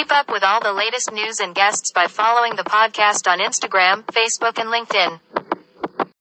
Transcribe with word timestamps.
Keep 0.00 0.12
up 0.12 0.30
with 0.30 0.42
all 0.42 0.60
the 0.62 0.72
latest 0.72 1.12
news 1.12 1.40
and 1.40 1.54
guests 1.54 1.92
by 1.92 2.06
following 2.06 2.56
the 2.56 2.62
podcast 2.62 3.30
on 3.30 3.38
Instagram, 3.38 4.02
Facebook, 4.06 4.56
and 4.58 4.70
LinkedIn. 4.70 5.20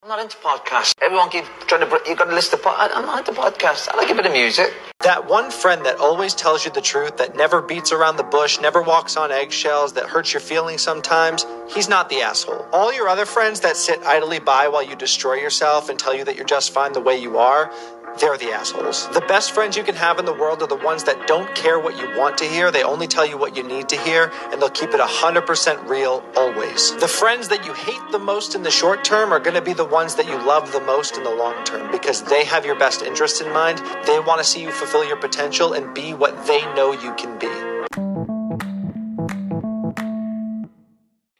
I'm 0.04 0.10
not 0.10 0.20
into 0.20 0.36
podcasts. 0.40 0.94
Everyone 1.02 1.30
keeps 1.30 1.48
trying 1.66 1.80
to. 1.80 1.88
br- 1.88 2.06
You 2.06 2.14
got 2.18 2.26
to 2.26 2.36
listen 2.36 2.58
to. 2.60 2.64
Po- 2.66 2.72
I- 2.72 2.90
I'm 2.94 3.06
not 3.06 3.20
into 3.26 3.40
podcasts. 3.40 3.88
I 3.90 3.96
like 3.96 4.10
a 4.10 4.16
bit 4.16 4.26
of 4.26 4.34
music. 4.34 4.74
That 5.00 5.30
one 5.30 5.50
friend 5.50 5.86
that 5.86 5.98
always 5.98 6.34
tells 6.36 6.66
you 6.66 6.72
the 6.72 6.82
truth, 6.82 7.16
that 7.18 7.38
never 7.38 7.62
beats 7.62 7.94
around 7.94 8.18
the 8.18 8.24
bush, 8.24 8.60
never 8.60 8.82
walks 8.82 9.16
on 9.16 9.32
eggshells, 9.32 9.94
that 9.94 10.08
hurts 10.08 10.34
your 10.34 10.42
feelings 10.42 10.82
sometimes, 10.82 11.46
he's 11.74 11.88
not 11.88 12.10
the 12.10 12.20
asshole. 12.22 12.68
All 12.74 12.92
your 12.94 13.08
other 13.08 13.26
friends 13.26 13.62
that 13.62 13.78
sit 13.78 14.02
idly 14.04 14.40
by 14.40 14.68
while 14.68 14.84
you 14.84 14.98
destroy 14.98 15.36
yourself 15.36 15.88
and 15.88 15.98
tell 15.98 16.14
you 16.14 16.26
that 16.26 16.36
you're 16.36 16.44
just 16.46 16.74
fine 16.74 16.92
the 16.92 17.00
way 17.00 17.18
you 17.18 17.38
are, 17.38 17.72
they're 18.20 18.38
the 18.38 18.52
assholes. 18.52 19.08
The 19.10 19.22
best 19.22 19.52
friends 19.52 19.78
you 19.78 19.84
can 19.84 19.96
have 19.96 20.20
in 20.20 20.26
the 20.26 20.34
world 20.34 20.62
are 20.62 20.68
the 20.68 20.76
ones 20.76 21.06
that 21.06 21.28
don't 21.28 21.54
care 21.56 21.80
what 21.80 21.98
you 21.98 22.18
want 22.18 22.38
to 22.40 22.46
hear, 22.46 22.70
they 22.70 22.84
only 22.84 23.08
tell 23.08 23.26
you 23.26 23.38
what 23.38 23.56
you 23.56 23.64
need 23.64 23.90
to 23.90 23.98
hear, 23.98 24.32
and 24.52 24.62
they'll 24.62 24.70
keep 24.70 24.90
it 24.90 25.00
100% 25.00 25.88
real 25.88 26.24
always. 26.36 26.96
The 26.98 27.08
friends 27.08 27.48
that 27.48 27.66
you 27.66 27.74
hate 27.74 28.02
the 28.12 28.20
most 28.20 28.56
in 28.56 28.64
the 28.64 28.72
short 28.72 29.04
term 29.04 29.32
are 29.32 29.40
going 29.40 29.56
to 29.56 29.62
be 29.62 29.74
the 29.74 29.86
ones 29.86 30.16
that 30.16 30.28
you 30.28 30.36
love 30.44 30.72
the 30.72 30.82
most 30.82 31.18
in 31.18 31.24
the 31.24 31.34
long 31.34 31.64
term 31.64 31.92
because 31.92 32.24
they 32.24 32.44
have 32.44 32.66
your 32.66 32.76
best 32.76 33.02
interests 33.02 33.42
in 33.42 33.52
mind. 33.54 33.82
They 34.06 34.20
want 34.20 34.40
to 34.40 34.44
see 34.44 34.62
you 34.62 34.72
fulfill 34.72 35.06
your 35.06 35.18
potential 35.18 35.74
and 35.74 35.94
be 35.94 36.14
what 36.14 36.46
they 36.46 36.62
know 36.76 36.92
you 36.92 37.14
can 37.16 37.40
be. 37.40 37.48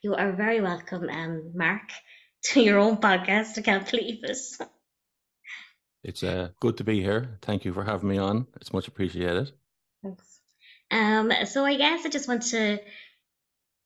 You 0.02 0.16
are 0.16 0.32
very 0.32 0.62
welcome, 0.62 1.10
um, 1.10 1.52
Mark, 1.54 1.90
to 2.52 2.62
your 2.62 2.80
own 2.80 2.98
podcast. 2.98 3.58
I 3.58 3.62
can't 3.62 3.90
believe 3.90 4.24
it. 4.24 4.38
It's 6.04 6.24
uh, 6.24 6.50
good 6.60 6.78
to 6.78 6.84
be 6.84 7.02
here. 7.02 7.38
Thank 7.42 7.66
you 7.66 7.74
for 7.74 7.84
having 7.84 8.10
me 8.10 8.18
on. 8.18 8.48
It's 8.56 8.74
much 8.74 8.88
appreciated. 8.88 9.52
Thanks. 10.04 10.40
Um, 10.92 11.32
so 11.46 11.66
I 11.66 11.76
guess 11.78 12.06
I 12.06 12.10
just 12.10 12.28
want 12.28 12.44
to 12.48 12.80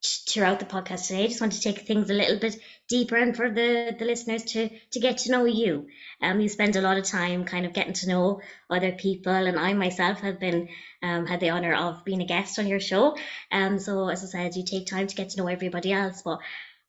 throughout 0.05 0.59
the 0.59 0.65
podcast 0.65 1.07
today, 1.07 1.23
I 1.23 1.27
just 1.27 1.39
want 1.39 1.53
to 1.53 1.61
take 1.61 1.79
things 1.79 2.09
a 2.09 2.13
little 2.13 2.37
bit 2.37 2.57
deeper 2.89 3.15
and 3.15 3.35
for 3.35 3.49
the, 3.49 3.95
the 3.97 4.05
listeners 4.05 4.43
to 4.43 4.69
to 4.91 4.99
get 4.99 5.19
to 5.19 5.31
know 5.31 5.45
you. 5.45 5.87
Um, 6.21 6.41
you 6.41 6.49
spend 6.49 6.75
a 6.75 6.81
lot 6.81 6.97
of 6.97 7.05
time 7.05 7.45
kind 7.45 7.65
of 7.65 7.73
getting 7.73 7.93
to 7.93 8.09
know 8.09 8.41
other 8.69 8.91
people, 8.91 9.33
and 9.33 9.57
I 9.57 9.73
myself 9.73 10.19
have 10.19 10.39
been 10.39 10.69
um, 11.01 11.25
had 11.25 11.39
the 11.39 11.51
honor 11.51 11.73
of 11.73 12.03
being 12.03 12.21
a 12.21 12.25
guest 12.25 12.59
on 12.59 12.67
your 12.67 12.79
show. 12.79 13.17
Um, 13.51 13.79
so 13.79 14.09
as 14.09 14.23
I 14.23 14.27
said, 14.27 14.55
you 14.55 14.65
take 14.65 14.87
time 14.87 15.07
to 15.07 15.15
get 15.15 15.29
to 15.31 15.37
know 15.37 15.47
everybody 15.47 15.93
else, 15.93 16.21
but 16.21 16.39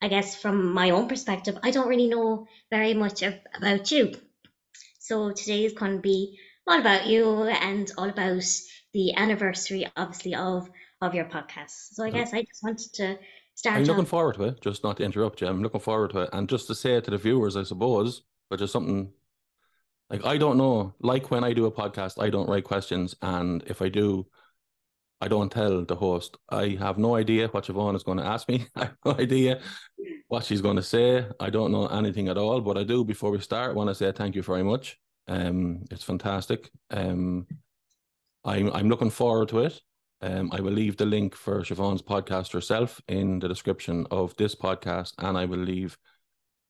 I 0.02 0.08
guess 0.08 0.34
from 0.34 0.72
my 0.74 0.90
own 0.90 1.08
perspective, 1.08 1.56
I 1.62 1.70
don't 1.70 1.88
really 1.88 2.08
know 2.08 2.46
very 2.70 2.94
much 2.94 3.22
of, 3.22 3.34
about 3.56 3.90
you. 3.90 4.12
So 5.04 5.32
today 5.32 5.66
is 5.66 5.74
going 5.74 5.96
to 5.96 6.00
be 6.00 6.38
all 6.66 6.80
about 6.80 7.06
you 7.06 7.42
and 7.42 7.92
all 7.98 8.08
about 8.08 8.42
the 8.94 9.14
anniversary, 9.14 9.86
obviously, 9.96 10.34
of 10.34 10.70
of 11.02 11.14
your 11.14 11.26
podcast. 11.26 11.92
So 11.92 12.04
I 12.04 12.10
mm. 12.10 12.14
guess 12.14 12.32
I 12.32 12.40
just 12.40 12.62
wanted 12.62 12.94
to 12.94 13.18
start. 13.54 13.76
I'm 13.76 13.84
looking 13.84 14.04
off- 14.04 14.08
forward 14.08 14.36
to 14.36 14.44
it, 14.44 14.62
just 14.62 14.82
not 14.82 14.96
to 14.96 15.04
interrupt 15.04 15.42
you. 15.42 15.46
I'm 15.46 15.62
looking 15.62 15.82
forward 15.82 16.12
to 16.12 16.20
it. 16.20 16.30
And 16.32 16.48
just 16.48 16.68
to 16.68 16.74
say 16.74 16.94
it 16.94 17.04
to 17.04 17.10
the 17.10 17.18
viewers, 17.18 17.54
I 17.54 17.64
suppose, 17.64 18.22
but 18.48 18.58
just 18.58 18.72
something 18.72 19.12
like 20.08 20.24
I 20.24 20.38
don't 20.38 20.56
know. 20.56 20.94
Like 21.00 21.30
when 21.30 21.44
I 21.44 21.52
do 21.52 21.66
a 21.66 21.70
podcast, 21.70 22.18
I 22.18 22.30
don't 22.30 22.48
write 22.48 22.64
questions. 22.64 23.14
And 23.20 23.62
if 23.66 23.82
I 23.82 23.90
do, 23.90 24.26
I 25.20 25.28
don't 25.28 25.52
tell 25.52 25.84
the 25.84 25.96
host. 25.96 26.38
I 26.48 26.78
have 26.80 26.96
no 26.96 27.14
idea 27.14 27.48
what 27.48 27.66
Siobhan 27.66 27.94
is 27.94 28.04
going 28.04 28.18
to 28.18 28.24
ask 28.24 28.48
me. 28.48 28.68
I 28.74 28.84
have 28.84 28.96
no 29.04 29.12
idea 29.12 29.60
what 30.28 30.44
she's 30.44 30.62
going 30.62 30.76
to 30.76 30.82
say. 30.82 31.26
I 31.38 31.50
don't 31.50 31.72
know 31.72 31.86
anything 31.86 32.28
at 32.28 32.38
all. 32.38 32.60
But 32.60 32.78
I 32.78 32.84
do 32.84 33.04
before 33.04 33.30
we 33.30 33.40
start 33.40 33.74
want 33.74 33.88
to 33.88 33.94
say 33.94 34.12
thank 34.12 34.34
you 34.34 34.42
very 34.42 34.62
much. 34.62 34.98
Um, 35.28 35.84
it's 35.90 36.04
fantastic. 36.04 36.70
Um, 36.90 37.46
I'm 38.44 38.70
I'm 38.72 38.88
looking 38.88 39.10
forward 39.10 39.48
to 39.50 39.60
it. 39.60 39.80
Um, 40.20 40.50
I 40.52 40.60
will 40.60 40.72
leave 40.72 40.96
the 40.96 41.06
link 41.06 41.34
for 41.34 41.60
Siobhan's 41.62 42.02
podcast 42.02 42.52
herself 42.52 43.00
in 43.08 43.38
the 43.40 43.48
description 43.48 44.06
of 44.10 44.34
this 44.36 44.54
podcast, 44.54 45.12
and 45.18 45.36
I 45.36 45.44
will 45.44 45.58
leave 45.58 45.98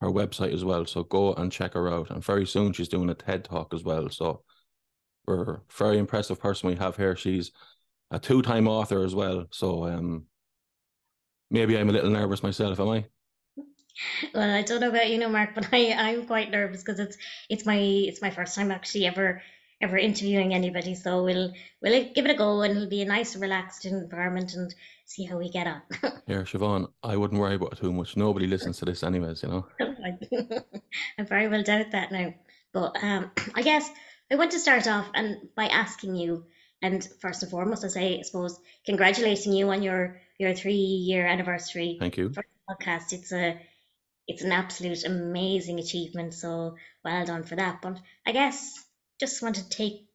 her 0.01 0.11
website 0.11 0.53
as 0.53 0.65
well. 0.65 0.85
So 0.87 1.05
go 1.05 1.35
and 1.35 1.53
check 1.53 1.75
her 1.75 1.89
out. 1.93 2.11
And 2.11 2.25
very 2.25 2.47
soon 2.47 2.73
she's 2.73 2.89
doing 2.89 3.11
a 3.11 3.15
TED 3.15 3.45
talk 3.45 3.73
as 3.73 3.85
well. 3.85 4.09
So 4.09 4.43
we're 5.27 5.55
a 5.55 5.61
very 5.71 5.99
impressive 5.99 6.41
person 6.41 6.69
we 6.69 6.77
have 6.77 6.97
here. 6.97 7.17
She's 7.17 7.53
a 8.11 8.19
two-time 8.19 8.69
author 8.69 9.05
as 9.05 9.15
well. 9.15 9.47
So 9.51 9.85
um, 9.87 10.27
maybe 11.51 11.79
I'm 11.79 11.89
a 11.89 11.93
little 11.93 12.11
nervous 12.11 12.43
myself, 12.43 12.81
am 12.81 12.89
I? 12.89 13.05
Well, 14.35 14.51
I 14.51 14.63
don't 14.63 14.81
know 14.81 14.89
about 14.89 15.11
you 15.11 15.19
know, 15.19 15.29
Mark, 15.29 15.55
but 15.55 15.69
I 15.73 15.93
I'm 15.93 16.27
quite 16.27 16.51
nervous 16.51 16.83
because 16.83 17.01
it's 17.01 17.17
it's 17.49 17.67
my 17.67 17.79
it's 17.79 18.23
my 18.23 18.31
first 18.31 18.55
time 18.55 18.71
actually 18.71 19.07
ever 19.07 19.43
ever 19.81 19.99
interviewing 19.99 20.55
anybody. 20.55 20.95
So 20.95 21.25
we'll 21.25 21.53
we'll 21.83 22.13
give 22.13 22.25
it 22.25 22.31
a 22.31 22.35
go, 22.35 22.63
and 22.63 22.77
it'll 22.77 22.89
be 22.89 23.03
a 23.03 23.07
nice, 23.07 23.37
relaxed 23.37 23.85
environment, 23.85 24.55
and 24.55 24.75
see 25.05 25.25
how 25.25 25.39
we 25.39 25.51
get 25.51 25.67
on. 25.67 25.83
yeah, 26.27 26.43
Siobhan, 26.43 26.89
I 27.03 27.17
wouldn't 27.17 27.41
worry 27.41 27.55
about 27.55 27.73
it 27.75 27.79
too 27.79 27.93
much. 27.93 28.17
Nobody 28.17 28.47
listens 28.47 28.79
to 28.79 28.85
this 28.85 29.03
anyways, 29.03 29.43
you 29.43 29.49
know. 29.49 29.67
I 31.19 31.23
very 31.23 31.49
well 31.49 31.63
doubt 31.63 31.93
that 31.93 32.13
now. 32.13 32.35
But 32.73 33.03
um, 33.03 33.31
I 33.55 33.63
guess 33.63 33.89
I 34.31 34.37
want 34.37 34.53
to 34.53 34.59
start 34.59 34.87
off 34.87 35.07
and 35.15 35.49
by 35.55 35.67
asking 35.67 36.17
you, 36.17 36.47
and 36.83 37.07
first 37.21 37.43
and 37.43 37.51
foremost, 37.51 37.85
I 37.85 37.89
say, 37.89 38.19
I 38.19 38.23
suppose, 38.23 38.59
congratulating 38.87 39.53
you 39.53 39.71
on 39.71 39.83
your 39.83 40.21
your 40.39 40.55
three 40.55 40.75
year 40.75 41.27
anniversary 41.27 41.97
Thank 42.01 42.17
you. 42.17 42.33
podcast. 42.69 43.13
It's 43.13 43.33
a 43.33 43.61
it's 44.27 44.43
an 44.43 44.53
absolute 44.53 45.05
amazing 45.05 45.79
achievement. 45.79 46.35
So 46.35 46.77
well 47.05 47.25
done 47.25 47.45
for 47.45 47.57
that. 47.57 47.83
But 47.83 48.01
I 48.27 48.33
guess 48.33 48.85
just 49.21 49.43
want 49.43 49.57
to 49.57 49.69
take 49.69 50.09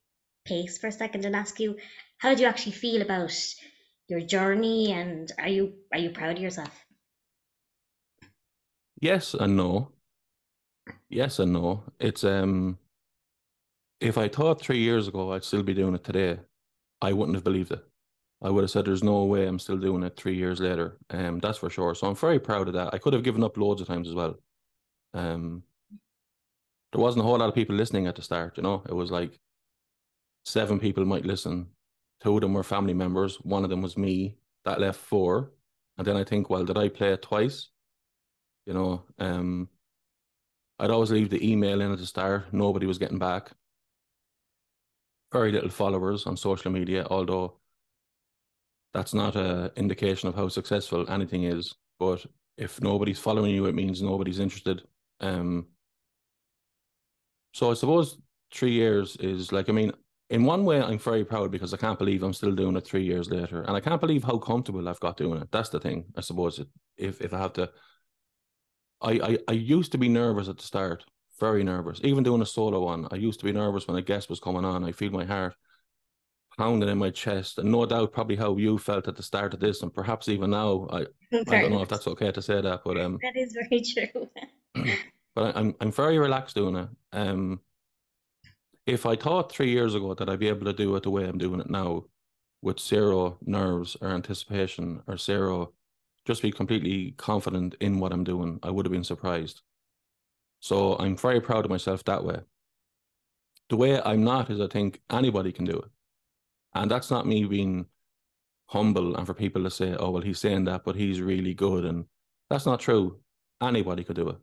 pace 0.45 0.77
for 0.77 0.87
a 0.87 0.91
second 0.91 1.25
and 1.25 1.35
ask 1.35 1.59
you, 1.59 1.77
how 2.17 2.33
do 2.33 2.41
you 2.41 2.47
actually 2.47 2.73
feel 2.73 3.01
about 3.01 3.33
your 4.07 4.21
journey, 4.21 4.91
and 4.91 5.31
are 5.37 5.47
you 5.47 5.73
are 5.93 5.99
you 5.99 6.09
proud 6.09 6.37
of 6.37 6.43
yourself? 6.43 6.85
Yes 8.99 9.33
and 9.33 9.55
no. 9.55 9.91
Yes 11.09 11.39
and 11.39 11.53
no. 11.53 11.83
It's 11.99 12.23
um 12.23 12.77
if 14.01 14.17
I 14.17 14.27
thought 14.27 14.61
three 14.61 14.79
years 14.79 15.07
ago 15.07 15.31
I'd 15.33 15.43
still 15.43 15.63
be 15.63 15.73
doing 15.73 15.95
it 15.95 16.03
today, 16.03 16.39
I 17.01 17.13
wouldn't 17.13 17.35
have 17.35 17.43
believed 17.43 17.71
it. 17.71 17.88
I 18.41 18.49
would 18.49 18.63
have 18.63 18.71
said 18.71 18.85
there's 18.85 19.03
no 19.03 19.25
way 19.25 19.45
I'm 19.45 19.59
still 19.59 19.77
doing 19.77 20.03
it 20.03 20.15
three 20.15 20.35
years 20.35 20.59
later. 20.59 20.97
Um 21.09 21.39
that's 21.39 21.57
for 21.57 21.69
sure. 21.69 21.95
So 21.95 22.07
I'm 22.07 22.15
very 22.15 22.39
proud 22.39 22.67
of 22.67 22.73
that. 22.75 22.93
I 22.93 22.97
could 22.97 23.13
have 23.13 23.23
given 23.23 23.43
up 23.43 23.57
loads 23.57 23.81
of 23.81 23.87
times 23.87 24.07
as 24.07 24.15
well. 24.15 24.35
Um 25.13 25.63
there 26.91 27.01
wasn't 27.01 27.23
a 27.23 27.27
whole 27.27 27.37
lot 27.37 27.49
of 27.49 27.55
people 27.55 27.75
listening 27.75 28.07
at 28.07 28.15
the 28.15 28.21
start, 28.21 28.57
you 28.57 28.63
know. 28.63 28.83
It 28.87 28.93
was 28.93 29.11
like 29.11 29.39
seven 30.45 30.79
people 30.79 31.05
might 31.05 31.25
listen. 31.25 31.67
Two 32.23 32.35
of 32.35 32.41
them 32.41 32.53
were 32.53 32.63
family 32.63 32.93
members, 32.93 33.37
one 33.37 33.63
of 33.63 33.69
them 33.69 33.81
was 33.81 33.97
me. 33.97 34.37
That 34.65 34.81
left 34.81 34.99
four. 34.99 35.51
And 35.97 36.05
then 36.07 36.17
I 36.17 36.23
think, 36.23 36.49
well, 36.49 36.65
did 36.65 36.77
I 36.77 36.89
play 36.89 37.13
it 37.13 37.21
twice? 37.21 37.69
You 38.65 38.73
know, 38.73 39.03
um, 39.19 39.69
I'd 40.79 40.91
always 40.91 41.11
leave 41.11 41.29
the 41.29 41.45
email 41.51 41.81
in 41.81 41.91
at 41.91 41.97
the 41.97 42.05
start. 42.05 42.53
Nobody 42.53 42.85
was 42.85 42.97
getting 42.97 43.19
back. 43.19 43.51
Very 45.31 45.51
little 45.51 45.69
followers 45.69 46.25
on 46.25 46.37
social 46.37 46.71
media, 46.71 47.05
although 47.09 47.59
that's 48.93 49.13
not 49.13 49.35
a 49.35 49.71
indication 49.75 50.29
of 50.29 50.35
how 50.35 50.47
successful 50.47 51.09
anything 51.09 51.43
is. 51.43 51.75
But 51.99 52.25
if 52.57 52.81
nobody's 52.81 53.19
following 53.19 53.53
you, 53.53 53.65
it 53.65 53.75
means 53.75 54.01
nobody's 54.01 54.39
interested. 54.39 54.83
Um, 55.19 55.67
so 57.53 57.71
I 57.71 57.73
suppose 57.73 58.17
three 58.53 58.71
years 58.71 59.15
is 59.17 59.51
like, 59.51 59.69
I 59.69 59.73
mean, 59.73 59.91
in 60.29 60.43
one 60.43 60.63
way, 60.63 60.81
I'm 60.81 60.99
very 60.99 61.25
proud 61.25 61.51
because 61.51 61.73
I 61.73 61.77
can't 61.77 61.97
believe 61.97 62.21
I'm 62.21 62.33
still 62.33 62.53
doing 62.53 62.75
it 62.75 62.85
three 62.85 63.03
years 63.03 63.29
later, 63.29 63.63
and 63.63 63.75
I 63.75 63.79
can't 63.79 63.99
believe 63.99 64.23
how 64.23 64.37
comfortable 64.37 64.87
I've 64.87 64.99
got 64.99 65.17
doing 65.17 65.41
it. 65.41 65.49
That's 65.51 65.69
the 65.69 65.79
thing, 65.79 66.05
I 66.15 66.21
suppose. 66.21 66.59
If 66.97 67.21
if 67.21 67.33
I 67.33 67.39
have 67.39 67.53
to, 67.53 67.69
I 69.01 69.11
I, 69.11 69.37
I 69.47 69.51
used 69.53 69.91
to 69.93 69.97
be 69.97 70.09
nervous 70.09 70.47
at 70.47 70.57
the 70.57 70.63
start, 70.63 71.03
very 71.39 71.63
nervous. 71.63 71.99
Even 72.03 72.23
doing 72.23 72.41
a 72.41 72.45
solo 72.45 72.83
one, 72.85 73.07
I 73.11 73.15
used 73.15 73.39
to 73.39 73.45
be 73.45 73.51
nervous 73.51 73.87
when 73.87 73.97
a 73.97 74.03
guest 74.03 74.29
was 74.29 74.39
coming 74.39 74.65
on. 74.65 74.83
I 74.83 74.91
feel 74.91 75.11
my 75.11 75.25
heart 75.25 75.55
pounding 76.59 76.89
in 76.89 76.97
my 76.97 77.09
chest, 77.09 77.57
and 77.57 77.71
no 77.71 77.85
doubt 77.85 78.11
probably 78.11 78.35
how 78.35 78.57
you 78.57 78.77
felt 78.77 79.07
at 79.07 79.15
the 79.15 79.23
start 79.23 79.53
of 79.53 79.61
this, 79.61 79.81
and 79.81 79.93
perhaps 79.93 80.27
even 80.27 80.49
now. 80.49 80.87
I 80.91 81.05
I 81.31 81.61
don't 81.61 81.71
know 81.71 81.81
if 81.81 81.87
that's 81.87 82.07
okay 82.07 82.31
to 82.33 82.41
say 82.41 82.59
that, 82.59 82.81
but 82.83 82.99
um, 82.99 83.17
That 83.23 83.37
is 83.37 83.53
very 83.53 83.81
true. 83.81 84.29
but 85.35 85.55
I, 85.55 85.59
I'm 85.59 85.73
I'm 85.79 85.91
very 85.91 86.19
relaxed 86.19 86.55
doing 86.55 86.75
it. 86.75 86.89
Um, 87.13 87.61
if 88.85 89.05
I 89.05 89.15
thought 89.15 89.51
three 89.51 89.71
years 89.71 89.95
ago 89.95 90.13
that 90.13 90.29
I'd 90.29 90.39
be 90.39 90.49
able 90.49 90.65
to 90.65 90.73
do 90.73 90.93
it 90.97 91.03
the 91.03 91.09
way 91.09 91.23
I'm 91.23 91.37
doing 91.37 91.61
it 91.61 91.69
now, 91.69 92.05
with 92.61 92.79
zero 92.79 93.37
nerves 93.41 93.95
or 94.01 94.09
anticipation 94.09 95.01
or 95.07 95.15
zero, 95.17 95.71
just 96.25 96.41
be 96.41 96.51
completely 96.51 97.11
confident 97.11 97.75
in 97.79 97.99
what 97.99 98.11
I'm 98.11 98.25
doing, 98.25 98.59
I 98.63 98.69
would 98.71 98.85
have 98.85 98.91
been 98.91 99.03
surprised. 99.05 99.61
So 100.59 100.97
I'm 100.97 101.15
very 101.15 101.39
proud 101.39 101.63
of 101.63 101.71
myself 101.71 102.03
that 102.03 102.25
way. 102.25 102.39
The 103.69 103.77
way 103.77 104.01
I'm 104.01 104.25
not 104.25 104.49
is 104.49 104.59
I 104.59 104.67
think 104.67 104.99
anybody 105.09 105.53
can 105.53 105.63
do 105.63 105.77
it. 105.77 105.91
And 106.73 106.89
that's 106.89 107.09
not 107.11 107.27
me 107.27 107.45
being 107.45 107.87
humble 108.67 109.15
and 109.15 109.25
for 109.25 109.33
people 109.33 109.63
to 109.63 109.71
say, 109.71 109.95
oh, 109.99 110.11
well, 110.11 110.21
he's 110.21 110.39
saying 110.39 110.65
that, 110.65 110.83
but 110.83 110.95
he's 110.95 111.21
really 111.21 111.53
good. 111.53 111.85
And 111.85 112.05
that's 112.49 112.65
not 112.65 112.79
true. 112.79 113.19
Anybody 113.61 114.03
could 114.03 114.15
do 114.15 114.29
it. 114.29 114.37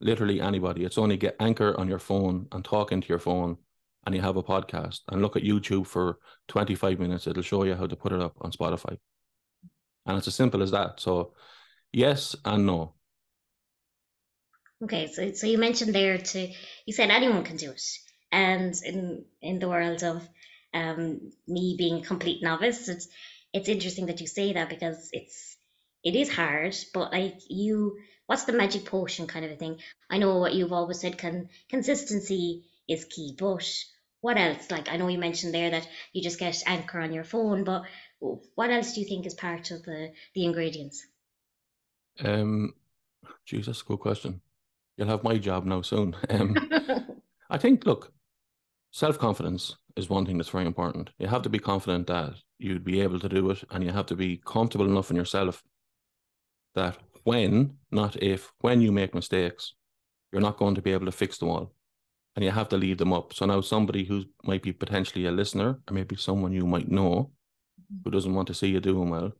Literally 0.00 0.40
anybody. 0.40 0.84
It's 0.84 0.98
only 0.98 1.16
get 1.16 1.36
anchor 1.40 1.78
on 1.78 1.88
your 1.88 1.98
phone 1.98 2.46
and 2.52 2.64
talk 2.64 2.92
into 2.92 3.08
your 3.08 3.18
phone 3.18 3.58
and 4.06 4.14
you 4.14 4.22
have 4.22 4.36
a 4.36 4.42
podcast 4.42 5.00
and 5.08 5.20
look 5.20 5.36
at 5.36 5.42
YouTube 5.42 5.86
for 5.86 6.18
25 6.48 6.98
minutes. 6.98 7.26
It'll 7.26 7.42
show 7.42 7.64
you 7.64 7.74
how 7.74 7.86
to 7.86 7.96
put 7.96 8.12
it 8.12 8.22
up 8.22 8.36
on 8.40 8.52
Spotify. 8.52 8.96
And 10.06 10.16
it's 10.16 10.28
as 10.28 10.34
simple 10.34 10.62
as 10.62 10.70
that. 10.70 11.00
So, 11.00 11.34
yes 11.92 12.34
and 12.44 12.64
no. 12.64 12.94
Okay, 14.82 15.08
so 15.08 15.32
so 15.32 15.46
you 15.46 15.58
mentioned 15.58 15.94
there 15.94 16.18
to 16.18 16.52
you 16.86 16.92
said 16.92 17.10
anyone 17.10 17.42
can 17.42 17.56
do 17.56 17.72
it, 17.72 17.82
and 18.30 18.74
in 18.84 19.24
in 19.42 19.58
the 19.58 19.68
world 19.68 20.04
of 20.04 20.28
um, 20.78 21.32
me 21.46 21.74
being 21.76 21.98
a 21.98 22.06
complete 22.06 22.42
novice, 22.42 22.88
it's 22.88 23.08
it's 23.52 23.68
interesting 23.68 24.06
that 24.06 24.20
you 24.20 24.26
say 24.26 24.52
that 24.52 24.68
because 24.68 25.10
it's 25.12 25.56
it 26.04 26.14
is 26.14 26.32
hard, 26.32 26.76
but 26.94 27.12
like 27.12 27.38
you, 27.48 27.98
what's 28.26 28.44
the 28.44 28.52
magic 28.52 28.84
potion 28.84 29.26
kind 29.26 29.44
of 29.44 29.50
a 29.50 29.56
thing? 29.56 29.78
I 30.08 30.18
know 30.18 30.38
what 30.38 30.54
you've 30.54 30.72
always 30.72 31.00
said, 31.00 31.18
can 31.18 31.48
consistency 31.68 32.64
is 32.88 33.04
key, 33.04 33.34
but 33.38 33.68
what 34.20 34.36
else? 34.36 34.70
Like 34.70 34.90
I 34.90 34.96
know 34.96 35.08
you 35.08 35.18
mentioned 35.18 35.54
there 35.54 35.70
that 35.70 35.88
you 36.12 36.22
just 36.22 36.38
get 36.38 36.62
Anchor 36.66 37.00
on 37.00 37.12
your 37.12 37.24
phone, 37.24 37.64
but 37.64 37.82
what 38.54 38.70
else 38.70 38.94
do 38.94 39.00
you 39.00 39.08
think 39.08 39.26
is 39.26 39.34
part 39.34 39.70
of 39.70 39.82
the 39.84 40.12
the 40.34 40.44
ingredients? 40.44 41.06
Um, 42.24 42.74
a 43.52 43.84
good 43.86 44.00
question. 44.00 44.40
You'll 44.96 45.08
have 45.08 45.22
my 45.24 45.38
job 45.38 45.64
now 45.64 45.82
soon. 45.82 46.16
Um, 46.30 46.56
I 47.50 47.56
think, 47.56 47.86
look, 47.86 48.12
self 48.90 49.18
confidence 49.18 49.76
is 49.98 50.08
one 50.08 50.24
thing 50.24 50.38
that's 50.38 50.48
very 50.48 50.66
important. 50.66 51.10
You 51.18 51.26
have 51.26 51.42
to 51.42 51.48
be 51.48 51.58
confident 51.58 52.06
that 52.06 52.34
you'd 52.58 52.84
be 52.84 53.00
able 53.00 53.20
to 53.20 53.28
do 53.28 53.50
it, 53.50 53.64
and 53.70 53.84
you 53.84 53.90
have 53.90 54.06
to 54.06 54.16
be 54.16 54.40
comfortable 54.46 54.86
enough 54.86 55.10
in 55.10 55.16
yourself 55.16 55.62
that 56.74 56.96
when, 57.24 57.74
not 57.90 58.22
if, 58.22 58.52
when 58.60 58.80
you 58.80 58.92
make 58.92 59.14
mistakes, 59.14 59.74
you're 60.32 60.42
not 60.42 60.56
going 60.56 60.74
to 60.76 60.82
be 60.82 60.92
able 60.92 61.06
to 61.06 61.12
fix 61.12 61.38
them 61.38 61.48
all. 61.48 61.74
And 62.36 62.44
you 62.44 62.52
have 62.52 62.68
to 62.68 62.76
leave 62.76 62.98
them 62.98 63.12
up. 63.12 63.34
So 63.34 63.46
now 63.46 63.60
somebody 63.60 64.04
who 64.04 64.24
might 64.44 64.62
be 64.62 64.72
potentially 64.72 65.26
a 65.26 65.32
listener, 65.32 65.80
or 65.88 65.92
maybe 65.92 66.14
someone 66.16 66.52
you 66.52 66.66
might 66.66 66.88
know 66.88 67.32
who 68.04 68.10
doesn't 68.10 68.34
want 68.34 68.46
to 68.48 68.54
see 68.54 68.68
you 68.68 68.80
doing 68.80 69.10
well, 69.10 69.32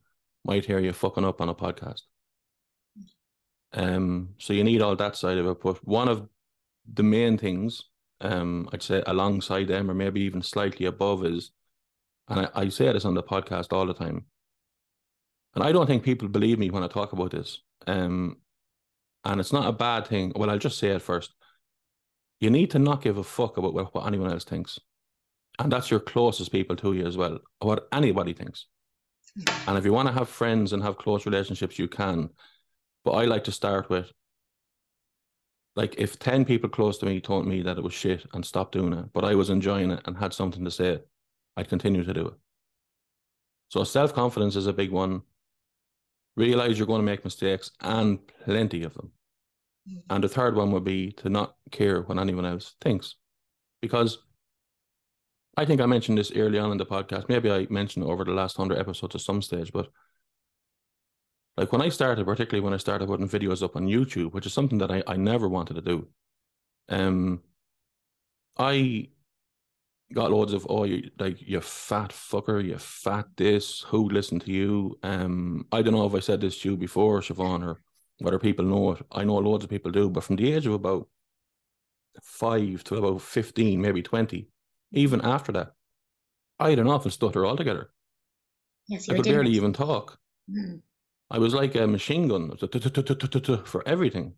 might 0.43 0.65
hear 0.65 0.79
you 0.79 0.91
fucking 0.91 1.23
up 1.23 1.39
on 1.39 1.49
a 1.49 1.55
podcast. 1.55 2.01
Um, 3.71 4.29
so 4.37 4.51
you 4.53 4.63
need 4.63 4.81
all 4.81 4.95
that 4.97 5.15
side 5.15 5.37
of 5.37 5.45
it. 5.47 5.61
But 5.61 5.77
one 5.87 6.09
of 6.09 6.27
the 6.91 7.03
main 7.03 7.37
things, 7.37 7.83
um, 8.21 8.69
I'd 8.73 8.83
say 8.83 9.03
alongside 9.05 9.67
them, 9.67 9.89
or 9.89 9.93
maybe 9.93 10.21
even 10.21 10.41
slightly 10.41 10.85
above, 10.85 11.25
is, 11.25 11.51
and 12.27 12.41
I, 12.41 12.49
I 12.55 12.69
say 12.69 12.91
this 12.91 13.05
on 13.05 13.13
the 13.15 13.23
podcast 13.23 13.73
all 13.73 13.85
the 13.85 13.93
time, 13.93 14.25
and 15.55 15.63
I 15.63 15.71
don't 15.71 15.87
think 15.87 16.03
people 16.03 16.27
believe 16.27 16.59
me 16.59 16.69
when 16.69 16.83
I 16.83 16.87
talk 16.87 17.13
about 17.13 17.31
this. 17.31 17.61
Um, 17.87 18.37
and 19.25 19.39
it's 19.39 19.53
not 19.53 19.67
a 19.67 19.73
bad 19.73 20.07
thing. 20.07 20.31
Well, 20.35 20.49
I'll 20.49 20.57
just 20.57 20.79
say 20.79 20.89
it 20.89 21.01
first. 21.01 21.33
You 22.39 22.49
need 22.49 22.71
to 22.71 22.79
not 22.79 23.01
give 23.01 23.17
a 23.17 23.23
fuck 23.23 23.57
about 23.57 23.73
what, 23.73 23.93
what 23.93 24.07
anyone 24.07 24.31
else 24.31 24.43
thinks. 24.43 24.79
And 25.57 25.71
that's 25.71 25.91
your 25.91 25.99
closest 25.99 26.51
people 26.51 26.75
to 26.77 26.93
you 26.93 27.05
as 27.05 27.17
well, 27.17 27.39
what 27.59 27.87
anybody 27.91 28.33
thinks. 28.33 28.65
And 29.67 29.77
if 29.77 29.85
you 29.85 29.93
want 29.93 30.07
to 30.07 30.13
have 30.13 30.27
friends 30.27 30.73
and 30.73 30.81
have 30.81 30.97
close 30.97 31.25
relationships, 31.25 31.77
you 31.77 31.87
can. 31.87 32.29
But 33.05 33.11
I 33.11 33.25
like 33.25 33.43
to 33.45 33.51
start 33.51 33.89
with 33.89 34.11
like 35.75 35.95
if 35.97 36.19
10 36.19 36.45
people 36.45 36.69
close 36.69 36.97
to 36.97 37.05
me 37.05 37.19
told 37.19 37.47
me 37.47 37.61
that 37.61 37.77
it 37.77 37.83
was 37.83 37.93
shit 37.93 38.25
and 38.33 38.45
stopped 38.45 38.73
doing 38.73 38.93
it, 38.93 39.05
but 39.13 39.23
I 39.23 39.35
was 39.35 39.49
enjoying 39.49 39.91
it 39.91 40.01
and 40.05 40.17
had 40.17 40.33
something 40.33 40.65
to 40.65 40.71
say, 40.71 40.99
I'd 41.55 41.69
continue 41.69 42.03
to 42.03 42.13
do 42.13 42.27
it. 42.27 42.33
So 43.69 43.83
self 43.83 44.13
confidence 44.13 44.55
is 44.55 44.67
a 44.67 44.73
big 44.73 44.91
one. 44.91 45.21
Realize 46.35 46.77
you're 46.77 46.87
going 46.87 47.01
to 47.01 47.05
make 47.05 47.23
mistakes 47.23 47.71
and 47.81 48.19
plenty 48.45 48.83
of 48.83 48.93
them. 48.93 49.11
Mm-hmm. 49.87 49.99
And 50.09 50.23
the 50.23 50.29
third 50.29 50.55
one 50.55 50.71
would 50.71 50.83
be 50.83 51.11
to 51.13 51.29
not 51.29 51.55
care 51.71 52.01
what 52.01 52.17
anyone 52.17 52.45
else 52.45 52.75
thinks. 52.81 53.15
Because 53.81 54.19
I 55.55 55.65
think 55.65 55.81
I 55.81 55.85
mentioned 55.85 56.17
this 56.17 56.31
early 56.35 56.57
on 56.59 56.71
in 56.71 56.77
the 56.77 56.85
podcast. 56.85 57.29
Maybe 57.29 57.51
I 57.51 57.67
mentioned 57.69 58.05
over 58.05 58.23
the 58.23 58.31
last 58.31 58.57
hundred 58.57 58.77
episodes 58.77 59.15
at 59.15 59.21
some 59.21 59.41
stage, 59.41 59.71
but 59.71 59.89
like 61.59 61.73
when 61.73 61.81
I 61.81 61.89
started, 61.89 62.25
particularly 62.25 62.63
when 62.63 62.73
I 62.73 62.77
started 62.77 63.07
putting 63.07 63.27
videos 63.27 63.61
up 63.61 63.75
on 63.75 63.85
YouTube, 63.85 64.31
which 64.31 64.45
is 64.45 64.53
something 64.53 64.77
that 64.77 64.91
I, 64.91 65.03
I 65.05 65.17
never 65.17 65.49
wanted 65.49 65.73
to 65.73 65.81
do. 65.81 66.07
Um, 66.87 67.41
I 68.57 69.09
got 70.13 70.31
loads 70.31 70.53
of 70.53 70.65
oh 70.69 70.85
you 70.85 71.11
like 71.19 71.41
you 71.41 71.59
fat 71.59 72.11
fucker, 72.11 72.63
you 72.65 72.77
fat 72.77 73.27
this, 73.35 73.81
who 73.81 74.07
listened 74.07 74.41
to 74.43 74.51
you? 74.51 74.97
Um, 75.03 75.67
I 75.73 75.81
don't 75.81 75.93
know 75.93 76.07
if 76.07 76.15
I 76.15 76.21
said 76.21 76.39
this 76.39 76.61
to 76.61 76.69
you 76.69 76.77
before, 76.77 77.19
Siobhan, 77.19 77.65
or 77.67 77.81
whether 78.19 78.39
people 78.39 78.63
know 78.63 78.93
it. 78.93 79.05
I 79.11 79.25
know 79.25 79.35
loads 79.35 79.65
of 79.65 79.69
people 79.69 79.91
do, 79.91 80.09
but 80.09 80.23
from 80.23 80.37
the 80.37 80.53
age 80.53 80.65
of 80.65 80.73
about 80.73 81.09
five 82.23 82.85
to 82.85 82.95
about 82.95 83.21
fifteen, 83.21 83.81
maybe 83.81 84.01
twenty, 84.01 84.47
even 84.93 85.19
after 85.21 85.51
that, 85.51 85.73
I 86.57 86.69
had 86.69 86.79
an 86.79 86.87
awful 86.87 87.11
stutter 87.11 87.45
altogether. 87.45 87.89
Yes, 88.87 89.09
I 89.09 89.15
could 89.15 89.25
barely 89.25 89.51
even 89.51 89.73
talk. 89.73 90.17
Mm. 90.49 90.83
I 91.31 91.37
was 91.37 91.53
like 91.53 91.75
a 91.75 91.87
machine 91.87 92.27
gun 92.27 92.55
for 93.65 93.87
everything. 93.87 94.33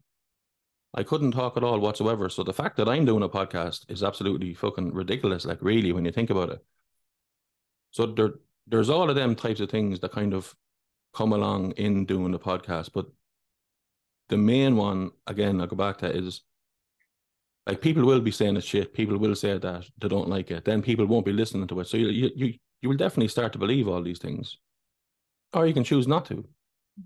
I 0.93 1.03
couldn't 1.03 1.31
talk 1.31 1.55
at 1.55 1.63
all 1.63 1.79
whatsoever. 1.79 2.27
So 2.27 2.43
the 2.43 2.53
fact 2.53 2.75
that 2.77 2.89
I'm 2.89 3.05
doing 3.05 3.23
a 3.23 3.29
podcast 3.29 3.89
is 3.89 4.03
absolutely 4.03 4.53
fucking 4.53 4.93
ridiculous, 4.93 5.45
like 5.45 5.61
really, 5.61 5.93
when 5.93 6.03
you 6.03 6.11
think 6.11 6.29
about 6.29 6.49
it. 6.49 6.59
So 7.91 8.07
there, 8.07 8.33
there's 8.67 8.89
all 8.89 9.09
of 9.09 9.15
them 9.15 9.35
types 9.35 9.61
of 9.61 9.69
things 9.69 10.01
that 10.01 10.11
kind 10.11 10.33
of 10.33 10.53
come 11.13 11.31
along 11.31 11.71
in 11.71 12.05
doing 12.05 12.31
the 12.31 12.39
podcast. 12.39 12.91
But 12.93 13.05
the 14.27 14.37
main 14.37 14.75
one, 14.75 15.11
again, 15.27 15.61
I'll 15.61 15.67
go 15.67 15.77
back 15.77 15.99
to 15.99 16.09
is 16.09 16.41
like 17.67 17.79
people 17.79 18.03
will 18.03 18.19
be 18.19 18.31
saying 18.31 18.57
it's 18.57 18.67
shit. 18.67 18.93
People 18.93 19.17
will 19.17 19.35
say 19.35 19.57
that 19.57 19.85
they 19.97 20.07
don't 20.09 20.29
like 20.29 20.51
it. 20.51 20.65
Then 20.65 20.81
people 20.81 21.05
won't 21.05 21.25
be 21.25 21.31
listening 21.31 21.67
to 21.67 21.79
it. 21.79 21.87
So 21.87 21.95
you 21.95 22.31
you, 22.35 22.53
you 22.81 22.89
will 22.89 22.97
definitely 22.97 23.29
start 23.29 23.53
to 23.53 23.59
believe 23.59 23.87
all 23.87 24.01
these 24.01 24.19
things, 24.19 24.57
or 25.53 25.67
you 25.67 25.73
can 25.73 25.85
choose 25.85 26.07
not 26.07 26.25
to 26.25 26.45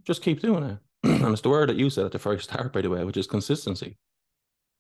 just 0.04 0.22
keep 0.22 0.42
doing 0.42 0.64
it. 0.64 0.80
and 1.04 1.34
it's 1.34 1.42
the 1.42 1.50
word 1.50 1.70
that 1.70 1.78
you 1.78 1.90
said 1.90 2.06
at 2.06 2.12
the 2.12 2.18
very 2.18 2.40
start, 2.40 2.74
by 2.74 2.82
the 2.82 2.90
way, 2.90 3.04
which 3.04 3.18
is 3.18 3.28
consistency. 3.28 3.98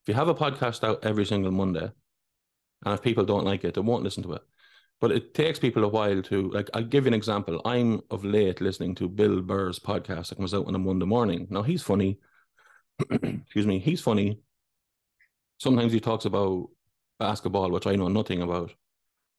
If 0.03 0.09
you 0.09 0.13
have 0.13 0.27
a 0.27 0.35
podcast 0.35 0.83
out 0.83 1.03
every 1.03 1.25
single 1.25 1.51
Monday, 1.51 1.91
and 2.83 2.93
if 2.93 3.01
people 3.01 3.25
don't 3.25 3.45
like 3.45 3.63
it, 3.63 3.73
they 3.73 3.81
won't 3.81 4.03
listen 4.03 4.23
to 4.23 4.33
it. 4.33 4.41
But 5.01 5.11
it 5.11 5.33
takes 5.33 5.59
people 5.59 5.83
a 5.83 5.87
while 5.87 6.21
to 6.21 6.49
like. 6.51 6.69
I'll 6.73 6.83
give 6.83 7.05
you 7.05 7.09
an 7.09 7.13
example. 7.13 7.61
I'm 7.65 8.01
of 8.09 8.23
late 8.23 8.61
listening 8.61 8.95
to 8.95 9.09
Bill 9.09 9.41
Burr's 9.41 9.79
podcast 9.79 10.29
that 10.29 10.37
comes 10.37 10.53
out 10.53 10.67
on 10.67 10.75
a 10.75 10.79
Monday 10.79 11.05
morning. 11.05 11.47
Now 11.49 11.63
he's 11.63 11.81
funny. 11.81 12.19
Excuse 13.11 13.67
me. 13.67 13.79
He's 13.79 14.01
funny. 14.01 14.39
Sometimes 15.59 15.91
he 15.91 15.99
talks 15.99 16.25
about 16.25 16.69
basketball, 17.19 17.71
which 17.71 17.87
I 17.87 17.95
know 17.95 18.07
nothing 18.07 18.41
about. 18.41 18.73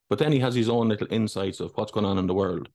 But 0.09 0.19
then 0.19 0.31
he 0.31 0.39
has 0.39 0.55
his 0.55 0.69
own 0.69 0.89
little 0.89 1.07
insights 1.09 1.59
of 1.59 1.71
what's 1.75 1.91
going 1.91 2.05
on 2.05 2.17
in 2.17 2.27
the 2.27 2.33
world. 2.33 2.69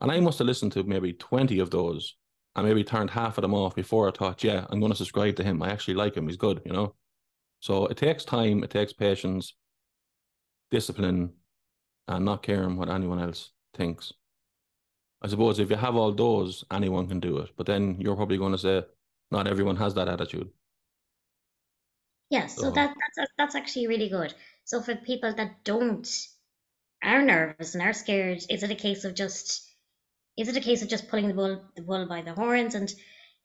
And 0.00 0.10
I 0.10 0.20
must 0.20 0.38
have 0.38 0.46
listened 0.46 0.72
to 0.72 0.82
maybe 0.82 1.12
20 1.12 1.58
of 1.60 1.70
those 1.70 2.16
I 2.56 2.62
maybe 2.62 2.84
turned 2.84 3.10
half 3.10 3.36
of 3.38 3.42
them 3.42 3.54
off 3.54 3.74
before 3.74 4.08
I 4.08 4.12
thought, 4.12 4.44
yeah, 4.44 4.66
I'm 4.70 4.80
going 4.80 4.92
to 4.92 4.96
subscribe 4.96 5.36
to 5.36 5.44
him. 5.44 5.62
I 5.62 5.70
actually 5.70 5.94
like 5.94 6.16
him. 6.16 6.28
He's 6.28 6.36
good, 6.36 6.62
you 6.64 6.72
know? 6.72 6.94
So 7.60 7.86
it 7.86 7.96
takes 7.96 8.24
time, 8.24 8.62
it 8.62 8.70
takes 8.70 8.92
patience, 8.92 9.54
discipline, 10.70 11.32
and 12.06 12.24
not 12.24 12.42
caring 12.42 12.76
what 12.76 12.90
anyone 12.90 13.18
else 13.20 13.50
thinks. 13.74 14.12
I 15.22 15.28
suppose 15.28 15.58
if 15.58 15.70
you 15.70 15.76
have 15.76 15.96
all 15.96 16.12
those, 16.12 16.64
anyone 16.70 17.08
can 17.08 17.18
do 17.18 17.38
it. 17.38 17.50
But 17.56 17.66
then 17.66 17.96
you're 17.98 18.16
probably 18.16 18.36
going 18.36 18.52
to 18.52 18.58
say, 18.58 18.82
not 19.30 19.46
everyone 19.48 19.76
has 19.76 19.94
that 19.94 20.08
attitude. 20.08 20.50
Yeah, 22.30 22.46
so, 22.46 22.62
so 22.62 22.70
that 22.72 22.94
that's 23.16 23.30
that's 23.38 23.54
actually 23.54 23.86
really 23.86 24.08
good. 24.08 24.34
So 24.64 24.82
for 24.82 24.94
people 24.96 25.34
that 25.34 25.64
don't 25.64 26.08
are 27.02 27.22
nervous 27.22 27.74
and 27.74 27.82
are 27.82 27.92
scared, 27.92 28.44
is 28.48 28.62
it 28.62 28.70
a 28.70 28.74
case 28.74 29.04
of 29.04 29.14
just 29.14 29.70
is 30.36 30.48
it 30.48 30.56
a 30.56 30.60
case 30.60 30.82
of 30.82 30.88
just 30.88 31.08
pulling 31.08 31.28
the 31.28 31.34
bull 31.34 31.62
the 31.76 31.82
bull 31.82 32.06
by 32.06 32.22
the 32.22 32.34
horns 32.34 32.74
and 32.74 32.92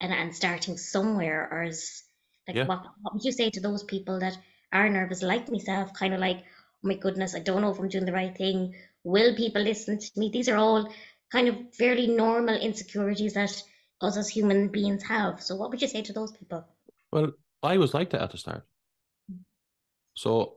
and, 0.00 0.12
and 0.12 0.34
starting 0.34 0.76
somewhere 0.76 1.48
or 1.50 1.62
is 1.64 2.02
like 2.48 2.56
yeah. 2.56 2.66
what, 2.66 2.84
what 3.02 3.14
would 3.14 3.24
you 3.24 3.32
say 3.32 3.50
to 3.50 3.60
those 3.60 3.84
people 3.84 4.20
that 4.20 4.36
are 4.72 4.88
nervous 4.88 5.22
like 5.22 5.50
myself 5.50 5.92
kind 5.94 6.14
of 6.14 6.20
like 6.20 6.38
oh 6.38 6.88
my 6.88 6.94
goodness 6.94 7.34
i 7.34 7.38
don't 7.38 7.62
know 7.62 7.70
if 7.70 7.78
i'm 7.78 7.88
doing 7.88 8.06
the 8.06 8.12
right 8.12 8.36
thing. 8.36 8.74
Will 9.02 9.34
people 9.34 9.62
listen 9.62 9.98
to 9.98 10.10
me? 10.16 10.28
These 10.30 10.50
are 10.50 10.58
all 10.58 10.92
kind 11.32 11.48
of 11.48 11.56
fairly 11.74 12.06
normal 12.06 12.54
insecurities 12.54 13.32
that 13.32 13.62
us 14.02 14.16
as 14.18 14.28
human 14.28 14.68
beings 14.68 15.02
have. 15.04 15.42
So 15.42 15.56
what 15.56 15.70
would 15.70 15.80
you 15.80 15.88
say 15.88 16.02
to 16.02 16.12
those 16.12 16.32
people? 16.32 16.66
Well 17.12 17.32
i 17.62 17.76
was 17.76 17.94
like 17.94 18.10
that 18.10 18.22
at 18.22 18.30
the 18.30 18.38
start. 18.38 18.66
So 20.14 20.56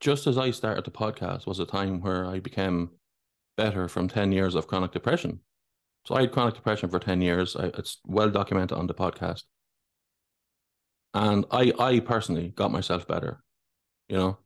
just 0.00 0.26
as 0.26 0.38
i 0.38 0.50
started 0.50 0.84
the 0.84 0.90
podcast 0.90 1.46
was 1.46 1.58
a 1.58 1.66
time 1.66 2.00
where 2.00 2.24
i 2.26 2.38
became 2.38 2.90
better 3.56 3.88
from 3.88 4.08
10 4.08 4.32
years 4.32 4.54
of 4.54 4.66
chronic 4.66 4.92
depression. 4.92 5.40
So 6.06 6.14
I 6.14 6.22
had 6.22 6.32
chronic 6.32 6.54
depression 6.54 6.88
for 6.90 6.98
10 6.98 7.20
years. 7.20 7.56
I, 7.56 7.66
it's 7.66 7.98
well 8.04 8.30
documented 8.30 8.76
on 8.76 8.86
the 8.86 8.94
podcast. 8.94 9.44
And 11.14 11.44
I 11.50 11.72
I 11.78 12.00
personally 12.00 12.48
got 12.48 12.72
myself 12.72 13.06
better, 13.06 13.42
you 14.08 14.16
know. 14.16 14.38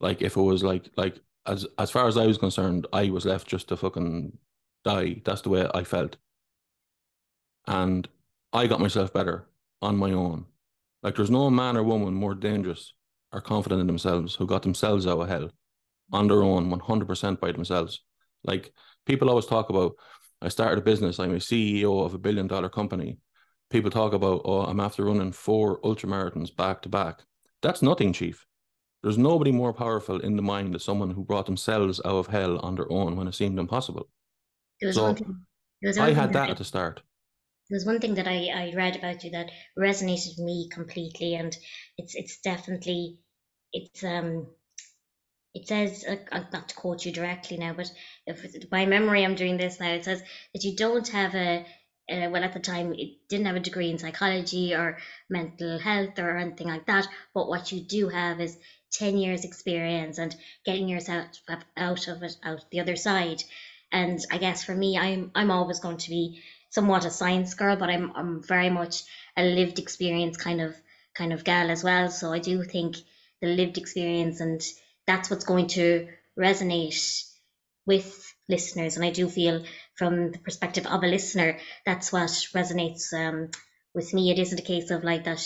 Like 0.00 0.20
if 0.20 0.36
it 0.36 0.40
was 0.40 0.64
like 0.64 0.90
like 0.96 1.20
as 1.46 1.66
as 1.78 1.90
far 1.90 2.08
as 2.08 2.16
I 2.16 2.26
was 2.26 2.38
concerned, 2.38 2.86
I 2.92 3.10
was 3.10 3.24
left 3.24 3.46
just 3.46 3.68
to 3.68 3.76
fucking 3.76 4.36
die. 4.84 5.22
That's 5.24 5.42
the 5.42 5.50
way 5.50 5.68
I 5.72 5.84
felt. 5.84 6.16
And 7.68 8.08
I 8.52 8.66
got 8.66 8.80
myself 8.80 9.12
better 9.12 9.46
on 9.80 9.96
my 9.96 10.10
own. 10.12 10.46
Like 11.02 11.14
there's 11.14 11.30
no 11.30 11.48
man 11.48 11.76
or 11.76 11.84
woman 11.84 12.14
more 12.14 12.34
dangerous 12.34 12.92
or 13.32 13.40
confident 13.40 13.80
in 13.80 13.86
themselves 13.86 14.34
who 14.34 14.46
got 14.46 14.62
themselves 14.62 15.06
out 15.06 15.20
of 15.20 15.28
hell 15.28 15.50
on 16.12 16.28
their 16.28 16.42
own, 16.42 16.70
100% 16.70 17.40
by 17.40 17.52
themselves. 17.52 18.00
Like 18.44 18.72
people 19.06 19.28
always 19.30 19.46
talk 19.46 19.70
about, 19.70 19.92
I 20.40 20.48
started 20.48 20.78
a 20.78 20.82
business. 20.82 21.18
I'm 21.18 21.34
a 21.34 21.40
CEO 21.40 22.00
of 22.04 22.14
a 22.14 22.18
billion 22.18 22.46
dollar 22.46 22.68
company. 22.68 23.18
People 23.70 23.90
talk 23.90 24.12
about, 24.12 24.42
oh, 24.44 24.62
I'm 24.62 24.80
after 24.80 25.04
running 25.04 25.32
four 25.32 25.80
ultramarathons 25.80 26.54
back 26.54 26.82
to 26.82 26.88
back. 26.88 27.20
That's 27.62 27.82
nothing, 27.82 28.12
Chief. 28.12 28.44
There's 29.02 29.18
nobody 29.18 29.50
more 29.52 29.72
powerful 29.72 30.20
in 30.20 30.36
the 30.36 30.42
mind 30.42 30.74
than 30.74 30.80
someone 30.80 31.10
who 31.10 31.24
brought 31.24 31.46
themselves 31.46 32.00
out 32.04 32.14
of 32.16 32.26
hell 32.28 32.58
on 32.60 32.76
their 32.76 32.90
own 32.90 33.16
when 33.16 33.26
it 33.26 33.34
seemed 33.34 33.58
impossible. 33.58 34.08
There 34.80 34.92
So, 34.92 35.04
one 35.04 35.16
thing. 35.16 35.46
There 35.80 35.88
was 35.88 35.98
one 35.98 36.10
I 36.10 36.12
had 36.12 36.28
that 36.28 36.32
that 36.34 36.48
I- 36.48 36.50
at 36.52 36.56
the 36.58 36.64
start. 36.64 37.02
There's 37.70 37.86
one 37.86 38.00
thing 38.00 38.14
that 38.16 38.28
I, 38.28 38.48
I 38.48 38.72
read 38.74 38.96
about 38.96 39.24
you 39.24 39.30
that 39.30 39.50
resonated 39.78 40.36
with 40.36 40.38
me 40.40 40.68
completely, 40.70 41.34
and 41.34 41.56
it's 41.96 42.14
it's 42.14 42.38
definitely 42.40 43.18
it's 43.72 44.04
um 44.04 44.46
it 45.54 45.68
says 45.68 46.04
uh, 46.08 46.40
not 46.52 46.68
to 46.68 46.74
quote 46.74 47.04
you 47.04 47.12
directly 47.12 47.56
now, 47.58 47.74
but 47.74 47.90
if 48.26 48.70
by 48.70 48.86
memory 48.86 49.24
I'm 49.24 49.34
doing 49.34 49.56
this 49.56 49.80
now. 49.80 49.92
It 49.92 50.04
says 50.04 50.22
that 50.54 50.64
you 50.64 50.76
don't 50.76 51.06
have 51.08 51.34
a 51.34 51.66
uh, 52.10 52.28
well 52.30 52.42
at 52.44 52.52
the 52.52 52.60
time 52.60 52.94
it 52.94 53.28
didn't 53.28 53.46
have 53.46 53.56
a 53.56 53.60
degree 53.60 53.90
in 53.90 53.98
psychology 53.98 54.74
or 54.74 54.98
mental 55.28 55.78
health 55.78 56.18
or 56.18 56.36
anything 56.36 56.68
like 56.68 56.86
that, 56.86 57.06
but 57.34 57.48
what 57.48 57.70
you 57.70 57.80
do 57.80 58.08
have 58.08 58.40
is 58.40 58.56
ten 58.90 59.16
years 59.16 59.44
experience 59.44 60.18
and 60.18 60.34
getting 60.64 60.88
yourself 60.88 61.26
out 61.76 62.08
of 62.08 62.22
it 62.22 62.36
out 62.42 62.70
the 62.70 62.80
other 62.80 62.96
side. 62.96 63.42
And 63.90 64.18
I 64.30 64.38
guess 64.38 64.64
for 64.64 64.74
me, 64.74 64.96
I'm 64.96 65.30
I'm 65.34 65.50
always 65.50 65.80
going 65.80 65.98
to 65.98 66.10
be 66.10 66.42
somewhat 66.70 67.04
a 67.04 67.10
science 67.10 67.54
girl, 67.54 67.76
but 67.76 67.90
I'm 67.90 68.10
I'm 68.14 68.42
very 68.42 68.70
much 68.70 69.02
a 69.36 69.42
lived 69.44 69.78
experience 69.78 70.36
kind 70.36 70.62
of 70.62 70.74
kind 71.14 71.32
of 71.32 71.44
gal 71.44 71.70
as 71.70 71.84
well. 71.84 72.08
So 72.08 72.32
I 72.32 72.38
do 72.38 72.64
think 72.64 72.96
the 73.42 73.48
lived 73.48 73.76
experience 73.76 74.40
and 74.40 74.62
that's 75.12 75.28
what's 75.28 75.44
going 75.44 75.66
to 75.66 76.08
resonate 76.38 77.24
with 77.86 78.32
listeners. 78.48 78.96
And 78.96 79.04
I 79.04 79.10
do 79.10 79.28
feel 79.28 79.64
from 79.94 80.32
the 80.32 80.38
perspective 80.38 80.86
of 80.86 81.02
a 81.02 81.06
listener, 81.06 81.58
that's 81.84 82.12
what 82.12 82.30
resonates 82.54 83.12
um, 83.12 83.50
with 83.94 84.14
me. 84.14 84.30
It 84.30 84.38
isn't 84.38 84.60
a 84.60 84.70
case 84.74 84.90
of 84.90 85.04
like 85.04 85.24
that 85.24 85.42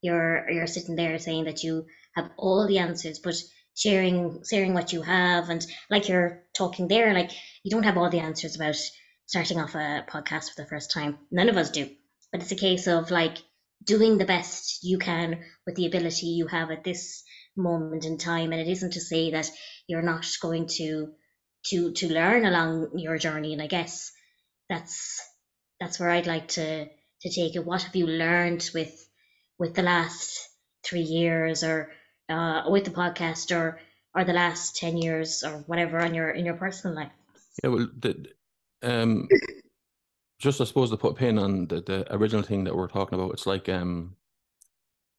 you're 0.00 0.50
you're 0.50 0.66
sitting 0.66 0.96
there 0.96 1.18
saying 1.18 1.44
that 1.44 1.62
you 1.62 1.86
have 2.16 2.30
all 2.38 2.66
the 2.66 2.78
answers, 2.78 3.18
but 3.18 3.36
sharing 3.76 4.42
sharing 4.50 4.72
what 4.74 4.92
you 4.92 5.02
have 5.02 5.50
and 5.50 5.64
like 5.90 6.08
you're 6.08 6.42
talking 6.54 6.88
there, 6.88 7.12
like 7.12 7.32
you 7.62 7.70
don't 7.70 7.84
have 7.84 7.98
all 7.98 8.10
the 8.10 8.20
answers 8.20 8.56
about 8.56 8.76
starting 9.26 9.58
off 9.58 9.74
a 9.74 10.04
podcast 10.08 10.50
for 10.50 10.62
the 10.62 10.68
first 10.68 10.90
time. 10.90 11.18
None 11.30 11.50
of 11.50 11.56
us 11.58 11.70
do. 11.70 11.88
But 12.32 12.40
it's 12.40 12.52
a 12.52 12.64
case 12.66 12.86
of 12.86 13.10
like 13.10 13.36
doing 13.84 14.16
the 14.16 14.24
best 14.24 14.82
you 14.82 14.98
can 14.98 15.42
with 15.66 15.74
the 15.74 15.86
ability 15.86 16.28
you 16.28 16.46
have 16.46 16.70
at 16.70 16.84
this 16.84 17.24
moment 17.56 18.04
in 18.04 18.18
time. 18.18 18.52
And 18.52 18.60
it 18.60 18.68
isn't 18.68 18.92
to 18.92 19.00
say 19.00 19.32
that 19.32 19.50
you're 19.86 20.02
not 20.02 20.26
going 20.40 20.66
to 20.78 21.12
to 21.66 21.92
to 21.92 22.12
learn 22.12 22.44
along 22.44 22.98
your 22.98 23.18
journey. 23.18 23.52
And 23.52 23.62
I 23.62 23.66
guess 23.66 24.12
that's 24.68 25.20
that's 25.80 25.98
where 25.98 26.10
I'd 26.10 26.26
like 26.26 26.48
to 26.48 26.86
to 26.86 27.30
take 27.30 27.56
it. 27.56 27.64
What 27.64 27.82
have 27.82 27.96
you 27.96 28.06
learned 28.06 28.68
with 28.74 29.08
with 29.58 29.74
the 29.74 29.82
last 29.82 30.48
three 30.84 31.02
years 31.02 31.62
or 31.62 31.92
uh, 32.28 32.64
with 32.68 32.84
the 32.84 32.90
podcast 32.90 33.54
or 33.56 33.80
or 34.14 34.24
the 34.24 34.32
last 34.32 34.76
10 34.76 34.98
years 34.98 35.42
or 35.42 35.64
whatever 35.66 35.98
on 36.00 36.14
your 36.14 36.30
in 36.30 36.44
your 36.44 36.56
personal 36.56 36.96
life? 36.96 37.12
Yeah, 37.62 37.70
well, 37.70 37.88
the, 37.98 38.26
um, 38.82 39.28
just 40.38 40.60
I 40.60 40.64
suppose 40.64 40.90
to 40.90 40.96
put 40.96 41.12
a 41.12 41.14
pin 41.14 41.38
on 41.38 41.66
the, 41.68 41.80
the 41.80 42.14
original 42.14 42.42
thing 42.42 42.64
that 42.64 42.76
we're 42.76 42.88
talking 42.88 43.18
about, 43.18 43.32
it's 43.32 43.46
like 43.46 43.68
um, 43.68 44.16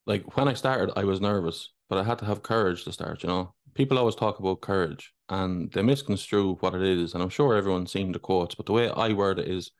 like 0.05 0.35
when 0.35 0.47
I 0.47 0.53
started, 0.53 0.93
I 0.97 1.03
was 1.03 1.21
nervous, 1.21 1.71
but 1.89 1.97
I 1.97 2.03
had 2.03 2.19
to 2.19 2.25
have 2.25 2.43
courage 2.43 2.83
to 2.83 2.91
start. 2.91 3.23
You 3.23 3.29
know, 3.29 3.53
people 3.73 3.97
always 3.97 4.15
talk 4.15 4.39
about 4.39 4.61
courage, 4.61 5.13
and 5.29 5.71
they 5.71 5.81
misconstrue 5.81 6.55
what 6.59 6.75
it 6.75 6.81
is. 6.81 7.13
And 7.13 7.23
I'm 7.23 7.29
sure 7.29 7.55
everyone's 7.55 7.91
seen 7.91 8.11
the 8.11 8.19
quotes, 8.19 8.55
but 8.55 8.65
the 8.65 8.73
way 8.73 8.89
I 8.89 9.13
word 9.13 9.39
it 9.39 9.47
is, 9.47 9.71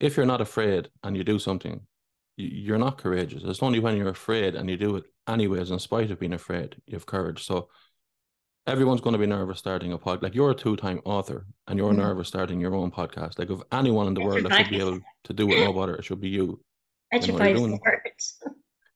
if 0.00 0.16
you're 0.16 0.26
not 0.26 0.40
afraid 0.40 0.88
and 1.02 1.16
you 1.16 1.24
do 1.24 1.38
something, 1.38 1.80
you, 2.36 2.48
you're 2.48 2.78
not 2.78 2.98
courageous. 2.98 3.42
It's 3.44 3.62
only 3.62 3.78
when 3.80 3.96
you're 3.96 4.08
afraid 4.08 4.54
and 4.54 4.68
you 4.68 4.76
do 4.76 4.96
it 4.96 5.04
anyways, 5.26 5.70
in 5.70 5.78
spite 5.78 6.10
of 6.10 6.20
being 6.20 6.34
afraid, 6.34 6.76
you 6.86 6.94
have 6.94 7.06
courage. 7.06 7.44
So 7.44 7.68
everyone's 8.66 9.00
going 9.00 9.14
to 9.14 9.18
be 9.18 9.26
nervous 9.26 9.58
starting 9.58 9.92
a 9.92 9.98
pod. 9.98 10.22
Like 10.22 10.34
you're 10.34 10.50
a 10.50 10.54
two-time 10.54 11.00
author, 11.04 11.46
and 11.66 11.78
you're 11.78 11.92
Mhm. 11.92 11.98
nervous 11.98 12.28
starting 12.28 12.60
your 12.60 12.74
own 12.74 12.90
podcast. 12.90 13.38
Like 13.38 13.50
of 13.50 13.62
anyone 13.72 14.06
in 14.06 14.14
the 14.14 14.20
world 14.20 14.44
that 14.44 14.52
should 14.54 14.70
be 14.70 14.80
able 14.80 15.00
to 15.24 15.32
do 15.32 15.50
it 15.52 15.60
no 15.64 15.72
better, 15.72 15.96
it 15.96 16.04
should 16.04 16.20
be 16.20 16.28
you. 16.28 16.60
That's 17.10 17.26
You 17.26 17.34
your 17.38 17.54
know, 17.54 17.78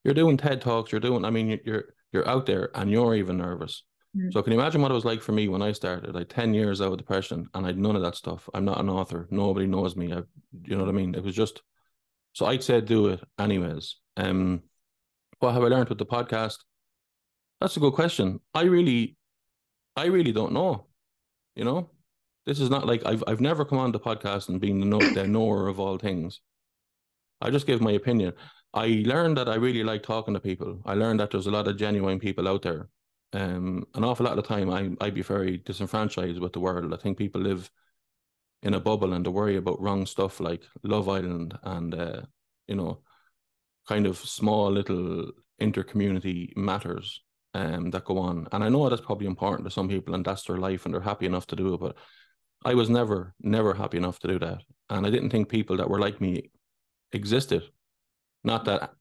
you're 0.05 0.15
doing- 0.15 0.27
words. 0.27 0.43
You're 0.43 0.49
doing 0.49 0.59
TED 0.59 0.61
talks. 0.61 0.93
You're 0.93 1.01
doing. 1.01 1.25
I 1.25 1.31
mean, 1.31 1.49
you- 1.51 1.61
you're 1.65 1.85
you're 2.13 2.29
out 2.29 2.47
there, 2.47 2.71
and 2.75 2.91
you're 2.91 3.15
even 3.15 3.37
nervous. 3.37 3.85
Mm. 4.17 4.33
So 4.33 4.43
can 4.43 4.53
you 4.53 4.59
imagine 4.59 4.83
what 4.83 4.91
it 4.91 4.95
was 4.95 5.05
like 5.05 5.23
for 5.23 5.31
me 5.33 5.47
when 5.49 5.63
I 5.63 5.71
started? 5.73 6.15
Like 6.15 6.29
ten 6.29 6.55
years 6.55 6.81
out 6.81 6.93
of 6.93 6.99
depression, 6.99 7.49
and 7.55 7.67
I'd 7.67 7.79
none 7.79 7.95
of 7.97 8.03
that 8.03 8.17
stuff. 8.17 8.49
I'm 8.53 8.65
not 8.65 8.81
an 8.81 8.89
author. 8.89 9.29
Nobody 9.31 9.67
knows 9.67 9.95
me. 9.97 10.13
I, 10.13 10.23
you 10.65 10.77
know 10.77 10.81
what 10.85 10.89
I 10.89 10.93
mean? 10.93 11.15
It 11.15 11.23
was 11.23 11.35
just. 11.35 11.63
So 12.33 12.47
I'd 12.47 12.63
say 12.63 12.81
do 12.81 13.09
it 13.09 13.21
anyways. 13.39 13.97
Um, 14.17 14.63
what 15.39 15.53
have 15.55 15.63
I 15.63 15.67
learned 15.69 15.89
with 15.89 15.99
the 15.99 16.07
podcast? 16.07 16.59
That's 17.61 17.77
a 17.77 17.81
good 17.81 17.93
question. 17.93 18.41
I 18.55 18.63
really, 18.63 19.17
I 19.97 20.07
really 20.07 20.33
don't 20.33 20.53
know. 20.53 20.87
You 21.57 21.65
know, 21.65 21.91
this 22.47 22.59
is 22.61 22.71
not 22.71 22.87
like 22.87 23.05
I've 23.07 23.23
I've 23.27 23.41
never 23.41 23.65
come 23.65 23.79
on 23.79 23.93
the 23.93 24.01
podcast 24.01 24.49
and 24.49 24.61
been 24.61 24.81
the 24.81 24.87
know 24.87 24.99
the 24.99 25.27
knower 25.27 25.69
of 25.69 25.79
all 25.79 25.99
things. 25.99 26.41
I 27.41 27.51
just 27.51 27.67
give 27.67 27.81
my 27.81 27.93
opinion. 27.93 28.33
I 28.73 29.03
learned 29.05 29.37
that 29.37 29.49
I 29.49 29.57
really 29.57 29.83
like 29.83 30.03
talking 30.03 30.35
to 30.35 30.41
people. 30.41 30.81
I 30.85 30.95
learned 30.95 31.21
that 31.21 31.31
there's 31.31 31.47
a 31.47 31.51
lot 31.51 31.67
of 31.67 31.77
genuine 31.77 32.19
people 32.21 32.49
out 32.49 32.63
there. 32.63 32.89
Um, 33.33 33.87
an 33.95 34.05
awful 34.05 34.27
lot 34.27 34.37
of 34.39 34.43
the 34.45 34.49
time, 34.49 34.71
I 34.71 34.91
I'd 35.05 35.15
be 35.15 35.23
very 35.23 35.59
disenfranchised 35.59 36.41
with 36.41 36.53
the 36.53 36.61
world. 36.61 36.93
I 36.93 36.97
think 36.97 37.19
people 37.19 37.41
live 37.41 37.71
in 38.63 38.75
a 38.75 38.81
bubble 38.81 39.13
and 39.13 39.25
they 39.25 39.31
worry 39.31 39.57
about 39.57 39.81
wrong 39.81 40.07
stuff 40.07 40.41
like 40.41 40.63
Love 40.83 41.09
Island 41.09 41.59
and 41.63 41.95
uh, 41.95 42.23
you 42.69 42.75
know, 42.77 43.03
kind 43.89 44.07
of 44.07 44.19
small 44.19 44.71
little 44.71 45.31
inter-community 45.59 46.53
matters 46.57 47.23
um 47.55 47.91
that 47.91 48.05
go 48.05 48.19
on. 48.19 48.47
And 48.53 48.63
I 48.63 48.69
know 48.69 48.89
that's 48.89 49.03
probably 49.03 49.27
important 49.27 49.67
to 49.67 49.73
some 49.73 49.89
people 49.89 50.15
and 50.15 50.25
that's 50.25 50.45
their 50.45 50.59
life 50.59 50.85
and 50.85 50.95
they're 50.95 51.01
happy 51.01 51.27
enough 51.27 51.47
to 51.49 51.57
do 51.57 51.75
it, 51.75 51.81
but 51.81 51.97
I 52.65 52.75
was 52.75 52.91
never, 52.91 53.35
never 53.41 53.75
happy 53.75 53.97
enough 53.97 54.19
to 54.21 54.29
do 54.29 54.39
that. 54.39 54.63
And 54.89 55.07
I 55.07 55.11
didn't 55.11 55.31
think 55.31 55.49
people 55.49 55.77
that 55.79 55.89
were 55.89 55.99
like 55.99 56.21
me 56.21 56.51
existed. 57.13 57.65
Not 58.45 58.65
that 58.67 58.93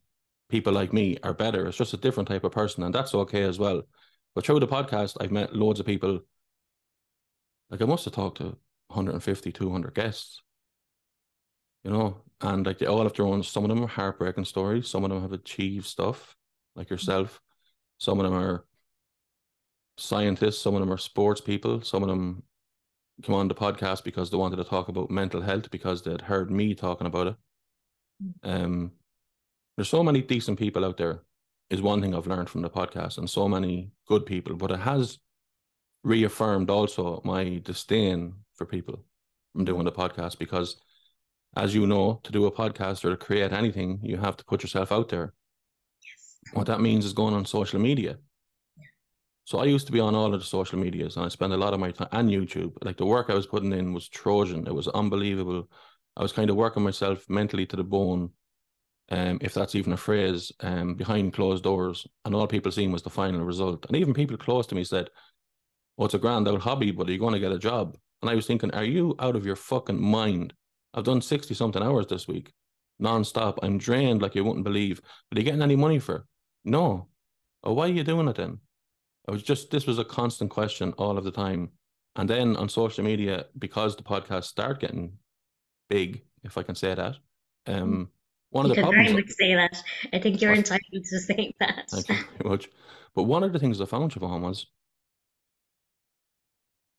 people 0.49 0.73
like 0.73 0.93
me 0.93 1.17
are 1.23 1.33
better. 1.33 1.67
It's 1.67 1.77
just 1.77 1.93
a 1.93 1.97
different 1.97 2.27
type 2.27 2.43
of 2.43 2.51
person, 2.51 2.83
and 2.83 2.93
that's 2.93 3.13
okay 3.13 3.43
as 3.43 3.59
well. 3.59 3.83
But 4.35 4.45
through 4.45 4.59
the 4.59 4.67
podcast, 4.67 5.17
I've 5.19 5.31
met 5.31 5.55
loads 5.55 5.79
of 5.79 5.85
people. 5.85 6.21
Like 7.69 7.81
I 7.81 7.85
must 7.85 8.05
have 8.05 8.13
talked 8.13 8.37
to 8.37 8.57
150, 8.87 9.51
200 9.51 9.93
guests. 9.93 10.41
You 11.83 11.91
know, 11.91 12.21
and 12.41 12.65
like 12.65 12.79
they 12.79 12.87
all 12.87 13.03
have 13.03 13.13
their 13.13 13.25
own. 13.25 13.43
Some 13.43 13.63
of 13.63 13.69
them 13.69 13.83
are 13.83 13.87
heartbreaking 13.87 14.45
stories. 14.45 14.87
Some 14.87 15.03
of 15.03 15.09
them 15.09 15.21
have 15.21 15.33
achieved 15.33 15.85
stuff, 15.85 16.35
like 16.75 16.89
yourself. 16.89 17.39
Some 17.99 18.19
of 18.19 18.25
them 18.25 18.33
are 18.33 18.65
scientists. 19.97 20.61
Some 20.61 20.75
of 20.75 20.81
them 20.81 20.91
are 20.91 20.97
sports 20.97 21.41
people. 21.41 21.81
Some 21.81 22.03
of 22.03 22.09
them 22.09 22.43
come 23.23 23.35
on 23.35 23.47
the 23.47 23.55
podcast 23.55 24.03
because 24.03 24.29
they 24.29 24.37
wanted 24.37 24.57
to 24.57 24.63
talk 24.63 24.87
about 24.87 25.11
mental 25.11 25.41
health 25.41 25.69
because 25.71 26.01
they'd 26.01 26.21
heard 26.21 26.49
me 26.49 26.73
talking 26.75 27.07
about 27.07 27.27
it. 27.27 27.35
Um, 28.43 28.91
there's 29.79 29.87
so 29.87 30.03
many 30.03 30.21
decent 30.21 30.59
people 30.59 30.83
out 30.83 30.97
there. 30.97 31.23
Is 31.69 31.81
one 31.81 32.01
thing 32.01 32.13
I've 32.13 32.27
learned 32.27 32.49
from 32.49 32.63
the 32.63 32.69
podcast, 32.69 33.17
and 33.17 33.29
so 33.29 33.47
many 33.47 33.91
good 34.07 34.25
people. 34.25 34.55
But 34.55 34.71
it 34.71 34.79
has 34.79 35.19
reaffirmed 36.03 36.69
also 36.69 37.21
my 37.23 37.61
disdain 37.63 38.33
for 38.55 38.65
people 38.65 39.05
from 39.53 39.63
doing 39.63 39.85
the 39.85 39.91
podcast 39.91 40.37
because, 40.37 40.75
as 41.55 41.73
you 41.73 41.87
know, 41.87 42.19
to 42.23 42.31
do 42.33 42.45
a 42.45 42.51
podcast 42.51 43.05
or 43.05 43.11
to 43.11 43.15
create 43.15 43.53
anything, 43.53 43.99
you 44.03 44.17
have 44.17 44.35
to 44.35 44.43
put 44.43 44.63
yourself 44.63 44.91
out 44.91 45.07
there. 45.07 45.33
Yes. 46.03 46.39
What 46.51 46.67
that 46.67 46.81
means 46.81 47.05
is 47.05 47.13
going 47.13 47.33
on 47.33 47.45
social 47.45 47.79
media. 47.79 48.17
So 49.45 49.59
I 49.59 49.63
used 49.65 49.85
to 49.85 49.93
be 49.93 50.01
on 50.01 50.13
all 50.13 50.33
of 50.33 50.41
the 50.41 50.45
social 50.45 50.77
medias 50.77 51.15
and 51.15 51.25
I 51.25 51.29
spent 51.29 51.53
a 51.53 51.57
lot 51.57 51.73
of 51.73 51.79
my 51.79 51.91
time 51.91 52.09
and 52.11 52.29
YouTube. 52.29 52.73
Like 52.83 52.97
the 52.97 53.05
work 53.05 53.29
I 53.29 53.33
was 53.33 53.47
putting 53.47 53.71
in 53.71 53.93
was 53.93 54.09
Trojan. 54.09 54.67
It 54.67 54.75
was 54.75 54.89
unbelievable. 54.89 55.69
I 56.17 56.21
was 56.21 56.33
kind 56.33 56.49
of 56.49 56.57
working 56.57 56.83
myself 56.83 57.23
mentally 57.29 57.65
to 57.67 57.75
the 57.77 57.83
bone, 57.83 58.31
um, 59.11 59.39
if 59.41 59.53
that's 59.53 59.75
even 59.75 59.93
a 59.93 59.97
phrase, 59.97 60.51
um, 60.59 60.95
behind 60.95 61.33
closed 61.33 61.63
doors. 61.63 62.05
And 62.25 62.35
all 62.35 62.47
people 62.47 62.71
seen 62.71 62.91
was 62.91 63.01
the 63.01 63.09
final 63.09 63.43
result. 63.43 63.85
And 63.87 63.95
even 63.95 64.13
people 64.13 64.37
close 64.37 64.67
to 64.67 64.75
me 64.75 64.83
said, 64.83 65.09
Oh, 65.97 66.05
it's 66.05 66.13
a 66.13 66.19
grand 66.19 66.47
old 66.47 66.61
hobby, 66.61 66.91
but 66.91 67.09
are 67.09 67.11
you 67.11 67.19
going 67.19 67.33
to 67.33 67.39
get 67.39 67.51
a 67.51 67.59
job? 67.59 67.97
And 68.21 68.29
I 68.29 68.35
was 68.35 68.45
thinking, 68.45 68.71
Are 68.71 68.83
you 68.83 69.15
out 69.19 69.35
of 69.35 69.45
your 69.45 69.55
fucking 69.55 70.01
mind? 70.01 70.53
I've 70.93 71.03
done 71.03 71.21
60 71.21 71.53
something 71.53 71.83
hours 71.83 72.07
this 72.07 72.27
week, 72.27 72.53
non-stop. 72.99 73.59
I'm 73.63 73.77
drained 73.77 74.21
like 74.21 74.35
you 74.35 74.43
wouldn't 74.43 74.63
believe. 74.63 75.01
But 75.29 75.37
are 75.37 75.41
you 75.41 75.45
getting 75.45 75.61
any 75.61 75.75
money 75.75 75.99
for? 75.99 76.25
No. 76.63 77.07
Oh, 77.63 77.73
why 77.73 77.85
are 77.85 77.93
you 77.93 78.03
doing 78.03 78.27
it 78.27 78.35
then? 78.35 78.59
I 79.27 79.31
was 79.31 79.43
just 79.43 79.69
this 79.69 79.85
was 79.85 79.99
a 79.99 80.05
constant 80.05 80.49
question 80.49 80.93
all 80.97 81.17
of 81.17 81.23
the 81.23 81.31
time. 81.31 81.71
And 82.15 82.29
then 82.29 82.55
on 82.55 82.69
social 82.69 83.03
media, 83.03 83.45
because 83.57 83.95
the 83.95 84.03
podcast 84.03 84.45
started 84.45 84.79
getting 84.79 85.13
big, 85.89 86.23
if 86.43 86.57
I 86.57 86.63
can 86.63 86.75
say 86.75 86.95
that, 86.95 87.17
um, 87.67 88.09
one 88.51 88.65
of 88.65 88.75
the 88.75 88.81
problems. 88.81 89.13
much 89.13 89.29
say 89.29 89.55
that. 89.55 89.81
I 90.13 90.19
think 90.19 90.41
you're 90.41 90.51
What? 90.51 90.59
entitled 90.59 91.03
to 91.05 91.19
say 91.19 91.53
that. 91.59 91.85
Thank 91.89 92.09
you 92.09 92.15
very 92.15 92.49
much. 92.49 92.69
But 93.15 93.23
one 93.23 93.43
of 93.43 93.53
the 93.53 93.59
things 93.59 93.79
I 93.81 93.85
found, 93.85 94.11
Siobhan, 94.13 94.41
was 94.41 94.67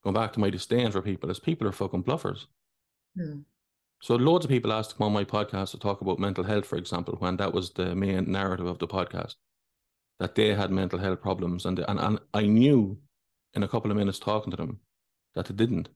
going 0.04 0.14
back 0.14 0.32
to 0.32 0.40
my 0.40 0.50
disdain 0.50 0.90
for 0.90 1.02
people 1.02 1.30
is 1.30 1.38
people 1.40 1.66
are 1.68 1.72
fucking 1.72 2.04
bluffers. 2.04 2.46
Hmm. 3.16 3.40
So 4.02 4.14
loads 4.16 4.44
of 4.46 4.50
people 4.50 4.72
asked 4.72 4.90
to 4.90 4.96
come 4.96 5.08
on 5.08 5.12
my 5.12 5.24
podcast 5.24 5.72
to 5.72 5.78
talk 5.78 6.00
about 6.00 6.18
mental 6.18 6.44
health, 6.44 6.64
for 6.66 6.78
example, 6.78 7.16
when 7.18 7.36
that 7.36 7.52
was 7.52 7.70
the 7.72 7.94
main 7.94 8.30
narrative 8.32 8.66
of 8.66 8.78
the 8.78 8.86
podcast, 8.88 9.34
that 10.18 10.34
they 10.36 10.54
had 10.54 10.70
mental 10.70 10.98
health 10.98 11.20
problems, 11.20 11.66
and 11.66 11.78
and, 11.80 12.00
and 12.00 12.18
I 12.32 12.46
knew 12.46 12.98
in 13.54 13.62
a 13.62 13.68
couple 13.68 13.90
of 13.90 13.96
minutes 13.96 14.18
talking 14.18 14.50
to 14.52 14.56
them 14.56 14.80
that 15.34 15.46
they 15.46 15.54
didn't, 15.54 15.88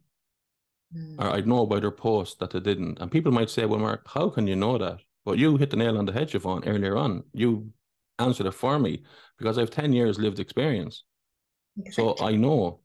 Mm. 0.95 1.19
or 1.19 1.31
I'd 1.31 1.47
know 1.47 1.65
by 1.67 1.81
their 1.81 1.91
post 1.91 2.39
that 2.41 2.51
they 2.51 2.61
didn't. 2.61 3.01
And 3.01 3.11
people 3.11 3.33
might 3.33 3.51
say, 3.51 3.65
"Well, 3.65 3.81
Mark, 3.81 4.07
how 4.09 4.29
can 4.29 4.47
you 4.47 4.55
know 4.55 4.77
that?" 4.79 5.01
But 5.25 5.39
you 5.39 5.57
hit 5.57 5.71
the 5.71 5.77
nail 5.77 5.97
on 5.99 6.05
the 6.05 6.13
head, 6.13 6.29
Siobhan, 6.29 6.67
earlier 6.67 6.97
on. 6.97 7.25
You 7.33 7.71
answered 8.19 8.47
it 8.47 8.53
for 8.53 8.79
me 8.79 9.03
because 9.39 9.57
I 9.59 9.63
have 9.63 9.71
ten 9.71 9.93
years 9.93 10.19
lived 10.19 10.39
experience. 10.39 11.05
So 11.91 12.15
I 12.21 12.33
know. 12.37 12.81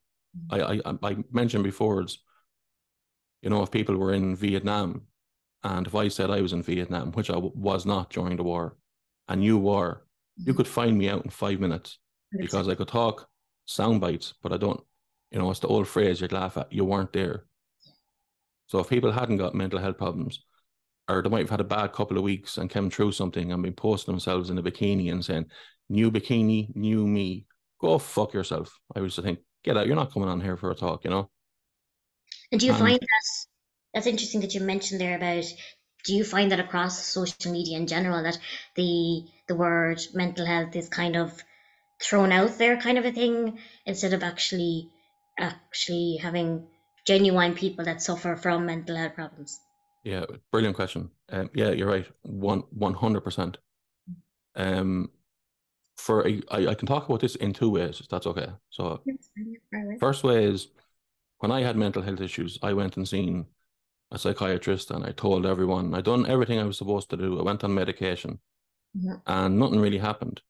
I, 0.50 0.80
I 0.84 0.94
I 1.02 1.16
mentioned 1.32 1.64
before, 1.64 2.00
it's, 2.02 2.18
you 3.42 3.50
know, 3.50 3.62
if 3.62 3.70
people 3.70 3.96
were 3.96 4.12
in 4.14 4.36
Vietnam, 4.36 5.02
and 5.62 5.86
if 5.86 5.94
I 5.94 6.08
said 6.08 6.30
I 6.30 6.40
was 6.40 6.52
in 6.52 6.62
Vietnam, 6.62 7.12
which 7.12 7.30
I 7.30 7.34
w- 7.34 7.52
was 7.54 7.84
not 7.84 8.10
during 8.10 8.36
the 8.36 8.42
war, 8.42 8.76
and 9.28 9.44
you 9.44 9.58
were, 9.58 10.06
you 10.36 10.52
Mhm. 10.52 10.56
could 10.56 10.68
find 10.68 10.96
me 10.96 11.08
out 11.08 11.24
in 11.24 11.30
five 11.30 11.60
minutes 11.60 11.98
because 12.32 12.68
I 12.68 12.74
could 12.74 12.88
talk 12.88 13.28
sound 13.66 14.00
bites, 14.00 14.34
but 14.42 14.52
I 14.52 14.56
don't. 14.56 14.80
You 15.30 15.38
know, 15.38 15.50
it's 15.50 15.60
the 15.60 15.68
old 15.68 15.86
phrase 15.86 16.20
you'd 16.20 16.32
laugh 16.32 16.56
at. 16.56 16.72
You 16.72 16.84
weren't 16.84 17.12
there. 17.12 17.46
So 18.66 18.78
if 18.78 18.88
people 18.88 19.12
hadn't 19.12 19.36
got 19.38 19.54
mental 19.54 19.78
health 19.78 19.98
problems, 19.98 20.44
or 21.10 21.22
they 21.22 21.28
might 21.28 21.40
have 21.40 21.50
had 21.50 21.60
a 21.60 21.64
bad 21.64 21.92
couple 21.92 22.16
of 22.16 22.22
weeks 22.22 22.58
and 22.58 22.70
come 22.70 22.90
through 22.90 23.12
something 23.12 23.52
and 23.52 23.62
been 23.62 23.72
posting 23.72 24.12
themselves 24.12 24.50
in 24.50 24.58
a 24.58 24.62
bikini 24.62 25.10
and 25.10 25.24
saying, 25.24 25.46
"New 25.88 26.10
bikini, 26.10 26.74
new 26.74 27.06
me." 27.06 27.46
Go 27.80 27.98
fuck 27.98 28.34
yourself. 28.34 28.78
I 28.94 29.00
used 29.00 29.16
to 29.16 29.22
think, 29.22 29.40
get 29.64 29.76
out. 29.76 29.86
You're 29.86 29.96
not 29.96 30.12
coming 30.12 30.28
on 30.28 30.40
here 30.40 30.56
for 30.56 30.70
a 30.70 30.74
talk, 30.74 31.04
you 31.04 31.10
know. 31.10 31.30
And 32.52 32.60
do 32.60 32.66
you 32.66 32.72
And- 32.72 32.80
find 32.80 33.00
that 33.00 33.46
that's 33.94 34.06
interesting 34.06 34.40
that 34.42 34.54
you 34.54 34.60
mentioned 34.60 35.00
there 35.00 35.16
about 35.16 35.44
do 36.04 36.14
you 36.14 36.24
find 36.24 36.50
that 36.50 36.60
across 36.60 37.04
social 37.04 37.52
media 37.52 37.76
in 37.76 37.86
general 37.86 38.22
that 38.22 38.38
the 38.74 39.24
the 39.48 39.54
word 39.54 40.00
mental 40.14 40.46
health 40.46 40.74
is 40.76 40.88
kind 40.88 41.16
of 41.16 41.42
thrown 42.02 42.32
out 42.32 42.56
there 42.56 42.80
kind 42.80 42.96
of 42.98 43.04
a 43.04 43.12
thing 43.12 43.58
instead 43.84 44.12
of 44.14 44.22
actually 44.22 44.88
actually 45.38 46.18
having 46.22 46.66
genuine 47.06 47.54
people 47.54 47.84
that 47.84 48.02
suffer 48.02 48.36
from 48.36 48.66
mental 48.66 48.96
health 48.96 49.14
problems? 49.14 49.60
Yeah, 50.02 50.24
brilliant 50.50 50.76
question. 50.76 51.10
Um, 51.30 51.50
yeah, 51.54 51.70
you're 51.70 51.88
right. 51.88 52.06
One 52.22 52.64
one 52.70 52.94
hundred 52.94 53.20
percent. 53.20 53.58
Um, 54.56 55.10
for 55.96 56.26
a, 56.26 56.42
I, 56.50 56.68
I 56.68 56.74
can 56.74 56.86
talk 56.86 57.06
about 57.06 57.20
this 57.20 57.36
in 57.36 57.52
two 57.52 57.70
ways. 57.70 58.00
If 58.00 58.08
that's 58.08 58.26
okay. 58.26 58.48
So 58.70 59.02
first 59.98 60.24
way 60.24 60.44
is 60.44 60.68
when 61.38 61.52
I 61.52 61.60
had 61.62 61.76
mental 61.76 62.02
health 62.02 62.20
issues, 62.20 62.58
I 62.62 62.72
went 62.72 62.96
and 62.96 63.06
seen 63.06 63.46
a 64.10 64.18
psychiatrist, 64.18 64.90
and 64.90 65.04
I 65.04 65.12
told 65.12 65.46
everyone 65.46 65.94
I 65.94 66.00
done 66.00 66.26
everything 66.26 66.58
I 66.58 66.64
was 66.64 66.78
supposed 66.78 67.10
to 67.10 67.16
do. 67.16 67.38
I 67.38 67.42
went 67.42 67.62
on 67.64 67.74
medication, 67.74 68.40
Mhm. 68.96 69.20
and 69.26 69.58
nothing 69.58 69.80
really 69.80 69.98
happened. 69.98 70.40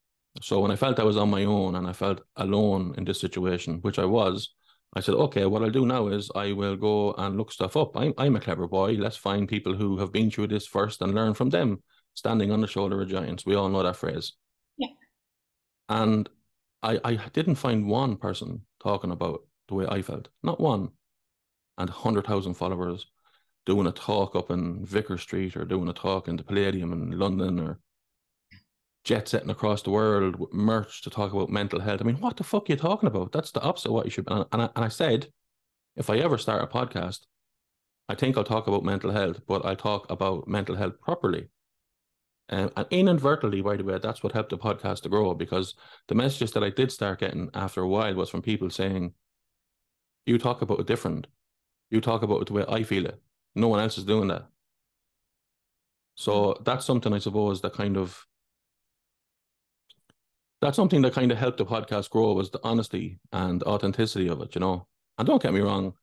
So 0.43 0.61
when 0.61 0.71
I 0.71 0.77
felt 0.77 1.01
I 1.01 1.05
was 1.05 1.17
on 1.17 1.29
my 1.29 1.45
own 1.45 1.75
and 1.75 1.87
I 1.89 1.93
felt 1.93 2.23
alone 2.37 2.95
in 2.97 3.05
this 3.05 3.21
situation, 3.21 3.81
which 3.83 3.99
I 3.99 4.05
was, 4.05 4.55
I 4.95 5.01
said, 5.01 5.15
okay, 5.15 5.47
what 5.47 5.63
I'll 5.63 5.71
do 5.71 5.87
now 5.87 6.09
is 6.09 6.31
I 6.35 6.53
will 6.53 6.77
go 6.77 7.13
and 7.13 7.37
look 7.37 7.53
stuff 7.53 7.77
up. 7.77 7.97
I'm, 7.97 8.13
I'm 8.19 8.35
a 8.35 8.41
clever 8.41 8.67
boy. 8.67 8.93
Let's 8.93 9.17
find 9.17 9.49
people 9.49 9.75
who 9.75 9.99
have 9.99 10.13
been 10.13 10.31
through 10.31 10.49
this 10.49 10.67
first 10.67 11.01
and 11.01 11.15
learn 11.15 11.35
from 11.35 11.51
them. 11.51 11.83
Standing 12.15 12.51
on 12.51 12.61
the 12.61 12.67
shoulder 12.67 13.01
of 13.01 13.09
giants. 13.09 13.47
We 13.47 13.55
all 13.55 13.69
know 13.69 13.85
that 13.85 13.95
phrase. 13.95 14.33
Yeah. 14.77 14.89
And 15.89 16.29
I, 16.83 16.99
I 17.05 17.17
didn't 17.33 17.55
find 17.55 17.89
one 17.89 18.17
person 18.17 18.63
talking 18.83 19.13
about 19.13 19.43
the 19.69 19.75
way 19.75 19.87
I 19.87 20.03
felt. 20.03 20.29
Not 20.43 20.61
one. 20.61 20.89
And 21.79 21.89
100,000 21.89 22.55
followers 22.55 23.07
doing 23.65 23.87
a 23.87 23.93
talk 23.93 24.35
up 24.35 24.51
in 24.51 24.85
Vicar 24.85 25.19
Street 25.19 25.57
or 25.57 25.65
doing 25.65 25.89
a 25.89 25.93
talk 25.93 26.27
in 26.27 26.37
the 26.37 26.43
Palladium 26.43 26.93
in 26.93 27.17
London 27.17 27.61
or 27.61 27.79
jet 29.05 29.29
setting 29.29 29.51
across 29.51 29.83
the 29.83 29.91
world 29.91 30.37
with 30.37 30.53
merch 30.53 31.03
to 31.03 31.11
talk 31.11 31.33
about 31.33 31.49
mental 31.49 31.81
health. 31.81 32.01
I 32.01 32.05
mean, 32.05 32.21
what 32.21 32.37
the 32.37 32.45
fuck 32.45 32.69
are 32.69 32.73
you 32.73 32.77
talking 32.77 33.07
about? 33.07 33.33
That's 33.33 33.51
the 33.51 33.63
opposite 33.63 33.89
of 33.89 33.95
what 33.95 34.05
you 34.05 34.11
should. 34.11 34.31
And, 34.31 34.45
and, 34.53 34.63
I, 34.63 34.69
and 34.77 34.85
I 34.85 34.89
said, 34.89 35.29
if 35.97 36.11
I 36.11 36.19
ever 36.19 36.39
start 36.39 36.63
a 36.63 36.67
podcast, 36.67 37.21
I 38.09 38.15
think 38.15 38.37
I'll 38.37 38.45
talk 38.45 38.67
about 38.67 38.85
mental 38.85 39.11
health, 39.11 39.41
but 39.47 39.65
I'll 39.65 39.77
talk 39.77 40.11
about 40.11 40.49
mental 40.49 40.77
health 40.77 41.01
properly. 41.01 41.49
Um, 42.51 42.71
and 42.77 42.87
inadvertently, 42.91 43.61
by 43.61 43.77
the 43.77 43.85
way, 43.85 43.99
that's 43.99 44.23
what 44.23 44.33
helped 44.33 44.51
the 44.51 44.59
podcast 44.59 45.03
to 45.03 45.09
grow 45.09 45.35
because 45.35 45.75
the 46.09 46.17
messages 46.17 46.51
that 46.53 46.65
I 46.65 46.71
did 46.71 46.91
start 46.91 47.21
getting 47.21 47.49
after 47.55 47.83
a 47.83 47.89
while 47.89 48.15
was 48.15 48.29
from 48.29 48.43
people 48.43 48.69
saying, 48.69 49.15
You 50.27 50.39
talk 50.39 50.61
about 50.61 50.81
it 50.81 50.87
different. 50.87 51.29
You 51.91 52.01
talk 52.01 52.23
about 52.23 52.43
it 52.43 52.49
the 52.49 52.55
way 52.55 52.65
I 52.69 52.83
feel 52.83 53.07
it. 53.07 53.21
No 53.55 53.69
one 53.69 53.81
else 53.81 53.99
is 53.99 54.05
doing 54.05 54.29
that. 54.29 54.47
So 56.17 56.61
that's 56.65 56.85
something 56.85 57.13
I 57.13 57.19
suppose 57.19 57.61
that 57.61 57.75
kind 57.75 57.97
of 57.97 58.27
that's 60.61 60.77
something 60.77 61.03
that 61.03 61.13
kind 61.15 61.33
of 61.33 61.39
helped 61.39 61.59
the 61.59 61.67
podcast 61.67 62.11
grow 62.11 62.33
was 62.33 62.51
the 62.51 62.61
honesty 62.63 63.19
and 63.33 63.63
authenticity 63.65 64.29
of 64.29 64.41
it, 64.43 64.55
you 64.55 64.61
know. 64.61 64.87
And 65.19 65.27
don't 65.27 65.43
get 65.43 65.55
me 65.55 65.61
wrong, 65.61 65.95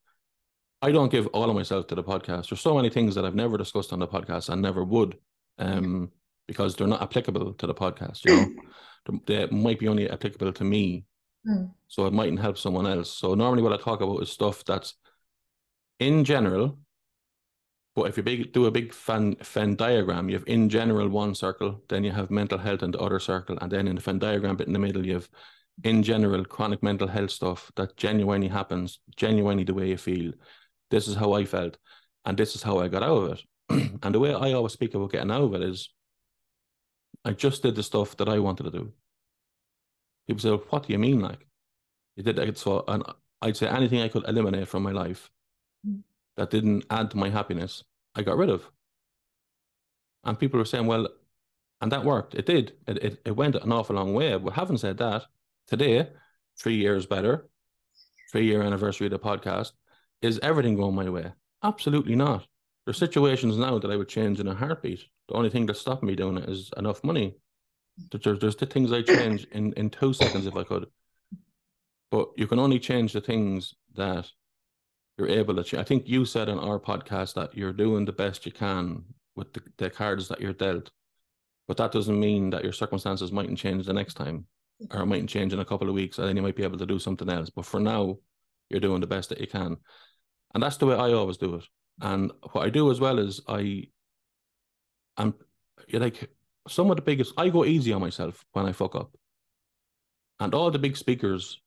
I 0.82 0.91
don't 0.91 1.12
give 1.12 1.28
all 1.28 1.50
of 1.50 1.56
myself 1.56 1.88
to 1.88 1.96
the 1.96 2.04
podcast. 2.04 2.50
There's 2.50 2.62
so 2.62 2.76
many 2.76 2.89
things 2.89 3.15
that 3.15 3.26
I've 3.26 3.36
never 3.36 3.58
discussed 3.58 3.93
on 3.93 4.00
the 4.00 4.08
podcast 4.08 4.50
and 4.50 4.62
never 4.62 4.84
would, 4.84 5.17
um, 5.58 6.12
because 6.48 6.76
they're 6.76 6.88
not 6.88 7.02
applicable 7.02 7.54
to 7.54 7.67
the 7.67 7.74
podcast, 7.74 8.26
you 8.26 8.36
know. 8.36 9.20
they, 9.26 9.48
might 9.48 9.80
be 9.80 9.88
only 9.88 10.10
applicable 10.10 10.54
to 10.54 10.63
me, 10.63 11.06
Mm. 11.48 11.72
so 11.88 12.06
it 12.06 12.13
mightn't 12.13 12.41
help 12.41 12.58
someone 12.58 12.86
else. 12.86 13.10
So 13.10 13.34
normally 13.34 13.63
what 13.63 13.72
I 13.72 13.78
talk 13.78 14.02
about 14.02 14.22
is 14.22 14.30
stuff 14.30 14.65
that's 14.65 14.96
in 16.00 16.26
general, 16.26 16.78
but 17.97 18.10
if 18.10 18.15
you 18.15 18.21
big, 18.21 18.53
do 18.53 18.67
a 18.67 18.71
big 18.71 18.93
Venn, 18.93 19.36
Venn 19.41 19.75
diagram, 19.75 20.29
you 20.29 20.36
have 20.36 20.47
in 20.47 20.69
general 20.69 21.10
one 21.10 21.33
circle, 21.33 21.81
then 21.89 22.03
you 22.03 22.12
have 22.12 22.29
mental 22.29 22.60
health 22.60 22.83
in 22.83 22.91
the 22.91 22.99
other 22.99 23.19
circle, 23.19 23.57
and 23.60 23.71
then 23.71 23.88
in 23.88 23.95
the 23.95 24.01
Venn 24.01 24.19
diagram 24.19 24.55
bit 24.55 24.67
in 24.67 24.73
the 24.73 24.77
middle, 24.77 25.03
you 25.03 25.15
have 25.15 25.27
in 25.83 26.03
general 26.03 26.45
chronic 26.45 26.83
mental 26.83 27.07
health 27.07 27.31
stuff 27.31 27.71
that 27.75 27.97
genuinely 27.97 28.49
happens, 28.49 28.99
genuinely 29.15 29.63
the 29.63 29.73
way 29.73 29.88
you 29.88 29.97
feel. 29.97 30.31
This 30.91 31.07
is 31.07 31.15
how 31.15 31.33
I 31.33 31.45
felt, 31.45 31.79
and 32.23 32.38
this 32.38 32.53
is 32.53 32.62
how 32.62 32.77
I 32.77 32.88
got 32.88 33.01
out 33.01 33.17
of 33.17 33.31
it. 33.31 33.89
and 34.03 34.13
the 34.13 34.19
way 34.19 34.31
I 34.31 34.53
always 34.53 34.73
speak 34.73 34.93
about 34.93 35.12
getting 35.12 35.31
out 35.31 35.41
of 35.41 35.55
it 35.55 35.63
is, 35.63 35.89
I 37.25 37.31
just 37.31 37.63
did 37.63 37.73
the 37.73 37.81
stuff 37.81 38.15
that 38.17 38.29
I 38.29 38.38
wanted 38.38 38.65
to 38.65 38.71
do. 38.71 38.93
People 40.27 40.41
say, 40.41 40.51
"What 40.51 40.86
do 40.86 40.93
you 40.93 40.99
mean?" 40.99 41.19
Like, 41.19 41.47
you 42.15 42.21
did 42.21 42.38
it. 42.38 42.60
So, 42.60 42.83
and 42.88 43.01
I'd 43.41 43.57
say 43.57 43.67
anything 43.67 44.01
I 44.01 44.07
could 44.07 44.29
eliminate 44.29 44.67
from 44.67 44.83
my 44.83 44.91
life. 44.91 45.31
That 46.38 46.50
didn't 46.50 46.86
add 46.89 47.12
to 47.12 47.17
my 47.17 47.30
happiness, 47.30 47.84
I 48.15 48.21
got 48.21 48.38
rid 48.38 48.50
of. 48.50 48.69
And 50.23 50.39
people 50.39 50.60
were 50.60 50.65
saying, 50.65 50.88
well, 50.88 51.08
and 51.82 51.91
that 51.91 52.06
worked. 52.06 52.36
It 52.36 52.45
did. 52.45 52.73
It, 52.88 53.04
it, 53.04 53.21
it 53.26 53.36
went 53.36 53.56
an 53.56 53.71
awful 53.71 53.95
long 53.95 54.13
way. 54.13 54.38
But 54.38 54.54
having 54.54 54.78
said 54.78 54.97
that, 54.97 55.26
today, 55.67 56.10
three 56.60 56.76
years 56.76 57.06
better, 57.06 57.50
three 58.32 58.45
year 58.45 58.62
anniversary 58.62 59.08
of 59.08 59.12
the 59.12 59.19
podcast, 59.19 59.73
is 60.21 60.39
everything 60.41 60.76
going 60.76 60.95
my 60.95 61.10
way? 61.10 61.32
Absolutely 61.63 62.15
not. 62.15 62.47
There's 62.86 62.97
situations 62.97 63.58
now 63.58 63.78
that 63.80 63.91
I 63.91 63.95
would 63.95 64.10
change 64.10 64.39
in 64.39 64.47
a 64.47 64.56
heartbeat. 64.56 65.04
The 65.28 65.36
only 65.36 65.50
thing 65.50 65.65
that's 65.65 65.82
stopping 65.82 66.08
me 66.08 66.15
doing 66.15 66.38
it 66.38 66.50
is 66.50 66.71
enough 66.78 67.04
money. 67.04 67.36
There's, 68.12 68.39
there's 68.39 68.56
the 68.56 68.65
things 68.65 68.91
I 68.91 69.02
change 69.02 69.45
in, 69.52 69.73
in 69.73 69.89
two 69.89 70.13
seconds 70.13 70.45
if 70.45 70.56
I 70.56 70.63
could. 70.63 70.88
But 72.10 72.30
you 72.38 72.47
can 72.47 72.60
only 72.60 72.80
change 72.80 73.13
the 73.13 73.21
things 73.21 73.76
that 73.95 74.32
you're 75.17 75.30
able 75.30 75.56
to 75.56 75.63
change. 75.63 75.82
I 75.82 75.84
think 75.84 76.08
you 76.08 76.25
said 76.25 76.49
on 76.49 76.60
our 76.60 76.80
podcast 76.80 77.34
that 77.36 77.56
you're 77.56 77.73
doing 77.73 78.06
the 78.06 78.12
best 78.12 78.45
you 78.45 78.51
can 78.51 79.03
with 79.36 79.53
the, 79.53 79.62
the 79.77 79.89
cards 79.89 80.27
that 80.27 80.41
you're 80.41 80.53
dealt. 80.53 80.91
But 81.67 81.77
that 81.77 81.91
doesn't 81.91 82.19
mean 82.19 82.49
that 82.51 82.63
your 82.63 82.71
circumstances 82.71 83.32
mightn't 83.32 83.58
change 83.58 83.86
the 83.86 83.93
next 83.93 84.13
time 84.13 84.45
or 84.91 85.01
it 85.01 85.06
mightn't 85.06 85.30
change 85.30 85.53
in 85.53 85.60
a 85.60 85.65
couple 85.65 85.89
of 85.89 85.95
weeks 85.95 86.17
and 86.17 86.27
then 86.27 86.36
you 86.36 86.41
might 86.41 86.56
be 86.56 86.63
able 86.63 86.77
to 86.77 86.86
do 86.86 86.99
something 86.99 87.30
else. 87.30 87.49
But 87.49 87.65
for 87.65 87.80
now, 87.80 88.17
you're 88.69 88.80
doing 88.80 89.01
the 89.01 89.08
best 89.08 89.30
that 89.30 89.41
you 89.41 89.47
can. 89.47 89.77
And 90.53 90.63
that's 90.63 90.77
the 90.77 90.86
way 90.86 90.95
I 90.95 91.13
always 91.13 91.38
do 91.38 91.56
it. 91.56 91.65
And 92.01 92.32
what 92.51 92.65
I 92.65 92.69
do 92.69 92.91
as 92.91 92.99
well 92.99 93.19
is 93.19 93.41
I 93.47 93.88
I'm, 95.17 95.34
you're 95.88 96.01
like 96.01 96.30
some 96.67 96.89
of 96.89 96.95
the 96.95 97.01
biggest 97.01 97.34
I 97.38 97.49
go 97.49 97.65
easy 97.65 97.91
on 97.91 98.01
myself 98.01 98.45
when 98.53 98.65
I 98.65 98.71
fuck 98.71 98.95
up. 98.95 99.15
And 100.39 100.53
all 100.53 100.69
the 100.69 100.80
big 100.80 100.95
speakers 100.95 101.60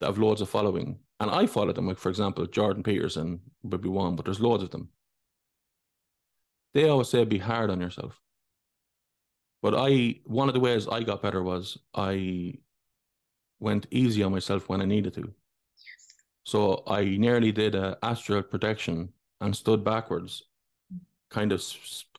that 0.00 0.06
have 0.06 0.18
loads 0.18 0.40
of 0.40 0.48
following, 0.48 0.98
and 1.20 1.30
I 1.30 1.46
follow 1.46 1.72
them, 1.72 1.86
like 1.86 1.98
for 1.98 2.08
example, 2.08 2.46
Jordan 2.46 2.82
Peterson 2.82 3.40
would 3.62 3.82
be 3.82 3.90
one, 3.90 4.16
but 4.16 4.24
there's 4.24 4.40
loads 4.40 4.62
of 4.62 4.70
them. 4.70 4.88
They 6.72 6.88
always 6.88 7.08
say 7.08 7.24
be 7.24 7.38
hard 7.38 7.70
on 7.70 7.80
yourself. 7.80 8.20
But 9.62 9.74
I 9.76 10.20
one 10.24 10.48
of 10.48 10.54
the 10.54 10.60
ways 10.60 10.88
I 10.88 11.02
got 11.02 11.22
better 11.22 11.42
was 11.42 11.76
I 11.94 12.54
went 13.58 13.86
easy 13.90 14.22
on 14.22 14.32
myself 14.32 14.68
when 14.68 14.80
I 14.80 14.86
needed 14.86 15.12
to. 15.14 15.34
So 16.44 16.82
I 16.86 17.04
nearly 17.04 17.52
did 17.52 17.74
a 17.74 17.98
astral 18.02 18.42
projection 18.42 19.10
and 19.42 19.54
stood 19.54 19.84
backwards, 19.84 20.44
kind 21.28 21.52
of. 21.52 21.62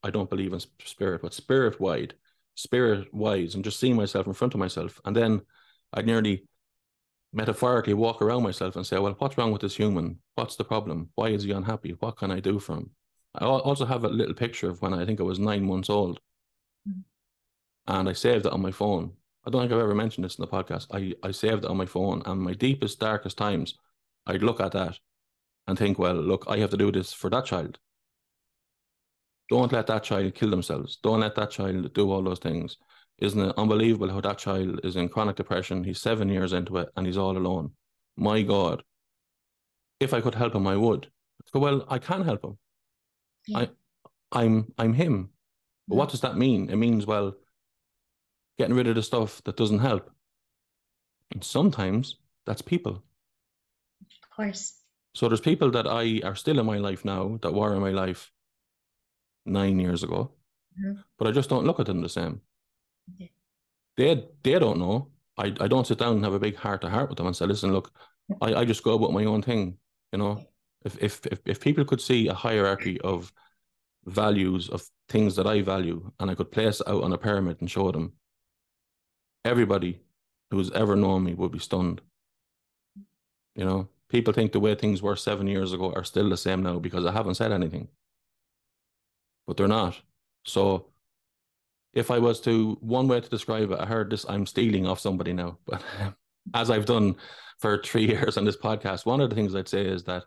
I 0.03 0.11
don't 0.11 0.29
believe 0.29 0.53
in 0.53 0.59
spirit, 0.85 1.21
but 1.23 1.33
spirit 1.33 1.79
wide, 1.79 2.13
spirit 2.55 3.11
wise, 3.13 3.55
and 3.55 3.63
just 3.63 3.79
seeing 3.79 3.95
myself 3.95 4.27
in 4.27 4.33
front 4.33 4.53
of 4.53 4.59
myself. 4.59 5.01
And 5.05 5.15
then 5.15 5.41
I'd 5.93 6.05
nearly 6.05 6.43
metaphorically 7.33 7.93
walk 7.93 8.21
around 8.21 8.43
myself 8.43 8.75
and 8.75 8.85
say, 8.85 8.99
"Well, 8.99 9.15
what's 9.19 9.37
wrong 9.37 9.51
with 9.51 9.61
this 9.61 9.75
human? 9.75 10.19
What's 10.35 10.55
the 10.55 10.65
problem? 10.65 11.09
Why 11.15 11.29
is 11.29 11.43
he 11.43 11.51
unhappy? 11.51 11.91
What 11.99 12.17
can 12.17 12.31
I 12.31 12.39
do 12.39 12.59
for 12.59 12.77
him?" 12.77 12.91
I 13.35 13.45
also 13.45 13.85
have 13.85 14.03
a 14.03 14.09
little 14.09 14.33
picture 14.33 14.69
of 14.69 14.81
when 14.81 14.93
I 14.93 15.05
think 15.05 15.19
I 15.19 15.23
was 15.23 15.39
nine 15.39 15.65
months 15.65 15.89
old, 15.89 16.19
Mm. 16.87 17.03
and 17.87 18.09
I 18.09 18.13
saved 18.13 18.45
it 18.45 18.51
on 18.51 18.61
my 18.61 18.71
phone. 18.71 19.15
I 19.45 19.49
don't 19.49 19.61
think 19.61 19.71
I've 19.71 19.79
ever 19.79 19.95
mentioned 19.95 20.25
this 20.25 20.37
in 20.37 20.41
the 20.41 20.47
podcast. 20.51 20.87
I 20.91 21.15
I 21.27 21.31
saved 21.31 21.63
it 21.63 21.69
on 21.69 21.77
my 21.77 21.85
phone, 21.85 22.21
and 22.25 22.41
my 22.41 22.53
deepest, 22.53 22.99
darkest 22.99 23.37
times, 23.37 23.77
I'd 24.25 24.43
look 24.43 24.59
at 24.59 24.73
that 24.73 24.99
and 25.67 25.77
think, 25.77 25.97
well, 25.97 26.15
look, 26.15 26.45
I 26.47 26.57
have 26.57 26.71
to 26.71 26.77
do 26.77 26.91
this 26.91 27.13
for 27.13 27.29
that 27.29 27.45
child. 27.45 27.79
Don't 29.49 29.71
let 29.71 29.87
that 29.87 30.03
child 30.03 30.33
kill 30.35 30.49
themselves. 30.49 30.97
Don't 30.97 31.19
let 31.21 31.35
that 31.35 31.51
child 31.51 31.93
do 31.93 32.11
all 32.11 32.23
those 32.23 32.39
things. 32.39 32.77
Isn't 33.21 33.39
it 33.49 33.55
unbelievable 33.57 34.09
how 34.09 34.19
that 34.21 34.39
child 34.39 34.79
is 34.83 34.95
in 34.95 35.07
chronic 35.07 35.35
depression? 35.35 35.83
He's 35.83 36.01
seven 36.01 36.27
years 36.27 36.53
into 36.53 36.77
it 36.77 36.89
and 36.95 37.05
he's 37.05 37.17
all 37.17 37.37
alone. 37.37 37.71
My 38.17 38.41
God. 38.41 38.83
If 39.99 40.13
I 40.13 40.21
could 40.21 40.33
help 40.35 40.55
him, 40.55 40.65
I 40.65 40.75
would. 40.75 41.07
So, 41.53 41.59
well, 41.59 41.85
I 41.87 41.99
can 41.99 42.23
help 42.23 42.43
him. 42.43 42.57
Yeah. 43.47 43.59
I 43.59 43.69
I'm 44.31 44.73
I'm 44.77 44.93
him. 44.93 45.29
But 45.87 45.95
what 45.97 46.09
does 46.09 46.21
that 46.21 46.37
mean? 46.37 46.69
It 46.69 46.77
means, 46.77 47.05
well, 47.05 47.35
getting 48.57 48.75
rid 48.75 48.87
of 48.87 48.95
the 48.95 49.03
stuff 49.03 49.41
that 49.43 49.57
doesn't 49.57 49.79
help. 49.79 50.09
And 51.31 51.43
sometimes 51.43 52.17
that's 52.45 52.61
people. 52.61 53.03
Of 54.23 54.35
course. 54.35 54.79
So 55.13 55.27
there's 55.27 55.41
people 55.41 55.69
that 55.71 55.85
I 55.87 56.21
are 56.23 56.35
still 56.35 56.59
in 56.59 56.65
my 56.65 56.77
life 56.77 57.03
now 57.05 57.37
that 57.41 57.53
were 57.53 57.75
in 57.75 57.81
my 57.81 57.91
life 57.91 58.31
nine 59.45 59.79
years 59.79 60.03
ago, 60.03 60.31
Mhm. 60.79 61.03
but 61.17 61.27
I 61.27 61.31
just 61.31 61.49
don't 61.49 61.65
look 61.65 61.79
at 61.79 61.85
them 61.85 62.01
the 62.01 62.09
same. 62.09 62.41
They 63.97 64.27
they 64.43 64.59
don't 64.59 64.79
know. 64.79 65.09
I, 65.37 65.47
I 65.59 65.67
don't 65.67 65.87
sit 65.87 65.97
down 65.97 66.15
and 66.15 66.23
have 66.23 66.33
a 66.33 66.39
big 66.39 66.55
heart 66.55 66.81
to 66.81 66.89
heart 66.89 67.09
with 67.09 67.17
them 67.17 67.27
and 67.27 67.35
say, 67.35 67.45
listen, 67.45 67.71
look, 67.71 67.91
I, 68.41 68.53
I 68.55 68.65
just 68.65 68.83
go 68.83 68.95
about 68.95 69.13
my 69.13 69.25
own 69.25 69.41
thing. 69.41 69.77
You 70.11 70.19
know, 70.19 70.45
if 70.83 70.97
if 71.01 71.25
if 71.27 71.39
if 71.45 71.59
people 71.59 71.85
could 71.85 72.01
see 72.01 72.27
a 72.27 72.33
hierarchy 72.33 72.99
of 73.01 73.31
values 74.05 74.69
of 74.69 74.83
things 75.09 75.35
that 75.35 75.47
I 75.47 75.61
value 75.61 76.11
and 76.19 76.31
I 76.31 76.35
could 76.35 76.51
place 76.51 76.81
out 76.87 77.03
on 77.03 77.13
a 77.13 77.17
pyramid 77.17 77.57
and 77.61 77.69
show 77.69 77.91
them, 77.91 78.13
everybody 79.45 80.01
who's 80.49 80.71
ever 80.71 80.95
known 80.95 81.23
me 81.23 81.33
would 81.33 81.51
be 81.51 81.59
stunned. 81.59 82.01
You 83.55 83.65
know, 83.65 83.89
people 84.09 84.33
think 84.33 84.51
the 84.51 84.59
way 84.59 84.75
things 84.75 85.01
were 85.01 85.15
seven 85.15 85.47
years 85.47 85.73
ago 85.73 85.93
are 85.93 86.03
still 86.03 86.29
the 86.29 86.37
same 86.37 86.63
now 86.63 86.79
because 86.79 87.05
I 87.05 87.11
haven't 87.11 87.35
said 87.35 87.51
anything. 87.51 87.89
But 89.45 89.57
they're 89.57 89.67
not. 89.67 90.01
So 90.45 90.87
if 91.93 92.09
I 92.11 92.19
was 92.19 92.39
to 92.41 92.77
one 92.81 93.07
way 93.07 93.19
to 93.19 93.29
describe 93.29 93.71
it, 93.71 93.79
I 93.79 93.85
heard 93.85 94.09
this 94.09 94.25
I'm 94.27 94.45
stealing 94.45 94.87
off 94.87 94.99
somebody 94.99 95.33
now, 95.33 95.57
but 95.65 95.81
as 96.53 96.69
I've 96.69 96.85
done 96.85 97.15
for 97.59 97.81
three 97.81 98.07
years 98.13 98.37
on 98.37 98.45
this 98.45 98.57
podcast, 98.57 99.05
one 99.05 99.21
of 99.21 99.29
the 99.29 99.35
things 99.35 99.55
I'd 99.55 99.67
say 99.67 99.85
is 99.85 100.03
that 100.05 100.23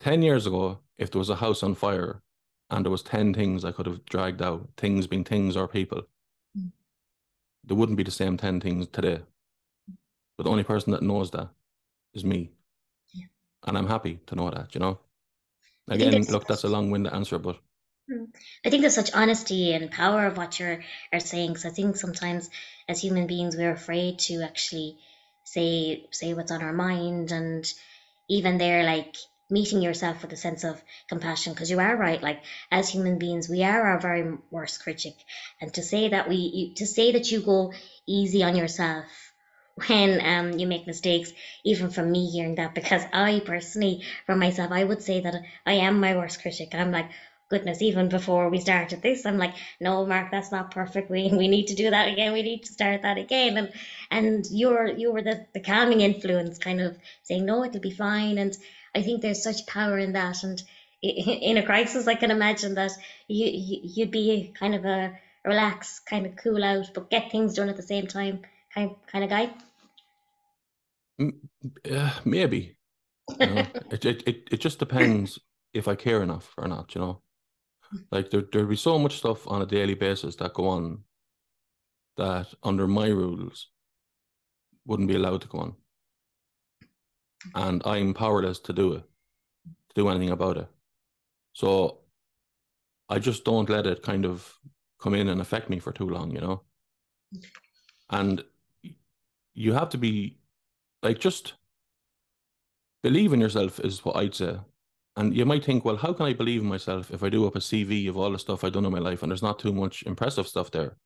10 0.00 0.22
years 0.22 0.46
ago, 0.46 0.78
if 0.98 1.10
there 1.10 1.18
was 1.18 1.30
a 1.30 1.36
house 1.36 1.62
on 1.62 1.74
fire 1.74 2.22
and 2.70 2.84
there 2.84 2.90
was 2.90 3.02
10 3.02 3.34
things 3.34 3.64
I 3.64 3.72
could 3.72 3.86
have 3.86 4.04
dragged 4.06 4.40
out, 4.40 4.68
things 4.76 5.06
being 5.06 5.24
things 5.24 5.56
or 5.56 5.68
people, 5.68 6.02
Mm. 6.58 6.72
there 7.62 7.76
wouldn't 7.76 7.96
be 7.96 8.02
the 8.02 8.10
same 8.10 8.36
10 8.36 8.60
things 8.60 8.88
today. 8.88 9.20
But 10.36 10.44
the 10.44 10.50
only 10.50 10.64
person 10.64 10.90
that 10.92 11.02
knows 11.02 11.30
that 11.30 11.48
is 12.12 12.24
me. 12.24 12.50
Yeah. 13.12 13.26
And 13.66 13.78
I'm 13.78 13.86
happy 13.86 14.18
to 14.26 14.34
know 14.34 14.50
that, 14.50 14.74
you 14.74 14.80
know? 14.80 14.98
Again, 15.86 16.22
look, 16.24 16.48
that's 16.48 16.64
a 16.64 16.68
long 16.68 16.90
winded 16.90 17.12
answer, 17.12 17.38
but 17.38 17.60
I 18.64 18.70
think 18.70 18.80
there's 18.82 18.94
such 18.94 19.12
honesty 19.14 19.72
and 19.72 19.90
power 19.90 20.26
of 20.26 20.36
what 20.36 20.58
you're 20.58 20.82
are 21.12 21.20
saying. 21.20 21.50
Because 21.52 21.66
I 21.66 21.70
think 21.70 21.96
sometimes 21.96 22.50
as 22.88 23.00
human 23.00 23.26
beings 23.26 23.56
we're 23.56 23.70
afraid 23.72 24.18
to 24.20 24.42
actually 24.42 24.96
say 25.44 26.06
say 26.10 26.34
what's 26.34 26.50
on 26.50 26.62
our 26.62 26.72
mind, 26.72 27.32
and 27.32 27.64
even 28.28 28.58
there, 28.58 28.84
like 28.84 29.16
meeting 29.50 29.82
yourself 29.82 30.22
with 30.22 30.32
a 30.32 30.36
sense 30.36 30.64
of 30.64 30.82
compassion. 31.08 31.52
Because 31.52 31.70
you 31.70 31.78
are 31.80 31.96
right, 31.96 32.22
like 32.22 32.42
as 32.70 32.88
human 32.88 33.18
beings, 33.18 33.48
we 33.48 33.62
are 33.64 33.82
our 33.86 33.98
very 34.00 34.36
worst 34.50 34.82
critic, 34.82 35.14
and 35.60 35.72
to 35.74 35.82
say 35.82 36.08
that 36.08 36.28
we 36.28 36.36
you, 36.36 36.74
to 36.76 36.86
say 36.86 37.12
that 37.12 37.30
you 37.30 37.40
go 37.42 37.72
easy 38.06 38.42
on 38.42 38.56
yourself 38.56 39.06
when 39.88 40.20
um 40.24 40.58
you 40.58 40.66
make 40.66 40.86
mistakes, 40.86 41.32
even 41.64 41.90
from 41.90 42.10
me 42.10 42.28
hearing 42.30 42.56
that, 42.56 42.74
because 42.74 43.02
I 43.12 43.40
personally, 43.44 44.02
for 44.26 44.36
myself, 44.36 44.70
I 44.72 44.84
would 44.84 45.02
say 45.02 45.20
that 45.20 45.34
I 45.66 45.74
am 45.74 46.00
my 46.00 46.14
worst 46.16 46.40
critic. 46.42 46.74
I'm 46.74 46.90
like 46.92 47.10
goodness, 47.50 47.82
even 47.82 48.08
before 48.08 48.48
we 48.48 48.60
started 48.60 49.02
this, 49.02 49.26
I'm 49.26 49.36
like, 49.36 49.54
no, 49.80 50.06
Mark, 50.06 50.30
that's 50.30 50.52
not 50.52 50.70
perfect. 50.70 51.10
We 51.10 51.28
we 51.32 51.48
need 51.48 51.66
to 51.66 51.74
do 51.74 51.90
that 51.90 52.08
again. 52.08 52.32
We 52.32 52.42
need 52.42 52.64
to 52.64 52.72
start 52.72 53.02
that 53.02 53.18
again. 53.18 53.56
And 53.58 53.72
and 54.10 54.46
you're 54.50 54.86
you 54.86 55.12
were 55.12 55.22
the, 55.22 55.46
the 55.52 55.60
calming 55.60 56.00
influence, 56.00 56.58
kind 56.58 56.80
of 56.80 56.96
saying, 57.24 57.44
no, 57.44 57.64
it'll 57.64 57.80
be 57.80 57.90
fine. 57.90 58.38
And 58.38 58.56
I 58.94 59.02
think 59.02 59.20
there's 59.20 59.42
such 59.42 59.66
power 59.66 59.98
in 59.98 60.12
that. 60.12 60.42
And 60.44 60.62
in 61.02 61.56
a 61.56 61.62
crisis, 61.62 62.06
I 62.06 62.14
can 62.14 62.30
imagine 62.30 62.74
that 62.74 62.92
you, 63.28 63.46
you 63.46 63.80
you'd 63.82 64.10
be 64.10 64.52
kind 64.58 64.74
of 64.74 64.84
a 64.84 65.18
relax, 65.44 66.00
kind 66.00 66.26
of 66.26 66.36
cool 66.36 66.62
out, 66.62 66.90
but 66.94 67.10
get 67.10 67.30
things 67.30 67.54
done 67.54 67.68
at 67.68 67.76
the 67.76 67.82
same 67.82 68.06
time, 68.06 68.40
kind 68.74 68.94
kind 69.10 69.24
of 69.24 69.30
guy. 69.30 69.50
uh, 71.90 72.12
maybe. 72.24 72.76
You 73.38 73.46
know, 73.46 73.66
it, 73.90 74.04
it, 74.04 74.48
it 74.50 74.60
just 74.60 74.78
depends 74.78 75.38
if 75.72 75.88
I 75.88 75.94
care 75.94 76.22
enough 76.22 76.54
or 76.58 76.68
not, 76.68 76.94
you 76.94 77.00
know. 77.00 77.22
Like 78.10 78.30
there 78.30 78.44
there'd 78.52 78.68
be 78.68 78.76
so 78.76 78.98
much 78.98 79.18
stuff 79.18 79.46
on 79.48 79.62
a 79.62 79.66
daily 79.66 79.94
basis 79.94 80.36
that 80.36 80.54
go 80.54 80.68
on 80.68 81.02
that 82.16 82.46
under 82.62 82.86
my 82.86 83.08
rules 83.08 83.68
wouldn't 84.86 85.08
be 85.08 85.16
allowed 85.16 85.40
to 85.42 85.48
go 85.48 85.58
on. 85.58 85.74
And 87.54 87.82
I'm 87.84 88.14
powerless 88.14 88.58
to 88.60 88.72
do 88.72 88.92
it, 88.94 89.04
to 89.64 89.94
do 89.94 90.08
anything 90.08 90.30
about 90.30 90.58
it. 90.58 90.68
So 91.52 92.00
I 93.08 93.18
just 93.18 93.44
don't 93.44 93.68
let 93.68 93.86
it 93.86 94.02
kind 94.02 94.24
of 94.24 94.58
come 95.00 95.14
in 95.14 95.28
and 95.28 95.40
affect 95.40 95.70
me 95.70 95.78
for 95.78 95.92
too 95.92 96.08
long, 96.08 96.30
you 96.30 96.40
know. 96.40 96.62
And 98.10 98.44
you 99.54 99.72
have 99.72 99.88
to 99.90 99.98
be 99.98 100.38
like 101.02 101.18
just 101.18 101.54
believe 103.02 103.32
in 103.32 103.40
yourself 103.40 103.80
is 103.80 104.04
what 104.04 104.16
I'd 104.16 104.34
say. 104.34 104.58
And 105.16 105.36
you 105.36 105.44
might 105.44 105.64
think, 105.64 105.84
well, 105.84 105.96
how 105.96 106.12
can 106.12 106.26
I 106.26 106.32
believe 106.32 106.62
in 106.62 106.68
myself 106.68 107.10
if 107.10 107.22
I 107.22 107.28
do 107.28 107.46
up 107.46 107.56
a 107.56 107.60
CV 107.60 108.08
of 108.08 108.16
all 108.16 108.30
the 108.30 108.38
stuff 108.38 108.62
I've 108.62 108.72
done 108.72 108.84
in 108.84 108.92
my 108.92 108.98
life 108.98 109.22
and 109.22 109.30
there's 109.30 109.42
not 109.42 109.58
too 109.58 109.72
much 109.72 110.02
impressive 110.04 110.46
stuff 110.46 110.70
there? 110.70 110.96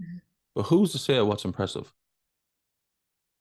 Mhm. 0.00 0.20
But 0.54 0.64
who's 0.64 0.92
to 0.92 0.98
say 0.98 1.20
what's 1.20 1.44
impressive? 1.44 1.92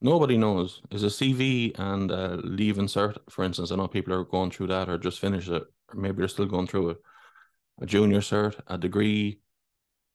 Nobody 0.02 0.38
knows. 0.38 0.82
Is 0.92 1.04
a 1.04 1.10
CV 1.10 1.74
and 1.78 2.10
a 2.12 2.38
Leaving 2.38 2.88
Cert, 2.88 3.18
for 3.30 3.44
instance, 3.44 3.72
I 3.72 3.76
know 3.76 3.88
people 3.88 4.14
are 4.14 4.24
going 4.24 4.52
through 4.52 4.68
that 4.68 4.90
or 4.90 4.98
just 4.98 5.20
finished 5.20 5.50
it, 5.50 5.64
or 5.90 5.96
maybe 5.96 6.18
they're 6.20 6.30
still 6.30 6.46
going 6.46 6.68
through 6.68 6.92
it. 6.92 6.98
A 7.82 7.86
junior 7.86 8.20
cert, 8.22 8.60
a 8.68 8.78
degree, 8.78 9.40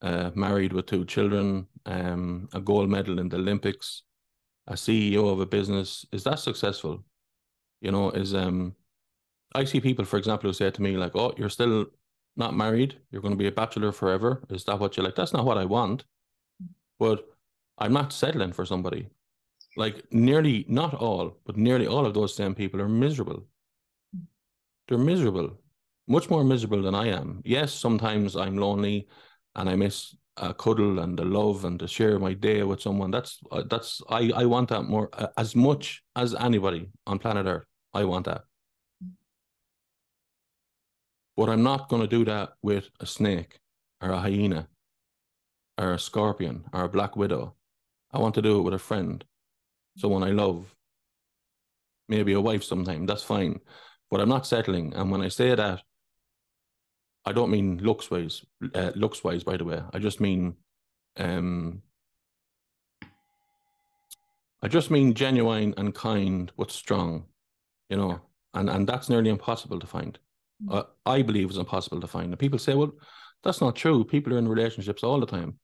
uh, 0.01 0.31
married 0.35 0.73
with 0.73 0.87
two 0.87 1.05
children, 1.05 1.67
um, 1.85 2.49
a 2.53 2.59
gold 2.59 2.89
medal 2.89 3.19
in 3.19 3.29
the 3.29 3.37
Olympics, 3.37 4.03
a 4.67 4.73
CEO 4.73 5.31
of 5.31 5.39
a 5.39 5.45
business. 5.45 6.05
Is 6.11 6.23
that 6.23 6.39
successful? 6.39 7.03
You 7.81 7.91
know, 7.91 8.09
is 8.11 8.33
um 8.33 8.75
I 9.55 9.63
see 9.63 9.79
people, 9.79 10.05
for 10.05 10.17
example, 10.17 10.49
who 10.49 10.53
say 10.53 10.69
to 10.69 10.81
me, 10.81 10.97
like, 10.97 11.15
oh, 11.15 11.33
you're 11.37 11.49
still 11.49 11.85
not 12.35 12.55
married, 12.55 12.99
you're 13.11 13.21
going 13.21 13.33
to 13.33 13.37
be 13.37 13.47
a 13.47 13.51
bachelor 13.51 13.91
forever. 13.91 14.43
Is 14.49 14.65
that 14.65 14.79
what 14.79 14.97
you 14.97 15.03
like? 15.03 15.15
That's 15.15 15.33
not 15.33 15.45
what 15.45 15.57
I 15.57 15.65
want. 15.65 16.03
But 16.99 17.25
I'm 17.77 17.93
not 17.93 18.13
settling 18.13 18.53
for 18.53 18.65
somebody. 18.65 19.07
Like 19.77 20.03
nearly 20.11 20.65
not 20.67 20.93
all, 20.93 21.37
but 21.45 21.57
nearly 21.57 21.87
all 21.87 22.05
of 22.05 22.13
those 22.13 22.35
same 22.35 22.55
people 22.55 22.81
are 22.81 22.89
miserable. 22.89 23.45
They're 24.87 24.97
miserable, 24.97 25.57
much 26.07 26.29
more 26.29 26.43
miserable 26.43 26.81
than 26.81 26.95
I 26.95 27.07
am. 27.07 27.41
Yes, 27.43 27.73
sometimes 27.73 28.35
I'm 28.35 28.57
lonely 28.57 29.07
and 29.55 29.69
I 29.69 29.75
miss 29.75 30.15
a 30.37 30.53
cuddle 30.53 30.99
and 30.99 31.17
the 31.17 31.25
love 31.25 31.65
and 31.65 31.79
to 31.79 31.87
share 31.87 32.19
my 32.19 32.33
day 32.33 32.63
with 32.63 32.81
someone. 32.81 33.11
That's 33.11 33.39
uh, 33.51 33.63
that's 33.69 34.01
I 34.09 34.31
I 34.35 34.45
want 34.45 34.69
that 34.69 34.83
more 34.83 35.09
uh, 35.13 35.27
as 35.37 35.55
much 35.55 36.03
as 36.15 36.35
anybody 36.35 36.89
on 37.07 37.19
planet 37.19 37.45
Earth. 37.45 37.65
I 37.93 38.03
want 38.03 38.25
that. 38.25 38.43
But 41.37 41.49
I'm 41.49 41.63
not 41.63 41.89
going 41.89 42.01
to 42.01 42.07
do 42.07 42.23
that 42.25 42.53
with 42.61 42.89
a 42.99 43.05
snake 43.05 43.59
or 44.01 44.11
a 44.11 44.19
hyena 44.19 44.67
or 45.77 45.93
a 45.93 45.99
scorpion 45.99 46.65
or 46.73 46.83
a 46.83 46.89
black 46.89 47.15
widow. 47.15 47.55
I 48.11 48.19
want 48.19 48.35
to 48.35 48.41
do 48.41 48.59
it 48.59 48.61
with 48.61 48.73
a 48.73 48.79
friend, 48.79 49.23
someone 49.97 50.23
I 50.23 50.31
love, 50.31 50.73
maybe 52.07 52.33
a 52.33 52.41
wife 52.41 52.63
sometime. 52.63 53.05
That's 53.05 53.23
fine. 53.23 53.59
But 54.09 54.21
I'm 54.21 54.29
not 54.29 54.47
settling. 54.47 54.93
And 54.93 55.11
when 55.11 55.21
I 55.21 55.27
say 55.27 55.53
that, 55.53 55.81
I 57.25 57.31
don't 57.31 57.49
mean 57.49 57.79
looks 57.79 58.09
wise, 58.11 58.45
uh, 58.73 58.91
looks 58.95 59.23
wise, 59.23 59.43
by 59.43 59.57
the 59.57 59.65
way. 59.65 59.81
I 59.93 59.99
just 59.99 60.21
mean, 60.21 60.55
um, 61.17 61.81
I 64.61 64.67
just 64.67 64.91
mean 64.91 65.13
genuine 65.13 65.73
and 65.75 65.93
kind, 65.93 66.51
but 66.55 66.71
strong, 66.71 67.25
you 67.89 67.97
know, 67.97 68.21
and, 68.53 68.69
and 68.69 68.87
that's 68.87 69.09
nearly 69.09 69.29
impossible 69.29 69.79
to 69.79 69.87
find. 69.87 70.19
Uh, 70.69 70.83
I 71.05 71.21
believe 71.21 71.49
it's 71.49 71.57
impossible 71.57 72.01
to 72.01 72.07
find. 72.07 72.27
And 72.27 72.39
people 72.39 72.59
say, 72.59 72.73
well, 72.73 72.93
that's 73.43 73.61
not 73.61 73.75
true. 73.75 74.03
People 74.03 74.33
are 74.33 74.37
in 74.37 74.47
relationships 74.47 75.03
all 75.03 75.19
the 75.19 75.25
time. 75.25 75.59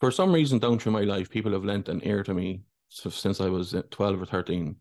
For 0.00 0.10
some 0.10 0.32
reason, 0.32 0.58
down 0.58 0.78
through 0.78 0.92
my 0.92 1.02
life, 1.02 1.30
people 1.30 1.52
have 1.52 1.64
lent 1.64 1.88
an 1.88 2.00
ear 2.04 2.22
to 2.24 2.34
me 2.34 2.62
since 2.88 3.40
I 3.40 3.48
was 3.48 3.74
uh, 3.74 3.82
12 3.90 4.22
or 4.22 4.26
13, 4.26 4.76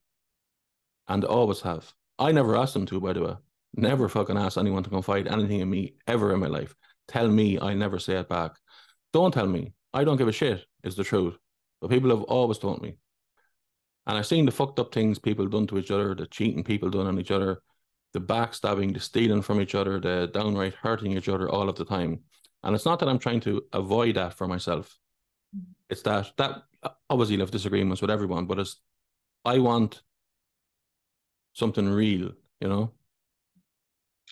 and 1.08 1.26
always 1.26 1.62
have. 1.62 1.94
I 2.20 2.32
never 2.32 2.58
asked 2.58 2.74
them 2.74 2.86
to, 2.88 3.00
by 3.00 3.14
the 3.14 3.22
way. 3.24 3.34
Never 3.76 4.08
fucking 4.08 4.38
ask 4.38 4.58
anyone 4.58 4.84
to 4.84 4.90
confide 4.90 5.28
anything 5.28 5.62
in 5.62 5.70
me 5.70 5.96
ever 6.08 6.34
in 6.34 6.40
my 6.40 6.48
life. 6.48 6.76
Tell 7.08 7.28
me, 7.28 7.60
I 7.60 7.74
never 7.74 8.00
say 8.00 8.18
it 8.18 8.30
back. 8.30 8.52
Don't 9.14 9.34
tell 9.34 9.48
me. 9.48 9.74
I 9.94 10.04
don't 10.04 10.18
give 10.18 10.28
a 10.28 10.32
shit, 10.32 10.66
is 10.84 10.96
the 10.96 11.04
truth. 11.04 11.38
But 11.82 11.90
people 11.90 12.10
have 12.10 12.24
always 12.24 12.58
told 12.58 12.82
me. 12.82 12.96
And 14.06 14.18
I've 14.18 14.28
seen 14.28 14.46
the 14.46 14.52
fucked 14.52 14.80
up 14.80 14.94
things 14.94 15.18
people 15.18 15.48
done 15.48 15.68
to 15.68 15.78
each 15.78 15.92
other, 15.92 16.14
the 16.14 16.28
cheating 16.28 16.64
people 16.64 16.90
done 16.90 17.08
on 17.08 17.20
each 17.20 17.32
other, 17.32 17.62
the 18.14 18.22
backstabbing, 18.22 18.94
the 18.94 19.00
stealing 19.00 19.42
from 19.42 19.60
each 19.60 19.76
other, 19.76 20.00
the 20.00 20.30
downright 20.34 20.76
hurting 20.76 21.14
each 21.18 21.30
other 21.30 21.50
all 21.50 21.68
of 21.70 21.76
the 21.76 21.86
time. 21.86 22.20
And 22.64 22.76
it's 22.76 22.86
not 22.86 23.00
that 23.00 23.10
I'm 23.10 23.20
trying 23.20 23.42
to 23.42 23.64
avoid 23.74 24.16
that 24.16 24.36
for 24.36 24.48
myself. 24.48 24.98
It's 25.90 26.02
that 26.04 26.32
that 26.38 26.64
obviously 27.10 27.36
you'll 27.36 27.46
have 27.46 27.52
disagreements 27.52 28.02
with 28.02 28.12
everyone, 28.12 28.46
but 28.46 28.60
it's 28.60 28.78
I 29.46 29.60
want 29.60 30.02
something 31.54 31.90
real, 31.90 32.32
you 32.62 32.68
know. 32.68 32.92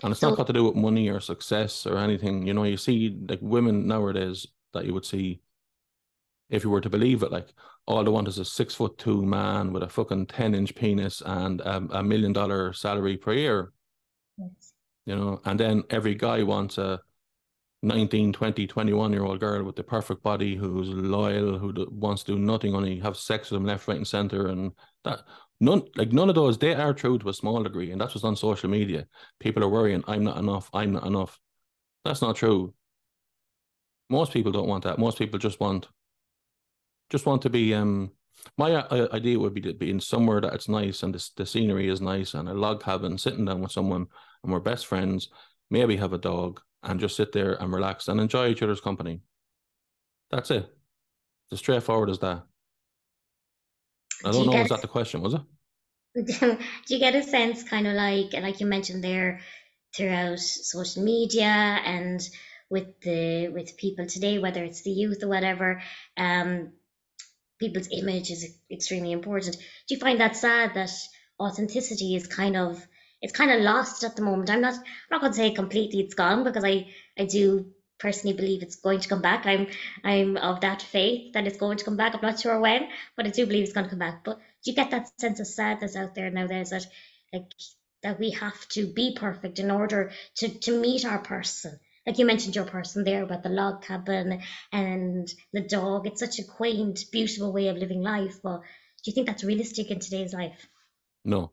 And 0.03 0.11
it's 0.11 0.21
So- 0.21 0.29
not 0.29 0.37
got 0.37 0.47
to 0.47 0.53
do 0.53 0.63
with 0.63 0.75
money 0.75 1.09
or 1.09 1.19
success 1.19 1.85
or 1.85 1.97
anything. 1.97 2.47
You 2.47 2.53
know, 2.53 2.63
you 2.63 2.77
see 2.77 3.19
like 3.27 3.39
women 3.41 3.87
nowadays 3.87 4.47
that 4.73 4.85
you 4.85 4.93
would 4.93 5.05
see 5.05 5.41
if 6.51 6.63
you 6.63 6.69
were 6.69 6.81
to 6.81 6.89
believe 6.89 7.23
it, 7.23 7.31
like 7.31 7.47
all 7.87 8.03
they 8.03 8.11
want 8.11 8.27
is 8.27 8.37
a 8.37 8.45
six 8.45 8.75
foot 8.75 8.97
two 8.97 9.25
man 9.25 9.73
with 9.73 9.83
a 9.83 9.89
fucking 9.89 10.27
10 10.27 10.53
inch 10.53 10.75
penis 10.75 11.21
and 11.25 11.61
um, 11.61 11.89
a 11.93 12.03
million 12.03 12.33
dollar 12.33 12.73
salary 12.73 13.17
per 13.17 13.33
year, 13.33 13.73
Yes. 14.37 14.73
you 15.05 15.15
know, 15.15 15.41
and 15.45 15.59
then 15.59 15.83
every 15.89 16.13
guy 16.15 16.43
wants 16.43 16.77
a 16.77 16.99
19, 17.83 18.31
20, 18.33 18.67
21 18.67 19.11
year 19.11 19.23
old 19.23 19.39
girl 19.39 19.63
with 19.63 19.75
the 19.75 19.83
perfect 19.83 20.21
body 20.21 20.55
who's 20.55 20.89
loyal, 20.89 21.57
who 21.57 21.73
do, 21.73 21.87
wants 21.91 22.23
to 22.23 22.33
do 22.33 22.39
nothing, 22.39 22.75
only 22.75 22.99
have 22.99 23.17
sex 23.17 23.49
with 23.49 23.57
them 23.59 23.65
left, 23.65 23.87
right, 23.87 23.97
and 23.97 24.07
center. 24.07 24.47
And 24.47 24.71
that 25.03 25.21
none, 25.59 25.83
like 25.95 26.11
none 26.11 26.29
of 26.29 26.35
those, 26.35 26.57
they 26.57 26.75
are 26.75 26.93
true 26.93 27.17
to 27.17 27.29
a 27.29 27.33
small 27.33 27.63
degree. 27.63 27.91
And 27.91 27.99
that's 27.99 28.13
what's 28.13 28.23
on 28.23 28.35
social 28.35 28.69
media. 28.69 29.07
People 29.39 29.63
are 29.63 29.69
worrying, 29.69 30.03
I'm 30.07 30.23
not 30.23 30.37
enough, 30.37 30.69
I'm 30.73 30.91
not 30.91 31.07
enough. 31.07 31.39
That's 32.05 32.21
not 32.21 32.35
true. 32.35 32.73
Most 34.09 34.33
people 34.33 34.51
don't 34.51 34.67
want 34.67 34.83
that. 34.83 34.99
Most 34.99 35.17
people 35.17 35.39
just 35.39 35.59
want, 35.59 35.87
just 37.11 37.25
want 37.25 37.41
to 37.43 37.49
be, 37.49 37.73
um, 37.75 38.11
my 38.57 38.73
uh, 38.75 39.07
idea 39.13 39.39
would 39.39 39.53
be 39.53 39.61
to 39.61 39.73
be 39.73 39.91
in 39.91 39.99
somewhere 39.99 40.41
that 40.41 40.53
it's 40.53 40.69
nice 40.69 41.03
and 41.03 41.13
the, 41.15 41.29
the 41.37 41.45
scenery 41.45 41.89
is 41.89 42.01
nice 42.01 42.33
and 42.33 42.49
a 42.49 42.53
log 42.53 42.81
cabin, 42.83 43.17
sitting 43.17 43.45
down 43.45 43.61
with 43.61 43.71
someone 43.71 44.07
and 44.43 44.51
we're 44.53 44.59
best 44.59 44.87
friends, 44.87 45.29
maybe 45.69 45.97
have 45.97 46.13
a 46.13 46.17
dog 46.17 46.61
and 46.83 46.99
just 46.99 47.15
sit 47.15 47.31
there 47.31 47.53
and 47.61 47.73
relax 47.73 48.07
and 48.07 48.19
enjoy 48.19 48.47
each 48.49 48.63
other's 48.63 48.81
company. 48.81 49.21
That's 50.31 50.49
it. 50.51 50.63
It's 50.63 51.53
as 51.53 51.59
straightforward 51.59 52.09
as 52.09 52.19
that. 52.19 52.43
I 54.23 54.31
Do 54.31 54.31
don't 54.31 54.45
you 54.45 54.47
know, 54.47 54.51
get 54.51 54.57
was 54.57 54.69
that 54.69 54.81
the 54.81 54.87
question, 54.87 55.21
was 55.21 55.33
it? 55.35 55.41
do 56.25 56.57
you 56.89 56.99
get 56.99 57.15
a 57.15 57.23
sense 57.23 57.63
kind 57.63 57.87
of 57.87 57.93
like 57.93 58.33
like 58.33 58.59
you 58.59 58.65
mentioned 58.65 59.03
there 59.03 59.39
throughout 59.95 60.39
social 60.39 61.03
media 61.03 61.45
and 61.85 62.19
with 62.69 62.99
the 63.01 63.49
with 63.49 63.77
people 63.77 64.05
today 64.05 64.37
whether 64.37 64.63
it's 64.63 64.81
the 64.81 64.91
youth 64.91 65.23
or 65.23 65.29
whatever 65.29 65.81
um 66.17 66.71
people's 67.61 67.89
image 67.91 68.31
is 68.31 68.57
extremely 68.71 69.13
important. 69.13 69.55
Do 69.57 69.95
you 69.95 69.99
find 70.01 70.19
that 70.19 70.35
sad 70.35 70.73
that 70.75 70.91
authenticity 71.39 72.15
is 72.15 72.27
kind 72.27 72.57
of 72.57 72.85
it's 73.21 73.33
kind 73.33 73.51
of 73.51 73.61
lost 73.61 74.03
at 74.03 74.15
the 74.17 74.23
moment? 74.23 74.49
I'm 74.49 74.61
not 74.61 74.75
i'm 74.75 75.11
not 75.11 75.21
going 75.21 75.33
to 75.33 75.37
say 75.37 75.51
completely 75.51 76.01
it's 76.01 76.15
gone 76.15 76.43
because 76.43 76.65
i 76.65 76.87
i 77.17 77.25
do 77.25 77.67
personally 77.99 78.35
believe 78.35 78.63
it's 78.63 78.77
going 78.77 78.99
to 78.99 79.09
come 79.09 79.21
back. 79.21 79.45
I'm 79.45 79.67
i'm 80.03 80.37
of 80.37 80.61
that 80.61 80.81
faith 80.81 81.33
that 81.33 81.47
it's 81.47 81.57
going 81.65 81.77
to 81.77 81.85
come 81.85 81.97
back. 81.97 82.15
I'm 82.15 82.21
not 82.29 82.39
sure 82.39 82.59
when 82.59 82.89
but 83.15 83.27
i 83.27 83.29
do 83.29 83.45
believe 83.45 83.63
it's 83.65 83.73
going 83.73 83.85
to 83.85 83.91
come 83.91 83.99
back. 84.07 84.23
But 84.25 84.37
do 84.63 84.71
you 84.71 84.75
get 84.75 84.91
that 84.91 85.19
sense 85.21 85.39
of 85.39 85.47
sadness 85.47 85.95
out 85.95 86.15
there 86.15 86.31
nowadays 86.31 86.71
that 86.71 86.87
like 87.33 87.51
that 88.03 88.19
we 88.19 88.31
have 88.31 88.67
to 88.69 88.87
be 88.87 89.15
perfect 89.15 89.59
in 89.59 89.71
order 89.71 90.11
to 90.37 90.49
to 90.49 90.81
meet 90.81 91.05
our 91.05 91.19
person 91.19 91.79
like 92.05 92.17
you 92.17 92.25
mentioned 92.25 92.55
your 92.55 92.65
person 92.65 93.03
there 93.03 93.23
about 93.23 93.43
the 93.43 93.49
log 93.49 93.81
cabin 93.81 94.41
and 94.71 95.27
the 95.53 95.61
dog 95.61 96.07
it's 96.07 96.19
such 96.19 96.39
a 96.39 96.43
quaint 96.43 97.05
beautiful 97.11 97.53
way 97.53 97.67
of 97.67 97.77
living 97.77 98.01
life 98.01 98.39
but 98.43 98.59
do 99.03 99.09
you 99.09 99.13
think 99.13 99.27
that's 99.27 99.43
realistic 99.43 99.91
in 99.91 99.99
today's 99.99 100.33
life 100.33 100.67
No. 101.25 101.51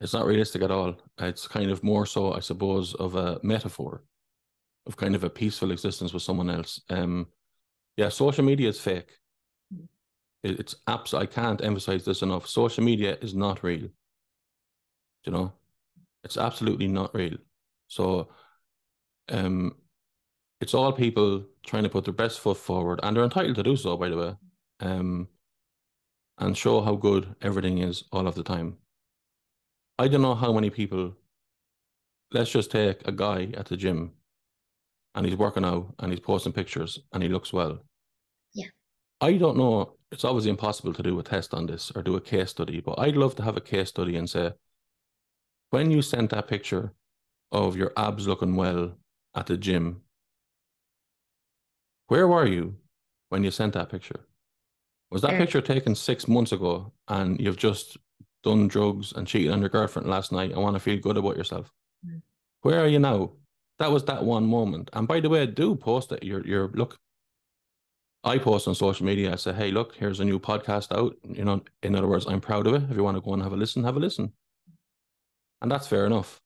It's 0.00 0.12
not 0.12 0.26
realistic 0.26 0.62
at 0.62 0.72
all. 0.72 0.96
It's 1.20 1.46
kind 1.46 1.70
of 1.70 1.84
more 1.84 2.06
so, 2.06 2.32
I 2.32 2.40
suppose, 2.40 2.92
of 2.94 3.14
a 3.14 3.38
metaphor 3.44 4.02
of 4.86 4.96
kind 4.96 5.14
of 5.14 5.22
a 5.22 5.30
peaceful 5.30 5.70
existence 5.70 6.12
with 6.12 6.24
someone 6.24 6.50
else. 6.50 6.80
Um, 6.90 7.28
yeah, 7.96 8.08
social 8.08 8.44
media 8.44 8.68
is 8.68 8.80
fake. 8.80 9.10
It, 10.42 10.58
it's 10.58 10.74
abs- 10.88 11.14
I 11.14 11.26
can't 11.26 11.62
emphasize 11.62 12.04
this 12.04 12.22
enough. 12.22 12.48
Social 12.48 12.82
media 12.82 13.16
is 13.20 13.32
not 13.32 13.62
real. 13.62 13.88
You 15.24 15.32
know, 15.32 15.52
it's 16.24 16.36
absolutely 16.36 16.88
not 16.88 17.14
real. 17.14 17.36
So, 17.86 18.28
um, 19.30 19.76
it's 20.60 20.74
all 20.74 20.92
people 20.92 21.44
trying 21.66 21.82
to 21.82 21.88
put 21.88 22.04
their 22.04 22.14
best 22.14 22.40
foot 22.40 22.56
forward, 22.56 23.00
and 23.02 23.16
they're 23.16 23.24
entitled 23.24 23.56
to 23.56 23.62
do 23.62 23.76
so, 23.76 23.96
by 23.96 24.08
the 24.08 24.16
way. 24.16 24.34
Um, 24.80 25.28
and 26.38 26.56
show 26.56 26.80
how 26.80 26.96
good 26.96 27.34
everything 27.42 27.78
is 27.78 28.04
all 28.10 28.26
of 28.26 28.34
the 28.34 28.42
time. 28.42 28.78
I 29.98 30.08
don't 30.08 30.22
know 30.22 30.34
how 30.34 30.52
many 30.52 30.70
people. 30.70 31.14
Let's 32.32 32.50
just 32.50 32.70
take 32.70 33.06
a 33.06 33.12
guy 33.12 33.50
at 33.54 33.66
the 33.66 33.76
gym, 33.76 34.12
and 35.14 35.26
he's 35.26 35.36
working 35.36 35.64
out 35.64 35.94
and 35.98 36.10
he's 36.10 36.20
posting 36.20 36.52
pictures 36.52 36.98
and 37.12 37.22
he 37.22 37.28
looks 37.28 37.52
well. 37.52 37.78
Yeah. 38.54 38.68
I 39.20 39.34
don't 39.34 39.56
know. 39.56 39.96
It's 40.10 40.24
obviously 40.24 40.50
impossible 40.50 40.92
to 40.94 41.02
do 41.02 41.18
a 41.18 41.22
test 41.22 41.54
on 41.54 41.66
this 41.66 41.92
or 41.94 42.02
do 42.02 42.16
a 42.16 42.20
case 42.20 42.50
study, 42.50 42.80
but 42.80 42.98
I'd 42.98 43.16
love 43.16 43.36
to 43.36 43.42
have 43.42 43.56
a 43.56 43.60
case 43.60 43.88
study 43.88 44.16
and 44.16 44.28
say, 44.28 44.52
when 45.70 45.90
you 45.90 46.02
sent 46.02 46.30
that 46.30 46.48
picture 46.48 46.92
of 47.50 47.76
your 47.76 47.92
abs 47.96 48.26
looking 48.26 48.56
well 48.56 48.92
at 49.34 49.46
the 49.46 49.56
gym, 49.56 50.02
where 52.08 52.28
were 52.28 52.46
you 52.46 52.76
when 53.30 53.44
you 53.44 53.50
sent 53.50 53.74
that 53.74 53.90
picture? 53.90 54.20
Was 55.10 55.22
that 55.22 55.32
There. 55.32 55.40
picture 55.40 55.60
taken 55.60 55.94
six 55.94 56.28
months 56.28 56.52
ago 56.52 56.92
and 57.08 57.40
you've 57.40 57.56
just 57.56 57.96
done 58.42 58.68
drugs 58.68 59.12
and 59.12 59.26
cheated 59.26 59.52
on 59.52 59.60
your 59.60 59.68
girlfriend 59.68 60.08
last 60.08 60.32
night 60.32 60.50
and 60.52 60.62
want 60.62 60.74
to 60.74 60.80
feel 60.80 60.98
good 60.98 61.16
about 61.16 61.36
yourself? 61.36 61.72
Mm. 62.06 62.22
Where 62.62 62.80
are 62.80 62.88
you 62.88 62.98
now? 62.98 63.32
That 63.78 63.90
was 63.90 64.04
that 64.04 64.24
one 64.24 64.46
moment. 64.46 64.90
And 64.92 65.08
by 65.08 65.20
the 65.20 65.28
way, 65.28 65.46
do 65.46 65.74
post 65.74 66.12
it. 66.12 66.22
You're, 66.22 66.46
you're, 66.46 66.68
look, 66.68 66.98
I 68.24 68.38
post 68.38 68.68
on 68.68 68.74
social 68.74 69.06
media. 69.06 69.32
I 69.32 69.36
say, 69.36 69.52
hey, 69.52 69.70
look, 69.70 69.94
here's 69.96 70.20
a 70.20 70.24
new 70.24 70.38
podcast 70.38 70.92
out. 70.96 71.16
You 71.28 71.44
know, 71.44 71.62
in 71.82 71.94
other 71.94 72.06
words, 72.06 72.26
I'm 72.26 72.40
proud 72.40 72.66
of 72.66 72.74
it. 72.74 72.90
If 72.90 72.96
you 72.96 73.02
want 73.02 73.16
to 73.16 73.22
go 73.22 73.32
and 73.32 73.42
have 73.42 73.52
a 73.52 73.56
listen, 73.56 73.84
have 73.84 73.96
a 73.96 74.00
listen. 74.00 74.32
And 75.60 75.70
that's 75.70 75.86
fair 75.86 76.06
enough. 76.06 76.41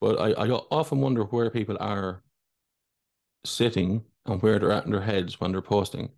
But 0.00 0.18
I, 0.20 0.44
I 0.44 0.48
often 0.48 1.00
wonder 1.00 1.24
where 1.24 1.50
people 1.50 1.76
are 1.80 2.22
sitting 3.44 4.04
and 4.26 4.42
where 4.42 4.58
they're 4.58 4.72
at 4.72 4.84
in 4.84 4.92
their 4.92 5.00
heads 5.00 5.40
when 5.40 5.52
they're 5.52 5.62
posting. 5.62 6.10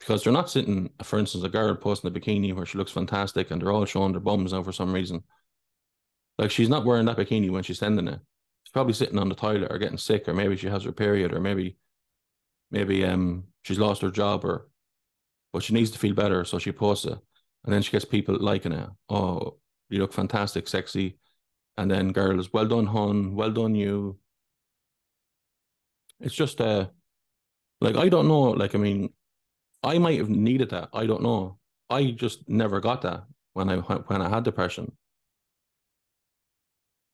Because 0.00 0.22
they're 0.22 0.32
not 0.32 0.50
sitting, 0.50 0.90
for 1.02 1.18
instance, 1.18 1.44
a 1.44 1.48
girl 1.48 1.74
posting 1.74 2.10
a 2.10 2.14
bikini 2.14 2.54
where 2.54 2.66
she 2.66 2.78
looks 2.78 2.92
fantastic 2.92 3.50
and 3.50 3.60
they're 3.60 3.72
all 3.72 3.84
showing 3.84 4.12
their 4.12 4.20
bums 4.20 4.52
now 4.52 4.62
for 4.62 4.72
some 4.72 4.92
reason. 4.92 5.22
Like 6.38 6.52
she's 6.52 6.68
not 6.68 6.84
wearing 6.84 7.06
that 7.06 7.16
bikini 7.16 7.50
when 7.50 7.64
she's 7.64 7.80
sending 7.80 8.06
it. 8.06 8.20
She's 8.62 8.72
probably 8.72 8.92
sitting 8.92 9.18
on 9.18 9.28
the 9.28 9.34
toilet 9.34 9.72
or 9.72 9.78
getting 9.78 9.98
sick, 9.98 10.28
or 10.28 10.34
maybe 10.34 10.56
she 10.56 10.68
has 10.68 10.84
her 10.84 10.92
period, 10.92 11.32
or 11.32 11.40
maybe 11.40 11.76
maybe 12.70 13.04
um 13.04 13.44
she's 13.62 13.78
lost 13.78 14.02
her 14.02 14.10
job 14.10 14.44
or 14.44 14.68
but 15.52 15.62
she 15.62 15.72
needs 15.72 15.90
to 15.90 15.98
feel 15.98 16.14
better, 16.14 16.44
so 16.44 16.58
she 16.58 16.70
posts 16.70 17.06
it. 17.06 17.18
And 17.64 17.72
then 17.72 17.82
she 17.82 17.90
gets 17.90 18.04
people 18.04 18.36
liking 18.38 18.72
it. 18.72 18.88
Oh, 19.08 19.56
you 19.88 19.98
look 19.98 20.12
fantastic, 20.12 20.68
sexy. 20.68 21.18
And 21.78 21.88
then 21.88 22.10
girls, 22.10 22.52
well 22.52 22.66
done, 22.66 22.86
hon, 22.86 23.36
well 23.36 23.52
done 23.52 23.76
you. 23.76 24.18
It's 26.18 26.34
just 26.34 26.60
uh 26.60 26.88
like 27.80 27.94
I 27.96 28.08
don't 28.08 28.26
know, 28.26 28.50
like 28.50 28.74
I 28.74 28.78
mean, 28.78 29.10
I 29.84 29.98
might 29.98 30.18
have 30.18 30.28
needed 30.28 30.70
that. 30.70 30.88
I 30.92 31.06
don't 31.06 31.22
know. 31.22 31.60
I 31.88 32.10
just 32.10 32.48
never 32.48 32.80
got 32.80 33.02
that 33.02 33.24
when 33.52 33.68
I 33.70 33.76
when 33.76 34.20
I 34.20 34.28
had 34.28 34.42
depression. 34.42 34.90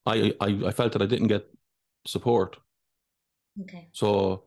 I 0.06 0.32
I, 0.40 0.60
I 0.66 0.70
felt 0.70 0.92
that 0.92 1.02
I 1.02 1.06
didn't 1.06 1.28
get 1.28 1.46
support. 2.06 2.56
okay 3.60 3.88
So 3.92 4.44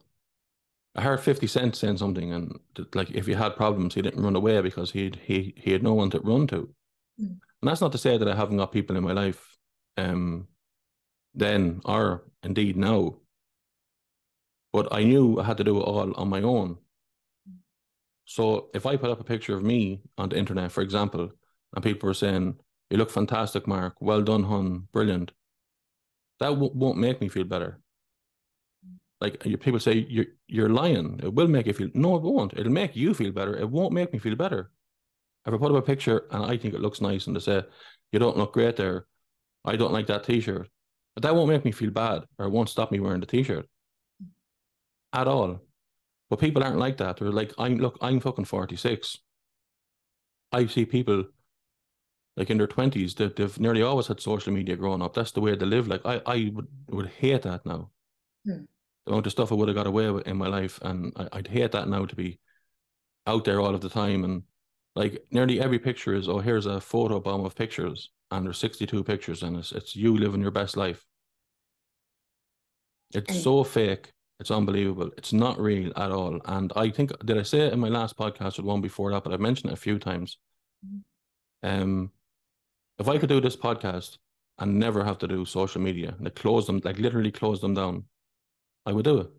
I 0.95 1.03
heard 1.03 1.19
50 1.19 1.45
Cent 1.45 1.75
saying 1.75 1.97
something, 1.97 2.33
and 2.33 2.59
like 2.95 3.11
if 3.11 3.27
he 3.27 3.33
had 3.33 3.55
problems, 3.55 3.93
he 3.93 4.01
didn't 4.01 4.23
run 4.23 4.35
away 4.35 4.61
because 4.61 4.89
he'd 4.89 5.17
he 5.17 5.53
he 5.55 5.71
had 5.73 5.83
no 5.83 5.93
one 5.93 6.09
to 6.09 6.19
run 6.21 6.47
to. 6.47 6.73
Mm. 7.21 7.37
And 7.61 7.69
that's 7.69 7.81
not 7.81 7.91
to 7.91 7.99
say 7.99 8.17
that 8.17 8.27
I 8.27 8.35
haven't 8.35 8.57
got 8.57 8.71
people 8.71 8.97
in 8.97 9.03
my 9.03 9.13
life, 9.13 9.56
um, 9.97 10.47
then 11.33 11.81
or 11.85 12.25
indeed 12.43 12.77
now. 12.77 13.17
But 14.73 14.93
I 14.93 15.03
knew 15.03 15.39
I 15.39 15.43
had 15.43 15.57
to 15.57 15.63
do 15.63 15.77
it 15.77 15.83
all 15.83 16.13
on 16.13 16.29
my 16.29 16.41
own. 16.41 16.77
So 18.25 18.69
if 18.73 18.85
I 18.85 18.97
put 18.97 19.09
up 19.09 19.19
a 19.19 19.23
picture 19.23 19.55
of 19.55 19.63
me 19.63 20.01
on 20.17 20.29
the 20.29 20.37
internet, 20.37 20.71
for 20.71 20.81
example, 20.81 21.31
and 21.73 21.83
people 21.83 22.07
were 22.07 22.13
saying, 22.13 22.59
"You 22.89 22.97
look 22.97 23.09
fantastic, 23.09 23.67
Mark. 23.67 23.95
Well 24.01 24.21
done, 24.21 24.43
hon. 24.43 24.87
Brilliant," 24.91 25.31
that 26.39 26.49
w- 26.49 26.73
won't 26.73 26.97
make 26.97 27.21
me 27.21 27.29
feel 27.29 27.45
better 27.45 27.81
like 29.19 29.39
people 29.59 29.79
say 29.79 30.05
you're 30.09 30.25
you're 30.47 30.69
lying. 30.69 31.19
It 31.23 31.33
will 31.33 31.47
make 31.47 31.65
you 31.65 31.73
feel 31.73 31.89
no, 31.93 32.15
it 32.15 32.21
won't. 32.21 32.53
It'll 32.53 32.71
make 32.71 32.95
you 32.95 33.13
feel 33.13 33.31
better. 33.31 33.55
It 33.55 33.69
won't 33.69 33.93
make 33.93 34.13
me 34.13 34.19
feel 34.19 34.35
better. 34.35 34.71
If 35.45 35.53
I 35.53 35.57
put 35.57 35.71
up 35.71 35.77
a 35.77 35.81
picture 35.81 36.27
and 36.31 36.43
I 36.43 36.57
think 36.57 36.73
it 36.73 36.81
looks 36.81 37.01
nice 37.01 37.27
and 37.27 37.35
they 37.35 37.39
say 37.39 37.63
you 38.11 38.19
don't 38.19 38.37
look 38.37 38.53
great 38.53 38.75
there, 38.75 39.07
I 39.67 39.75
don't 39.75 39.93
like 39.93 40.07
that 40.07 40.23
t-shirt. 40.23 40.69
But 41.15 41.23
that 41.23 41.35
won't 41.35 41.49
make 41.49 41.65
me 41.65 41.71
feel 41.71 41.91
bad 41.91 42.23
or 42.37 42.45
it 42.45 42.51
won't 42.51 42.69
stop 42.69 42.91
me 42.91 42.99
wearing 42.99 43.21
the 43.21 43.25
t-shirt 43.25 43.67
at 45.13 45.27
all. 45.27 45.61
But 46.29 46.39
people 46.39 46.63
aren't 46.63 46.77
like 46.77 46.97
that. 46.97 47.17
They're 47.17 47.31
like, 47.31 47.53
I'm 47.57 47.77
look, 47.77 47.97
I'm 48.01 48.19
fucking 48.19 48.45
46. 48.45 49.17
I 50.51 50.65
see 50.67 50.85
people 50.85 51.25
like 52.35 52.51
in 52.51 52.57
their 52.57 52.67
twenties 52.67 53.15
that 53.15 53.35
they've 53.35 53.59
nearly 53.59 53.81
always 53.81 54.07
had 54.07 54.21
social 54.21 54.53
media 54.53 54.75
growing 54.75 55.01
up. 55.01 55.13
That's 55.13 55.31
the 55.31 55.41
way 55.41 55.55
they 55.55 55.65
live. 55.65 55.87
Like 55.87 56.05
I, 56.05 56.21
I 56.25 56.51
would 56.53 56.67
would 56.89 57.07
hate 57.07 57.41
that 57.41 57.65
now. 57.65 57.89
Hmm. 58.45 58.65
The 59.05 59.11
amount 59.11 59.25
of 59.25 59.31
stuff 59.31 59.51
I 59.51 59.55
would 59.55 59.69
have 59.69 59.75
got 59.75 59.87
away 59.87 60.09
with 60.11 60.27
in 60.27 60.37
my 60.37 60.47
life, 60.47 60.79
and 60.83 61.13
I, 61.15 61.27
I'd 61.33 61.47
hate 61.47 61.71
that 61.71 61.87
now 61.87 62.05
to 62.05 62.15
be 62.15 62.39
out 63.25 63.43
there 63.43 63.59
all 63.59 63.73
of 63.73 63.81
the 63.81 63.89
time. 63.89 64.23
And 64.23 64.43
like 64.95 65.25
nearly 65.31 65.59
every 65.59 65.79
picture 65.79 66.13
is, 66.13 66.29
oh, 66.29 66.39
here's 66.39 66.65
a 66.67 66.79
photo 66.79 67.19
bomb 67.19 67.43
of 67.43 67.55
pictures, 67.55 68.11
and 68.31 68.45
there's 68.45 68.57
62 68.57 69.03
pictures, 69.03 69.43
and 69.43 69.57
it's 69.57 69.71
it's 69.71 69.95
you 69.95 70.17
living 70.17 70.41
your 70.41 70.51
best 70.51 70.77
life. 70.77 71.05
It's 73.13 73.41
so 73.41 73.63
fake. 73.63 74.11
It's 74.39 74.51
unbelievable. 74.51 75.11
It's 75.17 75.33
not 75.33 75.59
real 75.59 75.91
at 75.95 76.11
all. 76.11 76.39
And 76.45 76.71
I 76.75 76.89
think 76.89 77.11
did 77.25 77.37
I 77.37 77.43
say 77.43 77.59
it 77.61 77.73
in 77.73 77.79
my 77.79 77.87
last 77.87 78.17
podcast 78.17 78.59
or 78.59 78.63
the 78.63 78.67
one 78.67 78.81
before 78.81 79.11
that, 79.11 79.23
but 79.23 79.33
I've 79.33 79.39
mentioned 79.39 79.71
it 79.71 79.73
a 79.73 79.77
few 79.81 79.97
times. 79.97 80.37
Um, 81.63 82.11
if 82.99 83.07
I 83.07 83.17
could 83.17 83.29
do 83.29 83.41
this 83.41 83.55
podcast 83.55 84.17
and 84.59 84.77
never 84.77 85.03
have 85.03 85.17
to 85.19 85.27
do 85.27 85.45
social 85.45 85.81
media, 85.81 86.09
and 86.09 86.25
like 86.25 86.35
close 86.35 86.67
them, 86.67 86.81
like 86.83 86.99
literally 86.99 87.31
close 87.31 87.61
them 87.61 87.73
down, 87.73 88.03
I 88.85 88.91
would 88.91 89.05
do 89.05 89.19
it. 89.21 89.29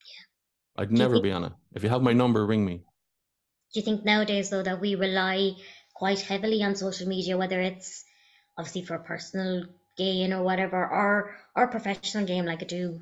Yeah. 0.00 0.82
I'd 0.82 0.90
you 0.90 0.98
never 0.98 1.14
think- 1.14 1.24
be 1.24 1.32
on 1.32 1.44
it. 1.44 1.52
If 1.74 1.82
you 1.82 1.88
have 1.88 2.02
my 2.02 2.12
number, 2.12 2.44
ring 2.44 2.64
me. 2.64 2.82
Do 3.72 3.80
you 3.80 3.82
think 3.82 4.04
nowadays, 4.04 4.48
though, 4.50 4.62
that 4.62 4.80
we 4.80 4.94
rely 4.94 5.52
quite 5.96 6.20
heavily 6.20 6.62
on 6.62 6.74
social 6.74 7.08
media, 7.08 7.38
whether 7.38 7.58
it's 7.60 8.04
obviously 8.58 8.82
for 8.82 8.98
personal 8.98 9.64
gain 9.96 10.32
or 10.32 10.42
whatever, 10.42 10.86
or 10.86 11.34
or 11.56 11.68
professional 11.68 12.26
gain 12.26 12.44
like 12.44 12.62
I 12.62 12.66
do? 12.66 13.00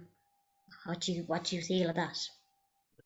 What 0.87 1.01
do 1.01 1.13
you 1.13 1.25
what 1.27 1.45
do 1.45 1.57
you 1.57 1.63
feel 1.63 1.91
of 1.91 1.97
that? 1.97 2.17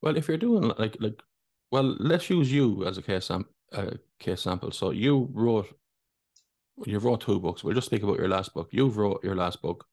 Well, 0.02 0.16
if 0.16 0.28
you're 0.28 0.36
doing 0.36 0.72
like 0.78 0.96
like, 1.00 1.22
well, 1.70 1.96
let's 1.98 2.28
use 2.28 2.52
you 2.52 2.84
as 2.84 2.98
a 2.98 3.02
case 3.02 3.26
sam 3.26 3.46
uh, 3.72 3.92
case 4.18 4.42
sample. 4.42 4.72
So 4.72 4.90
you 4.90 5.28
wrote, 5.32 5.74
you 6.86 6.98
wrote 6.98 7.22
two 7.22 7.40
books. 7.40 7.64
We'll 7.64 7.74
just 7.74 7.86
speak 7.86 8.02
about 8.02 8.18
your 8.18 8.28
last 8.28 8.52
book. 8.52 8.68
You've 8.72 8.98
wrote 8.98 9.24
your 9.24 9.36
last 9.36 9.62
book. 9.62 9.86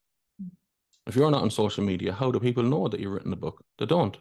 If 1.06 1.16
you're 1.16 1.30
not 1.30 1.42
on 1.42 1.50
social 1.50 1.84
media, 1.84 2.12
how 2.12 2.30
do 2.32 2.40
people 2.40 2.64
know 2.64 2.88
that 2.88 3.00
you've 3.00 3.12
written 3.12 3.30
the 3.30 3.36
book? 3.36 3.64
They 3.78 3.86
don't, 3.86 4.16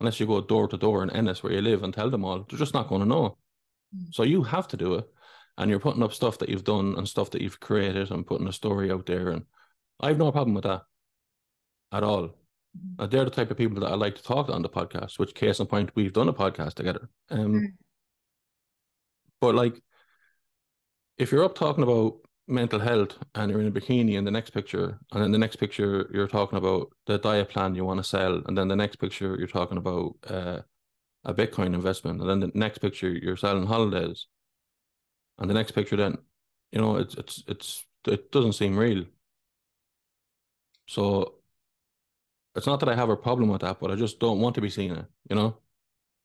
unless 0.00 0.18
you 0.18 0.26
go 0.26 0.40
door 0.40 0.66
to 0.68 0.76
door 0.76 1.02
in 1.02 1.10
Ennis 1.10 1.42
where 1.42 1.52
you 1.52 1.60
live 1.60 1.82
and 1.82 1.92
tell 1.92 2.10
them 2.10 2.24
all. 2.24 2.46
They're 2.48 2.58
just 2.58 2.72
not 2.74 2.88
going 2.88 3.02
to 3.02 3.08
know. 3.08 3.36
So 4.10 4.22
you 4.22 4.42
have 4.42 4.68
to 4.68 4.76
do 4.76 4.94
it, 4.94 5.06
and 5.58 5.70
you're 5.70 5.80
putting 5.80 6.02
up 6.02 6.12
stuff 6.12 6.38
that 6.38 6.48
you've 6.48 6.64
done 6.64 6.94
and 6.96 7.08
stuff 7.08 7.30
that 7.30 7.42
you've 7.42 7.60
created 7.60 8.10
and 8.10 8.26
putting 8.26 8.48
a 8.48 8.52
story 8.52 8.90
out 8.90 9.06
there. 9.06 9.30
And 9.30 9.44
I 10.00 10.08
have 10.08 10.18
no 10.18 10.32
problem 10.32 10.54
with 10.54 10.64
that 10.64 10.82
at 11.92 12.02
all. 12.02 12.30
Uh, 12.98 13.06
they're 13.06 13.24
the 13.24 13.30
type 13.30 13.50
of 13.50 13.56
people 13.56 13.78
that 13.80 13.90
I 13.90 13.94
like 13.94 14.16
to 14.16 14.22
talk 14.22 14.48
to 14.48 14.52
on 14.52 14.62
the 14.62 14.68
podcast, 14.68 15.18
which 15.18 15.34
case 15.34 15.60
in 15.60 15.66
point, 15.66 15.90
we've 15.94 16.12
done 16.12 16.28
a 16.28 16.32
podcast 16.32 16.74
together. 16.74 17.08
Um, 17.30 17.54
Mm. 17.54 17.66
But 19.40 19.54
like, 19.54 19.80
if 21.18 21.30
you're 21.30 21.44
up 21.44 21.54
talking 21.54 21.82
about 21.84 22.14
mental 22.48 22.80
health 22.80 23.16
and 23.34 23.50
you're 23.50 23.60
in 23.60 23.66
a 23.66 23.70
bikini 23.70 24.14
in 24.14 24.24
the 24.24 24.30
next 24.30 24.50
picture, 24.50 24.98
and 25.12 25.22
then 25.22 25.32
the 25.32 25.38
next 25.38 25.56
picture 25.56 26.10
you're 26.12 26.28
talking 26.28 26.58
about 26.58 26.88
the 27.06 27.18
diet 27.18 27.50
plan 27.50 27.74
you 27.74 27.84
want 27.84 27.98
to 27.98 28.04
sell, 28.04 28.42
and 28.46 28.56
then 28.56 28.68
the 28.68 28.76
next 28.76 28.96
picture 28.96 29.36
you're 29.38 29.46
talking 29.46 29.76
about 29.76 30.16
uh, 30.26 30.60
a 31.24 31.34
Bitcoin 31.34 31.74
investment, 31.74 32.20
and 32.20 32.28
then 32.28 32.40
the 32.40 32.52
next 32.54 32.78
picture 32.78 33.10
you're 33.10 33.36
selling 33.36 33.66
holidays, 33.66 34.26
and 35.38 35.48
the 35.50 35.54
next 35.54 35.72
picture 35.72 35.96
then, 35.96 36.18
you 36.72 36.80
know, 36.80 36.96
it's 36.96 37.14
it's 37.14 37.44
it's 37.46 37.84
it 38.06 38.30
doesn't 38.32 38.52
seem 38.54 38.76
real. 38.76 39.04
So 40.86 41.34
it's 42.54 42.66
not 42.66 42.80
that 42.80 42.88
I 42.88 42.94
have 42.94 43.10
a 43.10 43.16
problem 43.16 43.48
with 43.48 43.62
that, 43.62 43.80
but 43.80 43.90
I 43.90 43.96
just 43.96 44.20
don't 44.20 44.40
want 44.40 44.54
to 44.56 44.60
be 44.60 44.70
seeing 44.70 44.92
it, 44.92 45.06
you 45.28 45.36
know, 45.36 45.58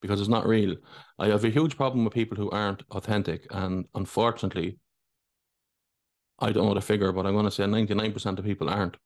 because 0.01 0.19
it's 0.19 0.29
not 0.29 0.47
real. 0.47 0.75
I 1.19 1.27
have 1.27 1.43
a 1.43 1.49
huge 1.49 1.77
problem 1.77 2.03
with 2.03 2.13
people 2.13 2.37
who 2.37 2.49
aren't 2.51 2.83
authentic, 2.91 3.47
and 3.51 3.85
unfortunately, 3.95 4.79
I 6.39 6.51
don't 6.51 6.65
know 6.65 6.73
the 6.73 6.81
figure, 6.81 7.11
but 7.11 7.25
I'm 7.25 7.33
going 7.33 7.45
to 7.45 7.51
say 7.51 7.65
99% 7.65 8.39
of 8.39 8.45
people 8.45 8.69
aren't. 8.69 8.97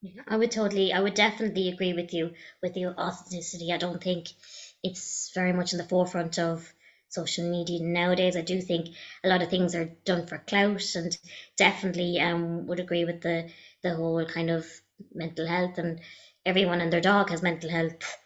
Yeah, 0.00 0.22
I 0.28 0.36
would 0.36 0.52
totally, 0.52 0.92
I 0.92 1.00
would 1.00 1.14
definitely 1.14 1.68
agree 1.68 1.92
with 1.92 2.14
you 2.14 2.32
with 2.62 2.74
the 2.74 2.86
authenticity. 2.86 3.72
I 3.72 3.78
don't 3.78 4.02
think 4.02 4.28
it's 4.82 5.30
very 5.34 5.52
much 5.52 5.72
in 5.72 5.78
the 5.78 5.84
forefront 5.84 6.38
of 6.38 6.72
social 7.08 7.50
media 7.50 7.80
nowadays. 7.82 8.36
I 8.36 8.42
do 8.42 8.60
think 8.60 8.88
a 9.24 9.28
lot 9.28 9.42
of 9.42 9.50
things 9.50 9.74
are 9.74 9.90
done 10.04 10.26
for 10.26 10.38
clout, 10.38 10.84
and 10.96 11.16
definitely 11.56 12.12
um 12.20 12.66
would 12.66 12.80
agree 12.80 13.04
with 13.04 13.20
the 13.22 13.50
the 13.82 13.94
whole 13.94 14.24
kind 14.26 14.50
of 14.50 14.66
mental 15.14 15.46
health 15.46 15.78
and 15.78 16.00
everyone 16.46 16.80
and 16.80 16.92
their 16.92 17.00
dog 17.00 17.30
has 17.30 17.42
mental 17.42 17.70
health 17.70 18.16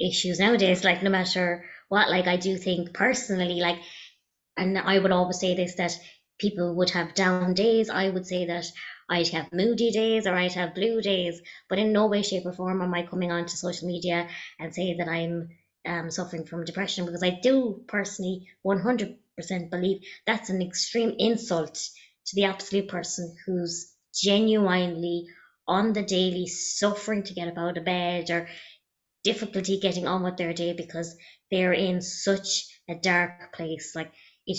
issues 0.00 0.38
nowadays. 0.40 0.84
Like 0.84 1.02
no 1.02 1.10
matter 1.10 1.64
what, 1.88 2.10
like 2.10 2.26
I 2.26 2.36
do 2.36 2.56
think 2.56 2.94
personally, 2.94 3.60
like, 3.60 3.78
and 4.56 4.78
I 4.78 4.98
would 4.98 5.12
always 5.12 5.40
say 5.40 5.54
this 5.54 5.76
that 5.76 5.98
people 6.38 6.74
would 6.76 6.90
have 6.90 7.14
down 7.14 7.46
days. 7.46 7.82
I 7.82 8.02
would 8.02 8.18
say 8.18 8.36
that 8.40 8.60
I'd 9.02 9.22
have 9.22 9.46
moody 9.46 9.90
days 9.90 10.26
or 10.26 10.34
I'd 10.34 10.52
have 10.52 10.74
blue 10.74 11.00
days, 11.00 11.40
but 11.68 11.78
in 11.78 11.92
no 11.92 12.06
way, 12.06 12.22
shape, 12.22 12.46
or 12.46 12.52
form 12.52 12.82
am 12.82 12.94
I 12.94 13.02
coming 13.02 13.30
onto 13.32 13.56
social 13.56 13.88
media 13.88 14.28
and 14.58 14.74
say 14.74 14.94
that 14.98 15.08
I'm 15.08 15.48
um, 15.86 16.10
suffering 16.10 16.44
from 16.44 16.64
depression 16.64 17.06
because 17.06 17.22
I 17.22 17.38
do 17.42 17.82
personally 17.88 18.46
100% 18.64 19.70
believe 19.70 20.02
that's 20.26 20.50
an 20.50 20.62
extreme 20.62 21.14
insult 21.18 21.74
to 21.74 22.34
the 22.34 22.44
absolute 22.44 22.88
person 22.88 23.34
who's 23.46 23.92
genuinely 24.14 25.26
on 25.68 25.92
the 25.92 26.02
daily 26.02 26.46
suffering 26.46 27.22
to 27.24 27.34
get 27.34 27.48
up 27.48 27.58
out 27.58 27.78
of 27.78 27.84
bed 27.84 28.30
or 28.30 28.48
difficulty 29.24 29.78
getting 29.78 30.06
on 30.06 30.22
with 30.22 30.36
their 30.36 30.52
day 30.52 30.72
because 30.72 31.16
they're 31.50 31.72
in 31.72 32.00
such 32.00 32.66
a 32.88 32.94
dark 32.94 33.52
place. 33.54 33.92
Like 33.94 34.12
it, 34.46 34.58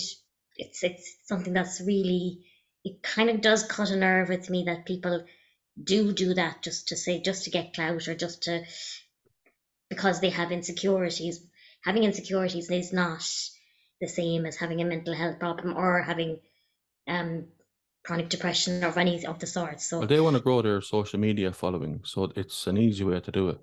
it's 0.56 0.82
it's 0.84 1.16
something 1.24 1.52
that's 1.52 1.80
really 1.80 2.38
it 2.84 3.02
kind 3.02 3.30
of 3.30 3.40
does 3.40 3.62
cut 3.64 3.90
a 3.90 3.96
nerve 3.96 4.28
with 4.28 4.50
me 4.50 4.64
that 4.66 4.86
people 4.86 5.24
do 5.82 6.12
do 6.12 6.34
that 6.34 6.62
just 6.62 6.88
to 6.88 6.96
say 6.96 7.20
just 7.22 7.44
to 7.44 7.50
get 7.50 7.74
clout 7.74 8.08
or 8.08 8.14
just 8.14 8.42
to 8.44 8.62
because 9.88 10.20
they 10.20 10.30
have 10.30 10.52
insecurities. 10.52 11.40
Having 11.84 12.04
insecurities 12.04 12.70
is 12.70 12.92
not 12.92 13.22
the 14.00 14.08
same 14.08 14.46
as 14.46 14.56
having 14.56 14.80
a 14.80 14.84
mental 14.84 15.14
health 15.14 15.38
problem 15.38 15.76
or 15.76 16.02
having 16.02 16.38
um 17.06 17.46
chronic 18.04 18.28
depression 18.28 18.84
or 18.84 18.98
any 18.98 19.26
of 19.26 19.38
the 19.38 19.46
sorts. 19.46 19.88
So, 19.90 19.98
Well, 19.98 20.08
they 20.08 20.20
want 20.20 20.36
to 20.36 20.42
grow 20.42 20.62
their 20.62 20.80
social 20.80 21.18
media 21.20 21.52
following, 21.52 22.00
so 22.04 22.32
it's 22.36 22.66
an 22.66 22.78
easy 22.78 23.04
way 23.04 23.20
to 23.20 23.30
do 23.30 23.48
it. 23.50 23.58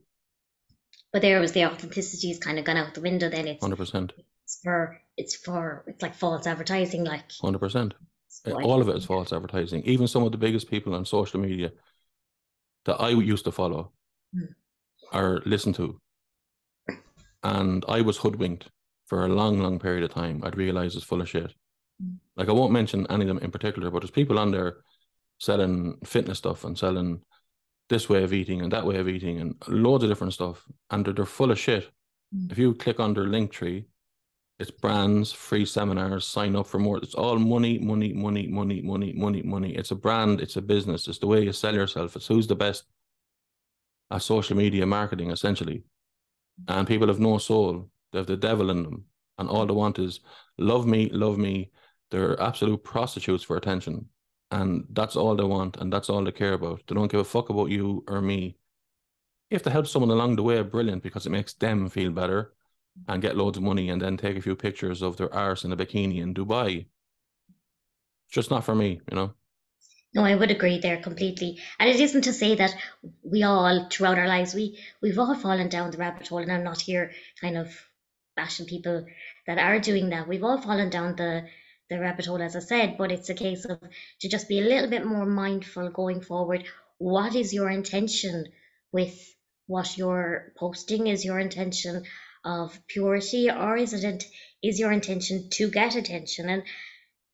but 1.12 1.22
there 1.22 1.40
was 1.40 1.54
the 1.54 1.66
authenticity 1.66 2.32
is 2.32 2.40
kind 2.40 2.60
of 2.60 2.66
gone 2.66 2.78
out 2.78 2.94
the 2.94 3.02
window. 3.02 3.30
Then 3.30 3.48
it's, 3.48 3.64
100%. 3.64 4.14
it's 4.44 4.60
for 4.64 5.02
it's 5.18 5.36
for 5.36 5.84
it's 5.88 6.02
like 6.02 6.16
false 6.16 6.46
advertising. 6.46 7.04
Like 7.06 7.32
100%. 7.40 7.94
All 8.48 8.82
of 8.82 8.90
it 8.90 8.98
is 8.98 9.06
false 9.06 9.32
advertising. 9.34 9.82
Even 9.86 10.08
some 10.08 10.24
of 10.24 10.32
the 10.32 10.38
biggest 10.38 10.70
people 10.70 10.94
on 10.94 11.06
social 11.06 11.40
media 11.40 11.72
that 12.86 13.02
I 13.02 13.10
used 13.10 13.46
to 13.46 13.52
follow 13.52 13.92
Mm. 14.36 14.56
or 15.14 15.42
listen 15.46 15.74
to, 15.74 16.00
and 17.46 17.86
I 17.88 18.02
was 18.02 18.18
hoodwinked 18.18 18.70
for 19.06 19.24
a 19.24 19.30
long, 19.30 19.60
long 19.60 19.78
period 19.78 20.04
of 20.04 20.12
time. 20.12 20.42
I'd 20.44 20.58
realize 20.58 20.96
it's 20.96 21.06
full 21.06 21.22
of 21.22 21.30
shit. 21.30 21.54
Mm. 22.04 22.18
Like 22.36 22.50
I 22.50 22.54
won't 22.54 22.74
mention 22.74 23.06
any 23.10 23.22
of 23.22 23.28
them 23.28 23.38
in 23.38 23.52
particular, 23.52 23.92
but 23.92 24.00
there's 24.00 24.10
people 24.10 24.40
on 24.40 24.52
there 24.52 24.78
selling 25.38 25.98
fitness 26.04 26.40
stuff 26.40 26.64
and 26.64 26.78
selling 26.78 27.22
this 27.88 28.10
way 28.10 28.24
of 28.24 28.34
eating 28.34 28.62
and 28.62 28.72
that 28.72 28.86
way 28.86 28.98
of 28.98 29.08
eating 29.08 29.40
and 29.40 29.56
loads 29.68 30.04
of 30.04 30.10
different 30.10 30.34
stuff, 30.34 30.66
and 30.90 31.06
they're, 31.06 31.14
they're 31.14 31.26
full 31.26 31.52
of 31.52 31.60
shit. 31.60 31.92
Mm. 32.36 32.52
If 32.52 32.58
you 32.58 32.74
click 32.74 33.00
on 33.00 33.14
their 33.14 33.28
link 33.28 33.52
tree, 33.52 33.86
it's 34.58 34.72
brands, 34.72 35.32
free 35.32 35.66
seminars, 35.66 36.26
sign 36.26 36.56
up 36.56 36.66
for 36.66 36.80
more. 36.80 36.98
It's 36.98 37.14
all 37.14 37.38
money, 37.38 37.78
money, 37.78 38.12
money, 38.12 38.48
money, 38.48 38.82
money, 38.82 39.14
money, 39.14 39.44
money. 39.44 39.76
It's 39.76 39.92
a 39.92 39.96
brand, 39.96 40.42
it's 40.42 40.56
a 40.56 40.62
business, 40.62 41.08
it's 41.08 41.20
the 41.20 41.28
way 41.28 41.44
you 41.44 41.54
sell 41.54 41.76
yourself, 41.76 42.16
it's 42.16 42.26
who's 42.26 42.48
the 42.48 42.56
best 42.56 42.86
at 44.10 44.24
social 44.24 44.58
media 44.58 44.88
marketing, 44.88 45.30
essentially. 45.30 45.84
And 46.68 46.88
people 46.88 47.08
have 47.08 47.20
no 47.20 47.38
soul, 47.38 47.90
they 48.12 48.20
have 48.20 48.28
the 48.28 48.38
devil 48.38 48.70
in 48.70 48.84
them, 48.84 49.06
and 49.38 49.50
all 49.50 49.66
they 49.66 49.74
want 49.74 50.00
is 50.00 50.22
love 50.58 50.88
me, 50.88 51.10
love 51.10 51.38
me. 51.38 51.72
They're 52.12 52.42
absolute 52.42 52.84
prostitutes 52.84 53.44
for 53.44 53.58
attention, 53.58 54.08
and 54.52 54.86
that's 54.92 55.16
all 55.16 55.36
they 55.36 55.44
want, 55.44 55.78
and 55.78 55.92
that's 55.92 56.10
all 56.10 56.24
they 56.24 56.32
care 56.32 56.54
about. 56.54 56.82
They 56.88 56.96
don't 56.96 57.12
give 57.12 57.20
a 57.20 57.26
fuck 57.26 57.50
about 57.50 57.72
you 57.72 58.04
or 58.08 58.22
me. 58.22 58.58
If 59.50 59.64
they 59.64 59.72
help 59.72 59.88
someone 59.88 60.12
along 60.12 60.38
the 60.38 60.44
way, 60.44 60.62
brilliant, 60.62 61.04
because 61.04 61.26
it 61.26 61.32
makes 61.32 61.54
them 61.54 61.90
feel 61.90 62.12
better 62.12 62.54
and 63.08 63.22
get 63.22 63.36
loads 63.36 63.58
of 63.58 63.64
money 63.64 63.90
and 63.90 64.02
then 64.02 64.18
take 64.18 64.38
a 64.38 64.42
few 64.42 64.56
pictures 64.56 65.02
of 65.02 65.18
their 65.18 65.34
arse 65.34 65.66
in 65.66 65.72
a 65.72 65.78
bikini 65.78 66.22
in 66.22 66.34
Dubai. 66.34 66.86
Just 68.30 68.50
not 68.50 68.64
for 68.64 68.76
me, 68.76 69.02
you 69.12 69.16
know. 69.16 69.34
No, 70.16 70.24
I 70.26 70.34
would 70.34 70.50
agree 70.50 70.80
there 70.80 70.98
completely. 71.02 71.60
And 71.78 71.90
it 71.90 72.00
isn't 72.00 72.24
to 72.24 72.34
say 72.34 72.56
that 72.56 72.76
we 73.22 73.44
all, 73.44 73.88
throughout 73.92 74.18
our 74.18 74.28
lives, 74.28 74.56
we 74.56 74.80
we've 75.02 75.20
all 75.20 75.36
fallen 75.36 75.70
down 75.70 75.92
the 75.92 75.98
rabbit 75.98 76.28
hole. 76.30 76.40
And 76.40 76.52
I'm 76.52 76.64
not 76.64 76.82
here 76.82 77.12
kind 77.42 77.58
of 77.58 77.68
bashing 78.36 78.66
people 78.66 79.06
that 79.46 79.60
are 79.60 79.80
doing 79.80 80.10
that. 80.10 80.28
We've 80.28 80.44
all 80.44 80.60
fallen 80.62 80.90
down 80.90 81.16
the 81.18 81.46
the 81.90 82.00
rabbit 82.00 82.26
hole, 82.26 82.42
as 82.42 82.56
I 82.56 82.60
said, 82.60 82.98
but 82.98 83.12
it's 83.12 83.30
a 83.30 83.36
case 83.36 83.66
of 83.66 83.78
to 84.22 84.30
just 84.30 84.48
be 84.48 84.60
a 84.60 84.64
little 84.64 84.90
bit 84.90 85.06
more 85.06 85.26
mindful 85.26 85.90
going 85.92 86.22
forward. 86.22 86.66
What 86.98 87.36
is 87.36 87.54
your 87.54 87.70
intention 87.70 88.46
with 88.92 89.36
what 89.68 89.98
you're 89.98 90.54
posting? 90.58 91.08
Is 91.08 91.26
your 91.26 91.40
intention 91.40 92.04
of 92.44 92.80
purity, 92.88 93.52
or 93.52 93.78
is 93.78 93.94
it 93.94 94.24
is 94.64 94.80
your 94.80 94.94
intention 94.94 95.50
to 95.52 95.70
get 95.70 95.96
attention? 95.96 96.50
And 96.50 96.64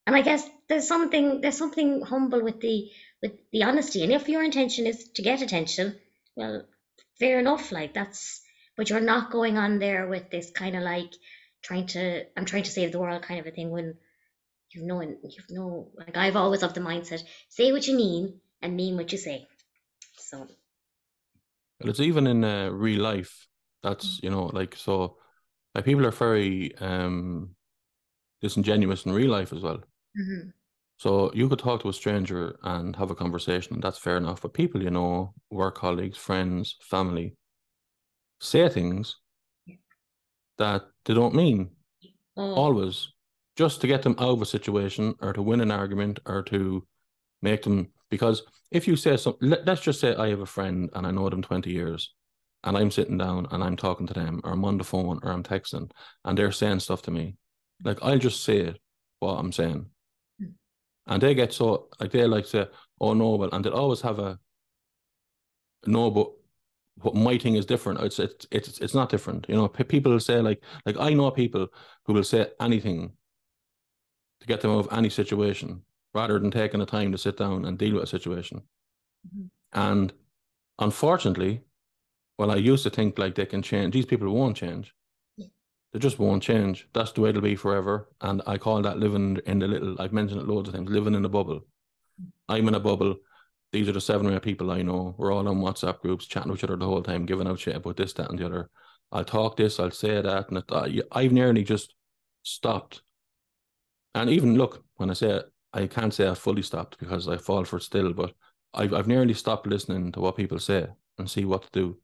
and 0.06 0.16
I 0.16 0.22
guess 0.22 0.48
there's 0.68 0.88
something 0.88 1.42
there's 1.42 1.58
something 1.58 2.02
humble 2.02 2.44
with 2.44 2.60
the 2.60 2.90
with 3.22 3.34
the 3.52 3.64
honesty. 3.64 4.04
And 4.04 4.12
if 4.12 4.30
your 4.30 4.44
intention 4.44 4.88
is 4.88 5.10
to 5.16 5.22
get 5.22 5.42
attention, 5.42 5.96
well, 6.36 6.66
fair 7.20 7.40
enough. 7.40 7.72
Like 7.72 7.94
that's, 7.94 8.42
but 8.76 8.90
you're 8.90 9.00
not 9.00 9.32
going 9.32 9.58
on 9.58 9.80
there 9.80 10.08
with 10.08 10.30
this 10.30 10.50
kind 10.52 10.76
of 10.76 10.84
like 10.84 11.12
trying 11.62 11.88
to 11.88 12.26
I'm 12.36 12.46
trying 12.46 12.64
to 12.64 12.72
save 12.72 12.92
the 12.92 13.00
world 13.00 13.22
kind 13.24 13.40
of 13.40 13.46
a 13.46 13.52
thing 13.52 13.70
when 13.70 13.96
you've 14.72 14.86
no 14.86 15.02
you've 15.02 15.50
no 15.50 15.92
like 15.96 16.18
I've 16.18 16.36
always 16.36 16.64
of 16.64 16.74
the 16.74 16.82
mindset 16.82 17.24
say 17.50 17.72
what 17.72 17.88
you 17.88 17.96
mean 17.96 18.40
and 18.62 18.76
mean 18.76 18.96
what 18.96 19.12
you 19.12 19.18
say. 19.18 19.48
So 20.18 20.48
Well, 21.80 21.90
it's 21.90 22.00
even 22.00 22.28
in 22.28 22.44
uh, 22.44 22.70
real 22.70 23.02
life. 23.02 23.48
That's 23.84 24.20
you 24.24 24.30
know 24.30 24.46
like 24.46 24.76
so, 24.76 25.18
like 25.74 25.86
people 25.86 26.06
are 26.06 26.12
very 26.12 26.76
um 26.78 27.56
disingenuous 28.42 29.06
in 29.06 29.12
real 29.12 29.32
life 29.32 29.54
as 29.54 29.62
well. 29.62 29.84
Mhm, 30.16 30.54
So 30.98 31.34
you 31.34 31.50
could 31.50 31.60
talk 31.60 31.82
to 31.82 31.90
a 31.90 31.94
stranger 31.94 32.58
and 32.64 32.96
have 32.96 33.12
a 33.12 33.16
conversation, 33.16 33.74
and 33.76 33.84
that's 33.84 33.98
fair 34.00 34.18
enough. 34.18 34.42
But 34.42 34.54
people 34.54 34.82
you 34.84 34.90
know, 34.92 35.34
work 35.50 35.76
colleagues, 35.76 36.18
friends, 36.18 36.78
family, 36.82 37.36
say 38.40 38.68
things 38.68 39.22
that 40.58 40.84
they 41.06 41.14
don't 41.14 41.36
mean 41.36 41.70
oh, 42.38 42.56
always, 42.56 43.10
just 43.58 43.82
to 43.82 43.88
get 43.88 44.04
them 44.04 44.16
out 44.20 44.32
of 44.32 44.44
a 44.44 44.48
situation 44.48 45.16
or 45.22 45.34
to 45.34 45.44
win 45.44 45.62
an 45.62 45.72
argument 45.72 46.20
or 46.28 46.44
to 46.44 46.88
make 47.44 47.64
them. 47.64 47.90
Because 48.12 48.44
if 48.72 48.88
you 48.88 48.98
say 48.98 49.18
something, 49.18 49.50
let, 49.50 49.66
let's 49.68 49.82
just 49.82 50.02
say 50.02 50.16
I 50.16 50.30
have 50.30 50.42
a 50.42 50.48
friend 50.48 50.92
and 50.96 51.08
I 51.08 51.12
know 51.12 51.30
them 51.30 51.44
20 51.44 51.72
years, 51.72 52.14
and 52.66 52.78
I'm 52.78 52.92
sitting 52.92 53.20
down 53.20 53.48
and 53.52 53.64
I'm 53.64 53.78
talking 53.78 54.08
to 54.08 54.16
them, 54.16 54.42
or 54.46 54.54
I'm 54.54 54.66
on 54.66 54.80
the 54.80 54.86
phone 54.86 55.22
or 55.24 55.32
I'm 55.34 55.44
texting, 55.44 55.92
and 56.26 56.38
they're 56.38 56.54
saying 56.54 56.82
stuff 56.82 57.04
to 57.04 57.12
me, 57.12 57.38
like 57.86 58.00
I'll 58.04 58.20
just 58.20 58.44
say 58.46 58.60
it, 58.60 58.82
what 59.20 59.36
I'm 59.36 59.54
saying. 59.54 59.91
And 61.08 61.22
they 61.22 61.34
get 61.36 61.54
so 61.54 61.90
like 62.00 62.12
they 62.12 62.26
like 62.26 62.46
say, 62.46 62.68
oh 63.00 63.14
no, 63.14 63.36
well, 63.36 63.50
and 63.52 63.64
they'll 63.66 63.74
always 63.74 64.02
have 64.02 64.20
a 64.20 64.40
no, 65.86 66.12
but 66.12 66.32
what 67.02 67.16
my 67.16 67.38
thing 67.38 67.56
is 67.56 67.66
different. 67.66 68.00
It's 68.02 68.20
it's 68.20 68.48
it's 68.52 68.80
it's 68.80 68.94
not 68.94 69.10
different. 69.10 69.46
You 69.50 69.56
know, 69.56 69.68
pe- 69.68 69.84
people 69.84 70.12
will 70.12 70.20
say 70.20 70.42
like 70.42 70.64
like 70.86 70.98
I 71.00 71.14
know 71.14 71.32
people 71.32 71.68
who 72.06 72.14
will 72.14 72.24
say 72.24 72.48
anything 72.60 73.14
to 74.40 74.48
get 74.48 74.62
them 74.62 74.72
out 74.72 74.86
of 74.86 74.94
any 74.94 75.10
situation 75.10 75.84
rather 76.14 76.40
than 76.40 76.52
taking 76.52 76.80
the 76.80 76.86
time 76.86 77.12
to 77.12 77.18
sit 77.18 77.38
down 77.38 77.66
and 77.66 77.78
deal 77.78 77.96
with 77.96 78.04
a 78.04 78.08
situation. 78.08 78.62
Mhm. 79.28 79.50
And 79.74 80.14
unfortunately, 80.80 81.62
well, 82.38 82.52
I 82.52 82.56
used 82.58 82.84
to 82.84 82.90
think 82.90 83.18
like 83.20 83.36
they 83.36 83.46
can 83.46 83.62
change. 83.62 83.94
These 83.94 84.08
people 84.08 84.34
won't 84.34 84.58
change. 84.58 84.94
They 85.94 86.00
just 86.00 86.20
won't 86.20 86.44
change. 86.44 86.88
That's 86.94 87.12
the 87.12 87.22
way 87.22 87.30
it'll 87.30 87.42
be 87.42 87.56
forever. 87.56 88.10
And 88.22 88.42
I 88.48 88.58
call 88.58 88.82
that 88.82 89.00
living 89.00 89.40
in 89.46 89.60
the 89.60 89.68
little. 89.68 90.02
I've 90.02 90.14
mentioned 90.14 90.42
it 90.42 90.48
loads 90.48 90.70
of 90.70 90.76
times. 90.76 90.90
Living 90.90 91.16
in 91.16 91.26
a 91.26 91.30
bubble. 91.30 91.62
I'm 92.48 92.68
in 92.68 92.76
a 92.76 92.80
bubble. 92.80 93.16
These 93.72 93.90
are 93.90 93.94
the 93.94 94.02
seven 94.02 94.28
or 94.28 94.36
eight 94.36 94.42
people 94.42 94.72
I 94.72 94.82
know. 94.82 95.16
We're 95.18 95.34
all 95.34 95.48
on 95.48 95.62
WhatsApp 95.62 96.00
groups, 96.00 96.26
chatting 96.26 96.52
to 96.52 96.58
each 96.58 96.64
other 96.64 96.76
the 96.76 96.86
whole 96.86 97.04
time, 97.04 97.26
giving 97.26 97.48
out 97.48 97.60
shit 97.60 97.76
about 97.76 97.98
this, 97.98 98.14
that, 98.14 98.30
and 98.30 98.40
the 98.40 98.46
other. 98.46 98.70
I'll 99.12 99.26
talk 99.26 99.58
this, 99.58 99.80
I'll 99.80 99.92
say 99.92 100.22
that, 100.22 100.50
and 100.50 100.58
it, 100.58 101.08
I've 101.12 101.32
nearly 101.32 101.64
just 101.64 101.94
stopped. 102.44 103.02
And 104.16 104.30
even 104.30 104.56
look, 104.56 104.84
when 104.96 105.10
I 105.10 105.14
say 105.14 105.32
it, 105.32 105.46
I 105.74 105.88
can't 105.88 106.14
say 106.14 106.28
I 106.28 106.34
fully 106.34 106.62
stopped 106.62 107.00
because 107.00 107.28
I 107.28 107.38
fall 107.38 107.64
for 107.64 107.78
it 107.78 107.84
still, 107.84 108.14
but 108.14 108.34
I've 108.74 108.94
I've 108.94 109.08
nearly 109.08 109.34
stopped 109.34 109.68
listening 109.68 110.12
to 110.14 110.20
what 110.20 110.38
people 110.38 110.60
say 110.60 110.88
and 111.18 111.30
see 111.30 111.46
what 111.46 111.64
to 111.64 111.70
do. 111.72 111.98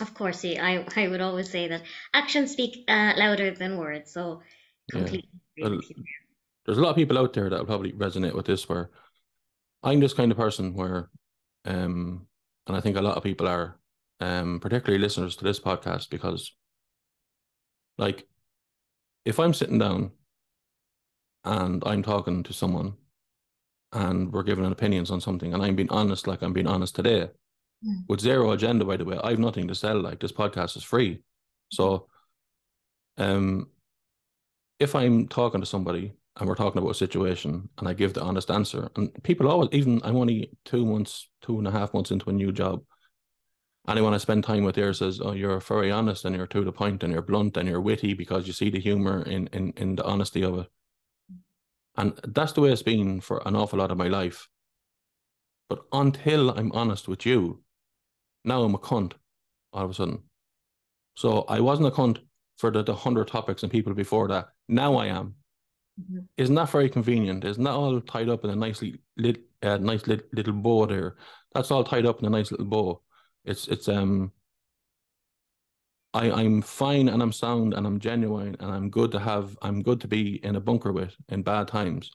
Of 0.00 0.14
course, 0.14 0.44
yeah, 0.44 0.64
I 0.64 1.02
I 1.04 1.08
would 1.08 1.20
always 1.20 1.50
say 1.50 1.68
that 1.68 1.82
actions 2.14 2.52
speak 2.52 2.84
uh, 2.88 3.12
louder 3.16 3.50
than 3.52 3.78
words. 3.78 4.12
So 4.12 4.42
completely 4.90 5.28
agree 5.56 5.70
Well, 5.70 5.80
there's 6.66 6.78
a 6.78 6.80
lot 6.82 6.90
of 6.90 6.96
people 6.96 7.18
out 7.18 7.32
there 7.32 7.50
that 7.50 7.58
will 7.58 7.66
probably 7.66 7.92
resonate 7.92 8.34
with 8.34 8.46
this 8.46 8.68
where 8.68 8.90
I'm 9.82 10.00
this 10.00 10.14
kind 10.14 10.30
of 10.32 10.38
person 10.38 10.74
where 10.74 11.10
um 11.66 12.26
and 12.66 12.76
I 12.76 12.80
think 12.80 12.96
a 12.96 13.02
lot 13.02 13.16
of 13.16 13.22
people 13.24 13.48
are 13.48 13.78
um 14.20 14.60
particularly 14.60 15.02
listeners 15.02 15.36
to 15.36 15.44
this 15.44 15.60
podcast 15.60 16.10
because 16.10 16.52
like 17.98 18.26
if 19.24 19.40
I'm 19.40 19.54
sitting 19.54 19.78
down 19.78 20.12
and 21.44 21.82
I'm 21.86 22.02
talking 22.02 22.42
to 22.44 22.52
someone 22.52 22.94
and 23.92 24.32
we're 24.32 24.42
giving 24.42 24.64
an 24.64 24.72
opinions 24.72 25.10
on 25.10 25.20
something 25.20 25.52
and 25.54 25.62
I'm 25.62 25.76
being 25.76 25.90
honest 25.90 26.26
like 26.26 26.42
I'm 26.42 26.52
being 26.52 26.66
honest 26.66 26.94
today 26.96 27.30
Mm. 27.84 28.04
with 28.08 28.20
zero 28.20 28.52
agenda 28.52 28.84
by 28.84 28.96
the 28.96 29.04
way 29.04 29.18
I've 29.22 29.40
nothing 29.40 29.66
to 29.68 29.74
sell 29.74 30.00
like 30.00 30.20
this 30.20 30.32
podcast 30.32 30.76
is 30.76 30.84
free 30.84 31.22
so 31.70 32.06
um 33.18 33.66
if 34.82 34.96
I'm 34.96 35.28
talking 35.28 35.60
to 35.60 35.66
somebody 35.66 36.12
and 36.38 36.48
we're 36.48 36.56
talking 36.56 36.78
about 36.78 36.90
a 36.90 36.94
situation 36.94 37.68
and 37.78 37.86
I 37.88 37.92
give 37.92 38.14
the 38.14 38.22
honest 38.22 38.50
answer, 38.50 38.90
and 38.96 39.10
people 39.22 39.48
always, 39.48 39.68
even 39.72 40.00
I'm 40.02 40.16
only 40.16 40.50
two 40.64 40.84
months, 40.84 41.28
two 41.40 41.58
and 41.58 41.68
a 41.68 41.70
half 41.70 41.94
months 41.94 42.10
into 42.10 42.30
a 42.30 42.32
new 42.32 42.50
job. 42.50 42.82
Anyone 43.88 44.14
I 44.14 44.18
spend 44.18 44.42
time 44.42 44.64
with 44.64 44.74
there 44.74 44.92
says, 44.92 45.20
Oh, 45.20 45.32
you're 45.32 45.60
very 45.60 45.90
honest 45.90 46.24
and 46.24 46.34
you're 46.34 46.46
to 46.48 46.64
the 46.64 46.72
point 46.72 47.02
and 47.02 47.12
you're 47.12 47.22
blunt 47.22 47.56
and 47.56 47.68
you're 47.68 47.80
witty 47.80 48.14
because 48.14 48.46
you 48.46 48.52
see 48.52 48.70
the 48.70 48.80
humor 48.80 49.22
in, 49.22 49.48
in, 49.48 49.72
in 49.76 49.96
the 49.96 50.04
honesty 50.04 50.42
of 50.42 50.58
it. 50.58 50.66
And 51.96 52.18
that's 52.28 52.52
the 52.52 52.62
way 52.62 52.72
it's 52.72 52.82
been 52.82 53.20
for 53.20 53.42
an 53.46 53.54
awful 53.54 53.78
lot 53.78 53.90
of 53.90 53.98
my 53.98 54.08
life. 54.08 54.48
But 55.68 55.84
until 55.92 56.50
I'm 56.50 56.72
honest 56.72 57.06
with 57.06 57.26
you, 57.26 57.61
now 58.44 58.62
I'm 58.62 58.74
a 58.74 58.78
cunt 58.78 59.12
all 59.72 59.84
of 59.84 59.90
a 59.90 59.94
sudden. 59.94 60.22
So 61.16 61.42
I 61.48 61.60
wasn't 61.60 61.88
a 61.88 61.90
cunt 61.90 62.18
for 62.58 62.70
the, 62.70 62.82
the 62.82 62.94
hundred 62.94 63.28
topics 63.28 63.62
and 63.62 63.72
people 63.72 63.94
before 63.94 64.28
that. 64.28 64.48
Now 64.68 64.96
I 64.96 65.06
am. 65.06 65.36
Mhm. 66.00 66.28
Isn't 66.36 66.54
that 66.54 66.70
very 66.70 66.88
convenient? 66.88 67.44
Isn't 67.44 67.64
that 67.64 67.70
all 67.72 68.00
tied 68.00 68.28
up 68.28 68.44
in 68.44 68.50
a 68.50 68.56
nicely 68.56 69.00
lit, 69.16 69.42
uh, 69.62 69.78
nice 69.78 70.06
lit, 70.06 70.32
little 70.34 70.54
bow 70.54 70.86
there? 70.86 71.16
That's 71.54 71.70
all 71.70 71.84
tied 71.84 72.06
up 72.06 72.20
in 72.20 72.26
a 72.26 72.30
nice 72.30 72.50
little 72.50 72.66
bow. 72.66 73.02
It's 73.44 73.68
it's 73.68 73.88
um. 73.88 74.32
I 76.14 76.30
I'm 76.30 76.62
fine 76.62 77.08
and 77.08 77.22
I'm 77.22 77.32
sound 77.32 77.74
and 77.74 77.86
I'm 77.86 77.98
genuine 78.00 78.56
and 78.60 78.70
I'm 78.70 78.88
good 78.90 79.12
to 79.12 79.18
have. 79.18 79.58
I'm 79.62 79.82
good 79.82 80.00
to 80.02 80.08
be 80.08 80.42
in 80.44 80.56
a 80.56 80.60
bunker 80.60 80.92
with 80.92 81.14
in 81.28 81.42
bad 81.42 81.68
times. 81.68 82.10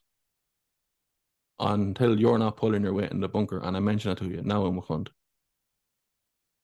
Until 1.60 2.20
you're 2.20 2.40
not 2.40 2.58
pulling 2.58 2.82
your 2.82 2.94
weight 2.96 3.12
in 3.12 3.20
the 3.20 3.30
bunker, 3.30 3.60
and 3.60 3.78
I 3.78 3.80
mention 3.80 4.12
it 4.12 4.18
to 4.20 4.26
you 4.26 4.42
now, 4.42 4.66
I'm 4.66 4.80
a 4.80 4.82
cunt. 4.82 5.10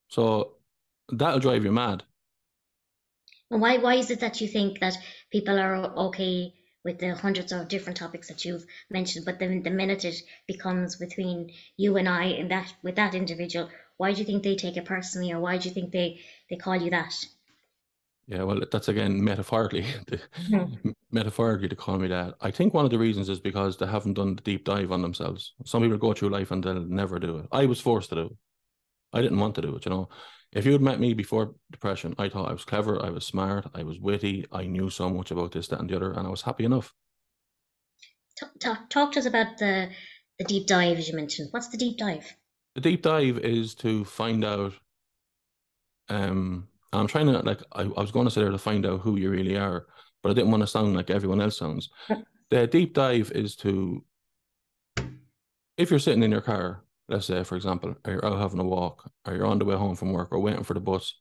So 0.09 0.55
that'll 1.09 1.39
drive 1.39 1.63
you 1.63 1.71
mad. 1.71 2.03
And 3.51 3.61
why 3.61 3.77
why 3.77 3.95
is 3.95 4.09
it 4.09 4.19
that 4.21 4.41
you 4.41 4.47
think 4.47 4.79
that 4.79 4.97
people 5.31 5.59
are 5.59 5.75
okay 6.07 6.53
with 6.83 6.99
the 6.99 7.15
hundreds 7.15 7.51
of 7.51 7.67
different 7.67 7.97
topics 7.97 8.27
that 8.27 8.43
you've 8.43 8.65
mentioned, 8.89 9.25
but 9.25 9.39
then 9.39 9.63
the 9.63 9.69
minute 9.69 10.03
it 10.03 10.21
becomes 10.47 10.97
between 10.97 11.51
you 11.77 11.95
and 11.97 12.09
I 12.09 12.25
and 12.25 12.51
that 12.51 12.73
with 12.83 12.95
that 12.95 13.15
individual, 13.15 13.69
why 13.97 14.11
do 14.11 14.19
you 14.19 14.25
think 14.25 14.43
they 14.43 14.55
take 14.55 14.75
it 14.75 14.85
personally, 14.85 15.31
or 15.31 15.39
why 15.39 15.57
do 15.57 15.69
you 15.69 15.73
think 15.73 15.91
they 15.91 16.19
they 16.49 16.57
call 16.57 16.75
you 16.75 16.89
that? 16.89 17.13
Yeah, 18.27 18.43
well, 18.43 18.61
that's 18.71 18.87
again 18.87 19.23
metaphorically, 19.23 19.83
mm-hmm. 20.49 20.91
metaphorically 21.11 21.69
to 21.69 21.75
call 21.75 21.97
me 21.97 22.07
that. 22.07 22.35
I 22.41 22.51
think 22.51 22.73
one 22.73 22.85
of 22.85 22.91
the 22.91 22.99
reasons 22.99 23.29
is 23.29 23.39
because 23.39 23.77
they 23.77 23.85
haven't 23.85 24.13
done 24.13 24.35
the 24.35 24.41
deep 24.41 24.65
dive 24.65 24.91
on 24.91 25.01
themselves. 25.01 25.53
Some 25.65 25.83
people 25.83 25.97
go 25.97 26.13
through 26.13 26.29
life 26.29 26.51
and 26.51 26.63
they'll 26.63 26.79
never 26.79 27.19
do 27.19 27.37
it. 27.37 27.47
I 27.51 27.65
was 27.65 27.81
forced 27.81 28.09
to 28.09 28.15
do 28.15 28.21
it. 28.27 28.37
I 29.13 29.21
didn't 29.21 29.39
want 29.39 29.55
to 29.55 29.61
do 29.61 29.75
it, 29.75 29.85
you 29.85 29.91
know. 29.91 30.09
If 30.51 30.65
you 30.65 30.71
had 30.71 30.81
met 30.81 30.99
me 30.99 31.13
before 31.13 31.55
depression, 31.71 32.13
I 32.19 32.29
thought 32.29 32.49
I 32.49 32.53
was 32.53 32.65
clever, 32.65 33.03
I 33.03 33.09
was 33.09 33.25
smart, 33.25 33.65
I 33.73 33.83
was 33.83 33.99
witty, 33.99 34.45
I 34.51 34.65
knew 34.65 34.89
so 34.89 35.09
much 35.09 35.31
about 35.31 35.51
this, 35.51 35.67
that, 35.69 35.79
and 35.79 35.89
the 35.89 35.95
other, 35.95 36.11
and 36.11 36.27
I 36.27 36.29
was 36.29 36.43
happy 36.43 36.65
enough. 36.65 36.93
Talk, 38.39 38.59
talk, 38.59 38.89
talk 38.89 39.11
to 39.13 39.19
us 39.19 39.25
about 39.25 39.57
the 39.57 39.89
the 40.39 40.45
deep 40.45 40.67
dive 40.67 40.97
as 40.97 41.07
you 41.07 41.15
mentioned. 41.15 41.49
What's 41.51 41.69
the 41.69 41.77
deep 41.77 41.97
dive? 41.97 42.35
The 42.75 42.81
deep 42.81 43.01
dive 43.03 43.37
is 43.39 43.75
to 43.75 44.03
find 44.05 44.43
out. 44.43 44.73
Um, 46.09 46.67
I'm 46.91 47.07
trying 47.07 47.27
to 47.27 47.39
like 47.39 47.61
I, 47.71 47.83
I 47.83 48.01
was 48.01 48.11
going 48.11 48.25
to 48.25 48.31
say 48.31 48.41
there 48.41 48.51
to 48.51 48.57
find 48.57 48.85
out 48.85 49.01
who 49.01 49.17
you 49.17 49.29
really 49.29 49.57
are, 49.57 49.87
but 50.21 50.29
I 50.29 50.33
didn't 50.33 50.51
want 50.51 50.61
to 50.61 50.67
sound 50.67 50.95
like 50.95 51.09
everyone 51.09 51.41
else 51.41 51.57
sounds. 51.57 51.89
The 52.49 52.67
deep 52.67 52.93
dive 52.93 53.31
is 53.33 53.55
to 53.57 54.03
if 55.77 55.89
you're 55.89 55.99
sitting 55.99 56.23
in 56.23 56.31
your 56.31 56.41
car, 56.41 56.82
let's 57.09 57.25
say 57.25 57.43
for 57.43 57.55
example, 57.55 57.95
or 58.05 58.13
you're 58.13 58.25
out 58.25 58.39
having 58.39 58.59
a 58.59 58.63
walk, 58.63 59.11
or 59.25 59.35
you're 59.35 59.45
on 59.45 59.59
the 59.59 59.65
way 59.65 59.75
home 59.75 59.95
from 59.95 60.13
work, 60.13 60.31
or 60.31 60.39
waiting 60.39 60.63
for 60.63 60.73
the 60.73 60.79
bus. 60.79 61.15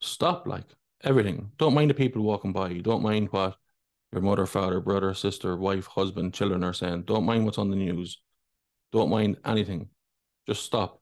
Stop 0.00 0.46
like 0.46 0.66
everything. 1.02 1.50
Don't 1.58 1.74
mind 1.74 1.90
the 1.90 1.94
people 1.94 2.22
walking 2.22 2.52
by. 2.52 2.70
You 2.70 2.82
don't 2.82 3.02
mind 3.02 3.28
what 3.30 3.56
your 4.12 4.22
mother, 4.22 4.46
father, 4.46 4.80
brother, 4.80 5.14
sister, 5.14 5.56
wife, 5.56 5.86
husband, 5.86 6.34
children 6.34 6.64
are 6.64 6.72
saying. 6.72 7.02
Don't 7.02 7.24
mind 7.24 7.44
what's 7.44 7.58
on 7.58 7.70
the 7.70 7.76
news. 7.76 8.20
Don't 8.92 9.10
mind 9.10 9.36
anything. 9.44 9.88
Just 10.46 10.64
stop 10.64 11.00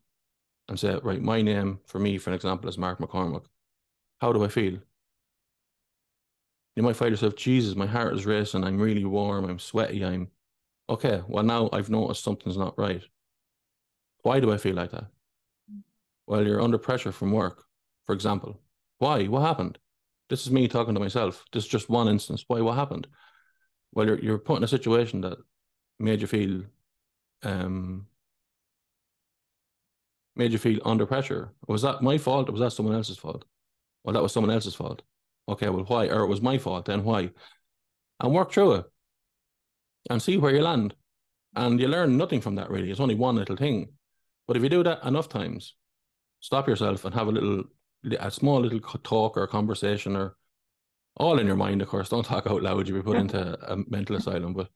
and 0.68 0.78
say, 0.78 0.98
right, 1.02 1.20
my 1.20 1.42
name 1.42 1.80
for 1.86 1.98
me, 1.98 2.18
for 2.18 2.30
an 2.30 2.34
example, 2.34 2.68
is 2.68 2.78
Mark 2.78 2.98
McCormack. 2.98 3.44
How 4.20 4.32
do 4.32 4.44
I 4.44 4.48
feel? 4.48 4.78
You 6.76 6.82
might 6.82 6.96
find 6.96 7.10
yourself, 7.10 7.36
Jesus, 7.36 7.76
my 7.76 7.86
heart 7.86 8.14
is 8.14 8.26
racing. 8.26 8.64
I'm 8.64 8.80
really 8.80 9.04
warm. 9.04 9.44
I'm 9.44 9.58
sweaty. 9.58 10.04
I'm 10.04 10.28
okay. 10.88 11.22
Well, 11.28 11.44
now 11.44 11.68
I've 11.72 11.90
noticed 11.90 12.24
something's 12.24 12.56
not 12.56 12.76
right. 12.78 13.02
Why 14.24 14.40
do 14.40 14.52
I 14.52 14.56
feel 14.56 14.74
like 14.74 14.90
that? 14.90 15.04
Well, 16.26 16.46
you're 16.46 16.62
under 16.62 16.78
pressure 16.78 17.12
from 17.12 17.30
work, 17.30 17.62
for 18.06 18.14
example. 18.14 18.58
Why? 18.98 19.26
What 19.26 19.42
happened? 19.42 19.78
This 20.30 20.46
is 20.46 20.50
me 20.50 20.66
talking 20.66 20.94
to 20.94 21.00
myself. 21.00 21.44
This 21.52 21.64
is 21.64 21.70
just 21.70 21.90
one 21.90 22.08
instance. 22.08 22.42
Why? 22.48 22.62
What 22.62 22.76
happened? 22.76 23.06
Well, 23.92 24.06
you're 24.06 24.18
you're 24.18 24.38
put 24.38 24.56
in 24.56 24.64
a 24.64 24.68
situation 24.68 25.20
that 25.20 25.36
made 25.98 26.22
you 26.22 26.26
feel 26.26 26.62
um 27.42 28.06
made 30.34 30.52
you 30.52 30.58
feel 30.58 30.80
under 30.86 31.04
pressure. 31.04 31.52
Was 31.68 31.82
that 31.82 32.02
my 32.02 32.16
fault 32.16 32.48
or 32.48 32.52
was 32.52 32.62
that 32.62 32.72
someone 32.72 32.94
else's 32.94 33.18
fault? 33.18 33.44
Well, 34.04 34.14
that 34.14 34.22
was 34.22 34.32
someone 34.32 34.50
else's 34.50 34.74
fault. 34.74 35.02
Okay, 35.48 35.68
well, 35.68 35.84
why? 35.84 36.08
Or 36.08 36.22
it 36.22 36.28
was 36.28 36.40
my 36.40 36.56
fault, 36.56 36.86
then 36.86 37.04
why? 37.04 37.30
And 38.20 38.32
work 38.32 38.52
through 38.52 38.72
it 38.76 38.86
and 40.08 40.22
see 40.22 40.38
where 40.38 40.54
you 40.54 40.62
land. 40.62 40.94
And 41.54 41.78
you 41.78 41.88
learn 41.88 42.16
nothing 42.16 42.40
from 42.40 42.54
that, 42.56 42.70
really. 42.70 42.90
It's 42.90 43.00
only 43.00 43.14
one 43.14 43.36
little 43.36 43.56
thing. 43.56 43.92
But 44.46 44.56
if 44.56 44.62
you 44.62 44.68
do 44.68 44.82
that 44.82 45.04
enough 45.04 45.28
times, 45.28 45.74
stop 46.40 46.68
yourself 46.68 47.04
and 47.04 47.14
have 47.14 47.28
a 47.28 47.32
little, 47.32 47.64
a 48.18 48.30
small 48.30 48.60
little 48.60 48.80
talk 48.80 49.36
or 49.36 49.46
conversation 49.46 50.16
or 50.16 50.36
all 51.16 51.38
in 51.38 51.46
your 51.46 51.56
mind, 51.56 51.80
of 51.80 51.88
course. 51.88 52.08
Don't 52.08 52.26
talk 52.26 52.46
out 52.46 52.62
loud. 52.62 52.88
You'll 52.88 52.98
be 52.98 53.02
put 53.02 53.16
into 53.16 53.58
a 53.70 53.76
mental 53.88 54.16
asylum, 54.16 54.52
but 54.52 54.68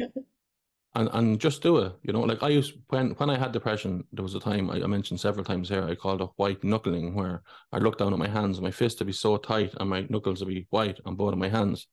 and 0.94 1.08
and 1.12 1.40
just 1.40 1.62
do 1.62 1.78
it. 1.78 1.92
You 2.02 2.12
know, 2.12 2.20
like 2.20 2.42
I 2.42 2.48
used 2.48 2.74
when 2.88 3.10
when 3.12 3.30
I 3.30 3.38
had 3.38 3.52
depression, 3.52 4.04
there 4.12 4.22
was 4.22 4.34
a 4.34 4.40
time 4.40 4.70
I, 4.70 4.82
I 4.82 4.86
mentioned 4.86 5.20
several 5.20 5.44
times 5.44 5.68
here. 5.68 5.84
I 5.84 5.94
called 5.94 6.22
it 6.22 6.30
white 6.36 6.64
knuckling, 6.64 7.14
where 7.14 7.42
I 7.72 7.78
looked 7.78 7.98
down 7.98 8.12
at 8.12 8.18
my 8.18 8.28
hands, 8.28 8.60
my 8.60 8.70
fists 8.70 9.00
would 9.00 9.06
be 9.06 9.12
so 9.12 9.36
tight, 9.36 9.74
and 9.78 9.90
my 9.90 10.06
knuckles 10.08 10.40
would 10.40 10.48
be 10.48 10.66
white 10.70 10.98
on 11.04 11.16
both 11.16 11.32
of 11.32 11.38
my 11.38 11.48
hands 11.48 11.86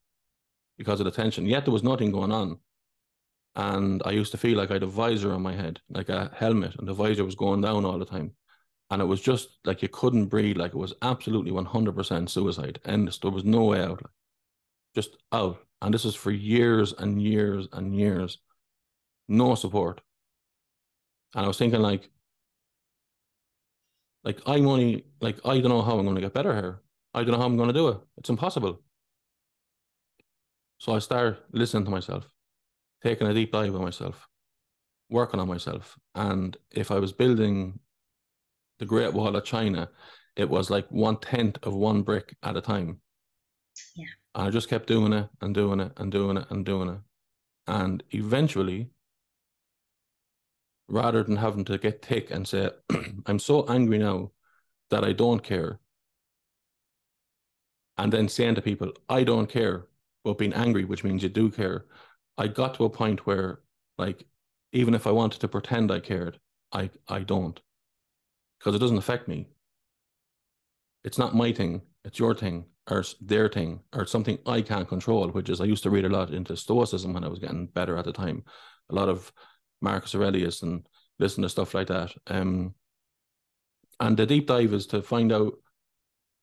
because 0.77 0.99
of 0.99 1.05
the 1.05 1.11
tension. 1.11 1.45
Yet 1.45 1.65
there 1.65 1.73
was 1.73 1.83
nothing 1.83 2.11
going 2.11 2.31
on, 2.31 2.59
and 3.55 4.01
I 4.05 4.11
used 4.11 4.31
to 4.31 4.37
feel 4.37 4.57
like 4.57 4.69
I 4.71 4.75
had 4.75 4.83
a 4.83 4.87
visor 4.87 5.33
on 5.33 5.41
my 5.41 5.55
head, 5.55 5.79
like 5.89 6.09
a 6.09 6.31
helmet, 6.35 6.75
and 6.77 6.87
the 6.87 6.93
visor 6.93 7.25
was 7.25 7.35
going 7.35 7.61
down 7.61 7.85
all 7.85 7.99
the 7.99 8.05
time, 8.05 8.31
and 8.91 9.01
it 9.01 9.05
was 9.05 9.21
just 9.21 9.59
like 9.65 9.81
you 9.81 9.89
couldn't 9.89 10.27
breathe. 10.27 10.57
Like 10.57 10.73
it 10.73 10.77
was 10.77 10.93
absolutely 11.01 11.51
one 11.51 11.65
hundred 11.65 11.95
percent 11.95 12.29
suicide, 12.29 12.79
and 12.85 13.07
there 13.21 13.31
was 13.31 13.45
no 13.45 13.65
way 13.65 13.81
out, 13.81 14.01
just 14.95 15.17
out. 15.31 15.59
And 15.81 15.93
this 15.93 16.03
was 16.03 16.15
for 16.15 16.31
years 16.31 16.93
and 16.93 17.21
years 17.21 17.67
and 17.71 17.95
years 17.95 18.39
no 19.29 19.55
support. 19.55 20.01
And 21.35 21.45
I 21.45 21.47
was 21.47 21.57
thinking 21.57 21.81
like, 21.81 22.09
like 24.23 24.41
I'm 24.45 24.67
only 24.67 25.05
like 25.21 25.39
I 25.45 25.59
don't 25.59 25.69
know 25.69 25.81
how 25.81 25.97
I'm 25.97 26.03
going 26.05 26.15
to 26.15 26.21
get 26.21 26.33
better 26.33 26.53
here. 26.53 26.81
I 27.13 27.23
don't 27.23 27.31
know 27.31 27.37
how 27.37 27.45
I'm 27.45 27.57
going 27.57 27.69
to 27.69 27.73
do 27.73 27.87
it. 27.89 27.99
It's 28.17 28.29
impossible. 28.29 28.81
So 30.79 30.95
I 30.95 30.99
start 30.99 31.45
listening 31.51 31.85
to 31.85 31.91
myself, 31.91 32.27
taking 33.03 33.27
a 33.27 33.33
deep 33.33 33.51
dive 33.51 33.75
on 33.75 33.81
myself, 33.81 34.27
working 35.09 35.39
on 35.39 35.47
myself. 35.47 35.97
And 36.15 36.55
if 36.71 36.91
I 36.91 36.99
was 36.99 37.13
building 37.13 37.79
the 38.79 38.85
Great 38.85 39.13
Wall 39.13 39.35
of 39.35 39.43
China, 39.43 39.89
it 40.35 40.49
was 40.49 40.69
like 40.69 40.87
one 40.89 41.17
tenth 41.17 41.57
of 41.63 41.75
one 41.75 42.01
brick 42.01 42.35
at 42.43 42.57
a 42.57 42.61
time. 42.61 43.01
Yeah. 43.95 44.05
And 44.35 44.47
I 44.47 44.49
just 44.51 44.69
kept 44.69 44.87
doing 44.87 45.13
it 45.13 45.29
and 45.41 45.53
doing 45.53 45.79
it 45.79 45.91
and 45.97 46.11
doing 46.11 46.37
it 46.37 46.45
and 46.49 46.65
doing 46.65 46.89
it. 46.89 46.99
And 47.67 48.03
eventually 48.11 48.89
rather 50.89 51.23
than 51.23 51.37
having 51.37 51.63
to 51.65 51.77
get 51.77 52.03
thick 52.03 52.31
and 52.31 52.47
say, 52.47 52.69
I'm 53.25 53.39
so 53.39 53.65
angry 53.67 53.99
now 53.99 54.31
that 54.89 55.03
I 55.03 55.13
don't 55.13 55.43
care. 55.43 55.79
And 57.97 58.11
then 58.11 58.27
saying 58.27 58.55
to 58.55 58.61
people, 58.61 58.91
I 59.07 59.23
don't 59.23 59.49
care, 59.49 59.87
but 60.23 60.37
being 60.37 60.53
angry, 60.53 60.85
which 60.85 61.03
means 61.03 61.21
you 61.21 61.29
do 61.29 61.51
care. 61.51 61.85
I 62.39 62.47
got 62.47 62.73
to 62.75 62.85
a 62.85 62.89
point 62.89 63.27
where, 63.27 63.59
like, 63.97 64.25
even 64.71 64.93
if 64.93 65.05
I 65.05 65.11
wanted 65.11 65.41
to 65.41 65.49
pretend 65.49 65.91
I 65.91 65.99
cared, 65.99 66.39
I, 66.71 66.89
I 67.07 67.19
don't. 67.19 67.59
Because 68.57 68.75
it 68.75 68.79
doesn't 68.79 68.97
affect 68.97 69.27
me. 69.27 69.49
It's 71.03 71.17
not 71.17 71.35
my 71.35 71.51
thing, 71.51 71.81
it's 72.05 72.17
your 72.17 72.33
thing, 72.33 72.65
or 72.89 73.03
their 73.19 73.49
thing, 73.49 73.81
or 73.93 74.05
something 74.05 74.37
I 74.45 74.61
can't 74.61 74.87
control, 74.87 75.27
which 75.29 75.49
is 75.49 75.59
I 75.59 75.65
used 75.65 75.83
to 75.83 75.89
read 75.89 76.05
a 76.05 76.09
lot 76.09 76.33
into 76.33 76.55
Stoicism 76.55 77.13
when 77.13 77.25
I 77.25 77.27
was 77.27 77.39
getting 77.39 77.67
better 77.67 77.97
at 77.97 78.05
the 78.05 78.13
time. 78.13 78.43
A 78.89 78.95
lot 78.95 79.09
of 79.09 79.31
Marcus 79.81 80.15
Aurelius 80.15 80.61
and 80.61 80.87
listen 81.19 81.43
to 81.43 81.49
stuff 81.49 81.73
like 81.73 81.87
that. 81.87 82.13
Um, 82.27 82.73
and 83.99 84.15
the 84.15 84.25
deep 84.25 84.47
dive 84.47 84.73
is 84.73 84.87
to 84.87 85.01
find 85.01 85.33
out 85.33 85.53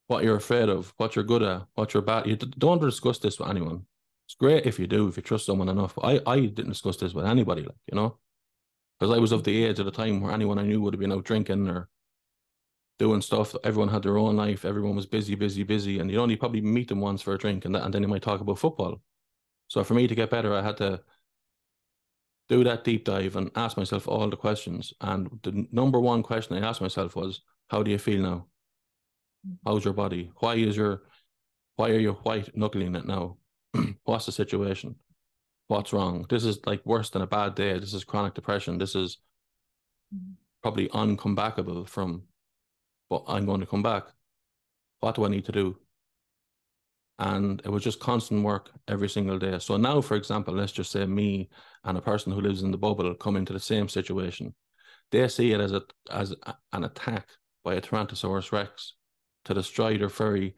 what 0.08 0.24
you're 0.24 0.36
afraid 0.36 0.68
of, 0.68 0.92
what 0.98 1.16
you're 1.16 1.24
good 1.24 1.42
at, 1.42 1.62
what 1.74 1.94
you're 1.94 2.02
bad. 2.02 2.26
You 2.26 2.36
don't 2.36 2.82
discuss 2.82 3.18
this 3.18 3.38
with 3.38 3.48
anyone. 3.48 3.86
It's 4.26 4.34
great 4.34 4.66
if 4.66 4.78
you 4.78 4.86
do, 4.86 5.08
if 5.08 5.16
you 5.16 5.22
trust 5.22 5.46
someone 5.46 5.68
enough. 5.68 5.94
But 5.94 6.04
I, 6.26 6.32
I 6.32 6.40
didn't 6.40 6.70
discuss 6.70 6.96
this 6.96 7.14
with 7.14 7.26
anybody, 7.26 7.62
like 7.62 7.76
you 7.90 7.96
know, 7.96 8.18
because 8.98 9.16
I 9.16 9.20
was 9.20 9.32
of 9.32 9.44
the 9.44 9.64
age 9.64 9.78
at 9.78 9.86
the 9.86 9.92
time 9.92 10.20
where 10.20 10.32
anyone 10.32 10.58
I 10.58 10.62
knew 10.62 10.80
would 10.80 10.94
have 10.94 11.00
been 11.00 11.12
out 11.12 11.24
drinking 11.24 11.68
or 11.68 11.88
doing 12.98 13.22
stuff. 13.22 13.54
Everyone 13.62 13.88
had 13.88 14.02
their 14.02 14.18
own 14.18 14.36
life. 14.36 14.64
Everyone 14.64 14.96
was 14.96 15.06
busy, 15.06 15.34
busy, 15.34 15.62
busy, 15.62 16.00
and 16.00 16.10
you'd 16.10 16.20
only 16.20 16.36
probably 16.36 16.60
meet 16.60 16.88
them 16.88 17.00
once 17.00 17.22
for 17.22 17.34
a 17.34 17.38
drink, 17.38 17.64
and 17.64 17.74
that, 17.74 17.84
and 17.84 17.94
then 17.94 18.02
you 18.02 18.08
might 18.08 18.22
talk 18.22 18.40
about 18.40 18.58
football. 18.58 19.00
So 19.68 19.84
for 19.84 19.94
me 19.94 20.06
to 20.06 20.14
get 20.14 20.30
better, 20.30 20.54
I 20.54 20.62
had 20.62 20.76
to 20.78 21.02
do 22.48 22.64
that 22.64 22.84
deep 22.84 23.04
dive 23.04 23.36
and 23.36 23.50
ask 23.56 23.76
myself 23.76 24.08
all 24.08 24.30
the 24.30 24.36
questions. 24.36 24.92
And 25.00 25.28
the 25.42 25.66
number 25.72 26.00
one 26.00 26.22
question 26.22 26.56
I 26.56 26.66
asked 26.66 26.80
myself 26.80 27.16
was, 27.16 27.42
"How 27.68 27.82
do 27.82 27.90
you 27.90 27.98
feel 27.98 28.22
now? 28.22 28.46
Mm. 29.46 29.58
How's 29.64 29.84
your 29.84 29.94
body? 29.94 30.30
Why 30.38 30.54
is 30.54 30.76
your, 30.76 31.02
why 31.76 31.90
are 31.90 31.98
you 31.98 32.12
white 32.12 32.56
knuckling 32.56 32.94
it 32.94 33.06
now? 33.06 33.38
What's 34.04 34.26
the 34.26 34.32
situation? 34.32 34.96
What's 35.68 35.92
wrong? 35.92 36.26
This 36.28 36.44
is 36.44 36.58
like 36.66 36.84
worse 36.84 37.10
than 37.10 37.22
a 37.22 37.26
bad 37.26 37.54
day. 37.54 37.78
This 37.78 37.94
is 37.94 38.04
chronic 38.04 38.34
depression. 38.34 38.78
This 38.78 38.94
is 38.94 39.18
probably 40.62 40.88
uncomebackable 40.88 41.88
from, 41.88 42.22
but 43.10 43.24
I'm 43.26 43.46
going 43.46 43.60
to 43.60 43.66
come 43.66 43.82
back. 43.82 44.04
What 45.00 45.16
do 45.16 45.24
I 45.24 45.28
need 45.28 45.44
to 45.46 45.52
do? 45.52 45.76
and 47.18 47.62
it 47.64 47.70
was 47.70 47.82
just 47.82 48.00
constant 48.00 48.44
work 48.44 48.70
every 48.88 49.08
single 49.08 49.38
day. 49.38 49.58
So 49.58 49.76
now, 49.76 50.00
for 50.00 50.16
example, 50.16 50.54
let's 50.54 50.72
just 50.72 50.90
say 50.90 51.06
me 51.06 51.48
and 51.84 51.96
a 51.96 52.02
person 52.02 52.32
who 52.32 52.40
lives 52.40 52.62
in 52.62 52.70
the 52.70 52.78
bubble 52.78 53.14
come 53.14 53.36
into 53.36 53.52
the 53.52 53.60
same 53.60 53.88
situation. 53.88 54.54
They 55.10 55.26
see 55.28 55.52
it 55.52 55.60
as 55.60 55.72
a 55.72 55.82
as 56.10 56.34
a, 56.46 56.54
an 56.72 56.84
attack 56.84 57.28
by 57.64 57.74
a 57.74 57.80
Tyrannosaurus 57.80 58.52
Rex 58.52 58.94
to 59.46 59.54
destroy 59.54 59.96
their 59.96 60.08
very 60.08 60.56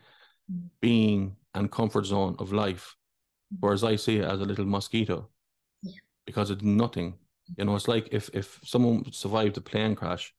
mm. 0.52 0.68
being 0.80 1.36
and 1.54 1.70
comfort 1.70 2.06
zone 2.06 2.34
of 2.38 2.52
life, 2.52 2.96
whereas 3.60 3.84
I 3.84 3.96
see 3.96 4.18
it 4.18 4.24
as 4.24 4.40
a 4.40 4.44
little 4.44 4.66
mosquito 4.66 5.28
Yeah. 5.82 6.00
because 6.26 6.50
it's 6.50 6.62
nothing. 6.62 7.18
You 7.56 7.64
know, 7.64 7.70
mm-hmm. 7.70 7.76
it's 7.76 7.88
like 7.88 8.08
if 8.12 8.30
if 8.34 8.60
someone 8.64 9.10
survived 9.12 9.56
a 9.56 9.60
plane 9.60 9.94
crash 9.94 10.34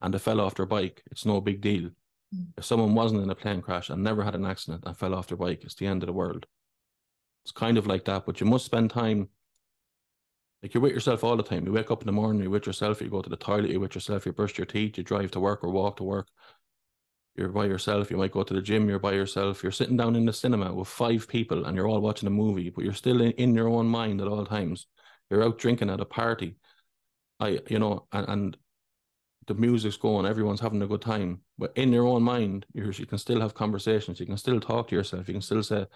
and 0.00 0.12
they 0.12 0.18
fell 0.18 0.40
off 0.40 0.54
their 0.54 0.66
bike, 0.66 1.02
it's 1.10 1.26
no 1.26 1.40
big 1.40 1.60
deal. 1.60 1.90
Mm. 2.34 2.46
If 2.56 2.64
someone 2.64 2.94
wasn't 2.94 3.22
in 3.22 3.30
a 3.30 3.34
plane 3.34 3.60
crash 3.62 3.90
and 3.90 4.02
never 4.02 4.22
had 4.22 4.34
an 4.34 4.46
accident 4.46 4.84
and 4.86 4.96
fell 4.96 5.14
off 5.14 5.28
their 5.28 5.36
bike, 5.36 5.64
it's 5.64 5.74
the 5.74 5.86
end 5.86 6.02
of 6.02 6.06
the 6.06 6.12
world. 6.12 6.46
It's 7.44 7.52
kind 7.52 7.76
of 7.76 7.86
like 7.86 8.06
that, 8.06 8.24
but 8.24 8.40
you 8.40 8.46
must 8.46 8.64
spend 8.64 8.90
time. 8.90 9.28
Like 10.62 10.72
you're 10.72 10.82
with 10.82 10.92
yourself 10.92 11.22
all 11.22 11.36
the 11.36 11.42
time. 11.42 11.66
You 11.66 11.72
wake 11.72 11.90
up 11.90 12.00
in 12.00 12.06
the 12.06 12.12
morning, 12.12 12.40
you're 12.40 12.50
with 12.50 12.66
yourself, 12.66 13.02
you 13.02 13.10
go 13.10 13.20
to 13.20 13.28
the 13.28 13.36
toilet, 13.36 13.70
you're 13.70 13.80
with 13.80 13.94
yourself, 13.94 14.24
you 14.24 14.32
brush 14.32 14.56
your 14.56 14.64
teeth, 14.64 14.96
you 14.96 15.04
drive 15.04 15.30
to 15.32 15.40
work 15.40 15.62
or 15.62 15.68
walk 15.70 15.98
to 15.98 16.04
work. 16.04 16.28
You're 17.36 17.48
by 17.48 17.66
yourself, 17.66 18.10
you 18.10 18.16
might 18.16 18.30
go 18.30 18.44
to 18.44 18.54
the 18.54 18.62
gym, 18.62 18.88
you're 18.88 19.00
by 19.00 19.12
yourself, 19.12 19.62
you're 19.62 19.72
sitting 19.72 19.96
down 19.96 20.14
in 20.14 20.24
the 20.24 20.32
cinema 20.32 20.72
with 20.72 20.86
five 20.86 21.26
people 21.26 21.64
and 21.64 21.76
you're 21.76 21.88
all 21.88 22.00
watching 22.00 22.28
a 22.28 22.30
movie, 22.30 22.70
but 22.70 22.84
you're 22.84 22.92
still 22.92 23.20
in, 23.20 23.32
in 23.32 23.54
your 23.54 23.68
own 23.68 23.86
mind 23.86 24.20
at 24.20 24.28
all 24.28 24.46
times. 24.46 24.86
You're 25.30 25.42
out 25.42 25.58
drinking 25.58 25.90
at 25.90 26.00
a 26.00 26.04
party. 26.04 26.56
I 27.40 27.58
you 27.68 27.80
know, 27.80 28.06
and, 28.12 28.28
and 28.28 28.56
the 29.46 29.54
music's 29.54 29.96
going, 29.96 30.26
everyone's 30.26 30.60
having 30.60 30.82
a 30.82 30.86
good 30.86 31.00
time. 31.02 31.40
But 31.58 31.72
in 31.76 31.92
your 31.92 32.06
own 32.06 32.22
mind, 32.22 32.66
you 32.72 32.90
you 32.92 33.06
can 33.06 33.18
still 33.18 33.40
have 33.40 33.54
conversations. 33.54 34.20
You 34.20 34.26
can 34.26 34.36
still 34.36 34.60
talk 34.60 34.88
to 34.88 34.94
yourself. 34.94 35.28
You 35.28 35.34
can 35.34 35.42
still 35.42 35.62
say, 35.62 35.86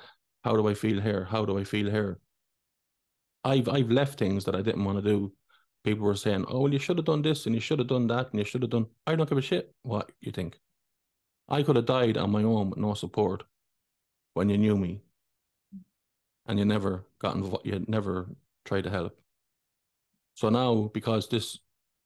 "How 0.45 0.57
do 0.57 0.69
I 0.69 0.75
feel 0.75 1.01
here? 1.01 1.25
How 1.25 1.45
do 1.45 1.59
I 1.59 1.65
feel 1.65 1.91
here?" 1.91 2.21
I've 3.45 3.69
I've 3.69 3.91
left 3.91 4.19
things 4.19 4.45
that 4.45 4.55
I 4.55 4.63
didn't 4.63 4.85
want 4.85 4.99
to 4.99 5.11
do. 5.11 5.33
People 5.85 6.07
were 6.07 6.15
saying, 6.17 6.45
"Oh, 6.49 6.63
well, 6.63 6.73
you 6.73 6.79
should 6.79 6.99
have 6.99 7.07
done 7.07 7.23
this 7.23 7.47
and 7.47 7.55
you 7.55 7.61
should 7.61 7.79
have 7.79 7.89
done 7.89 8.07
that 8.09 8.31
and 8.31 8.39
you 8.39 8.45
should 8.45 8.63
have 8.63 8.71
done." 8.71 8.87
I 9.07 9.17
don't 9.17 9.29
give 9.29 9.39
a 9.39 9.43
shit 9.43 9.75
what 9.83 10.11
you 10.21 10.33
think. 10.33 10.59
I 11.49 11.63
could 11.63 11.77
have 11.77 11.87
died 11.87 12.17
on 12.17 12.31
my 12.31 12.43
own 12.43 12.71
with 12.71 12.79
no 12.79 12.95
support 12.95 13.45
when 14.35 14.49
you 14.51 14.59
knew 14.59 14.77
me, 14.77 15.01
and 16.47 16.59
you 16.59 16.65
never 16.65 17.07
got 17.19 17.37
involved. 17.37 17.67
You 17.67 17.85
never 17.89 18.29
tried 18.65 18.85
to 18.85 18.91
help. 18.91 19.19
So 20.35 20.51
now, 20.51 20.91
because 20.93 21.29
this 21.29 21.59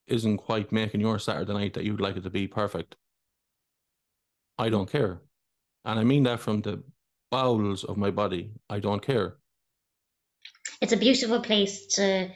isn't 0.06 0.38
quite 0.38 0.72
making 0.72 1.00
your 1.00 1.18
Saturday 1.18 1.52
night 1.52 1.74
that 1.74 1.84
you'd 1.84 2.00
like 2.00 2.16
it 2.16 2.22
to 2.22 2.30
be 2.30 2.46
perfect, 2.46 2.96
I 4.58 4.68
don't 4.68 4.90
care. 4.90 5.20
And 5.84 5.98
I 5.98 6.04
mean 6.04 6.22
that 6.24 6.40
from 6.40 6.62
the 6.62 6.82
bowels 7.30 7.82
of 7.82 7.96
my 7.96 8.10
body. 8.10 8.52
I 8.70 8.78
don't 8.78 9.04
care. 9.04 9.38
It's 10.80 10.92
a 10.92 10.96
beautiful 10.96 11.40
place 11.40 11.86
to. 11.96 12.30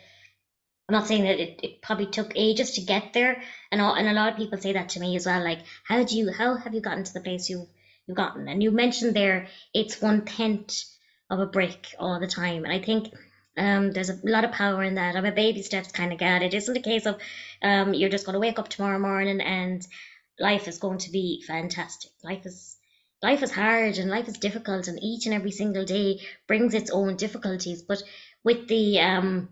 I'm 0.89 0.93
not 0.93 1.07
saying 1.07 1.24
that 1.24 1.41
it, 1.41 1.61
it 1.62 1.82
probably 1.82 2.07
took 2.07 2.32
ages 2.37 2.72
to 2.72 2.80
get 2.80 3.12
there, 3.12 3.43
and 3.72 3.80
all, 3.80 3.95
and 3.95 4.09
a 4.09 4.12
lot 4.12 4.32
of 4.32 4.39
people 4.39 4.59
say 4.59 4.72
that 4.74 4.91
to 4.91 5.01
me 5.01 5.16
as 5.16 5.26
well. 5.26 5.43
Like, 5.43 5.61
how 5.84 6.05
do 6.05 6.16
you, 6.16 6.30
how 6.30 6.57
have 6.57 6.74
you 6.74 6.80
gotten 6.80 7.05
to 7.05 7.12
the 7.12 7.20
place 7.20 7.51
you 7.51 7.66
you've 8.07 8.16
gotten? 8.16 8.49
And 8.49 8.62
you 8.62 8.70
mentioned 8.70 9.14
there, 9.14 9.49
it's 9.74 10.01
one 10.01 10.24
tenth 10.24 10.84
of 11.28 11.41
a 11.41 11.47
brick 11.47 11.89
all 11.99 12.20
the 12.20 12.28
time. 12.28 12.64
And 12.64 12.72
I 12.72 12.78
think 12.78 13.12
um, 13.57 13.91
there's 13.91 14.11
a 14.11 14.20
lot 14.22 14.45
of 14.45 14.53
power 14.53 14.82
in 14.82 14.95
that. 14.95 15.16
I'm 15.16 15.24
a 15.24 15.32
baby 15.32 15.62
steps 15.62 15.91
kind 15.91 16.12
of 16.12 16.18
gal. 16.18 16.43
It 16.43 16.55
isn't 16.55 16.76
a 16.76 16.80
case 16.80 17.07
of 17.07 17.16
um, 17.62 17.95
you're 17.95 18.11
just 18.11 18.26
going 18.26 18.34
to 18.34 18.41
wake 18.41 18.59
up 18.59 18.68
tomorrow 18.68 18.99
morning 18.99 19.41
and 19.41 19.87
life 20.39 20.68
is 20.68 20.78
going 20.78 20.99
to 20.99 21.11
be 21.11 21.43
fantastic. 21.47 22.11
Life 22.22 22.47
is 22.47 22.76
life 23.22 23.43
is 23.43 23.51
hard 23.51 23.97
and 23.99 24.11
life 24.11 24.28
is 24.28 24.37
difficult, 24.39 24.89
and 24.89 25.03
each 25.03 25.26
and 25.26 25.34
every 25.34 25.51
single 25.51 25.84
day 25.84 26.20
brings 26.47 26.74
its 26.74 26.91
own 26.91 27.16
difficulties. 27.16 27.82
But 27.82 28.03
with 28.45 28.68
the 28.68 29.01
um, 29.01 29.49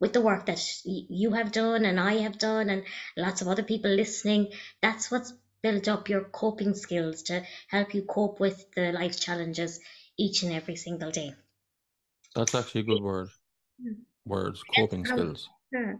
with 0.00 0.12
the 0.12 0.20
work 0.20 0.46
that 0.46 0.60
you 0.84 1.32
have 1.32 1.52
done 1.52 1.84
and 1.84 2.00
I 2.00 2.14
have 2.18 2.38
done, 2.38 2.70
and 2.70 2.84
lots 3.16 3.42
of 3.42 3.48
other 3.48 3.62
people 3.62 3.90
listening, 3.90 4.52
that's 4.80 5.10
what's 5.10 5.32
built 5.62 5.88
up 5.88 6.08
your 6.08 6.24
coping 6.24 6.74
skills 6.74 7.24
to 7.24 7.44
help 7.68 7.94
you 7.94 8.02
cope 8.02 8.40
with 8.40 8.72
the 8.74 8.92
life 8.92 9.20
challenges 9.20 9.78
each 10.16 10.42
and 10.42 10.52
every 10.52 10.76
single 10.76 11.10
day. 11.10 11.34
That's 12.34 12.54
actually 12.54 12.82
a 12.82 12.84
good 12.84 13.02
word. 13.02 13.28
Hmm. 13.82 14.02
Words, 14.24 14.62
coping 14.74 15.00
Um, 15.00 15.06
skills. 15.06 15.48
Hmm. 15.74 15.94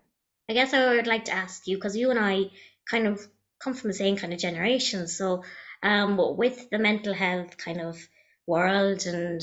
I 0.48 0.52
guess 0.54 0.72
I 0.72 0.94
would 0.96 1.06
like 1.06 1.26
to 1.26 1.32
ask 1.32 1.66
you 1.66 1.76
because 1.76 1.96
you 1.96 2.10
and 2.10 2.18
I 2.18 2.50
kind 2.90 3.06
of 3.06 3.20
come 3.58 3.74
from 3.74 3.88
the 3.90 3.94
same 3.94 4.16
kind 4.16 4.32
of 4.32 4.38
generation. 4.38 5.06
So, 5.08 5.44
um, 5.82 6.16
with 6.36 6.70
the 6.70 6.78
mental 6.78 7.14
health 7.14 7.56
kind 7.56 7.80
of 7.80 7.96
world 8.46 9.06
and 9.06 9.42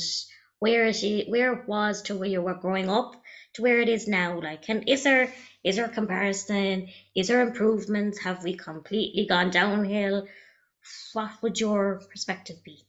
where 0.59 0.85
is 0.85 1.03
it 1.03 1.29
where 1.29 1.53
it 1.53 1.67
was 1.67 2.01
to 2.03 2.15
where 2.15 2.27
you 2.27 2.41
were 2.41 2.55
growing 2.55 2.89
up 2.89 3.15
to 3.57 3.61
where 3.61 3.81
it 3.81 3.89
is 3.89 4.07
now, 4.07 4.39
like, 4.41 4.69
and 4.69 4.87
is 4.87 5.03
there 5.03 5.33
is 5.63 5.75
there 5.75 5.85
a 5.85 5.89
comparison? 5.89 6.87
Is 7.15 7.27
there 7.27 7.41
improvements? 7.41 8.19
Have 8.19 8.43
we 8.43 8.55
completely 8.55 9.27
gone 9.27 9.51
downhill? 9.51 10.27
What 11.13 11.31
would 11.41 11.59
your 11.59 12.01
perspective 12.09 12.63
be? 12.63 12.85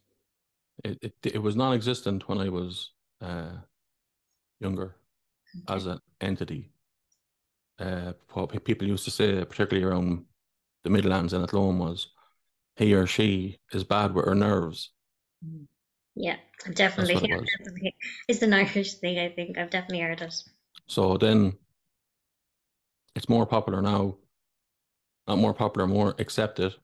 It, 0.85 0.99
it 1.03 1.15
it 1.35 1.43
was 1.43 1.57
non-existent 1.57 2.29
when 2.29 2.39
I 2.39 2.49
was 2.49 2.93
uh, 3.21 3.57
younger 4.61 4.95
as 5.69 5.87
an 5.87 5.99
entity. 6.21 6.71
Uh, 7.79 8.13
what 8.33 8.65
people 8.65 8.87
used 8.87 9.05
to 9.05 9.11
say, 9.11 9.45
particularly 9.45 9.85
around 9.85 10.25
the 10.85 10.91
Midlands 10.91 11.33
and 11.33 11.43
at 11.43 11.51
Athlone, 11.51 11.79
was 11.79 12.09
he 12.77 12.95
or 12.95 13.07
she 13.07 13.59
is 13.73 13.85
bad 13.85 14.15
with 14.15 14.25
her 14.27 14.35
nerves. 14.35 14.91
Yeah, 16.15 16.37
I've 16.67 16.75
definitely, 16.75 17.15
it 17.15 17.31
definitely. 17.59 17.97
It's 18.29 18.43
an 18.43 18.53
Irish 18.53 18.95
thing, 18.95 19.19
I 19.19 19.29
think. 19.29 19.59
I've 19.59 19.71
definitely 19.71 20.01
heard 20.01 20.21
it. 20.23 20.35
So 20.89 21.17
then 21.17 21.57
it's 23.15 23.29
more 23.29 23.47
popular 23.47 23.83
now, 23.83 24.17
not 25.27 25.39
more 25.39 25.55
popular, 25.55 25.87
more 25.87 26.15
accepted. 26.19 26.75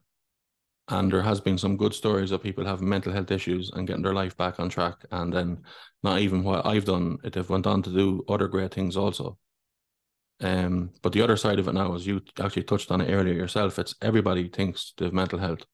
And 0.89 1.11
there 1.11 1.23
has 1.23 1.41
been 1.41 1.57
some 1.57 1.79
good 1.79 1.95
stories 1.95 2.31
of 2.31 2.43
people 2.43 2.67
having 2.67 2.89
mental 2.89 3.13
health 3.13 3.31
issues 3.31 3.71
and 3.71 3.87
getting 3.87 4.03
their 4.03 4.13
life 4.13 4.37
back 4.37 4.61
on 4.61 4.69
track. 4.69 4.97
And 5.11 5.33
then 5.33 5.63
not 6.03 6.19
even 6.19 6.45
what 6.45 6.67
I've 6.67 6.85
done, 6.85 7.17
they've 7.25 7.49
went 7.49 7.67
on 7.67 7.83
to 7.83 7.91
do 7.91 8.23
other 8.29 8.49
great 8.49 8.75
things 8.75 8.97
also. 8.97 9.39
Um, 10.41 10.91
but 11.01 11.13
the 11.13 11.23
other 11.23 11.39
side 11.39 11.59
of 11.59 11.69
it 11.69 11.73
now, 11.73 11.95
as 11.95 12.07
you 12.07 12.21
actually 12.39 12.65
touched 12.65 12.91
on 12.91 13.01
it 13.01 13.11
earlier 13.11 13.33
yourself, 13.33 13.79
it's 13.79 13.95
everybody 14.03 14.49
thinks 14.49 14.93
they 14.99 15.07
have 15.07 15.15
mental 15.15 15.39
health. 15.39 15.65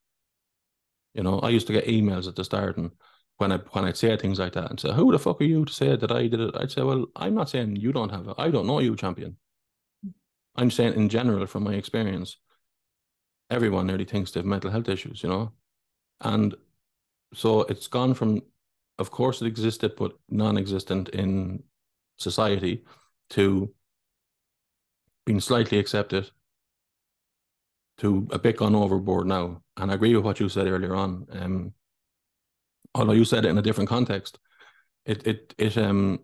You 1.14 1.24
know, 1.24 1.40
I 1.40 1.48
used 1.48 1.66
to 1.66 1.72
get 1.72 1.86
emails 1.86 2.28
at 2.28 2.36
the 2.36 2.44
start 2.44 2.76
and 2.76 2.92
when 3.40 3.52
I 3.52 3.56
when 3.72 3.86
I'd 3.86 3.96
say 3.96 4.14
things 4.16 4.38
like 4.38 4.52
that 4.52 4.68
and 4.70 4.78
say, 4.78 4.92
Who 4.92 5.12
the 5.12 5.18
fuck 5.18 5.40
are 5.40 5.44
you 5.44 5.64
to 5.64 5.72
say 5.72 5.96
that 5.96 6.12
I 6.12 6.26
did 6.26 6.40
it? 6.40 6.54
I'd 6.54 6.70
say, 6.70 6.82
Well, 6.82 7.06
I'm 7.16 7.34
not 7.34 7.48
saying 7.48 7.76
you 7.76 7.90
don't 7.90 8.10
have 8.10 8.28
it. 8.28 8.34
I 8.36 8.50
don't 8.50 8.66
know 8.66 8.80
you, 8.80 8.94
champion. 8.96 9.36
I'm 10.56 10.70
saying 10.70 10.94
in 10.94 11.08
general, 11.08 11.46
from 11.46 11.64
my 11.64 11.74
experience, 11.74 12.36
everyone 13.48 13.86
nearly 13.86 14.04
thinks 14.04 14.30
they 14.30 14.40
have 14.40 14.46
mental 14.46 14.70
health 14.70 14.90
issues, 14.90 15.22
you 15.22 15.30
know? 15.30 15.52
And 16.20 16.54
so 17.32 17.62
it's 17.62 17.86
gone 17.86 18.12
from, 18.12 18.42
of 18.98 19.10
course, 19.10 19.40
it 19.40 19.46
existed, 19.46 19.94
but 19.96 20.12
non 20.28 20.58
existent 20.58 21.08
in 21.08 21.62
society 22.18 22.84
to 23.30 23.72
being 25.24 25.40
slightly 25.40 25.78
accepted 25.78 26.30
to 27.98 28.28
a 28.32 28.38
bit 28.38 28.58
gone 28.58 28.74
overboard 28.74 29.26
now. 29.26 29.62
And 29.78 29.90
I 29.90 29.94
agree 29.94 30.14
with 30.14 30.24
what 30.26 30.40
you 30.40 30.48
said 30.50 30.66
earlier 30.66 30.94
on. 30.94 31.26
Um, 31.30 31.72
although 32.94 33.12
you 33.12 33.24
said 33.24 33.44
it 33.44 33.48
in 33.48 33.58
a 33.58 33.62
different 33.62 33.88
context, 33.90 34.38
it 35.04 35.26
it 35.26 35.54
it 35.58 35.78
um 35.78 36.20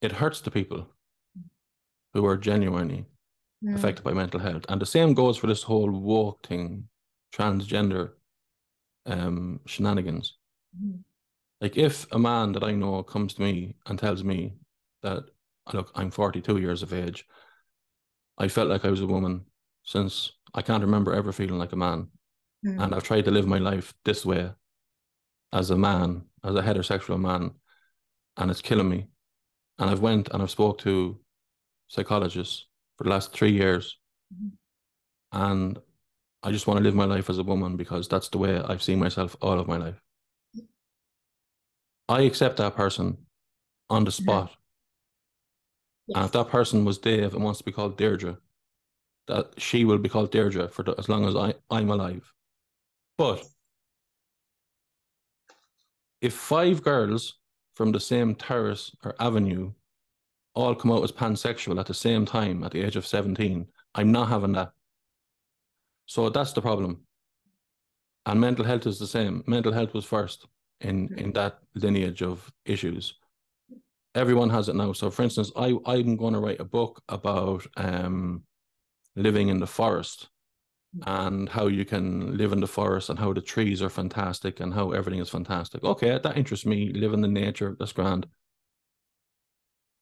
it 0.00 0.12
hurts 0.12 0.40
the 0.40 0.50
people 0.50 0.86
who 2.14 2.24
are 2.26 2.36
genuinely 2.36 3.06
Mm. 3.64 3.74
affected 3.74 4.04
by 4.04 4.12
mental 4.12 4.38
health. 4.40 4.66
And 4.68 4.80
the 4.80 4.86
same 4.86 5.14
goes 5.14 5.38
for 5.38 5.46
this 5.46 5.62
whole 5.62 5.90
woke 5.90 6.46
thing, 6.46 6.88
transgender 7.32 8.10
um 9.06 9.60
shenanigans. 9.66 10.36
Mm. 10.78 11.00
Like 11.60 11.76
if 11.76 12.06
a 12.12 12.18
man 12.18 12.52
that 12.52 12.62
I 12.62 12.72
know 12.72 13.02
comes 13.02 13.34
to 13.34 13.42
me 13.42 13.76
and 13.86 13.98
tells 13.98 14.22
me 14.22 14.52
that 15.02 15.24
look, 15.72 15.90
I'm 15.94 16.10
42 16.10 16.58
years 16.58 16.82
of 16.82 16.92
age, 16.92 17.26
I 18.36 18.48
felt 18.48 18.68
like 18.68 18.84
I 18.84 18.90
was 18.90 19.00
a 19.00 19.06
woman 19.06 19.46
since 19.84 20.32
I 20.54 20.62
can't 20.62 20.82
remember 20.84 21.14
ever 21.14 21.32
feeling 21.32 21.58
like 21.58 21.72
a 21.72 21.76
man. 21.76 22.08
Mm. 22.64 22.82
And 22.82 22.94
I've 22.94 23.04
tried 23.04 23.24
to 23.24 23.30
live 23.30 23.46
my 23.46 23.58
life 23.58 23.94
this 24.04 24.26
way 24.26 24.50
as 25.56 25.70
a 25.70 25.76
man, 25.76 26.22
as 26.44 26.54
a 26.54 26.62
heterosexual 26.62 27.18
man, 27.18 27.50
and 28.36 28.50
it's 28.50 28.60
killing 28.60 28.90
me. 28.90 29.06
And 29.78 29.90
I've 29.90 30.00
went 30.00 30.28
and 30.28 30.42
I've 30.42 30.50
spoke 30.50 30.78
to 30.78 31.18
psychologists 31.88 32.66
for 32.96 33.04
the 33.04 33.10
last 33.10 33.32
three 33.32 33.52
years. 33.52 33.98
Mhm. 34.34 34.52
And 35.32 35.78
I 36.42 36.52
just 36.52 36.66
want 36.66 36.78
to 36.78 36.84
live 36.84 36.94
my 36.94 37.06
life 37.06 37.30
as 37.30 37.38
a 37.38 37.42
woman 37.42 37.76
because 37.76 38.06
that's 38.06 38.28
the 38.28 38.38
way 38.38 38.58
I've 38.58 38.82
seen 38.82 38.98
myself 38.98 39.36
all 39.40 39.58
of 39.58 39.66
my 39.66 39.78
life. 39.78 40.00
I 42.08 42.20
accept 42.22 42.58
that 42.58 42.76
person 42.76 43.26
on 43.88 44.04
the 44.04 44.12
spot. 44.12 44.54
And 46.14 46.24
if 46.26 46.32
that 46.32 46.48
person 46.48 46.84
was 46.84 46.98
Dave 46.98 47.34
and 47.34 47.42
wants 47.42 47.58
to 47.58 47.64
be 47.64 47.72
called 47.72 47.96
Deirdre, 47.96 48.38
that 49.26 49.60
she 49.60 49.84
will 49.84 49.98
be 49.98 50.08
called 50.08 50.30
Deirdre 50.30 50.68
for 50.68 50.82
the, 50.84 50.94
as 50.98 51.08
long 51.08 51.24
as 51.24 51.34
I, 51.34 51.54
I'm 51.70 51.90
alive. 51.90 52.32
But 53.18 53.44
if 56.20 56.34
five 56.34 56.82
girls 56.82 57.34
from 57.74 57.92
the 57.92 58.00
same 58.00 58.34
terrace 58.34 58.94
or 59.04 59.14
avenue 59.20 59.72
all 60.54 60.74
come 60.74 60.90
out 60.90 61.04
as 61.04 61.12
pansexual 61.12 61.78
at 61.78 61.86
the 61.86 61.94
same 61.94 62.24
time 62.24 62.64
at 62.64 62.72
the 62.72 62.82
age 62.82 62.96
of 62.96 63.06
17, 63.06 63.66
I'm 63.94 64.12
not 64.12 64.28
having 64.28 64.52
that. 64.52 64.72
So 66.06 66.30
that's 66.30 66.52
the 66.52 66.62
problem. 66.62 67.02
And 68.24 68.40
mental 68.40 68.64
health 68.64 68.86
is 68.86 68.98
the 68.98 69.06
same. 69.06 69.44
Mental 69.46 69.72
health 69.72 69.92
was 69.92 70.04
first 70.04 70.46
in, 70.80 71.12
in 71.18 71.32
that 71.32 71.58
lineage 71.74 72.22
of 72.22 72.50
issues. 72.64 73.14
Everyone 74.14 74.48
has 74.50 74.68
it 74.68 74.76
now. 74.76 74.92
So 74.94 75.10
for 75.10 75.22
instance, 75.22 75.52
I, 75.56 75.76
I'm 75.84 76.16
going 76.16 76.32
to 76.32 76.40
write 76.40 76.60
a 76.60 76.64
book 76.64 77.02
about 77.08 77.66
um, 77.76 78.42
living 79.14 79.48
in 79.48 79.60
the 79.60 79.66
forest 79.66 80.28
and 81.04 81.48
how 81.48 81.66
you 81.66 81.84
can 81.84 82.36
live 82.36 82.52
in 82.52 82.60
the 82.60 82.66
forest 82.66 83.10
and 83.10 83.18
how 83.18 83.32
the 83.32 83.40
trees 83.40 83.82
are 83.82 83.90
fantastic 83.90 84.60
and 84.60 84.72
how 84.72 84.92
everything 84.92 85.20
is 85.20 85.28
fantastic. 85.28 85.84
Okay, 85.84 86.18
that 86.22 86.36
interests 86.36 86.66
me. 86.66 86.92
Live 86.92 87.12
in 87.12 87.20
the 87.20 87.28
nature, 87.28 87.76
that's 87.78 87.92
grand. 87.92 88.26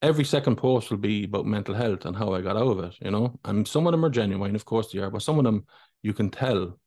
Every 0.02 0.24
second 0.24 0.56
post 0.56 0.90
will 0.90 0.98
be 0.98 1.24
about 1.24 1.46
mental 1.46 1.74
health 1.74 2.04
and 2.04 2.14
how 2.14 2.34
I 2.34 2.42
got 2.42 2.56
out 2.56 2.68
of 2.68 2.84
it, 2.84 2.94
you 3.00 3.10
know. 3.10 3.38
And 3.44 3.66
some 3.66 3.86
of 3.86 3.92
them 3.92 4.04
are 4.04 4.10
genuine, 4.10 4.54
of 4.54 4.64
course 4.64 4.92
they 4.92 4.98
are, 4.98 5.10
but 5.10 5.22
some 5.22 5.38
of 5.38 5.44
them 5.44 5.66
you 6.02 6.12
can 6.12 6.30
tell. 6.30 6.78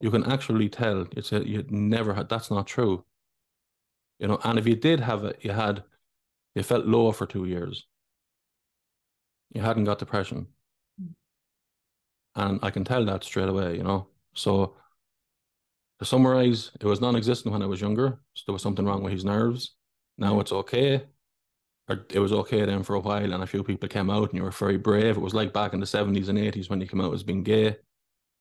You 0.00 0.10
can 0.10 0.24
actually 0.30 0.68
tell 0.68 1.06
it's 1.12 1.32
a, 1.32 1.46
you 1.48 1.64
never 1.70 2.12
had 2.12 2.28
that's 2.28 2.50
not 2.50 2.66
true. 2.66 3.04
You 4.18 4.28
know, 4.28 4.38
and 4.44 4.58
if 4.58 4.66
you 4.66 4.76
did 4.76 5.00
have 5.00 5.24
it, 5.24 5.38
you 5.40 5.52
had 5.52 5.82
you 6.54 6.62
felt 6.62 6.86
low 6.86 7.10
for 7.12 7.26
two 7.26 7.46
years. 7.46 7.86
You 9.54 9.62
hadn't 9.62 9.84
got 9.84 9.98
depression. 9.98 10.48
And 12.36 12.58
I 12.62 12.70
can 12.70 12.84
tell 12.84 13.04
that 13.04 13.24
straight 13.24 13.48
away, 13.48 13.76
you 13.76 13.82
know. 13.82 14.08
So 14.34 14.76
to 16.00 16.04
summarize, 16.04 16.70
it 16.80 16.84
was 16.84 17.00
non-existent 17.00 17.52
when 17.52 17.62
I 17.62 17.66
was 17.66 17.80
younger. 17.80 18.18
So 18.34 18.42
there 18.46 18.52
was 18.52 18.62
something 18.62 18.84
wrong 18.84 19.02
with 19.02 19.12
his 19.12 19.24
nerves. 19.24 19.76
Now 20.18 20.40
it's 20.40 20.52
okay. 20.52 21.04
Or 21.88 22.06
it 22.10 22.18
was 22.18 22.32
okay 22.32 22.64
then 22.64 22.82
for 22.82 22.94
a 22.94 23.00
while, 23.00 23.32
and 23.32 23.42
a 23.42 23.46
few 23.46 23.62
people 23.62 23.88
came 23.88 24.08
out, 24.08 24.30
and 24.30 24.38
you 24.38 24.42
were 24.42 24.50
very 24.50 24.78
brave. 24.78 25.16
It 25.16 25.20
was 25.20 25.34
like 25.34 25.52
back 25.52 25.74
in 25.74 25.80
the 25.80 25.86
seventies 25.86 26.28
and 26.30 26.38
eighties 26.38 26.70
when 26.70 26.80
you 26.80 26.86
came 26.88 27.00
out 27.00 27.12
as 27.12 27.22
being 27.22 27.42
gay. 27.42 27.76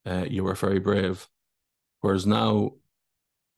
Uh, 0.05 0.25
you 0.29 0.43
were 0.45 0.55
very 0.55 0.79
brave. 0.79 1.27
Whereas 1.99 2.25
now, 2.25 2.71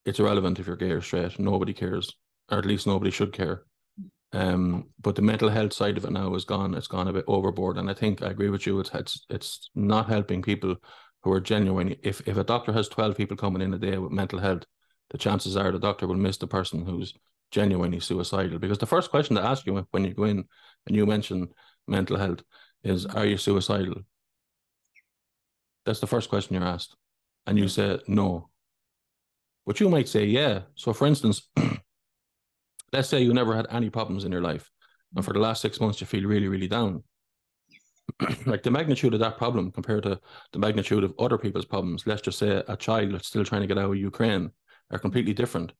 it's 0.06 0.20
irrelevant 0.20 0.60
if 0.60 0.68
you're 0.68 0.76
gay 0.76 0.92
or 0.92 1.02
straight. 1.02 1.38
Nobody 1.40 1.74
cares, 1.74 2.12
or 2.50 2.58
at 2.58 2.66
least 2.66 2.88
nobody 2.88 3.12
should 3.12 3.32
care. 3.32 3.64
Um, 4.36 4.90
but 5.00 5.16
the 5.16 5.22
mental 5.22 5.48
health 5.48 5.72
side 5.72 5.98
of 5.98 6.04
it 6.04 6.12
now 6.12 6.36
is 6.36 6.44
gone. 6.44 6.74
It's 6.76 6.88
gone 6.88 7.08
a 7.08 7.14
bit 7.14 7.24
overboard, 7.26 7.78
and 7.78 7.90
I 7.90 7.94
think 7.94 8.22
I 8.22 8.32
agree 8.32 8.50
with 8.50 8.68
you. 8.68 8.82
It's 8.82 8.92
it's 8.94 9.26
it's 9.30 9.70
not 9.76 10.10
helping 10.10 10.42
people 10.42 10.76
who 11.24 11.32
are 11.32 11.40
genuine. 11.40 11.96
If 12.04 12.20
if 12.28 12.36
a 12.36 12.44
doctor 12.44 12.74
has 12.74 12.90
twelve 12.90 13.16
people 13.16 13.38
coming 13.38 13.62
in 13.62 13.74
a 13.74 13.78
day 13.78 13.98
with 13.98 14.12
mental 14.12 14.40
health, 14.40 14.64
the 15.10 15.18
chances 15.18 15.56
are 15.56 15.72
the 15.72 15.80
doctor 15.80 16.06
will 16.06 16.16
miss 16.16 16.36
the 16.36 16.48
person 16.48 16.86
who's 16.86 17.14
genuinely 17.52 18.02
suicidal. 18.02 18.60
Because 18.60 18.78
the 18.78 18.86
first 18.86 19.10
question 19.10 19.38
to 19.38 19.42
ask 19.42 19.66
you 19.66 19.88
when 19.92 20.04
you 20.04 20.14
go 20.14 20.26
in 20.26 20.44
and 20.86 20.96
you 20.98 21.06
mention 21.06 21.48
mental 21.88 22.18
health 22.18 22.44
is, 22.84 23.06
"Are 23.06 23.26
you 23.26 23.38
suicidal?" 23.38 24.02
That's 25.86 26.02
the 26.02 26.08
first 26.08 26.30
question 26.30 26.56
you're 26.56 26.66
asked, 26.66 26.98
and 27.48 27.58
you 27.58 27.70
say 27.70 28.00
no. 28.06 28.50
But 29.66 29.80
you 29.80 29.88
might 29.88 30.10
say, 30.10 30.26
"Yeah." 30.26 30.64
So, 30.76 30.92
for 30.92 31.08
instance. 31.08 31.50
let's 32.96 33.10
say 33.10 33.22
you 33.22 33.34
never 33.34 33.54
had 33.56 33.68
any 33.70 33.90
problems 33.90 34.24
in 34.24 34.32
your 34.32 34.42
life, 34.42 34.72
and 35.16 35.26
for 35.26 35.34
the 35.34 35.40
last 35.40 35.62
six 35.62 35.82
months 35.82 36.00
you 36.00 36.08
feel 36.08 36.24
really, 36.24 36.48
really 36.48 36.68
down. 36.68 37.04
like 38.46 38.64
the 38.64 38.72
magnitude 38.72 39.14
of 39.14 39.20
that 39.20 39.38
problem 39.38 39.72
compared 39.72 40.04
to 40.04 40.20
the 40.54 40.60
magnitude 40.60 41.04
of 41.04 41.14
other 41.20 41.38
people's 41.38 41.66
problems, 41.66 42.08
let's 42.08 42.22
just 42.22 42.40
say 42.40 42.64
a 42.68 42.78
child 42.78 43.14
that's 43.14 43.28
still 43.28 43.44
trying 43.44 43.62
to 43.62 43.68
get 43.68 43.78
out 43.78 43.90
of 43.90 43.98
Ukraine, 43.98 44.50
are 44.92 45.00
completely 45.00 45.34
different. 45.34 45.74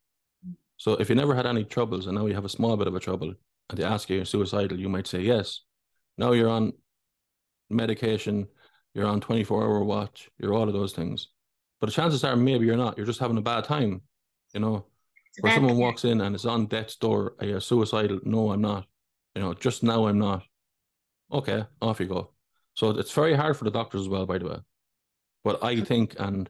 So 0.78 0.94
if 0.94 1.08
you 1.10 1.16
never 1.16 1.34
had 1.34 1.46
any 1.46 1.64
troubles 1.64 2.08
and 2.08 2.18
now 2.18 2.26
you 2.26 2.34
have 2.34 2.44
a 2.44 2.50
small 2.50 2.76
bit 2.76 2.88
of 2.88 2.96
a 2.96 3.00
trouble 3.00 3.34
and 3.70 3.80
they 3.80 3.84
ask 3.84 4.10
you 4.10 4.18
you're 4.18 4.26
suicidal, 4.26 4.80
you 4.80 4.90
might 4.90 5.08
say 5.08 5.22
yes. 5.22 5.62
Now 6.18 6.34
you're 6.34 6.50
on 6.50 6.74
medication, 7.70 8.48
you're 8.94 9.08
on 9.08 9.22
24 9.22 9.64
hour 9.64 9.84
watch, 9.84 10.30
you're 10.38 10.54
all 10.54 10.68
of 10.68 10.74
those 10.74 10.92
things. 10.92 11.30
But 11.80 11.88
the 11.88 11.94
chances 11.94 12.24
are 12.24 12.36
maybe 12.36 12.66
you're 12.66 12.78
not, 12.78 12.98
you're 12.98 13.06
just 13.06 13.20
having 13.20 13.38
a 13.38 13.42
bad 13.42 13.64
time. 13.64 14.02
You 14.54 14.60
know, 14.60 14.86
where 15.42 15.54
someone 15.54 15.78
walks 15.78 16.06
in 16.06 16.22
and 16.22 16.36
is 16.36 16.46
on 16.46 16.68
death's 16.68 16.96
door, 16.96 17.36
are 17.40 17.46
you 17.46 17.60
suicidal? 17.60 18.20
No, 18.24 18.52
I'm 18.52 18.62
not. 18.62 18.86
You 19.36 19.42
know, 19.42 19.54
just 19.54 19.84
now 19.84 20.08
I'm 20.08 20.20
not. 20.20 20.44
Okay, 21.32 21.66
off 21.82 22.00
you 22.00 22.06
go. 22.06 22.32
So 22.76 22.92
it's 22.92 23.12
very 23.12 23.34
hard 23.34 23.58
for 23.58 23.64
the 23.64 23.72
doctors 23.72 24.02
as 24.02 24.10
well, 24.10 24.26
by 24.26 24.38
the 24.38 24.48
way. 24.48 24.58
But 25.44 25.64
I 25.64 25.82
think, 25.82 26.16
and 26.20 26.50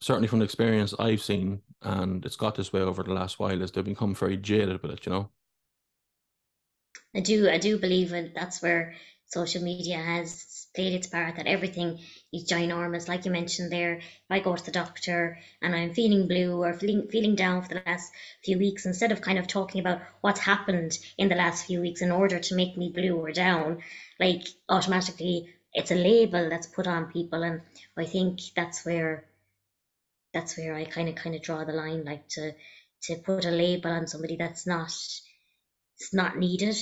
certainly 0.00 0.28
from 0.28 0.40
the 0.40 0.44
experience 0.44 0.94
I've 0.98 1.22
seen, 1.22 1.60
and 1.82 2.24
it's 2.24 2.36
got 2.36 2.54
this 2.54 2.72
way 2.72 2.80
over 2.80 3.02
the 3.02 3.12
last 3.12 3.38
while, 3.38 3.60
is 3.60 3.70
they've 3.70 3.84
become 3.84 4.14
very 4.14 4.36
jaded 4.36 4.82
with 4.82 4.92
it, 4.92 5.06
you 5.06 5.12
know? 5.12 5.30
I 7.14 7.20
do, 7.20 7.48
I 7.48 7.58
do 7.58 7.78
believe 7.78 8.12
it. 8.12 8.34
That's 8.34 8.62
where 8.62 8.94
social 9.32 9.62
media 9.62 9.96
has 9.98 10.66
played 10.74 10.92
its 10.94 11.06
part. 11.06 11.36
That 11.36 11.46
everything 11.46 11.98
is 12.32 12.50
ginormous, 12.50 13.08
like 13.08 13.24
you 13.24 13.30
mentioned 13.30 13.72
there. 13.72 13.98
If 13.98 14.30
I 14.30 14.40
go 14.40 14.56
to 14.56 14.64
the 14.64 14.70
doctor 14.72 15.38
and 15.62 15.74
I'm 15.74 15.94
feeling 15.94 16.28
blue 16.28 16.62
or 16.62 16.74
feeling 16.74 17.08
feeling 17.10 17.34
down 17.36 17.62
for 17.62 17.68
the 17.74 17.82
last 17.86 18.12
few 18.44 18.58
weeks, 18.58 18.86
instead 18.86 19.12
of 19.12 19.20
kind 19.22 19.38
of 19.38 19.46
talking 19.46 19.80
about 19.80 20.00
what's 20.20 20.40
happened 20.40 20.98
in 21.18 21.28
the 21.28 21.36
last 21.36 21.66
few 21.66 21.80
weeks 21.80 22.02
in 22.02 22.12
order 22.12 22.38
to 22.40 22.54
make 22.54 22.76
me 22.76 22.90
blue 22.94 23.16
or 23.16 23.32
down, 23.32 23.78
like 24.20 24.42
automatically 24.68 25.48
it's 25.74 25.90
a 25.90 25.94
label 25.94 26.48
that's 26.50 26.66
put 26.66 26.86
on 26.86 27.06
people, 27.12 27.42
and 27.42 27.60
I 27.96 28.04
think 28.06 28.40
that's 28.54 28.84
where 28.84 29.24
that's 30.34 30.56
where 30.58 30.74
I 30.74 30.84
kind 30.84 31.08
of 31.08 31.14
kind 31.14 31.34
of 31.36 31.42
draw 31.42 31.64
the 31.64 31.72
line, 31.72 32.04
like 32.04 32.28
to 32.30 32.52
to 33.04 33.16
put 33.16 33.44
a 33.44 33.50
label 33.50 33.90
on 33.90 34.06
somebody 34.06 34.36
that's 34.36 34.66
not 34.66 34.92
it's 35.98 36.12
not 36.12 36.38
needed, 36.38 36.76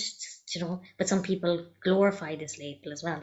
you 0.55 0.61
know. 0.61 0.81
But 0.99 1.09
some 1.09 1.23
people 1.23 1.67
glorify 1.83 2.37
this 2.37 2.59
label 2.59 2.93
as 2.93 3.03
well. 3.03 3.23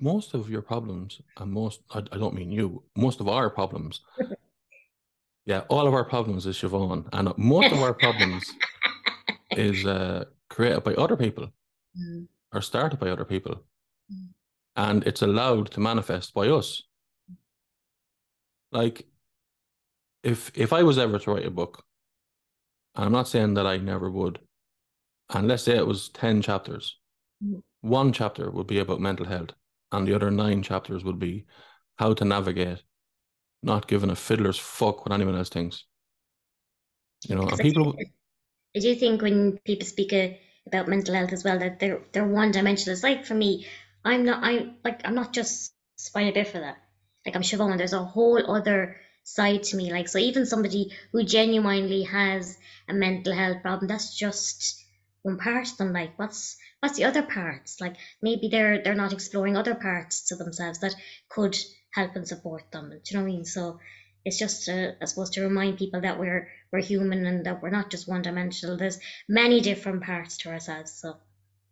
Most 0.00 0.34
of 0.34 0.50
your 0.50 0.62
problems, 0.62 1.20
and 1.38 1.52
most, 1.52 1.82
I, 1.90 1.98
I 1.98 2.18
don't 2.18 2.34
mean 2.34 2.50
you, 2.50 2.82
most 2.96 3.20
of 3.20 3.28
our 3.28 3.48
problems, 3.50 4.00
yeah, 5.46 5.60
all 5.68 5.86
of 5.86 5.94
our 5.94 6.04
problems 6.04 6.46
is 6.46 6.56
Siobhan, 6.56 7.08
and 7.12 7.32
most 7.38 7.72
of 7.72 7.78
our 7.80 7.94
problems 7.94 8.50
is 9.52 9.86
uh, 9.86 10.24
created 10.50 10.82
by 10.84 10.94
other 10.94 11.16
people 11.16 11.48
Mm. 11.96 12.26
or 12.52 12.60
started 12.60 12.98
by 12.98 13.08
other 13.10 13.24
people. 13.24 13.62
Mm. 14.12 14.28
And 14.74 15.04
it's 15.06 15.22
allowed 15.22 15.70
to 15.70 15.80
manifest 15.80 16.34
by 16.34 16.48
us. 16.48 16.82
Like, 18.72 19.06
if 20.24 20.50
if 20.56 20.72
I 20.72 20.82
was 20.82 20.98
ever 20.98 21.20
to 21.20 21.30
write 21.30 21.46
a 21.46 21.50
book, 21.52 21.84
I'm 22.96 23.12
not 23.12 23.28
saying 23.28 23.54
that 23.54 23.66
I 23.66 23.76
never 23.76 24.10
would, 24.10 24.40
and 25.30 25.48
let's 25.48 25.62
say 25.62 25.76
it 25.76 25.86
was 25.86 26.08
10 26.10 26.42
chapters, 26.42 26.98
Mm. 27.42 27.62
one 27.80 28.12
chapter 28.12 28.50
would 28.50 28.66
be 28.66 28.78
about 28.78 29.00
mental 29.00 29.26
health, 29.26 29.50
and 29.92 30.06
the 30.06 30.14
other 30.14 30.30
nine 30.30 30.62
chapters 30.62 31.04
would 31.04 31.18
be 31.18 31.46
how 31.96 32.14
to 32.14 32.24
navigate 32.24 32.82
not 33.62 33.88
giving 33.88 34.10
a 34.10 34.16
fiddler's 34.16 34.58
fuck 34.58 35.04
what 35.04 35.12
anyone 35.12 35.36
else 35.36 35.48
thinks. 35.48 35.84
You 37.28 37.36
know, 37.36 37.46
people, 37.58 37.92
do- 37.92 38.04
I 38.76 38.80
do 38.80 38.94
think 38.94 39.22
when 39.22 39.58
people 39.64 39.86
speak 39.86 40.12
uh, 40.12 40.28
about 40.66 40.88
mental 40.88 41.14
health 41.14 41.32
as 41.32 41.44
well, 41.44 41.58
that 41.58 41.80
they're 41.80 42.02
they're 42.12 42.26
one 42.26 42.50
dimensional. 42.50 42.92
It's 42.92 43.02
like 43.02 43.24
for 43.24 43.34
me, 43.34 43.66
I'm 44.04 44.24
not 44.24 44.40
I 44.44 44.74
like 44.84 45.00
I'm 45.04 45.14
not 45.14 45.32
just 45.32 45.72
spina 45.96 46.32
bifida. 46.32 46.76
Like 47.24 47.36
I'm 47.36 47.42
Siobhan, 47.42 47.78
there's 47.78 47.94
a 47.94 48.04
whole 48.04 48.50
other 48.50 48.96
side 49.22 49.62
to 49.64 49.76
me. 49.76 49.90
Like 49.92 50.08
so 50.08 50.18
even 50.18 50.44
somebody 50.44 50.92
who 51.12 51.24
genuinely 51.24 52.02
has 52.02 52.58
a 52.88 52.92
mental 52.92 53.32
health 53.32 53.62
problem, 53.62 53.88
that's 53.88 54.14
just 54.16 54.83
one 55.24 55.38
part 55.38 55.70
of 55.70 55.76
them. 55.78 55.92
Like 55.92 56.16
what's 56.18 56.56
what's 56.80 56.96
the 56.96 57.04
other 57.04 57.22
parts? 57.22 57.80
Like 57.80 57.96
maybe 58.22 58.48
they're 58.48 58.82
they're 58.82 58.94
not 58.94 59.12
exploring 59.12 59.56
other 59.56 59.74
parts 59.74 60.28
to 60.28 60.36
themselves 60.36 60.78
that 60.80 60.94
could 61.28 61.56
help 61.90 62.14
and 62.14 62.28
support 62.28 62.70
them. 62.70 62.90
Do 62.90 62.96
you 63.06 63.16
know 63.16 63.24
what 63.24 63.30
I 63.30 63.34
mean? 63.34 63.44
So 63.44 63.80
it's 64.24 64.38
just 64.38 64.66
to, 64.66 64.96
I 65.00 65.04
suppose 65.06 65.30
to 65.30 65.42
remind 65.42 65.78
people 65.78 66.02
that 66.02 66.18
we're 66.18 66.48
we're 66.72 66.80
human 66.80 67.24
and 67.26 67.46
that 67.46 67.62
we're 67.62 67.70
not 67.70 67.90
just 67.90 68.08
one 68.08 68.22
dimensional. 68.22 68.76
There's 68.76 69.00
many 69.28 69.60
different 69.60 70.02
parts 70.02 70.36
to 70.38 70.50
ourselves. 70.50 70.92
So 70.92 71.16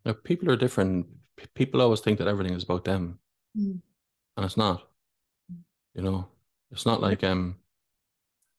know, 0.06 0.14
people 0.14 0.50
are 0.50 0.56
different. 0.56 1.06
P- 1.36 1.46
People 1.54 1.82
always 1.82 2.00
think 2.00 2.18
that 2.18 2.28
everything 2.28 2.54
is 2.54 2.64
about 2.64 2.84
them. 2.84 3.18
Mm. 3.56 3.80
and 4.36 4.46
it's 4.46 4.56
not. 4.56 4.88
You 5.94 6.02
know, 6.02 6.28
it's 6.70 6.86
not 6.86 7.02
like 7.02 7.22
um, 7.22 7.56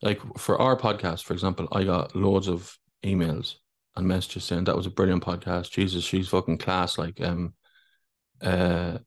like 0.03 0.21
for 0.37 0.61
our 0.61 0.77
podcast, 0.77 1.23
for 1.23 1.33
example, 1.33 1.67
I 1.71 1.83
got 1.83 2.15
loads 2.15 2.47
of 2.47 2.77
emails 3.03 3.55
and 3.95 4.07
messages 4.07 4.43
saying 4.43 4.65
that 4.65 4.75
was 4.75 4.85
a 4.85 4.91
brilliant 4.91 5.23
podcast. 5.23 5.71
Jesus, 5.71 6.03
she's 6.03 6.29
fucking 6.29 6.57
class. 6.57 6.97
Like 6.97 7.21
um, 7.21 7.53
uh, 8.41 8.97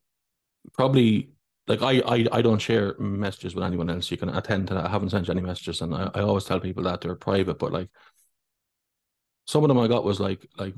probably 0.75 1.31
like 1.67 1.83
I 1.83 2.01
I 2.07 2.27
I 2.33 2.43
don't 2.43 2.61
share 2.61 2.97
messages 2.99 3.55
with 3.55 3.65
anyone 3.65 3.91
else. 3.91 4.11
You 4.11 4.17
can 4.17 4.29
attend 4.31 4.69
to 4.69 4.75
that. 4.75 4.87
I 4.87 4.91
haven't 4.91 5.11
sent 5.11 5.27
you 5.29 5.33
any 5.33 5.43
messages, 5.43 5.81
and 5.81 5.95
I, 5.95 6.11
I 6.15 6.21
always 6.21 6.45
tell 6.45 6.61
people 6.61 6.85
that 6.85 7.01
they're 7.01 7.17
private. 7.17 7.59
But 7.59 7.73
like 7.73 7.91
some 9.47 9.65
of 9.65 9.69
them 9.69 9.79
I 9.79 9.89
got 9.89 10.05
was 10.05 10.21
like 10.21 10.47
like 10.57 10.75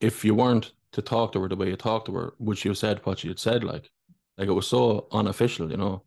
if 0.00 0.24
you 0.24 0.34
weren't 0.34 0.72
to 0.92 1.02
talk 1.02 1.32
to 1.32 1.40
her 1.40 1.48
the 1.48 1.56
way 1.56 1.68
you 1.68 1.76
talked 1.76 2.06
to 2.06 2.14
her, 2.14 2.34
would 2.38 2.58
she 2.58 2.68
have 2.68 2.78
said 2.78 3.00
what 3.04 3.18
she 3.18 3.28
had 3.28 3.38
said? 3.38 3.64
Like, 3.64 3.90
like 4.38 4.48
it 4.48 4.52
was 4.52 4.66
so 4.66 5.08
unofficial, 5.12 5.70
you 5.70 5.76
know. 5.76 6.02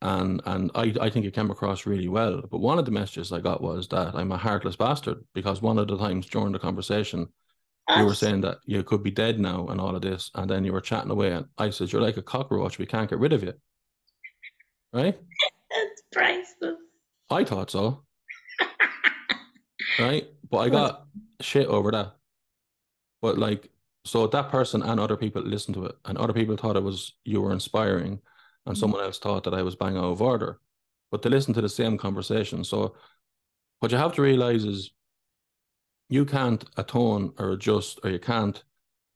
And 0.00 0.40
and 0.46 0.70
I 0.74 0.94
I 1.00 1.10
think 1.10 1.26
it 1.26 1.34
came 1.34 1.50
across 1.50 1.86
really 1.86 2.08
well. 2.08 2.42
But 2.50 2.60
one 2.60 2.78
of 2.78 2.84
the 2.84 2.90
messages 2.90 3.32
I 3.32 3.40
got 3.40 3.62
was 3.62 3.88
that 3.88 4.14
I'm 4.14 4.32
a 4.32 4.36
heartless 4.36 4.76
bastard 4.76 5.24
because 5.34 5.60
one 5.60 5.78
of 5.78 5.88
the 5.88 5.98
times 5.98 6.26
during 6.26 6.52
the 6.52 6.58
conversation 6.58 7.28
you 7.96 8.04
were 8.04 8.14
saying 8.14 8.42
that 8.42 8.58
you 8.66 8.82
could 8.82 9.02
be 9.02 9.10
dead 9.10 9.40
now 9.40 9.66
and 9.68 9.80
all 9.80 9.96
of 9.96 10.02
this, 10.02 10.30
and 10.34 10.50
then 10.50 10.64
you 10.64 10.72
were 10.72 10.80
chatting 10.80 11.10
away, 11.10 11.32
and 11.32 11.46
I 11.56 11.70
said 11.70 11.90
you're 11.90 12.02
like 12.02 12.18
a 12.18 12.22
cockroach, 12.22 12.78
we 12.78 12.86
can't 12.86 13.08
get 13.08 13.18
rid 13.18 13.32
of 13.32 13.42
you, 13.42 13.54
right? 14.92 15.18
That's 15.70 16.02
priceless. 16.12 16.76
I 17.30 17.44
thought 17.44 17.70
so, 17.70 18.04
right? 19.98 20.28
But 20.50 20.58
I 20.58 20.68
got 20.68 21.06
shit 21.40 21.66
over 21.66 21.90
that. 21.92 22.14
But 23.22 23.38
like, 23.38 23.70
so 24.04 24.26
that 24.26 24.50
person 24.50 24.82
and 24.82 25.00
other 25.00 25.16
people 25.16 25.42
listened 25.42 25.74
to 25.76 25.86
it, 25.86 25.96
and 26.04 26.18
other 26.18 26.34
people 26.34 26.56
thought 26.56 26.76
it 26.76 26.82
was 26.82 27.14
you 27.24 27.40
were 27.40 27.52
inspiring, 27.52 28.20
and 28.68 28.78
someone 28.78 29.02
else 29.02 29.18
thought 29.18 29.44
that 29.44 29.54
I 29.54 29.62
was 29.62 29.74
bang 29.74 29.96
out 29.96 30.04
of 30.04 30.22
order. 30.22 30.60
But 31.10 31.22
they 31.22 31.30
listened 31.30 31.54
to 31.56 31.62
the 31.62 31.68
same 31.68 31.96
conversation. 31.98 32.62
So 32.64 32.94
what 33.80 33.90
you 33.90 33.98
have 33.98 34.14
to 34.14 34.22
realize 34.22 34.64
is 34.64 34.90
you 36.08 36.24
can't 36.24 36.64
atone 36.76 37.32
or 37.38 37.50
adjust, 37.52 38.00
or 38.04 38.10
you 38.10 38.18
can't 38.18 38.62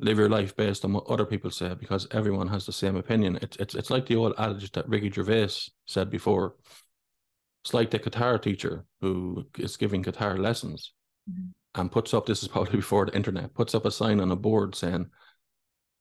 live 0.00 0.18
your 0.18 0.28
life 0.28 0.56
based 0.56 0.84
on 0.84 0.92
what 0.92 1.06
other 1.06 1.24
people 1.26 1.50
say 1.50 1.74
because 1.74 2.08
everyone 2.10 2.48
has 2.48 2.66
the 2.66 2.72
same 2.72 2.96
opinion. 2.96 3.38
It's 3.42 3.56
it's 3.58 3.74
it's 3.74 3.90
like 3.90 4.06
the 4.06 4.16
old 4.16 4.34
adage 4.38 4.72
that 4.72 4.88
Ricky 4.88 5.10
Gervais 5.10 5.50
said 5.86 6.10
before. 6.10 6.56
It's 7.64 7.74
like 7.74 7.90
the 7.90 7.98
guitar 7.98 8.38
teacher 8.38 8.84
who 9.00 9.46
is 9.58 9.76
giving 9.76 10.02
guitar 10.02 10.36
lessons 10.36 10.92
Mhm. 11.30 11.52
and 11.76 11.92
puts 11.92 12.12
up 12.12 12.26
this 12.26 12.42
is 12.42 12.48
probably 12.48 12.76
before 12.82 13.06
the 13.06 13.14
internet, 13.14 13.54
puts 13.54 13.74
up 13.74 13.84
a 13.86 13.90
sign 13.90 14.18
on 14.20 14.32
a 14.32 14.36
board 14.36 14.74
saying, 14.74 15.06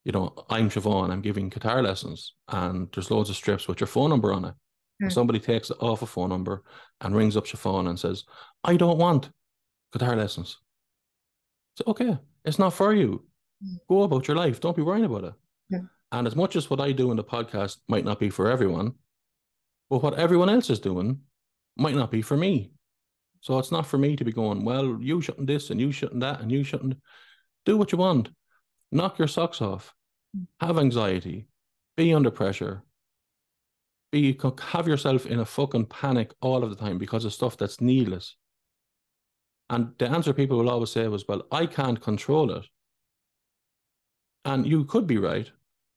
you 0.04 0.12
know, 0.12 0.34
I'm 0.50 0.70
Siobhan, 0.70 1.12
I'm 1.12 1.22
giving 1.22 1.50
guitar 1.50 1.82
lessons, 1.84 2.34
and 2.48 2.88
there's 2.94 3.12
loads 3.12 3.30
of 3.30 3.36
strips 3.36 3.68
with 3.68 3.80
your 3.80 3.88
phone 3.88 4.10
number 4.10 4.34
on 4.34 4.46
it. 4.46 4.54
Hmm. 5.02 5.10
somebody 5.10 5.40
takes 5.40 5.72
it 5.72 5.78
off 5.80 6.04
a 6.04 6.06
phone 6.06 6.30
number 6.30 6.64
and 7.02 7.16
rings 7.16 7.36
up 7.36 7.46
Siobhan 7.46 7.90
and 7.90 8.00
says, 8.00 8.24
I 8.64 8.78
don't 8.78 9.00
want 9.00 9.30
guitar 9.92 10.16
lessons. 10.16 10.58
So 11.76 11.86
okay, 11.88 12.18
it's 12.46 12.60
not 12.60 12.74
for 12.74 12.94
you. 12.94 13.26
Hmm. 13.64 13.76
Go 13.90 14.04
about 14.04 14.28
your 14.28 14.38
life. 14.38 14.60
Don't 14.60 14.76
be 14.76 14.82
worrying 14.82 15.06
about 15.06 15.24
it. 15.24 15.34
Hmm. 15.72 15.86
And 16.12 16.28
as 16.28 16.36
much 16.36 16.56
as 16.56 16.70
what 16.70 16.82
I 16.82 16.92
do 16.92 17.12
in 17.12 17.18
the 17.18 17.24
podcast 17.24 17.78
might 17.88 18.06
not 18.06 18.20
be 18.20 18.30
for 18.30 18.52
everyone, 18.52 18.94
but 19.90 20.04
what 20.04 20.20
everyone 20.20 20.50
else 20.50 20.70
is 20.70 20.80
doing 20.80 21.20
might 21.78 21.96
not 21.96 22.12
be 22.12 22.22
for 22.22 22.38
me. 22.38 22.72
So 23.42 23.58
it's 23.58 23.72
not 23.72 23.88
for 23.88 23.98
me 23.98 24.16
to 24.16 24.24
be 24.24 24.32
going, 24.32 24.64
well, 24.64 25.00
you 25.02 25.20
shouldn't 25.22 25.48
this 25.48 25.72
and 25.72 25.80
you 25.80 25.92
shouldn't 25.92 26.20
that 26.22 26.42
and 26.42 26.52
you 26.52 26.64
shouldn't 26.64 26.96
do 27.66 27.76
what 27.78 27.92
you 27.92 27.98
want. 27.98 28.30
Knock 28.92 29.20
your 29.20 29.28
socks 29.28 29.62
off. 29.62 29.94
Mm. 30.38 30.48
Have 30.60 30.78
anxiety. 30.78 31.48
Be 31.98 32.14
under 32.14 32.32
pressure. 32.32 32.84
Be 34.12 34.38
have 34.72 34.88
yourself 34.88 35.26
in 35.26 35.40
a 35.40 35.46
fucking 35.46 35.86
panic 35.86 36.34
all 36.42 36.64
of 36.64 36.70
the 36.70 36.76
time 36.76 36.98
because 36.98 37.24
of 37.24 37.34
stuff 37.34 37.58
that's 37.58 37.80
needless. 37.80 38.36
And 39.70 39.94
the 39.98 40.10
answer 40.10 40.34
people 40.34 40.58
will 40.58 40.70
always 40.70 40.90
say 40.90 41.08
was, 41.08 41.26
well, 41.28 41.44
I 41.52 41.66
can't 41.66 42.02
control 42.02 42.52
it. 42.52 42.66
And 44.44 44.68
you 44.68 44.84
could 44.84 45.08
be 45.08 45.18
right, 45.18 45.50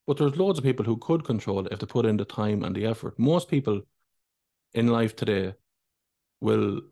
but 0.07 0.17
there's 0.17 0.37
loads 0.37 0.59
of 0.59 0.65
people 0.65 0.85
who 0.85 0.97
could 0.99 1.25
control 1.25 1.67
it 1.67 1.73
if 1.73 1.81
they 1.81 1.87
put 1.87 2.07
in 2.07 2.17
the 2.17 2.25
time 2.25 2.63
and 2.63 2.77
the 2.77 2.87
effort. 2.87 3.19
Most 3.19 3.49
people 3.49 3.83
in 4.75 4.89
life 4.89 5.17
today 5.17 5.55
will 6.41 6.83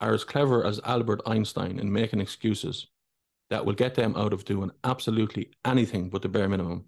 are 0.00 0.12
as 0.12 0.24
clever 0.24 0.64
as 0.64 0.80
Albert 0.84 1.22
Einstein 1.26 1.80
in 1.80 1.90
making 1.92 2.20
excuses 2.20 2.86
that 3.50 3.64
will 3.64 3.74
get 3.74 3.94
them 3.94 4.14
out 4.16 4.32
of 4.32 4.44
doing 4.44 4.70
absolutely 4.84 5.50
anything 5.64 6.10
but 6.10 6.22
the 6.22 6.28
bare 6.28 6.48
minimum. 6.48 6.86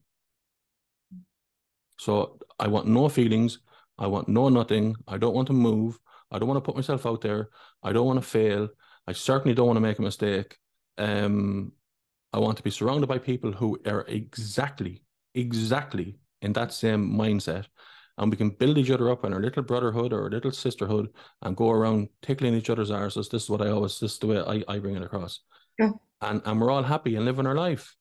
So 1.98 2.38
I 2.58 2.68
want 2.68 2.86
no 2.86 3.08
feelings. 3.08 3.58
I 3.98 4.06
want 4.06 4.28
no 4.28 4.48
nothing. 4.48 4.96
I 5.06 5.18
don't 5.18 5.34
want 5.34 5.48
to 5.48 5.52
move. 5.52 5.98
I 6.30 6.38
don't 6.38 6.48
want 6.48 6.58
to 6.58 6.66
put 6.66 6.76
myself 6.76 7.06
out 7.06 7.20
there. 7.20 7.50
I 7.82 7.92
don't 7.92 8.06
want 8.06 8.20
to 8.20 8.28
fail. 8.28 8.68
I 9.06 9.12
certainly 9.12 9.54
don't 9.54 9.66
want 9.66 9.76
to 9.76 9.80
make 9.80 9.98
a 9.98 10.02
mistake. 10.02 10.58
Um, 10.98 11.72
I 12.32 12.38
want 12.38 12.56
to 12.58 12.62
be 12.62 12.70
surrounded 12.70 13.06
by 13.06 13.18
people 13.18 13.52
who 13.52 13.78
are 13.86 14.04
exactly, 14.06 15.02
exactly 15.34 16.18
in 16.42 16.52
that 16.52 16.72
same 16.72 17.10
mindset. 17.10 17.66
And 18.18 18.30
we 18.30 18.36
can 18.36 18.50
build 18.50 18.78
each 18.78 18.90
other 18.90 19.10
up 19.10 19.24
in 19.24 19.32
our 19.32 19.40
little 19.40 19.62
brotherhood 19.62 20.12
or 20.12 20.26
a 20.26 20.30
little 20.30 20.50
sisterhood 20.50 21.08
and 21.42 21.56
go 21.56 21.70
around 21.70 22.08
tickling 22.20 22.54
each 22.54 22.68
other's 22.68 22.90
arses. 22.90 23.30
This 23.30 23.44
is 23.44 23.50
what 23.50 23.62
I 23.62 23.70
always, 23.70 23.98
this 24.00 24.14
is 24.14 24.18
the 24.18 24.26
way 24.26 24.40
I, 24.40 24.74
I 24.74 24.78
bring 24.80 24.96
it 24.96 25.02
across. 25.02 25.40
Yeah. 25.78 25.90
And, 26.20 26.42
and 26.44 26.60
we're 26.60 26.70
all 26.70 26.82
happy 26.84 27.16
and 27.16 27.24
living 27.24 27.46
our 27.46 27.54
life. 27.54 27.96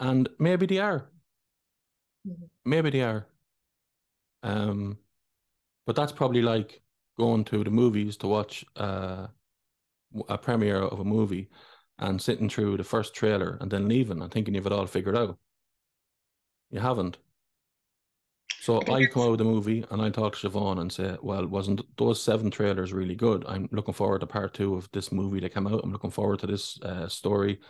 And 0.00 0.28
maybe 0.40 0.66
they 0.66 0.78
are. 0.80 1.08
Mhm. 2.24 2.48
Maybe 2.64 2.90
they 2.90 3.02
are. 3.02 3.26
Um, 4.42 4.98
but 5.86 5.96
that's 5.96 6.12
probably 6.12 6.42
like 6.42 6.82
going 7.18 7.44
to 7.46 7.64
the 7.64 7.70
movies 7.70 8.16
to 8.18 8.28
watch 8.28 8.64
uh, 8.76 9.28
a 10.28 10.38
premiere 10.38 10.82
of 10.82 11.00
a 11.00 11.04
movie 11.04 11.48
and 11.98 12.20
sitting 12.20 12.48
through 12.48 12.76
the 12.76 12.84
first 12.84 13.14
trailer 13.14 13.58
and 13.60 13.70
then 13.70 13.88
leaving 13.88 14.22
and 14.22 14.30
thinking 14.32 14.54
you've 14.54 14.66
it 14.66 14.72
all 14.72 14.86
figured 14.86 15.16
out. 15.16 15.38
You 16.70 16.80
haven't. 16.80 17.18
So 18.60 18.82
I 18.92 19.06
come 19.06 19.22
out 19.22 19.32
of 19.32 19.38
the 19.38 19.44
movie 19.44 19.84
and 19.90 20.02
I 20.02 20.10
talk 20.10 20.36
to 20.36 20.50
Siobhan 20.50 20.80
and 20.80 20.92
say, 20.92 21.16
Well, 21.22 21.46
wasn't 21.46 21.80
those 21.96 22.20
seven 22.20 22.50
trailers 22.50 22.92
really 22.92 23.14
good? 23.14 23.44
I'm 23.48 23.68
looking 23.70 23.94
forward 23.94 24.20
to 24.20 24.26
part 24.26 24.52
two 24.52 24.74
of 24.74 24.88
this 24.92 25.12
movie 25.12 25.40
that 25.40 25.54
came 25.54 25.66
out. 25.66 25.80
I'm 25.84 25.92
looking 25.92 26.10
forward 26.10 26.40
to 26.40 26.46
this 26.46 26.78
uh, 26.82 27.08
story. 27.08 27.60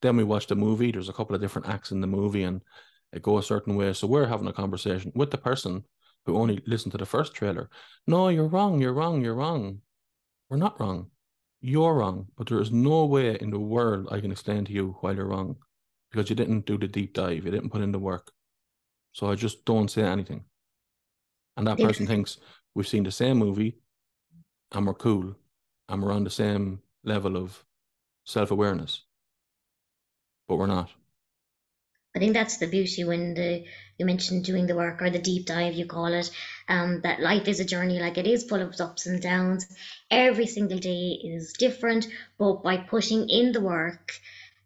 Then 0.00 0.16
we 0.16 0.24
watch 0.24 0.46
the 0.46 0.54
movie. 0.54 0.92
There's 0.92 1.08
a 1.08 1.12
couple 1.12 1.34
of 1.34 1.42
different 1.42 1.68
acts 1.68 1.90
in 1.90 2.00
the 2.00 2.06
movie 2.06 2.44
and 2.44 2.62
it 3.12 3.22
go 3.22 3.38
a 3.38 3.42
certain 3.42 3.74
way. 3.74 3.92
So 3.92 4.06
we're 4.06 4.26
having 4.26 4.46
a 4.46 4.52
conversation 4.52 5.12
with 5.14 5.30
the 5.30 5.38
person 5.38 5.84
who 6.24 6.36
only 6.36 6.62
listened 6.66 6.92
to 6.92 6.98
the 6.98 7.06
first 7.06 7.34
trailer. 7.34 7.68
No, 8.06 8.28
you're 8.28 8.48
wrong, 8.48 8.80
you're 8.80 8.92
wrong, 8.92 9.22
you're 9.22 9.34
wrong. 9.34 9.80
We're 10.48 10.58
not 10.58 10.78
wrong. 10.78 11.10
You're 11.60 11.94
wrong. 11.94 12.28
But 12.36 12.48
there 12.48 12.60
is 12.60 12.70
no 12.70 13.06
way 13.06 13.36
in 13.40 13.50
the 13.50 13.58
world 13.58 14.08
I 14.10 14.20
can 14.20 14.30
explain 14.30 14.64
to 14.66 14.72
you 14.72 14.96
why 15.00 15.12
you're 15.12 15.26
wrong. 15.26 15.56
Because 16.10 16.30
you 16.30 16.36
didn't 16.36 16.64
do 16.64 16.78
the 16.78 16.86
deep 16.86 17.12
dive, 17.12 17.44
you 17.44 17.50
didn't 17.50 17.70
put 17.70 17.82
in 17.82 17.92
the 17.92 17.98
work. 17.98 18.30
So 19.12 19.26
I 19.30 19.34
just 19.34 19.64
don't 19.64 19.90
say 19.90 20.02
anything. 20.02 20.44
And 21.58 21.66
that 21.66 21.78
Yeah. 21.78 21.86
person 21.86 22.06
thinks 22.06 22.38
we've 22.74 22.88
seen 22.88 23.04
the 23.04 23.10
same 23.10 23.36
movie 23.38 23.78
and 24.72 24.86
we're 24.86 24.94
cool 24.94 25.36
and 25.88 26.02
we're 26.02 26.12
on 26.12 26.24
the 26.24 26.30
same 26.30 26.82
level 27.04 27.36
of 27.36 27.64
self 28.24 28.50
awareness. 28.50 29.04
But 30.48 30.56
we're 30.56 30.66
not. 30.66 30.90
I 32.14 32.18
think 32.18 32.34
that's 32.34 32.56
the 32.58 32.66
beauty 32.66 33.04
when 33.04 33.32
the 33.34 33.64
you 33.96 34.04
mentioned 34.04 34.44
doing 34.44 34.66
the 34.66 34.74
work 34.74 35.00
or 35.00 35.08
the 35.10 35.18
deep 35.18 35.46
dive 35.46 35.72
you 35.74 35.86
call 35.86 36.06
it. 36.12 36.30
Um, 36.68 37.00
that 37.02 37.20
life 37.20 37.48
is 37.48 37.60
a 37.60 37.64
journey, 37.64 37.98
like 37.98 38.18
it 38.18 38.26
is 38.26 38.44
full 38.44 38.60
of 38.60 38.78
ups 38.80 39.06
and 39.06 39.22
downs. 39.22 39.66
Every 40.10 40.46
single 40.46 40.78
day 40.78 41.18
is 41.22 41.54
different, 41.54 42.06
but 42.38 42.62
by 42.62 42.76
putting 42.76 43.30
in 43.30 43.52
the 43.52 43.60
work, 43.62 44.12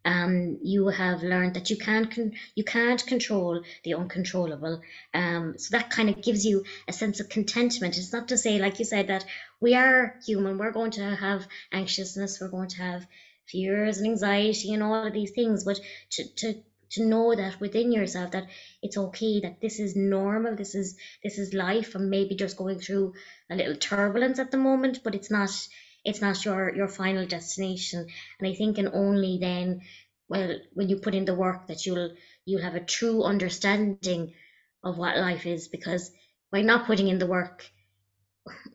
um, 0.04 0.58
you 0.62 0.88
have 0.88 1.22
learned 1.22 1.54
that 1.54 1.70
you 1.70 1.76
can't 1.76 2.10
con- 2.10 2.32
you 2.54 2.64
can't 2.64 3.04
control 3.06 3.60
the 3.84 3.94
uncontrollable. 3.94 4.80
Um, 5.14 5.54
so 5.58 5.76
that 5.76 5.90
kind 5.90 6.08
of 6.10 6.20
gives 6.22 6.44
you 6.44 6.62
a 6.88 6.92
sense 6.92 7.20
of 7.20 7.28
contentment. 7.28 7.96
It's 7.96 8.12
not 8.12 8.28
to 8.28 8.36
say, 8.36 8.58
like 8.58 8.78
you 8.78 8.84
said, 8.84 9.08
that 9.08 9.24
we 9.60 9.74
are 9.74 10.14
human. 10.24 10.58
We're 10.58 10.72
going 10.72 10.92
to 10.92 11.14
have 11.16 11.46
anxiousness. 11.72 12.40
We're 12.40 12.48
going 12.48 12.68
to 12.70 12.78
have 12.82 13.06
fears 13.46 13.98
and 13.98 14.06
anxiety 14.06 14.72
and 14.72 14.82
all 14.82 15.06
of 15.06 15.12
these 15.12 15.30
things, 15.30 15.64
but 15.64 15.78
to 16.10 16.24
to 16.36 16.54
to 16.90 17.02
know 17.02 17.34
that 17.34 17.58
within 17.60 17.90
yourself 17.90 18.30
that 18.32 18.46
it's 18.82 18.96
okay 18.98 19.40
that 19.40 19.54
this 19.62 19.78
is 19.78 19.96
normal 19.96 20.54
this 20.54 20.74
is 20.74 20.94
this 21.22 21.38
is 21.38 21.54
life 21.54 21.94
and 21.94 22.10
maybe 22.10 22.34
just 22.34 22.56
going 22.56 22.78
through 22.78 23.12
a 23.50 23.54
little 23.56 23.74
turbulence 23.74 24.38
at 24.38 24.50
the 24.50 24.58
moment 24.58 25.00
but 25.02 25.14
it's 25.14 25.30
not 25.30 25.48
it's 26.04 26.20
not 26.20 26.44
your 26.44 26.74
your 26.74 26.88
final 26.88 27.26
destination 27.26 28.06
and 28.38 28.48
i 28.48 28.54
think 28.54 28.78
and 28.78 28.88
only 28.92 29.38
then 29.40 29.80
well 30.28 30.56
when 30.74 30.88
you 30.88 30.96
put 30.96 31.14
in 31.14 31.24
the 31.24 31.34
work 31.34 31.66
that 31.68 31.86
you'll 31.86 32.10
you'll 32.44 32.62
have 32.62 32.74
a 32.74 32.84
true 32.84 33.22
understanding 33.22 34.32
of 34.84 34.98
what 34.98 35.16
life 35.16 35.46
is 35.46 35.68
because 35.68 36.10
by 36.50 36.62
not 36.62 36.86
putting 36.86 37.08
in 37.08 37.18
the 37.18 37.26
work 37.26 37.70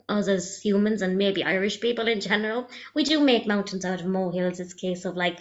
us 0.10 0.28
as 0.28 0.60
humans 0.62 1.02
and 1.02 1.18
maybe 1.18 1.44
irish 1.44 1.80
people 1.82 2.08
in 2.08 2.20
general 2.20 2.68
we 2.96 3.04
do 3.04 3.20
make 3.20 3.48
mountains 3.48 3.86
out 3.86 4.02
of 4.02 4.08
molehills 4.08 4.60
it's 4.60 4.74
a 4.74 4.78
case 4.78 5.06
of 5.06 5.16
like 5.16 5.40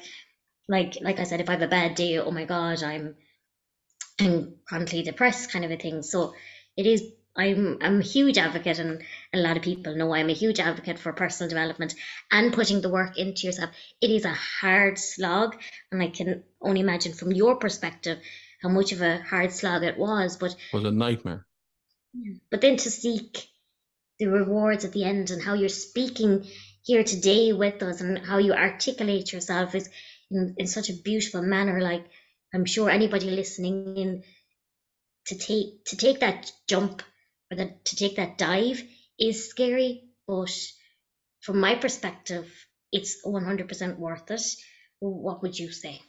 like 0.68 0.98
like 1.02 1.20
I 1.20 1.24
said, 1.24 1.40
if 1.40 1.48
I 1.48 1.52
have 1.52 1.62
a 1.62 1.68
bad 1.68 1.94
day, 1.94 2.18
oh 2.18 2.30
my 2.30 2.44
god, 2.44 2.82
I'm 2.82 3.16
I'm 4.20 4.56
chronically 4.66 5.02
depressed, 5.02 5.52
kind 5.52 5.64
of 5.64 5.70
a 5.70 5.76
thing. 5.76 6.02
So 6.02 6.34
it 6.76 6.86
is. 6.86 7.02
I'm 7.36 7.78
I'm 7.82 8.00
a 8.00 8.04
huge 8.04 8.38
advocate, 8.38 8.78
and 8.78 9.02
a 9.32 9.38
lot 9.38 9.56
of 9.56 9.62
people 9.62 9.96
know 9.96 10.14
I'm 10.14 10.30
a 10.30 10.34
huge 10.34 10.60
advocate 10.60 10.98
for 10.98 11.12
personal 11.12 11.48
development 11.48 11.94
and 12.30 12.52
putting 12.52 12.80
the 12.80 12.88
work 12.88 13.18
into 13.18 13.46
yourself. 13.46 13.70
It 14.00 14.10
is 14.10 14.24
a 14.24 14.34
hard 14.34 14.98
slog, 14.98 15.56
and 15.92 16.02
I 16.02 16.08
can 16.08 16.44
only 16.60 16.80
imagine 16.80 17.12
from 17.12 17.32
your 17.32 17.56
perspective 17.56 18.18
how 18.62 18.68
much 18.70 18.92
of 18.92 19.02
a 19.02 19.18
hard 19.18 19.52
slog 19.52 19.82
it 19.84 19.98
was. 19.98 20.36
But 20.36 20.52
It 20.52 20.72
was 20.72 20.84
a 20.84 20.90
nightmare. 20.90 21.46
but 22.50 22.60
then 22.60 22.76
to 22.78 22.90
seek 22.90 23.46
the 24.18 24.26
rewards 24.26 24.84
at 24.84 24.92
the 24.92 25.04
end 25.04 25.30
and 25.30 25.42
how 25.42 25.54
you're 25.54 25.68
speaking 25.68 26.46
here 26.82 27.04
today 27.04 27.52
with 27.52 27.82
us 27.82 28.00
and 28.00 28.18
how 28.18 28.38
you 28.38 28.52
articulate 28.54 29.32
yourself 29.32 29.74
is 29.74 29.90
in, 30.30 30.54
in 30.56 30.66
such 30.66 30.88
a 30.88 30.94
beautiful 30.94 31.42
manner 31.42 31.80
like 31.80 32.04
i'm 32.54 32.64
sure 32.64 32.88
anybody 32.88 33.30
listening 33.30 33.96
in 33.96 34.22
to 35.26 35.36
take 35.36 35.84
to 35.84 35.96
take 35.96 36.20
that 36.20 36.50
jump 36.68 37.02
or 37.50 37.56
that 37.56 37.84
to 37.84 37.96
take 37.96 38.16
that 38.16 38.38
dive 38.38 38.82
is 39.18 39.48
scary 39.48 40.04
but 40.26 40.54
from 41.40 41.60
my 41.60 41.74
perspective 41.74 42.46
it's 42.92 43.24
100% 43.24 43.98
worth 43.98 44.30
it 44.30 44.42
what 45.00 45.42
would 45.42 45.58
you 45.58 45.70
say 45.70 46.00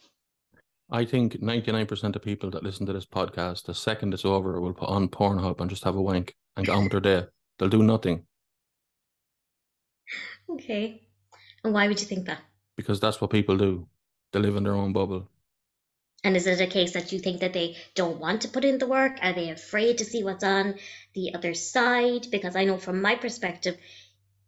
I 0.90 1.04
think 1.04 1.42
99% 1.42 2.16
of 2.16 2.22
people 2.22 2.50
that 2.52 2.64
listen 2.64 2.86
to 2.86 2.94
this 2.94 3.06
podcast, 3.06 3.66
the 3.66 3.74
second 3.74 4.14
it's 4.14 4.24
over, 4.24 4.62
will 4.62 4.74
put 4.74 4.88
on 4.88 5.10
Pornhub 5.10 5.60
and 5.60 5.70
just 5.70 5.84
have 5.84 5.98
a 5.98 6.02
wank 6.02 6.34
and 6.56 6.66
get 6.66 6.74
on 6.74 6.84
with 6.84 6.94
their 6.94 7.02
day. 7.02 7.28
They'll 7.60 7.68
do 7.68 7.84
nothing 7.84 8.24
okay 10.50 11.02
and 11.64 11.74
why 11.74 11.88
would 11.88 12.00
you 12.00 12.06
think 12.06 12.26
that 12.26 12.42
because 12.76 13.00
that's 13.00 13.20
what 13.20 13.32
people 13.32 13.58
do. 13.58 13.88
They 14.32 14.40
live 14.40 14.56
in 14.56 14.64
their 14.64 14.76
own 14.76 14.94
bubble. 14.94 15.30
And 16.24 16.36
is 16.36 16.48
it 16.48 16.60
a 16.60 16.68
case 16.68 16.94
that 16.94 17.12
you 17.12 17.20
think 17.20 17.42
that 17.42 17.54
they 17.54 17.78
don't 17.96 18.20
want 18.20 18.42
to 18.42 18.48
put 18.48 18.66
in 18.66 18.80
the 18.80 18.88
work? 18.88 19.20
Are 19.22 19.34
they 19.34 19.50
afraid 19.50 20.00
to 20.00 20.06
see 20.06 20.24
what's 20.24 20.44
on 20.44 20.76
the 21.14 21.34
other 21.36 21.54
side? 21.54 22.28
Because 22.32 22.56
I 22.56 22.66
know 22.66 22.78
from 22.78 23.02
my 23.02 23.16
perspective, 23.16 23.78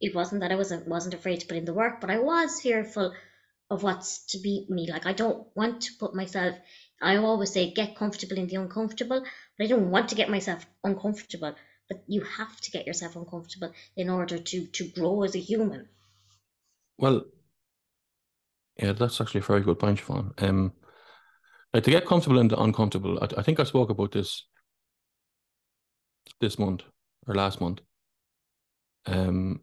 it 0.01 0.15
wasn't 0.15 0.41
that 0.41 0.51
I 0.51 0.55
wasn't 0.55 0.88
wasn't 0.88 1.13
afraid 1.13 1.41
to 1.41 1.47
put 1.47 1.57
in 1.57 1.65
the 1.65 1.74
work, 1.74 2.01
but 2.01 2.09
I 2.09 2.20
was 2.20 2.61
fearful 2.61 3.13
of 3.70 3.84
what's 3.84 4.26
to 4.28 4.39
beat 4.39 4.70
me. 4.70 4.89
Like 4.91 5.05
I 5.05 5.13
don't 5.13 5.45
want 5.55 5.82
to 5.84 5.93
put 5.99 6.15
myself. 6.15 6.55
I 7.01 7.17
always 7.17 7.53
say 7.53 7.72
get 7.72 7.95
comfortable 7.95 8.38
in 8.38 8.47
the 8.47 8.55
uncomfortable, 8.55 9.22
but 9.22 9.63
I 9.63 9.67
don't 9.67 9.91
want 9.91 10.09
to 10.09 10.15
get 10.15 10.30
myself 10.30 10.65
uncomfortable. 10.84 11.55
But 11.88 12.03
you 12.07 12.22
have 12.22 12.59
to 12.61 12.72
get 12.72 12.88
yourself 12.88 13.15
uncomfortable 13.15 13.74
in 13.95 14.09
order 14.09 14.38
to 14.38 14.65
to 14.65 14.88
grow 14.88 15.24
as 15.24 15.36
a 15.36 15.39
human. 15.39 15.88
Well, 16.97 17.26
yeah, 18.78 18.93
that's 18.93 19.22
actually 19.22 19.41
a 19.41 19.43
very 19.43 19.61
good 19.61 19.80
point, 19.80 19.99
Siobhan. 19.99 20.41
Um, 20.43 20.74
like 21.74 21.84
to 21.84 21.91
get 21.91 22.05
comfortable 22.05 22.39
in 22.39 22.47
the 22.47 22.59
uncomfortable, 22.59 23.20
I, 23.22 23.28
I 23.39 23.43
think 23.43 23.59
I 23.59 23.63
spoke 23.63 23.89
about 23.89 24.11
this 24.11 24.45
this 26.41 26.57
month 26.57 26.84
or 27.28 27.36
last 27.36 27.61
month. 27.61 27.82
Um, 29.05 29.61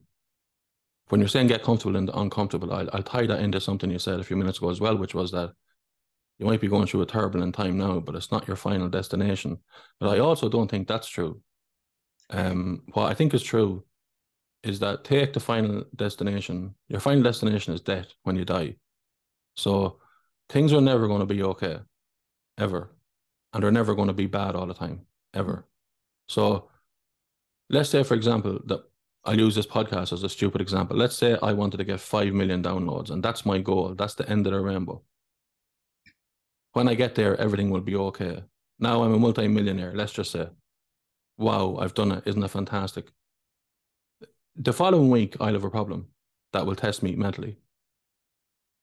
when 1.09 1.21
you're 1.21 1.29
saying 1.29 1.47
get 1.47 1.63
comfortable 1.63 1.97
in 1.97 2.07
the 2.07 2.19
uncomfortable, 2.19 2.73
I'll, 2.73 2.89
I'll 2.93 3.03
tie 3.03 3.27
that 3.27 3.41
into 3.41 3.61
something 3.61 3.91
you 3.91 3.99
said 3.99 4.21
a 4.21 4.25
few 4.25 4.37
minutes 4.37 4.59
ago 4.59 4.71
as 4.71 4.81
well, 4.81 4.97
which 4.97 5.15
was 5.15 5.31
that 5.33 5.53
you 6.39 6.47
might 6.47 6.61
be 6.61 6.69
going 6.69 6.87
through 6.87 7.03
a 7.03 7.07
turbulent 7.07 7.55
time 7.55 7.79
now, 7.79 8.01
but 8.01 8.15
it's 8.15 8.31
not 8.31 8.47
your 8.47 8.57
final 8.57 8.89
destination. 8.89 9.59
But 10.01 10.11
I 10.11 10.19
also 10.19 10.49
don't 10.49 10.71
think 10.71 10.87
that's 10.87 11.09
true. 11.09 11.41
Um, 12.31 12.83
what 12.93 13.11
I 13.11 13.15
think 13.15 13.33
is 13.35 13.43
true 13.43 13.85
is 14.63 14.81
that 14.81 15.05
take 15.05 15.33
the 15.33 15.41
final 15.41 15.85
destination. 15.95 16.75
Your 16.89 17.01
final 17.01 17.23
destination 17.23 17.73
is 17.73 17.81
death 17.81 18.09
when 18.25 18.37
you 18.37 18.45
die. 18.45 18.77
So 19.55 20.01
things 20.49 20.73
are 20.73 20.81
never 20.81 21.07
going 21.07 21.21
to 21.21 21.27
be 21.27 21.43
okay, 21.43 21.79
ever. 22.59 22.91
And 23.53 23.63
they're 23.63 23.71
never 23.71 23.95
going 23.95 24.09
to 24.09 24.15
be 24.15 24.27
bad 24.27 24.55
all 24.55 24.67
the 24.67 24.75
time, 24.75 25.03
ever. 25.35 25.67
So 26.29 26.69
let's 27.71 27.91
say, 27.91 28.03
for 28.03 28.15
example, 28.15 28.61
that 28.67 28.81
I'll 29.25 29.39
use 29.39 29.55
this 29.55 29.67
podcast 29.67 30.13
as 30.13 30.23
a 30.23 30.29
stupid 30.29 30.61
example. 30.61 30.97
Let's 30.97 31.17
say 31.17 31.37
I 31.43 31.53
wanted 31.53 31.79
to 31.79 31.85
get 31.85 32.01
5 32.01 32.33
million 32.33 32.63
downloads, 32.63 33.11
and 33.11 33.23
that's 33.23 33.45
my 33.45 33.59
goal. 33.59 33.95
That's 33.95 34.15
the 34.15 34.29
end 34.29 34.47
of 34.47 34.53
the 34.53 34.61
rainbow. 34.61 35.03
When 36.73 36.89
I 36.89 36.95
get 36.95 37.15
there, 37.15 37.41
everything 37.41 37.71
will 37.71 37.81
be 37.81 37.97
okay. 37.97 38.45
Now 38.79 39.03
I'm 39.03 39.15
a 39.15 39.19
multi-millionaire, 39.19 39.93
let's 39.95 40.13
just 40.13 40.31
say. 40.31 40.49
Wow, 41.39 41.79
I've 41.81 41.95
done 41.95 42.13
it. 42.13 42.25
Isn't 42.27 42.41
that 42.41 42.51
fantastic? 42.51 43.11
The 44.55 44.73
following 44.73 45.11
week, 45.11 45.37
I'll 45.41 45.55
have 45.55 45.65
a 45.65 45.71
problem 45.71 46.09
that 46.53 46.67
will 46.67 46.77
test 46.77 47.03
me 47.03 47.17
mentally. 47.17 47.59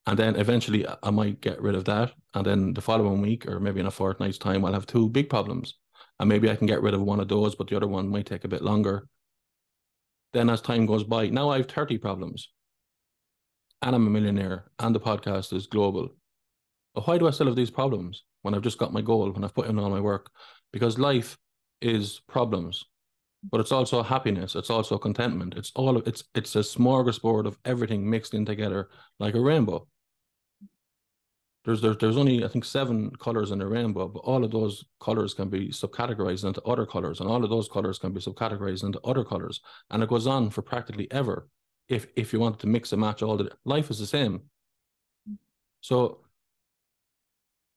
And 0.05 0.19
then 0.19 0.35
eventually 0.35 0.85
I 1.01 1.09
might 1.11 1.39
get 1.39 1.61
rid 1.61 1.75
of 1.75 1.85
that. 1.85 2.11
And 2.33 2.45
then 2.45 2.73
the 2.73 2.81
following 2.81 3.21
week, 3.21 3.47
or 3.47 3.59
maybe 3.59 3.79
in 3.79 3.85
a 3.85 3.91
fortnight's 3.91 4.37
time, 4.37 4.65
I'll 4.65 4.73
have 4.73 4.85
two 4.85 5.09
big 5.09 5.29
problems. 5.29 5.75
And 6.19 6.27
maybe 6.29 6.49
I 6.49 6.55
can 6.55 6.67
get 6.67 6.81
rid 6.81 6.93
of 6.93 7.01
one 7.01 7.19
of 7.19 7.27
those, 7.27 7.55
but 7.55 7.67
the 7.67 7.75
other 7.75 7.87
one 7.87 8.09
might 8.09 8.25
take 8.25 8.43
a 8.43 8.49
bit 8.49 8.61
longer. 8.61 9.07
Then 10.33 10.49
as 10.49 10.61
time 10.61 10.85
goes 10.85 11.03
by, 11.03 11.29
now 11.29 11.49
I 11.49 11.57
have 11.57 11.69
30 11.69 11.97
problems. 11.99 12.49
And 13.81 13.95
I'm 13.95 14.07
a 14.07 14.09
millionaire, 14.09 14.71
and 14.79 14.95
the 14.95 14.99
podcast 14.99 15.53
is 15.53 15.67
global. 15.67 16.09
But 16.95 17.07
why 17.07 17.17
do 17.17 17.27
I 17.27 17.31
still 17.31 17.47
have 17.47 17.55
these 17.55 17.71
problems 17.71 18.23
when 18.41 18.53
I've 18.53 18.61
just 18.61 18.77
got 18.77 18.93
my 18.93 19.01
goal, 19.01 19.31
when 19.31 19.43
I've 19.43 19.55
put 19.55 19.67
in 19.67 19.79
all 19.79 19.89
my 19.89 19.99
work? 19.99 20.31
Because 20.71 20.97
life 20.97 21.37
is 21.81 22.21
problems, 22.27 22.85
but 23.51 23.59
it's 23.59 23.71
also 23.71 24.01
happiness. 24.03 24.55
It's 24.55 24.69
also 24.69 24.97
contentment. 24.97 25.55
It's 25.55 25.71
all 25.75 25.97
it's 25.97 26.23
it's 26.33 26.55
a 26.55 26.59
smorgasbord 26.59 27.45
of 27.45 27.57
everything 27.65 28.09
mixed 28.09 28.33
in 28.33 28.45
together 28.45 28.89
like 29.19 29.35
a 29.35 29.41
rainbow. 29.41 29.87
There's 31.65 31.81
there's 31.81 31.97
there's 31.97 32.17
only 32.17 32.43
I 32.43 32.49
think 32.49 32.65
seven 32.65 33.11
colors 33.15 33.51
in 33.51 33.61
a 33.61 33.67
rainbow, 33.67 34.07
but 34.09 34.19
all 34.19 34.43
of 34.43 34.51
those 34.51 34.83
colors 34.99 35.33
can 35.33 35.49
be 35.49 35.69
subcategorized 35.69 36.43
into 36.43 36.61
other 36.63 36.85
colors, 36.85 37.21
and 37.21 37.29
all 37.29 37.43
of 37.43 37.49
those 37.49 37.69
colors 37.69 37.97
can 37.97 38.11
be 38.11 38.19
subcategorized 38.19 38.83
into 38.83 38.99
other 39.01 39.23
colors, 39.23 39.61
and 39.89 40.03
it 40.03 40.09
goes 40.09 40.27
on 40.27 40.49
for 40.49 40.61
practically 40.61 41.09
ever. 41.11 41.47
If 41.87 42.07
if 42.15 42.33
you 42.33 42.39
wanted 42.39 42.59
to 42.59 42.67
mix 42.67 42.91
and 42.91 43.01
match 43.01 43.21
all 43.21 43.37
the 43.37 43.49
life 43.63 43.89
is 43.89 43.99
the 43.99 44.05
same. 44.05 44.41
So 45.79 46.19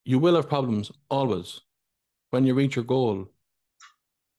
you 0.05 0.19
will 0.19 0.35
have 0.37 0.49
problems 0.49 0.91
always. 1.09 1.61
When 2.31 2.45
you 2.45 2.55
reach 2.55 2.77
your 2.77 2.85
goal, 2.85 3.31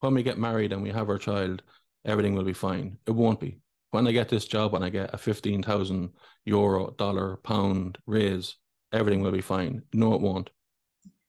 when 0.02 0.14
we 0.14 0.24
get 0.24 0.38
married 0.38 0.74
and 0.74 0.84
we 0.84 0.90
have 0.90 1.10
our 1.10 1.18
child, 1.18 1.64
everything 2.06 2.36
will 2.36 2.44
be 2.44 2.54
fine. 2.54 2.98
It 3.06 3.12
won't 3.12 3.40
be. 3.40 3.60
When 3.92 4.08
I 4.08 4.12
get 4.12 4.30
this 4.30 4.46
job 4.46 4.76
and 4.76 4.84
I 4.84 4.90
get 4.90 5.14
a 5.14 5.18
fifteen 5.18 5.64
thousand 5.64 6.10
euro, 6.46 6.94
dollar, 6.98 7.38
pound 7.38 7.98
raise, 8.06 8.56
everything 8.94 9.22
will 9.22 9.32
be 9.32 9.42
fine. 9.42 9.84
No, 9.94 10.14
it 10.14 10.22
won't. 10.22 10.50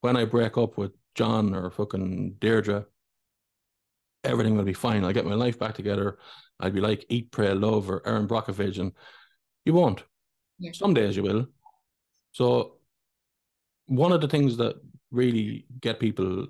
When 0.00 0.16
I 0.16 0.24
break 0.24 0.56
up 0.56 0.78
with 0.78 0.92
John 1.14 1.54
or 1.54 1.70
fucking 1.70 2.36
Deirdre, 2.38 2.86
everything 4.24 4.56
will 4.56 4.64
be 4.64 4.72
fine. 4.72 5.04
I'll 5.04 5.12
get 5.12 5.26
my 5.26 5.34
life 5.34 5.58
back 5.58 5.74
together. 5.74 6.18
I'll 6.60 6.70
be 6.70 6.80
like 6.80 7.04
Eat, 7.08 7.30
Pray, 7.30 7.52
Love 7.54 7.90
or 7.90 8.06
Erin 8.06 8.28
Brockovich, 8.28 8.78
and 8.78 8.92
you 9.64 9.72
won't. 9.74 10.02
Yeah. 10.58 10.72
Some 10.72 10.94
days 10.94 11.16
you 11.16 11.22
will. 11.22 11.46
So 12.32 12.78
one 13.86 14.12
of 14.12 14.20
the 14.20 14.28
things 14.28 14.56
that 14.58 14.76
really 15.10 15.66
get 15.80 16.00
people 16.00 16.46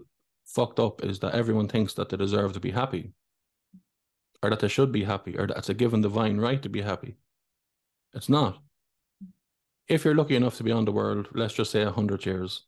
fucked 0.47 0.81
up 0.81 1.05
is 1.05 1.19
that 1.21 1.35
everyone 1.35 1.69
thinks 1.69 1.95
that 1.95 2.09
they 2.09 2.17
deserve 2.17 2.53
to 2.55 2.61
be 2.61 2.71
happy 2.71 3.13
or 4.43 4.51
that 4.51 4.61
they 4.61 4.69
should 4.69 4.93
be 4.93 5.05
happy 5.05 5.37
or 5.39 5.47
that 5.47 5.59
it's 5.59 5.69
a 5.69 5.75
given 5.75 6.01
divine 6.01 6.39
right 6.39 6.63
to 6.63 6.69
be 6.69 6.81
happy. 6.81 7.17
It's 8.15 8.29
not. 8.29 8.59
If 9.89 10.05
you're 10.05 10.15
lucky 10.15 10.37
enough 10.37 10.57
to 10.59 10.65
be 10.65 10.73
on 10.73 10.85
the 10.85 10.93
world, 10.93 11.29
let's 11.33 11.55
just 11.55 11.71
say 11.71 11.85
100 11.85 12.27
years, 12.27 12.67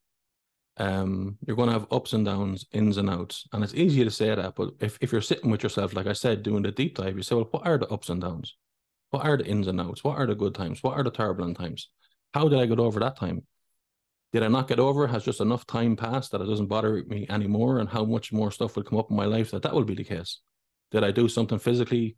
um, 0.79 1.37
you're 1.47 1.57
going 1.57 1.69
to 1.69 1.75
have 1.75 1.87
ups 1.91 2.15
and 2.15 2.25
downs, 2.25 2.65
ins 2.73 2.97
and 2.97 3.11
outs. 3.11 3.47
And 3.53 3.63
it's 3.63 3.75
easy 3.75 4.03
to 4.05 4.11
say 4.11 4.35
that, 4.35 4.55
but 4.55 4.71
if, 4.81 4.97
if 5.03 5.13
you're 5.13 5.21
sitting 5.21 5.51
with 5.51 5.63
yourself, 5.63 5.95
like 5.95 6.07
I 6.07 6.15
said, 6.15 6.43
doing 6.43 6.63
the 6.63 6.73
deep 6.73 6.97
dive, 6.97 7.17
you 7.17 7.23
say, 7.23 7.35
well, 7.35 7.49
what 7.51 7.67
are 7.67 7.77
the 7.77 7.89
ups 7.89 8.09
and 8.09 8.23
downs? 8.23 8.57
What 9.11 9.27
are 9.27 9.37
the 9.37 9.47
ins 9.47 9.67
and 9.67 9.81
outs? 9.81 10.03
What 10.03 10.17
are 10.17 10.27
the 10.27 10.35
good 10.35 10.55
times? 10.55 10.83
What 10.83 10.97
are 10.97 11.05
the 11.05 11.11
turbulent 11.11 11.59
times? 11.59 11.91
How 12.33 12.49
did 12.49 12.59
I 12.59 12.67
get 12.67 12.79
over 12.79 13.01
that 13.01 13.17
time? 13.17 13.43
Did 14.33 14.45
I 14.45 14.49
not 14.49 14.69
get 14.69 14.79
over? 14.79 15.07
Has 15.07 15.25
just 15.25 15.41
enough 15.41 15.67
time 15.67 15.97
passed 15.97 16.31
that 16.31 16.41
it 16.41 16.47
doesn't 16.47 16.69
bother 16.69 17.05
me 17.07 17.27
anymore? 17.29 17.81
And 17.81 17.89
how 17.89 18.05
much 18.05 18.33
more 18.33 18.51
stuff 18.51 18.77
will 18.77 18.85
come 18.85 18.99
up 18.99 19.11
in 19.11 19.17
my 19.17 19.27
life 19.27 19.51
that 19.51 19.63
that 19.63 19.75
will 19.75 19.85
be 19.85 19.97
the 19.97 20.05
case? 20.05 20.41
Did 20.93 21.05
I 21.05 21.11
do 21.11 21.29
something 21.29 21.59
physically 21.59 22.17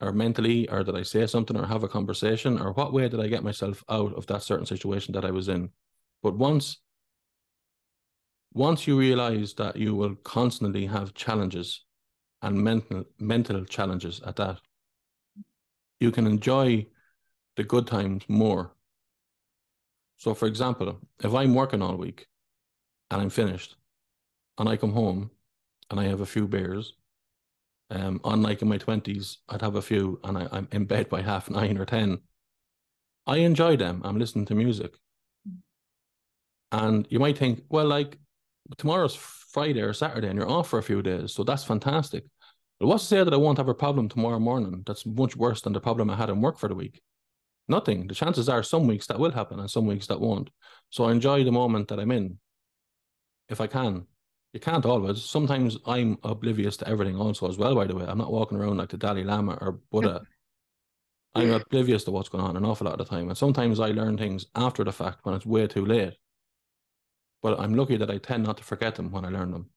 or 0.00 0.12
mentally, 0.12 0.68
or 0.68 0.82
did 0.82 0.96
I 0.96 1.02
say 1.02 1.26
something 1.26 1.56
or 1.56 1.66
have 1.66 1.82
a 1.82 1.88
conversation, 1.88 2.58
or 2.58 2.72
what 2.72 2.92
way 2.92 3.08
did 3.08 3.20
I 3.20 3.28
get 3.28 3.44
myself 3.44 3.84
out 3.88 4.14
of 4.14 4.26
that 4.26 4.42
certain 4.42 4.66
situation 4.66 5.12
that 5.14 5.24
I 5.24 5.30
was 5.30 5.48
in? 5.48 5.70
But 6.22 6.36
once, 6.36 6.78
once 8.52 8.86
you 8.86 8.98
realize 8.98 9.54
that 9.54 9.76
you 9.76 9.94
will 9.94 10.14
constantly 10.16 10.86
have 10.86 11.14
challenges 11.14 11.84
and 12.42 12.56
mental 12.56 13.04
mental 13.18 13.64
challenges 13.64 14.20
at 14.26 14.36
that, 14.36 14.58
you 16.00 16.10
can 16.10 16.26
enjoy 16.26 16.86
the 17.56 17.64
good 17.64 17.86
times 17.86 18.24
more. 18.28 18.72
So, 20.16 20.34
for 20.34 20.46
example, 20.46 20.98
if 21.22 21.34
I'm 21.34 21.54
working 21.54 21.82
all 21.82 21.96
week 21.96 22.26
and 23.10 23.20
I'm 23.20 23.30
finished, 23.30 23.76
and 24.58 24.68
I 24.68 24.76
come 24.76 24.92
home 24.92 25.30
and 25.90 25.98
I 25.98 26.04
have 26.04 26.20
a 26.20 26.26
few 26.26 26.46
beers 26.46 26.94
um, 27.90 28.20
unlike 28.24 28.62
in 28.62 28.68
my 28.68 28.78
twenties, 28.78 29.38
I'd 29.48 29.62
have 29.62 29.76
a 29.76 29.82
few, 29.82 30.20
and 30.24 30.38
I, 30.38 30.48
I'm 30.52 30.68
in 30.72 30.84
bed 30.84 31.08
by 31.08 31.22
half 31.22 31.50
nine 31.50 31.78
or 31.78 31.84
ten. 31.84 32.18
I 33.26 33.38
enjoy 33.38 33.76
them. 33.76 34.02
I'm 34.04 34.18
listening 34.18 34.46
to 34.46 34.54
music, 34.54 34.94
and 36.72 37.06
you 37.10 37.18
might 37.18 37.38
think, 37.38 37.64
well, 37.68 37.86
like 37.86 38.18
tomorrow's 38.78 39.14
Friday 39.14 39.80
or 39.80 39.92
Saturday, 39.92 40.28
and 40.28 40.38
you're 40.38 40.48
off 40.48 40.68
for 40.68 40.78
a 40.78 40.82
few 40.82 41.02
days, 41.02 41.32
so 41.32 41.44
that's 41.44 41.64
fantastic. 41.64 42.24
But 42.78 42.86
what's 42.86 43.04
to 43.04 43.08
say 43.08 43.24
that 43.24 43.34
I 43.34 43.36
won't 43.36 43.58
have 43.58 43.68
a 43.68 43.74
problem 43.74 44.08
tomorrow 44.08 44.38
morning 44.38 44.82
that's 44.86 45.04
much 45.04 45.36
worse 45.36 45.60
than 45.60 45.72
the 45.72 45.80
problem 45.80 46.08
I 46.08 46.16
had 46.16 46.30
in 46.30 46.40
work 46.40 46.58
for 46.58 46.68
the 46.68 46.74
week? 46.74 47.00
Nothing. 47.68 48.06
The 48.06 48.14
chances 48.14 48.48
are 48.48 48.62
some 48.62 48.86
weeks 48.86 49.06
that 49.08 49.18
will 49.18 49.32
happen 49.32 49.60
and 49.60 49.70
some 49.70 49.86
weeks 49.86 50.06
that 50.06 50.20
won't. 50.20 50.50
So 50.88 51.04
I 51.04 51.12
enjoy 51.12 51.44
the 51.44 51.52
moment 51.52 51.88
that 51.88 52.00
I'm 52.00 52.10
in, 52.10 52.38
if 53.48 53.60
I 53.60 53.66
can 53.66 54.06
you 54.52 54.60
can't 54.60 54.84
always. 54.84 55.22
Sometimes 55.22 55.78
I'm 55.86 56.18
oblivious 56.24 56.76
to 56.78 56.88
everything 56.88 57.16
also 57.16 57.48
as 57.48 57.56
well, 57.56 57.74
by 57.74 57.86
the 57.86 57.94
way. 57.94 58.04
I'm 58.06 58.18
not 58.18 58.32
walking 58.32 58.58
around 58.58 58.78
like 58.78 58.88
the 58.88 58.96
Dalai 58.96 59.22
Lama 59.22 59.58
or 59.60 59.72
Buddha. 59.90 60.22
I'm 61.34 61.52
oblivious 61.52 62.02
to 62.04 62.10
what's 62.10 62.28
going 62.28 62.42
on 62.42 62.56
an 62.56 62.64
awful 62.64 62.86
lot 62.86 63.00
of 63.00 63.06
the 63.06 63.14
time. 63.14 63.28
And 63.28 63.38
sometimes 63.38 63.78
I 63.78 63.90
learn 63.90 64.18
things 64.18 64.46
after 64.56 64.82
the 64.82 64.90
fact 64.90 65.20
when 65.22 65.36
it's 65.36 65.46
way 65.46 65.68
too 65.68 65.86
late. 65.86 66.14
But 67.40 67.60
I'm 67.60 67.74
lucky 67.74 67.96
that 67.96 68.10
I 68.10 68.18
tend 68.18 68.42
not 68.42 68.56
to 68.56 68.64
forget 68.64 68.96
them 68.96 69.12
when 69.12 69.24
I 69.24 69.28
learn 69.28 69.52
them. 69.52 69.70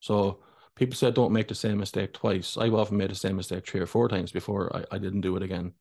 So 0.00 0.40
people 0.74 0.94
say 0.94 1.10
don't 1.10 1.32
make 1.32 1.48
the 1.48 1.54
same 1.54 1.78
mistake 1.78 2.12
twice. 2.12 2.58
I've 2.58 2.74
often 2.74 2.98
made 2.98 3.10
the 3.10 3.14
same 3.14 3.36
mistake 3.36 3.66
three 3.66 3.80
or 3.80 3.86
four 3.86 4.08
times 4.08 4.32
before 4.32 4.74
I, 4.76 4.96
I 4.96 4.98
didn't 4.98 5.22
do 5.22 5.36
it 5.36 5.42
again. 5.42 5.72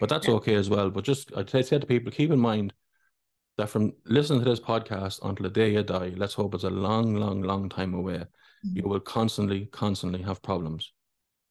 But 0.00 0.10
that's 0.10 0.28
okay 0.28 0.54
as 0.54 0.68
well. 0.68 0.90
But 0.90 1.04
just 1.04 1.32
I 1.34 1.44
say 1.62 1.78
to 1.78 1.86
people, 1.86 2.12
keep 2.12 2.30
in 2.30 2.38
mind 2.38 2.74
that 3.58 3.70
from 3.70 3.92
listening 4.04 4.40
to 4.40 4.50
this 4.50 4.60
podcast 4.60 5.20
until 5.22 5.44
the 5.44 5.50
day 5.50 5.72
you 5.72 5.82
die, 5.82 6.12
let's 6.16 6.34
hope 6.34 6.54
it's 6.54 6.64
a 6.64 6.70
long, 6.70 7.14
long, 7.14 7.42
long 7.42 7.68
time 7.68 7.94
away, 7.94 8.18
mm-hmm. 8.18 8.76
you 8.76 8.82
will 8.84 9.00
constantly, 9.00 9.66
constantly 9.66 10.22
have 10.22 10.42
problems. 10.42 10.92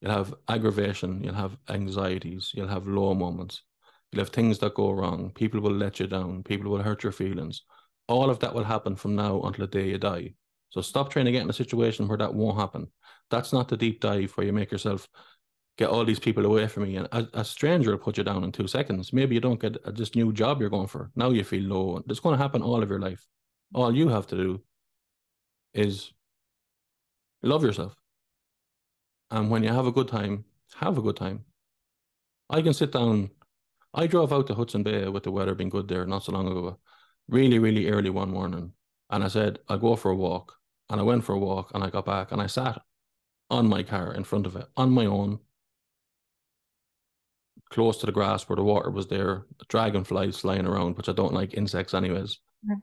You'll 0.00 0.12
have 0.12 0.34
aggravation, 0.48 1.22
you'll 1.24 1.34
have 1.34 1.56
anxieties, 1.68 2.52
you'll 2.54 2.68
have 2.68 2.86
low 2.86 3.14
moments, 3.14 3.62
you'll 4.12 4.24
have 4.24 4.32
things 4.32 4.58
that 4.60 4.74
go 4.74 4.92
wrong, 4.92 5.32
people 5.34 5.60
will 5.60 5.72
let 5.72 5.98
you 5.98 6.06
down, 6.06 6.42
people 6.42 6.70
will 6.70 6.82
hurt 6.82 7.02
your 7.02 7.12
feelings. 7.12 7.62
All 8.08 8.30
of 8.30 8.38
that 8.40 8.54
will 8.54 8.64
happen 8.64 8.94
from 8.94 9.16
now 9.16 9.40
until 9.42 9.66
the 9.66 9.78
day 9.78 9.88
you 9.88 9.98
die. 9.98 10.34
So 10.68 10.80
stop 10.80 11.10
trying 11.10 11.24
to 11.24 11.32
get 11.32 11.42
in 11.42 11.50
a 11.50 11.54
situation 11.54 12.06
where 12.06 12.18
that 12.18 12.34
won't 12.34 12.58
happen. 12.58 12.88
That's 13.30 13.52
not 13.52 13.68
the 13.68 13.76
deep 13.76 14.00
dive 14.00 14.32
where 14.32 14.46
you 14.46 14.52
make 14.52 14.70
yourself 14.70 15.08
get 15.76 15.90
all 15.90 16.04
these 16.04 16.18
people 16.18 16.46
away 16.46 16.66
from 16.66 16.84
me. 16.84 16.96
And 16.96 17.08
a, 17.12 17.28
a, 17.34 17.44
stranger 17.44 17.90
will 17.90 17.98
put 17.98 18.16
you 18.16 18.24
down 18.24 18.44
in 18.44 18.52
two 18.52 18.66
seconds. 18.66 19.12
Maybe 19.12 19.34
you 19.34 19.40
don't 19.40 19.60
get 19.60 19.76
a, 19.84 19.92
this 19.92 20.14
new 20.14 20.32
job 20.32 20.60
you're 20.60 20.70
going 20.70 20.86
for. 20.86 21.10
Now 21.14 21.30
you 21.30 21.44
feel 21.44 21.62
low. 21.62 22.02
It's 22.08 22.20
going 22.20 22.36
to 22.36 22.42
happen 22.42 22.62
all 22.62 22.82
of 22.82 22.88
your 22.88 23.00
life. 23.00 23.26
All 23.74 23.94
you 23.94 24.08
have 24.08 24.26
to 24.28 24.36
do 24.36 24.62
is 25.74 26.12
love 27.42 27.62
yourself. 27.62 27.94
And 29.30 29.50
when 29.50 29.62
you 29.62 29.70
have 29.70 29.86
a 29.86 29.92
good 29.92 30.08
time, 30.08 30.44
have 30.76 30.96
a 30.96 31.02
good 31.02 31.16
time. 31.16 31.44
I 32.48 32.62
can 32.62 32.72
sit 32.72 32.92
down. 32.92 33.30
I 33.92 34.06
drove 34.06 34.32
out 34.32 34.46
to 34.46 34.54
Hodson 34.54 34.82
Bay 34.82 35.08
with 35.08 35.24
the 35.24 35.30
weather 35.30 35.54
being 35.54 35.70
good 35.70 35.88
there 35.88 36.06
not 36.06 36.24
so 36.24 36.32
long 36.32 36.46
ago, 36.46 36.78
really, 37.28 37.58
really 37.58 37.88
early 37.88 38.10
one 38.10 38.30
morning. 38.30 38.72
And 39.10 39.24
I 39.24 39.28
said, 39.28 39.58
I'll 39.68 39.78
go 39.78 39.96
for 39.96 40.10
a 40.10 40.16
walk. 40.16 40.54
And 40.88 41.00
I 41.00 41.02
went 41.02 41.24
for 41.24 41.34
a 41.34 41.38
walk 41.38 41.72
and 41.74 41.82
I 41.82 41.90
got 41.90 42.06
back 42.06 42.30
and 42.32 42.40
I 42.40 42.46
sat 42.46 42.80
on 43.50 43.68
my 43.68 43.82
car 43.82 44.14
in 44.14 44.24
front 44.24 44.46
of 44.46 44.56
it 44.56 44.66
on 44.76 44.90
my 44.90 45.06
own 45.06 45.40
close 47.70 47.98
to 47.98 48.06
the 48.06 48.12
grass 48.12 48.48
where 48.48 48.56
the 48.56 48.62
water 48.62 48.90
was 48.90 49.08
there, 49.08 49.44
dragonflies 49.68 50.38
flying 50.38 50.66
around, 50.66 50.96
which 50.96 51.08
I 51.08 51.12
don't 51.12 51.34
like 51.34 51.54
insects 51.54 51.94
anyways. 51.94 52.38
Yeah. 52.66 52.76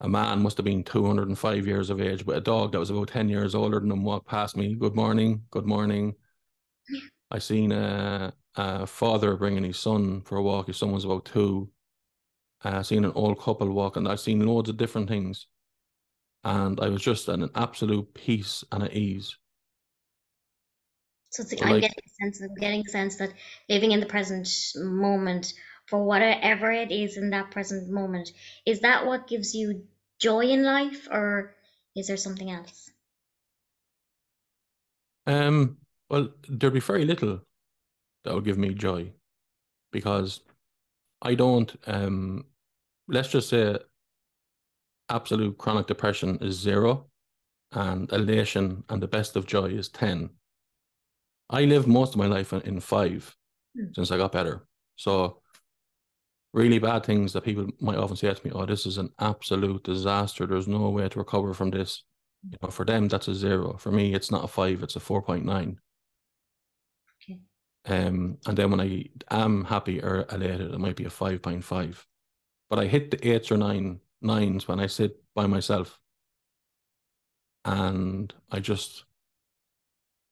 A 0.00 0.08
man 0.08 0.42
must 0.42 0.56
have 0.56 0.64
been 0.64 0.82
205 0.82 1.66
years 1.66 1.88
of 1.90 2.00
age 2.00 2.26
with 2.26 2.36
a 2.36 2.40
dog 2.40 2.72
that 2.72 2.78
was 2.78 2.90
about 2.90 3.08
10 3.08 3.28
years 3.28 3.54
older 3.54 3.80
than 3.80 3.92
him 3.92 4.04
walked 4.04 4.28
past 4.28 4.56
me. 4.56 4.74
Good 4.74 4.94
morning, 4.94 5.42
good 5.50 5.66
morning. 5.66 6.14
I 7.30 7.38
seen 7.38 7.72
a, 7.72 8.32
a 8.56 8.86
father 8.86 9.36
bringing 9.36 9.64
his 9.64 9.78
son 9.78 10.22
for 10.22 10.36
a 10.36 10.42
walk. 10.42 10.66
His 10.66 10.76
son 10.76 10.92
was 10.92 11.04
about 11.04 11.24
two. 11.24 11.70
Uh, 12.64 12.78
I 12.78 12.82
seen 12.82 13.04
an 13.04 13.12
old 13.14 13.40
couple 13.40 13.70
walking. 13.70 14.06
I've 14.06 14.20
seen 14.20 14.46
loads 14.46 14.68
of 14.68 14.76
different 14.76 15.08
things. 15.08 15.46
And 16.44 16.78
I 16.80 16.88
was 16.88 17.02
just 17.02 17.28
in 17.28 17.42
an 17.42 17.50
absolute 17.54 18.12
peace 18.14 18.62
and 18.70 18.82
at 18.82 18.92
ease. 18.92 19.36
So 21.34 21.42
it's, 21.42 21.52
like 21.52 21.62
I'm 21.62 21.80
getting 21.80 22.04
a 22.06 22.22
sense 22.22 22.40
of 22.40 22.56
getting 22.60 22.86
a 22.86 22.88
sense 22.88 23.16
that 23.16 23.32
living 23.68 23.90
in 23.90 23.98
the 23.98 24.06
present 24.06 24.48
moment 24.76 25.52
for 25.88 26.04
whatever 26.04 26.70
it 26.70 26.92
is 26.92 27.16
in 27.16 27.30
that 27.30 27.50
present 27.50 27.90
moment, 27.90 28.30
is 28.64 28.80
that 28.80 29.04
what 29.04 29.26
gives 29.26 29.52
you 29.52 29.82
joy 30.20 30.42
in 30.42 30.62
life 30.62 31.08
or 31.10 31.56
is 31.96 32.06
there 32.06 32.16
something 32.16 32.52
else? 32.52 32.88
Um 35.26 35.78
well 36.08 36.28
there'd 36.48 36.72
be 36.72 36.78
very 36.78 37.04
little 37.04 37.40
that 38.22 38.32
would 38.32 38.44
give 38.44 38.58
me 38.58 38.72
joy 38.72 39.10
because 39.90 40.40
I 41.20 41.34
don't. 41.34 41.74
Um, 41.88 42.44
let's 43.08 43.28
just 43.28 43.48
say 43.48 43.76
absolute 45.08 45.58
chronic 45.58 45.88
depression 45.88 46.38
is 46.40 46.60
zero, 46.60 47.06
and 47.72 48.10
elation 48.12 48.84
and 48.88 49.02
the 49.02 49.08
best 49.08 49.34
of 49.34 49.46
joy 49.46 49.66
is 49.66 49.88
ten. 49.88 50.30
I 51.50 51.64
lived 51.64 51.86
most 51.86 52.14
of 52.14 52.18
my 52.18 52.26
life 52.26 52.52
in, 52.52 52.60
in 52.62 52.80
five 52.80 53.36
Hmm. 53.76 53.92
since 53.92 54.12
I 54.12 54.16
got 54.18 54.30
better. 54.32 54.68
So 54.96 55.42
really 56.52 56.78
bad 56.78 57.04
things 57.04 57.32
that 57.32 57.42
people 57.44 57.66
might 57.80 57.98
often 57.98 58.16
say 58.16 58.32
to 58.32 58.46
me, 58.46 58.52
"Oh, 58.54 58.66
this 58.66 58.86
is 58.86 58.98
an 58.98 59.10
absolute 59.18 59.82
disaster. 59.82 60.46
There's 60.46 60.68
no 60.68 60.90
way 60.90 61.08
to 61.08 61.18
recover 61.18 61.54
from 61.54 61.70
this." 61.70 62.04
You 62.50 62.58
know, 62.62 62.70
for 62.70 62.84
them 62.84 63.08
that's 63.08 63.28
a 63.28 63.34
zero. 63.34 63.76
For 63.78 63.90
me, 63.90 64.14
it's 64.14 64.30
not 64.30 64.44
a 64.44 64.48
five; 64.48 64.82
it's 64.82 64.96
a 64.96 65.00
four 65.00 65.22
point 65.22 65.44
nine. 65.44 65.80
Okay. 67.22 67.40
Um, 67.86 68.38
and 68.46 68.56
then 68.56 68.70
when 68.70 68.80
I 68.80 69.06
am 69.30 69.64
happy 69.64 70.00
or 70.02 70.26
elated, 70.30 70.72
it 70.72 70.78
might 70.78 70.96
be 70.96 71.04
a 71.04 71.10
five 71.10 71.42
point 71.42 71.64
five. 71.64 72.06
But 72.70 72.78
I 72.78 72.86
hit 72.86 73.10
the 73.10 73.28
eights 73.28 73.50
or 73.50 73.56
nine 73.56 74.00
nines 74.20 74.68
when 74.68 74.80
I 74.80 74.86
sit 74.86 75.22
by 75.34 75.46
myself, 75.46 75.98
and 77.64 78.32
I 78.50 78.60
just 78.60 79.04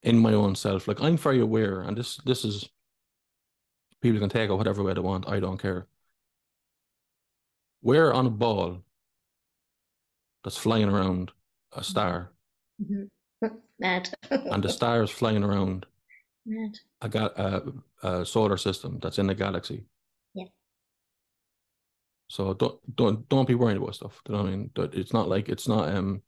in 0.03 0.18
my 0.18 0.32
own 0.34 0.55
self, 0.55 0.88
like 0.88 1.00
I'm 1.00 1.16
very 1.16 1.40
aware, 1.40 1.80
and 1.82 1.96
this 1.96 2.16
this 2.24 2.44
is 2.44 2.68
people 4.00 4.18
can 4.20 4.28
take 4.28 4.50
it 4.50 4.55
whatever 4.55 4.82
way 4.82 4.94
they 4.94 5.00
want. 5.00 5.28
I 5.28 5.40
don't 5.40 5.59
care. 5.59 5.86
We're 7.82 8.12
on 8.12 8.26
a 8.26 8.30
ball 8.30 8.78
that's 10.44 10.57
flying 10.57 10.88
around 10.88 11.30
a 11.72 11.82
star, 11.84 12.32
Mhm. 12.82 13.09
Mad. 13.78 14.11
and 14.30 14.62
the 14.62 14.68
star 14.68 15.03
is 15.03 15.11
flying 15.11 15.42
around 15.44 15.86
Mad. 16.46 16.78
a, 17.00 17.09
ga- 17.09 17.34
a, 17.36 18.09
a 18.20 18.26
solar 18.26 18.57
system 18.57 18.98
that's 19.00 19.18
in 19.18 19.26
the 19.28 19.34
galaxy. 19.34 19.84
Yeah. 20.34 20.46
So 22.28 22.55
don't 22.55 22.78
don't 22.96 23.28
don't 23.28 23.48
be 23.48 23.55
worried 23.55 23.76
about 23.76 23.94
stuff. 23.94 24.20
Do 24.24 24.32
you 24.32 24.38
know 24.38 24.44
what 24.44 24.53
I 24.53 24.57
mean? 24.57 24.70
It's 25.00 25.12
not 25.12 25.28
like 25.28 25.48
it's 25.48 25.68
not 25.68 25.88
um 25.94 26.22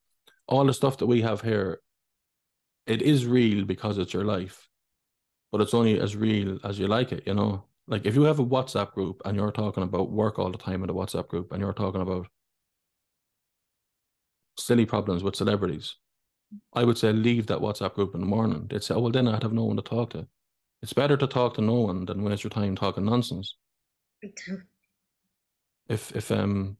all 0.47 0.64
the 0.64 0.75
stuff 0.75 0.99
that 0.99 1.07
we 1.07 1.22
have 1.22 1.41
here. 1.41 1.81
It 2.87 3.03
is 3.03 3.26
real 3.26 3.64
because 3.64 3.99
it's 3.99 4.12
your 4.12 4.24
life, 4.24 4.68
but 5.51 5.61
it's 5.61 5.74
only 5.74 6.01
as 6.01 6.16
real 6.16 6.59
as 6.64 6.78
you 6.78 6.87
like 6.87 7.12
it. 7.12 7.26
You 7.26 7.35
know, 7.35 7.64
like 7.87 8.05
if 8.07 8.14
you 8.14 8.22
have 8.22 8.39
a 8.39 8.45
WhatsApp 8.45 8.93
group 8.93 9.22
and 9.24 9.37
you're 9.37 9.53
talking 9.53 9.82
about 9.82 10.11
work 10.11 10.39
all 10.39 10.51
the 10.51 10.59
time 10.59 10.82
in 10.82 10.89
the 10.89 10.95
WhatsApp 10.95 11.28
group, 11.28 11.53
and 11.53 11.61
you're 11.61 11.72
talking 11.72 12.03
about 12.03 12.26
silly 14.59 14.87
problems 14.87 15.22
with 15.22 15.37
celebrities, 15.37 15.97
I 16.74 16.85
would 16.85 16.99
say 16.99 17.12
leave 17.12 17.47
that 17.47 17.61
WhatsApp 17.61 17.95
group 17.95 18.14
in 18.14 18.20
the 18.20 18.26
morning. 18.26 18.66
They'd 18.68 18.82
say, 18.82 18.95
"Oh 18.95 19.01
well, 19.01 19.12
then 19.12 19.28
I'd 19.28 19.43
have 19.43 19.53
no 19.53 19.64
one 19.64 19.76
to 19.76 19.82
talk 19.82 20.11
to." 20.11 20.26
It's 20.82 20.93
better 20.93 21.16
to 21.16 21.26
talk 21.26 21.55
to 21.55 21.62
no 21.62 21.80
one 21.80 22.05
than 22.05 22.22
waste 22.22 22.45
your 22.45 22.51
time 22.51 22.76
talking 22.76 23.05
nonsense. 23.07 23.57
If 25.89 26.14
if 26.14 26.30
um 26.30 26.76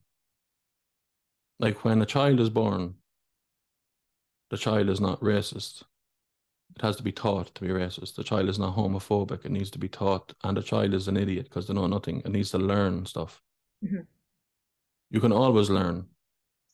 like 1.59 1.85
when 1.85 2.03
a 2.03 2.07
child 2.07 2.41
is 2.41 2.51
born, 2.51 2.97
the 4.51 4.59
child 4.59 4.89
is 4.89 5.01
not 5.01 5.21
racist. 5.21 5.85
It 6.77 6.83
has 6.83 6.97
to 6.97 7.03
be 7.03 7.13
taught 7.13 7.55
to 7.55 7.61
be 7.61 7.69
racist. 7.69 8.17
The 8.17 8.25
child 8.25 8.49
is 8.49 8.59
not 8.59 8.77
homophobic. 8.77 9.45
It 9.45 9.53
needs 9.53 9.71
to 9.71 9.79
be 9.79 9.89
taught. 9.89 10.35
And 10.43 10.57
the 10.57 10.63
child 10.63 10.93
is 10.93 11.07
an 11.07 11.17
idiot 11.17 11.45
because 11.45 11.67
they 11.69 11.75
know 11.75 11.87
nothing. 11.87 12.21
It 12.21 12.31
needs 12.31 12.51
to 12.51 12.59
learn 12.59 13.07
stuff. 13.07 13.41
Mhm. 13.85 14.07
You 15.11 15.21
can 15.21 15.33
always 15.33 15.71
learn. 15.71 16.09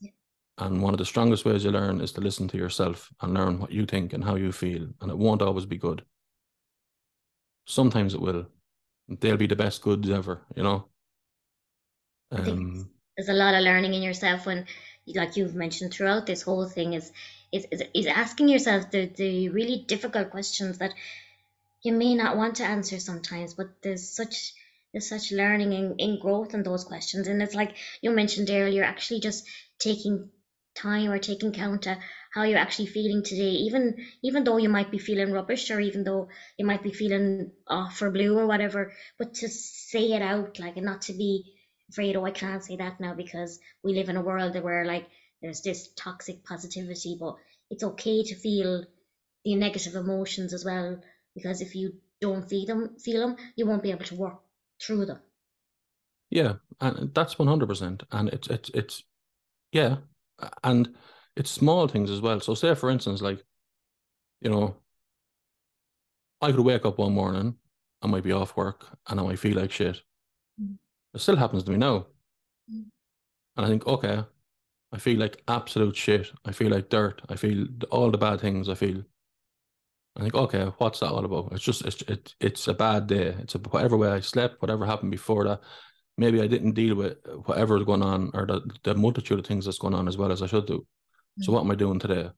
Yeah. 0.00 0.12
And 0.58 0.82
one 0.82 0.94
of 0.94 0.98
the 0.98 1.04
strongest 1.04 1.44
ways 1.44 1.64
you 1.64 1.70
learn 1.70 2.00
is 2.00 2.12
to 2.12 2.22
listen 2.22 2.48
to 2.48 2.56
yourself 2.56 3.12
and 3.20 3.34
learn 3.34 3.58
what 3.58 3.72
you 3.72 3.84
think 3.84 4.14
and 4.14 4.24
how 4.24 4.36
you 4.36 4.52
feel. 4.52 4.88
And 5.00 5.10
it 5.10 5.18
won't 5.18 5.42
always 5.42 5.66
be 5.66 5.76
good. 5.76 6.04
Sometimes 7.66 8.14
it 8.14 8.20
will. 8.20 8.46
They'll 9.08 9.36
be 9.36 9.46
the 9.46 9.56
best 9.56 9.82
goods 9.82 10.08
ever, 10.08 10.46
you 10.56 10.62
know? 10.62 10.88
Um, 12.32 12.90
there's 13.16 13.28
a 13.28 13.34
lot 13.34 13.54
of 13.54 13.62
learning 13.62 13.92
in 13.94 14.02
yourself 14.02 14.46
when 14.46 14.66
like 15.06 15.36
you've 15.36 15.54
mentioned 15.54 15.92
throughout 15.92 16.26
this 16.26 16.42
whole 16.42 16.68
thing 16.68 16.94
is 16.94 17.12
is 17.52 17.66
is, 17.70 17.82
is 17.94 18.06
asking 18.06 18.48
yourself 18.48 18.90
the, 18.90 19.10
the 19.16 19.48
really 19.50 19.84
difficult 19.88 20.30
questions 20.30 20.78
that 20.78 20.94
you 21.82 21.92
may 21.92 22.14
not 22.14 22.36
want 22.36 22.56
to 22.56 22.64
answer 22.64 22.98
sometimes 22.98 23.54
but 23.54 23.68
there's 23.82 24.08
such 24.14 24.52
there's 24.92 25.08
such 25.08 25.32
learning 25.32 25.72
and, 25.72 26.00
and 26.00 26.20
growth 26.20 26.54
in 26.54 26.62
those 26.64 26.84
questions. 26.84 27.28
And 27.28 27.40
it's 27.42 27.54
like 27.54 27.76
you 28.02 28.10
mentioned 28.10 28.50
earlier 28.50 28.82
actually 28.82 29.20
just 29.20 29.44
taking 29.78 30.30
time 30.74 31.10
or 31.10 31.18
taking 31.18 31.52
count 31.52 31.86
of 31.86 31.96
how 32.32 32.44
you're 32.44 32.58
actually 32.58 32.86
feeling 32.86 33.22
today 33.24 33.50
even 33.66 33.96
even 34.22 34.44
though 34.44 34.56
you 34.56 34.68
might 34.68 34.90
be 34.90 34.98
feeling 34.98 35.32
rubbish 35.32 35.70
or 35.70 35.80
even 35.80 36.04
though 36.04 36.28
you 36.56 36.64
might 36.64 36.82
be 36.82 36.92
feeling 36.92 37.50
off 37.66 38.00
or 38.00 38.10
blue 38.10 38.38
or 38.38 38.46
whatever 38.46 38.92
but 39.18 39.34
to 39.34 39.48
say 39.48 40.12
it 40.12 40.22
out 40.22 40.58
like 40.60 40.76
and 40.76 40.86
not 40.86 41.02
to 41.02 41.12
be 41.12 41.44
afraid, 41.90 42.16
oh, 42.16 42.24
I 42.24 42.30
can't 42.30 42.62
say 42.62 42.76
that 42.76 43.00
now 43.00 43.14
because 43.14 43.58
we 43.82 43.94
live 43.94 44.08
in 44.08 44.16
a 44.16 44.22
world 44.22 44.54
where 44.62 44.84
like 44.86 45.08
there's 45.42 45.62
this 45.62 45.88
toxic 45.96 46.44
positivity, 46.44 47.16
but 47.18 47.36
it's 47.70 47.84
okay 47.84 48.22
to 48.22 48.34
feel 48.34 48.84
the 49.44 49.54
negative 49.54 49.94
emotions 49.94 50.52
as 50.52 50.64
well 50.64 51.00
because 51.34 51.60
if 51.60 51.74
you 51.74 51.94
don't 52.20 52.48
feel 52.48 52.66
them, 52.66 52.96
feel 52.98 53.26
them, 53.26 53.36
you 53.56 53.66
won't 53.66 53.82
be 53.82 53.90
able 53.90 54.04
to 54.04 54.14
work 54.14 54.40
through 54.82 55.06
them. 55.06 55.20
Yeah, 56.30 56.54
and 56.80 57.12
that's 57.14 57.38
one 57.38 57.48
hundred 57.48 57.68
percent. 57.68 58.02
And 58.12 58.28
it's 58.28 58.48
it's 58.48 58.70
it's 58.74 59.04
yeah, 59.72 59.96
and 60.62 60.94
it's 61.36 61.50
small 61.50 61.88
things 61.88 62.10
as 62.10 62.20
well. 62.20 62.40
So 62.40 62.54
say 62.54 62.74
for 62.74 62.90
instance, 62.90 63.22
like, 63.22 63.42
you 64.40 64.50
know, 64.50 64.76
I 66.40 66.52
could 66.52 66.60
wake 66.60 66.84
up 66.84 66.98
one 66.98 67.14
morning, 67.14 67.56
I 68.02 68.06
might 68.06 68.22
be 68.22 68.32
off 68.32 68.56
work 68.56 68.86
and 69.08 69.20
I 69.20 69.22
might 69.22 69.38
feel 69.38 69.56
like 69.56 69.72
shit. 69.72 70.00
Mm. 70.60 70.76
It 71.14 71.20
still 71.20 71.36
happens 71.36 71.64
to 71.64 71.70
me 71.70 71.76
now. 71.76 72.06
Mm. 72.72 72.86
And 73.56 73.66
I 73.66 73.68
think, 73.68 73.86
okay, 73.86 74.24
I 74.92 74.98
feel 74.98 75.18
like 75.18 75.42
absolute 75.48 75.96
shit. 75.96 76.30
I 76.44 76.52
feel 76.52 76.70
like 76.70 76.88
dirt. 76.90 77.22
I 77.28 77.36
feel 77.36 77.66
all 77.90 78.10
the 78.10 78.18
bad 78.18 78.40
things 78.40 78.68
I 78.68 78.74
feel. 78.74 79.02
I 80.16 80.22
think, 80.22 80.34
okay, 80.34 80.64
what's 80.78 81.00
that 81.00 81.10
all 81.10 81.24
about? 81.24 81.52
It's 81.52 81.62
just 81.62 81.82
it's 81.84 82.02
it, 82.02 82.34
it's 82.40 82.66
a 82.68 82.74
bad 82.74 83.06
day. 83.06 83.28
It's 83.38 83.54
a, 83.54 83.58
whatever 83.58 83.96
way 83.96 84.08
I 84.08 84.20
slept, 84.20 84.60
whatever 84.60 84.84
happened 84.84 85.12
before 85.12 85.44
that. 85.44 85.60
Maybe 86.18 86.42
I 86.42 86.48
didn't 86.48 86.72
deal 86.72 86.96
with 86.96 87.18
whatever 87.46 87.76
is 87.78 87.84
going 87.84 88.02
on 88.02 88.30
or 88.34 88.44
the, 88.46 88.60
the 88.82 88.94
multitude 88.94 89.38
of 89.38 89.46
things 89.46 89.64
that's 89.64 89.78
going 89.78 89.94
on 89.94 90.08
as 90.08 90.16
well 90.18 90.32
as 90.32 90.42
I 90.42 90.46
should 90.46 90.66
do. 90.66 90.86
So 91.40 91.52
Mm. 91.52 91.54
what 91.54 91.60
am 91.64 91.70
I 91.70 91.74
doing 91.76 91.98
today? 91.98 92.30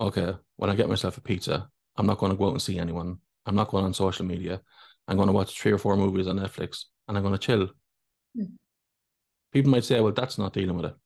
Okay, 0.00 0.34
when 0.56 0.70
I 0.70 0.74
get 0.76 0.88
myself 0.88 1.16
a 1.16 1.20
pizza, 1.20 1.68
I'm 1.96 2.06
not 2.06 2.18
going 2.18 2.32
to 2.32 2.38
go 2.38 2.46
out 2.46 2.52
and 2.52 2.62
see 2.62 2.78
anyone. 2.78 3.18
I'm 3.46 3.54
not 3.56 3.68
going 3.68 3.84
on 3.84 3.94
social 3.94 4.26
media. 4.26 4.60
I'm 5.08 5.16
going 5.16 5.28
to 5.28 5.32
watch 5.32 5.58
three 5.60 5.72
or 5.72 5.78
four 5.78 5.96
movies 5.96 6.26
on 6.28 6.38
Netflix 6.38 6.84
and 7.08 7.16
I'm 7.16 7.22
going 7.24 7.34
to 7.34 7.38
chill. 7.38 7.68
Mm. 8.36 8.52
People 9.52 9.70
might 9.70 9.84
say, 9.84 10.00
well, 10.00 10.12
that's 10.12 10.38
not 10.38 10.52
dealing 10.52 10.76
with 10.76 10.86
it. 10.86 10.96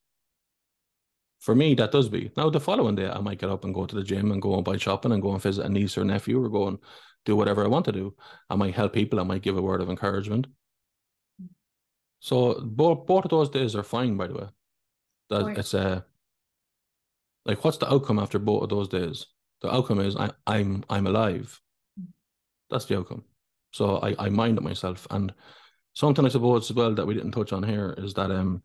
For 1.47 1.55
me, 1.55 1.75
that 1.77 1.93
does 1.93 2.09
be. 2.09 2.33
Now, 2.37 2.51
the 2.51 2.59
following 2.59 2.97
day, 2.97 3.09
I 3.09 3.21
might 3.21 3.39
get 3.39 3.51
up 3.51 3.65
and 3.65 3.73
go 3.73 3.87
to 3.87 3.95
the 3.95 4.03
gym 4.03 4.33
and 4.33 4.43
go 4.43 4.57
and 4.57 4.65
buy 4.65 4.79
shopping 4.79 5.13
and 5.13 5.23
go 5.23 5.31
and 5.31 5.41
visit 5.41 5.65
a 5.65 5.69
niece 5.69 5.97
or 5.97 6.05
nephew 6.05 6.43
or 6.43 6.49
go 6.49 6.67
and 6.67 6.79
do 7.25 7.37
whatever 7.37 7.63
I 7.65 7.69
want 7.69 7.85
to 7.85 7.93
do. 7.93 8.17
I 8.51 8.57
might 8.57 8.75
help 8.75 8.93
people. 8.93 9.21
I 9.21 9.23
might 9.23 9.43
give 9.43 9.57
a 9.57 9.63
word 9.63 9.81
of 9.81 9.89
encouragement. 9.89 10.49
So 12.19 12.61
both 12.61 13.07
both 13.07 13.27
of 13.27 13.31
those 13.31 13.49
days 13.49 13.77
are 13.77 13.85
fine, 13.85 14.17
by 14.17 14.27
the 14.27 14.35
way. 14.35 14.49
That 15.31 15.45
Right. 15.45 15.59
it's 15.59 15.73
a 15.75 16.05
like 17.45 17.63
what's 17.63 17.79
the 17.79 17.93
outcome 17.93 18.19
after 18.19 18.41
both 18.41 18.65
of 18.65 18.69
those 18.71 18.89
days? 18.89 19.27
The 19.61 19.73
outcome 19.73 20.01
is 20.01 20.17
I, 20.17 20.33
I'm 20.49 20.83
I'm 20.91 21.07
alive. 21.07 21.61
That's 22.71 22.87
the 22.87 22.99
outcome. 22.99 23.23
So 23.71 23.99
I, 23.99 24.17
I 24.19 24.29
mind 24.31 24.59
it 24.59 24.65
myself. 24.65 25.07
And 25.11 25.33
something 25.95 26.27
I 26.27 26.29
suppose 26.29 26.69
as 26.69 26.77
well 26.77 26.93
that 26.97 27.07
we 27.07 27.15
didn't 27.15 27.31
touch 27.31 27.53
on 27.53 27.63
here 27.63 27.95
is 27.99 28.15
that 28.15 28.33
um 28.33 28.65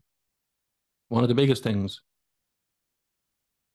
one 1.10 1.22
of 1.22 1.28
the 1.28 1.36
biggest 1.42 1.62
things 1.62 2.00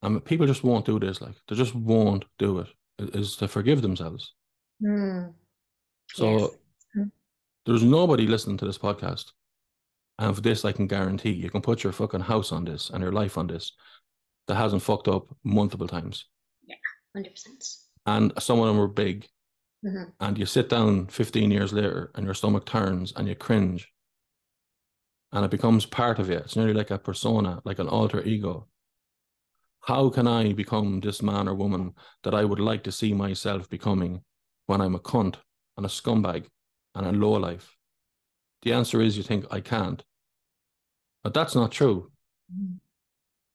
um 0.02 0.22
people 0.22 0.48
just 0.48 0.64
won't 0.64 0.86
do 0.86 1.00
this, 1.00 1.22
like 1.22 1.36
they 1.48 1.56
just 1.56 1.76
won't 1.76 2.26
do 2.38 2.60
it. 2.60 2.68
Is 3.00 3.36
to 3.38 3.48
forgive 3.48 3.82
themselves. 3.82 4.34
Mm. 4.82 5.34
So 6.14 6.26
Yes. 6.40 6.50
Mm. 6.96 7.12
there's 7.66 7.84
nobody 7.84 8.26
listening 8.28 8.58
to 8.58 8.66
this 8.66 8.78
podcast. 8.78 9.32
And 10.20 10.36
for 10.36 10.42
this, 10.42 10.66
I 10.66 10.72
can 10.72 10.88
guarantee 10.88 11.32
you 11.32 11.50
can 11.52 11.62
put 11.62 11.84
your 11.84 11.94
fucking 11.94 12.22
house 12.22 12.52
on 12.52 12.66
this 12.66 12.90
and 12.90 13.04
your 13.04 13.12
life 13.12 13.38
on 13.38 13.46
this 13.48 13.74
that 14.48 14.56
hasn't 14.56 14.82
fucked 14.82 15.08
up 15.08 15.28
multiple 15.44 15.88
times. 15.88 16.26
Yeah, 16.66 16.76
100%. 17.16 17.78
And 18.08 18.34
some 18.40 18.60
of 18.60 18.66
them 18.68 18.78
were 18.78 18.88
big. 18.88 19.28
Mhm. 19.86 20.14
And 20.20 20.38
you 20.40 20.48
sit 20.48 20.70
down 20.70 21.06
15 21.08 21.52
years 21.52 21.72
later 21.72 22.10
and 22.16 22.26
your 22.26 22.34
stomach 22.34 22.66
turns 22.66 23.14
and 23.16 23.28
you 23.28 23.36
cringe. 23.36 23.94
And 25.34 25.46
it 25.46 25.52
becomes 25.52 25.86
part 25.86 26.18
of 26.18 26.30
you. 26.30 26.38
It's 26.38 26.56
nearly 26.56 26.74
like 26.74 26.90
a 26.90 26.98
persona, 26.98 27.62
like 27.64 27.78
an 27.80 27.88
alter 27.90 28.24
ego. 28.24 28.68
How 29.88 30.10
can 30.10 30.28
I 30.28 30.52
become 30.52 31.00
this 31.00 31.22
man 31.22 31.48
or 31.48 31.56
woman 31.56 31.94
that 32.24 32.34
I 32.34 32.44
would 32.44 32.60
like 32.60 32.84
to 32.84 32.92
see 32.92 33.14
myself 33.14 33.70
becoming 33.70 34.22
when 34.66 34.82
I'm 34.82 34.96
a 34.96 35.00
cunt 35.00 35.36
and 35.78 35.86
a 35.86 35.90
scumbag 35.90 36.48
and 36.94 37.08
a 37.08 37.14
lowlife? 37.14 37.78
The 38.64 38.74
answer 38.74 39.02
is 39.02 39.16
you 39.16 39.24
think 39.24 39.46
I 39.50 39.62
can't. 39.62 40.04
But 41.24 41.34
that's 41.34 41.56
not 41.56 41.72
true. 41.72 42.12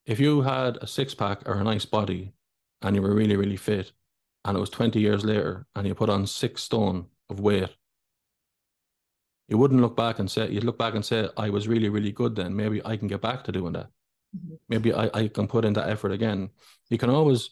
If 0.06 0.18
you 0.20 0.40
had 0.40 0.78
a 0.78 0.86
six 0.86 1.14
pack 1.14 1.46
or 1.46 1.54
a 1.54 1.64
nice 1.64 1.84
body 1.84 2.32
and 2.80 2.96
you 2.96 3.02
were 3.02 3.14
really, 3.14 3.36
really 3.36 3.58
fit, 3.58 3.92
and 4.46 4.56
it 4.56 4.60
was 4.60 4.70
20 4.70 4.98
years 4.98 5.26
later 5.26 5.66
and 5.76 5.86
you 5.86 5.94
put 5.94 6.08
on 6.08 6.26
six 6.26 6.62
stone 6.62 7.08
of 7.28 7.40
weight, 7.40 7.76
You 9.48 9.58
wouldn't 9.58 9.82
look 9.82 9.96
back 9.96 10.18
and 10.18 10.30
say, 10.30 10.50
you'd 10.50 10.64
look 10.64 10.78
back 10.78 10.94
and 10.94 11.04
say, 11.04 11.28
I 11.36 11.50
was 11.50 11.68
really, 11.68 11.90
really 11.90 12.10
good 12.12 12.36
then. 12.36 12.56
Maybe 12.56 12.80
I 12.86 12.96
can 12.96 13.06
get 13.06 13.20
back 13.20 13.44
to 13.44 13.52
doing 13.52 13.74
that. 13.74 13.90
Mhm. 14.36 14.58
Maybe 14.68 14.92
I, 14.94 15.10
I 15.14 15.28
can 15.28 15.46
put 15.48 15.64
in 15.64 15.72
that 15.74 15.88
effort 15.88 16.12
again. 16.12 16.50
You 16.90 16.98
can 16.98 17.10
always, 17.10 17.50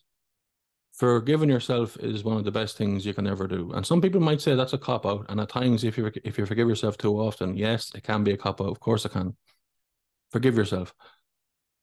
forgiving 0.92 1.48
yourself 1.48 1.96
is 1.98 2.24
one 2.24 2.36
of 2.36 2.44
the 2.44 2.50
best 2.52 2.76
things 2.76 3.06
you 3.06 3.14
can 3.14 3.26
ever 3.26 3.46
do. 3.46 3.72
And 3.72 3.86
some 3.86 4.00
people 4.00 4.20
might 4.20 4.40
say 4.40 4.54
that's 4.54 4.72
a 4.74 4.78
cop 4.78 5.06
out. 5.06 5.26
And 5.28 5.40
at 5.40 5.48
times, 5.48 5.84
if 5.84 5.98
you 5.98 6.10
if 6.24 6.38
you 6.38 6.46
forgive 6.46 6.68
yourself 6.68 6.98
too 6.98 7.18
often, 7.20 7.56
yes, 7.56 7.92
it 7.94 8.02
can 8.04 8.24
be 8.24 8.32
a 8.32 8.36
cop 8.36 8.60
out. 8.60 8.68
Of 8.68 8.80
course, 8.80 9.04
it 9.04 9.12
can. 9.12 9.36
Forgive 10.32 10.56
yourself. 10.56 10.94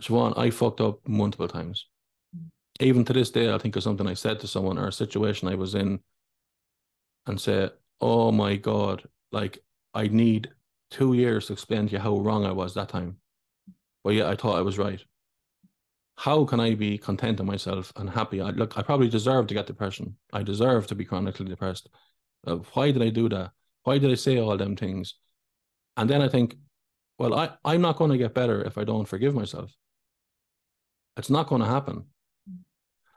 Siobhan, 0.01 0.37
I 0.37 0.51
fucked 0.51 0.81
up 0.81 1.07
multiple 1.07 1.47
times. 1.47 1.87
Even 2.79 3.05
to 3.05 3.13
this 3.13 3.31
day, 3.31 3.53
I 3.53 3.57
think 3.57 3.75
of 3.75 3.83
something 3.83 4.07
I 4.07 4.13
said 4.15 4.39
to 4.41 4.47
someone 4.47 4.77
or 4.77 4.87
a 4.87 4.93
situation 4.93 5.47
I 5.47 5.55
was 5.55 5.75
in 5.75 5.99
and 7.25 7.39
say, 7.39 7.69
oh 8.01 8.31
my 8.31 8.55
God, 8.55 9.03
like 9.31 9.59
I 9.93 10.07
need 10.07 10.49
two 10.89 11.13
years 11.13 11.47
to 11.47 11.53
explain 11.53 11.87
to 11.87 11.93
you 11.93 11.99
how 11.99 12.17
wrong 12.19 12.45
I 12.45 12.51
was 12.51 12.73
that 12.75 12.89
time. 12.89 13.17
But 14.07 14.15
yeah, 14.15 14.29
I 14.29 14.37
thought 14.37 14.57
I 14.57 14.61
was 14.61 14.77
right. 14.77 15.03
How 16.15 16.45
can 16.45 16.61
I 16.61 16.75
be 16.75 16.97
content 16.97 17.41
in 17.41 17.45
myself 17.45 17.91
and 17.97 18.09
happy? 18.09 18.39
I, 18.39 18.51
look, 18.51 18.77
I 18.77 18.81
probably 18.81 19.09
deserve 19.09 19.47
to 19.47 19.53
get 19.53 19.67
depression. 19.67 20.15
I 20.31 20.43
deserve 20.43 20.87
to 20.87 20.95
be 20.95 21.03
chronically 21.03 21.47
depressed. 21.47 21.89
Uh, 22.47 22.59
why 22.71 22.91
did 22.91 23.01
I 23.01 23.09
do 23.09 23.27
that? 23.27 23.51
Why 23.83 23.97
did 23.97 24.09
I 24.09 24.15
say 24.15 24.37
all 24.37 24.55
them 24.55 24.77
things? 24.77 25.15
And 25.97 26.09
then 26.09 26.21
I 26.21 26.29
think, 26.29 26.55
well, 27.19 27.33
I, 27.33 27.49
I'm 27.65 27.81
not 27.81 27.97
going 27.97 28.11
to 28.11 28.17
get 28.17 28.33
better 28.33 28.63
if 28.63 28.77
I 28.77 28.85
don't 28.85 29.09
forgive 29.09 29.35
myself. 29.35 29.75
It's 31.17 31.29
not 31.29 31.47
going 31.47 31.61
to 31.63 31.67
happen. 31.67 32.05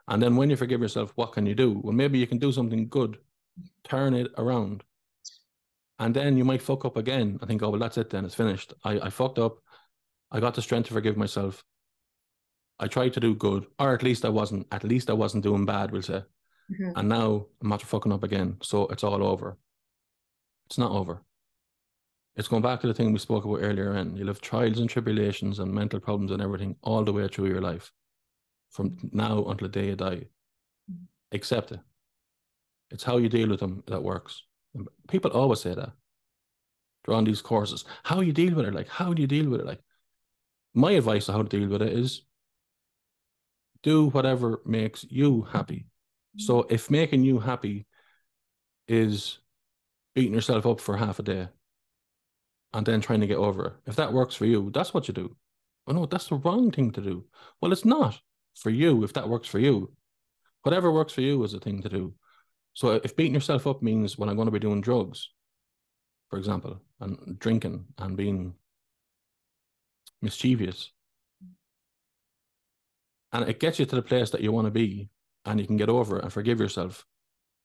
And 0.09 0.21
then 0.21 0.35
when 0.35 0.49
you 0.49 0.57
forgive 0.57 0.81
yourself, 0.81 1.13
what 1.15 1.31
can 1.31 1.45
you 1.45 1.55
do? 1.55 1.79
Well, 1.81 1.93
maybe 1.93 2.19
you 2.19 2.27
can 2.27 2.37
do 2.37 2.51
something 2.51 2.89
good, 2.89 3.17
turn 3.85 4.13
it 4.13 4.29
around. 4.37 4.83
And 5.99 6.13
then 6.13 6.35
you 6.35 6.43
might 6.43 6.61
fuck 6.61 6.83
up 6.83 6.97
again. 6.97 7.39
I 7.41 7.45
think, 7.45 7.63
oh, 7.63 7.69
well, 7.69 7.79
that's 7.79 7.97
it 7.97 8.09
then. 8.09 8.25
It's 8.25 8.35
finished. 8.35 8.73
I, 8.83 8.99
I 8.99 9.09
fucked 9.09 9.39
up. 9.39 9.59
I 10.31 10.39
got 10.39 10.55
the 10.55 10.61
strength 10.61 10.87
to 10.87 10.93
forgive 10.93 11.17
myself. 11.17 11.63
I 12.79 12.87
tried 12.87 13.13
to 13.13 13.19
do 13.19 13.35
good, 13.35 13.67
or 13.77 13.93
at 13.93 14.03
least 14.03 14.25
I 14.25 14.29
wasn't, 14.29 14.67
at 14.71 14.83
least 14.83 15.09
I 15.09 15.13
wasn't 15.13 15.43
doing 15.43 15.65
bad, 15.65 15.91
we'll 15.91 16.01
say. 16.01 16.23
Mhm. 16.71 16.93
And 16.95 17.09
now 17.09 17.47
I'm 17.61 17.71
after 17.71 17.85
fucking 17.85 18.11
up 18.11 18.23
again. 18.23 18.57
So 18.61 18.87
it's 18.87 19.03
all 19.03 19.23
over. 19.23 19.57
It's 20.67 20.77
not 20.77 20.91
over. 20.91 21.21
It's 22.37 22.47
going 22.47 22.61
back 22.61 22.79
to 22.81 22.87
the 22.87 22.93
thing 22.93 23.11
we 23.11 23.19
spoke 23.19 23.43
about 23.43 23.61
earlier 23.61 23.91
and 23.91 24.17
you'll 24.17 24.27
have 24.27 24.39
trials 24.39 24.79
and 24.79 24.89
tribulations 24.89 25.59
and 25.59 25.73
mental 25.73 25.99
problems 25.99 26.31
and 26.31 26.41
everything 26.41 26.77
all 26.81 27.03
the 27.03 27.11
way 27.11 27.27
through 27.27 27.49
your 27.49 27.61
life. 27.61 27.91
From 28.69 28.97
now 29.11 29.43
until 29.45 29.67
the 29.67 29.79
day 29.79 29.87
you 29.87 29.95
die. 29.97 30.27
Accept 31.33 31.73
it. 31.73 31.81
It's 32.89 33.03
how 33.03 33.17
you 33.17 33.27
deal 33.27 33.49
with 33.49 33.59
them 33.59 33.83
that 33.87 34.01
works. 34.01 34.43
People 35.09 35.31
always 35.31 35.59
say 35.59 35.73
that. 35.73 35.91
They're 37.03 37.15
on 37.15 37.25
these 37.25 37.41
courses. 37.41 37.83
How 38.03 38.21
you 38.21 38.31
deal 38.31 38.55
with 38.55 38.65
it? 38.65 38.73
Like, 38.73 38.87
how 38.87 39.13
do 39.13 39.21
you 39.21 39.27
deal 39.27 39.49
with 39.49 39.59
it? 39.59 39.65
Like, 39.65 39.81
my 40.73 40.91
advice 40.91 41.29
on 41.29 41.35
how 41.35 41.43
to 41.43 41.49
deal 41.59 41.67
with 41.67 41.81
it 41.81 41.93
is 41.93 42.23
do 43.83 44.07
whatever 44.07 44.61
makes 44.65 45.05
you 45.09 45.43
happy. 45.43 45.87
So 46.37 46.61
mm-hmm. 46.61 46.73
if 46.73 46.89
making 46.89 47.23
you 47.23 47.39
happy 47.39 47.87
is 48.87 49.39
beating 50.15 50.33
yourself 50.33 50.65
up 50.65 50.79
for 50.79 50.97
half 50.97 51.19
a 51.19 51.23
day 51.23 51.47
and 52.73 52.85
then 52.85 53.01
trying 53.01 53.21
to 53.21 53.27
get 53.27 53.37
over 53.37 53.65
it, 53.65 53.73
if 53.85 53.95
that 53.97 54.13
works 54.13 54.35
for 54.35 54.45
you, 54.45 54.71
that's 54.73 54.93
what 54.93 55.07
you 55.07 55.13
do. 55.13 55.35
Oh 55.87 55.93
no, 55.93 56.05
that's 56.05 56.27
the 56.27 56.35
wrong 56.35 56.71
thing 56.71 56.91
to 56.91 57.01
do. 57.01 57.25
Well, 57.59 57.71
it's 57.71 57.85
not 57.85 58.19
for 58.55 58.69
you 58.69 59.03
if 59.03 59.13
that 59.13 59.27
works 59.27 59.47
for 59.47 59.59
you. 59.59 59.91
Whatever 60.63 60.91
works 60.91 61.13
for 61.13 61.21
you 61.21 61.43
is 61.43 61.53
a 61.53 61.59
thing 61.59 61.81
to 61.81 61.89
do. 61.89 62.13
So 62.73 62.91
if 63.03 63.15
beating 63.15 63.33
yourself 63.33 63.67
up 63.67 63.81
means 63.81 64.17
when 64.17 64.29
I'm 64.29 64.35
going 64.35 64.45
to 64.45 64.51
be 64.51 64.59
doing 64.59 64.79
drugs, 64.79 65.29
for 66.29 66.37
example, 66.37 66.79
and 66.99 67.37
drinking 67.39 67.85
and 67.97 68.15
being 68.15 68.53
mischievous, 70.21 70.91
and 73.31 73.47
it 73.47 73.59
gets 73.59 73.79
you 73.79 73.85
to 73.85 73.95
the 73.95 74.01
place 74.01 74.29
that 74.31 74.41
you 74.41 74.51
want 74.51 74.67
to 74.67 74.71
be 74.71 75.09
and 75.45 75.59
you 75.59 75.65
can 75.65 75.77
get 75.77 75.89
over 75.89 76.17
it 76.17 76.23
and 76.23 76.33
forgive 76.33 76.59
yourself, 76.59 77.05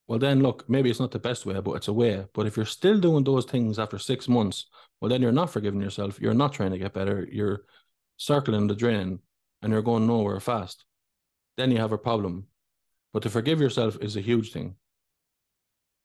well, 0.09 0.19
then 0.21 0.41
look, 0.41 0.69
maybe 0.69 0.89
it's 0.89 1.01
not 1.01 1.11
the 1.11 1.19
best 1.19 1.45
way, 1.47 1.59
but 1.61 1.73
it's 1.73 1.89
a 1.89 1.93
way. 1.93 2.25
But 2.33 2.47
if 2.47 2.57
you're 2.57 2.65
still 2.65 3.01
doing 3.01 3.25
those 3.25 3.45
things 3.45 3.79
after 3.79 3.99
six 3.99 4.29
months, 4.29 4.67
well, 5.01 5.09
then 5.09 5.21
you're 5.21 5.33
not 5.33 5.51
forgiving 5.51 5.81
yourself. 5.81 6.21
You're 6.21 6.35
not 6.35 6.53
trying 6.53 6.71
to 6.71 6.79
get 6.79 6.95
better. 6.95 7.27
You're 7.31 7.65
circling 8.17 8.69
the 8.69 8.77
drain 8.77 9.19
and 9.63 9.73
you're 9.73 9.83
going 9.83 10.07
nowhere 10.07 10.39
fast. 10.39 10.85
Then 11.57 11.73
you 11.73 11.79
have 11.79 11.93
a 11.93 11.99
problem. 11.99 12.47
But 13.13 13.25
to 13.25 13.31
forgive 13.31 13.61
yourself 13.61 13.99
is 14.01 14.17
a 14.17 14.21
huge 14.21 14.53
thing, 14.53 14.77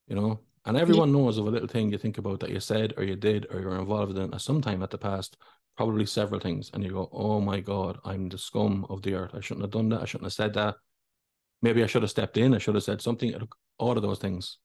you 0.08 0.16
know? 0.16 0.40
And 0.66 0.78
everyone 0.78 1.12
knows 1.12 1.38
of 1.38 1.48
a 1.48 1.50
little 1.50 1.68
thing 1.68 1.92
you 1.92 1.98
think 1.98 2.18
about 2.18 2.40
that 2.40 2.52
you 2.52 2.60
said 2.60 2.94
or 2.98 3.04
you 3.04 3.16
did 3.16 3.48
or 3.52 3.60
you're 3.60 3.80
involved 3.80 4.18
in 4.18 4.34
at 4.34 4.42
some 4.42 4.62
time 4.62 4.82
at 4.82 4.90
the 4.90 4.98
past, 4.98 5.38
probably 5.78 6.06
several 6.06 6.40
things. 6.40 6.70
And 6.74 6.84
you 6.84 6.92
go, 6.92 7.10
oh 7.12 7.42
my 7.42 7.60
God, 7.60 8.00
I'm 8.06 8.30
the 8.30 8.38
scum 8.38 8.86
of 8.90 9.02
the 9.02 9.16
earth. 9.16 9.32
I 9.34 9.42
shouldn't 9.42 9.64
have 9.64 9.72
done 9.72 9.90
that. 9.90 10.02
I 10.02 10.06
shouldn't 10.06 10.26
have 10.26 10.34
said 10.34 10.54
that. 10.54 10.76
Maybe 11.62 11.84
I 11.84 11.88
should 11.88 12.02
have 12.02 12.12
stepped 12.12 12.38
in. 12.38 12.54
I 12.54 12.58
should 12.58 12.76
have 12.76 12.84
said 12.84 13.02
something. 13.02 13.34
All 13.78 13.96
of 13.96 14.02
those 14.02 14.20
things, 14.20 14.58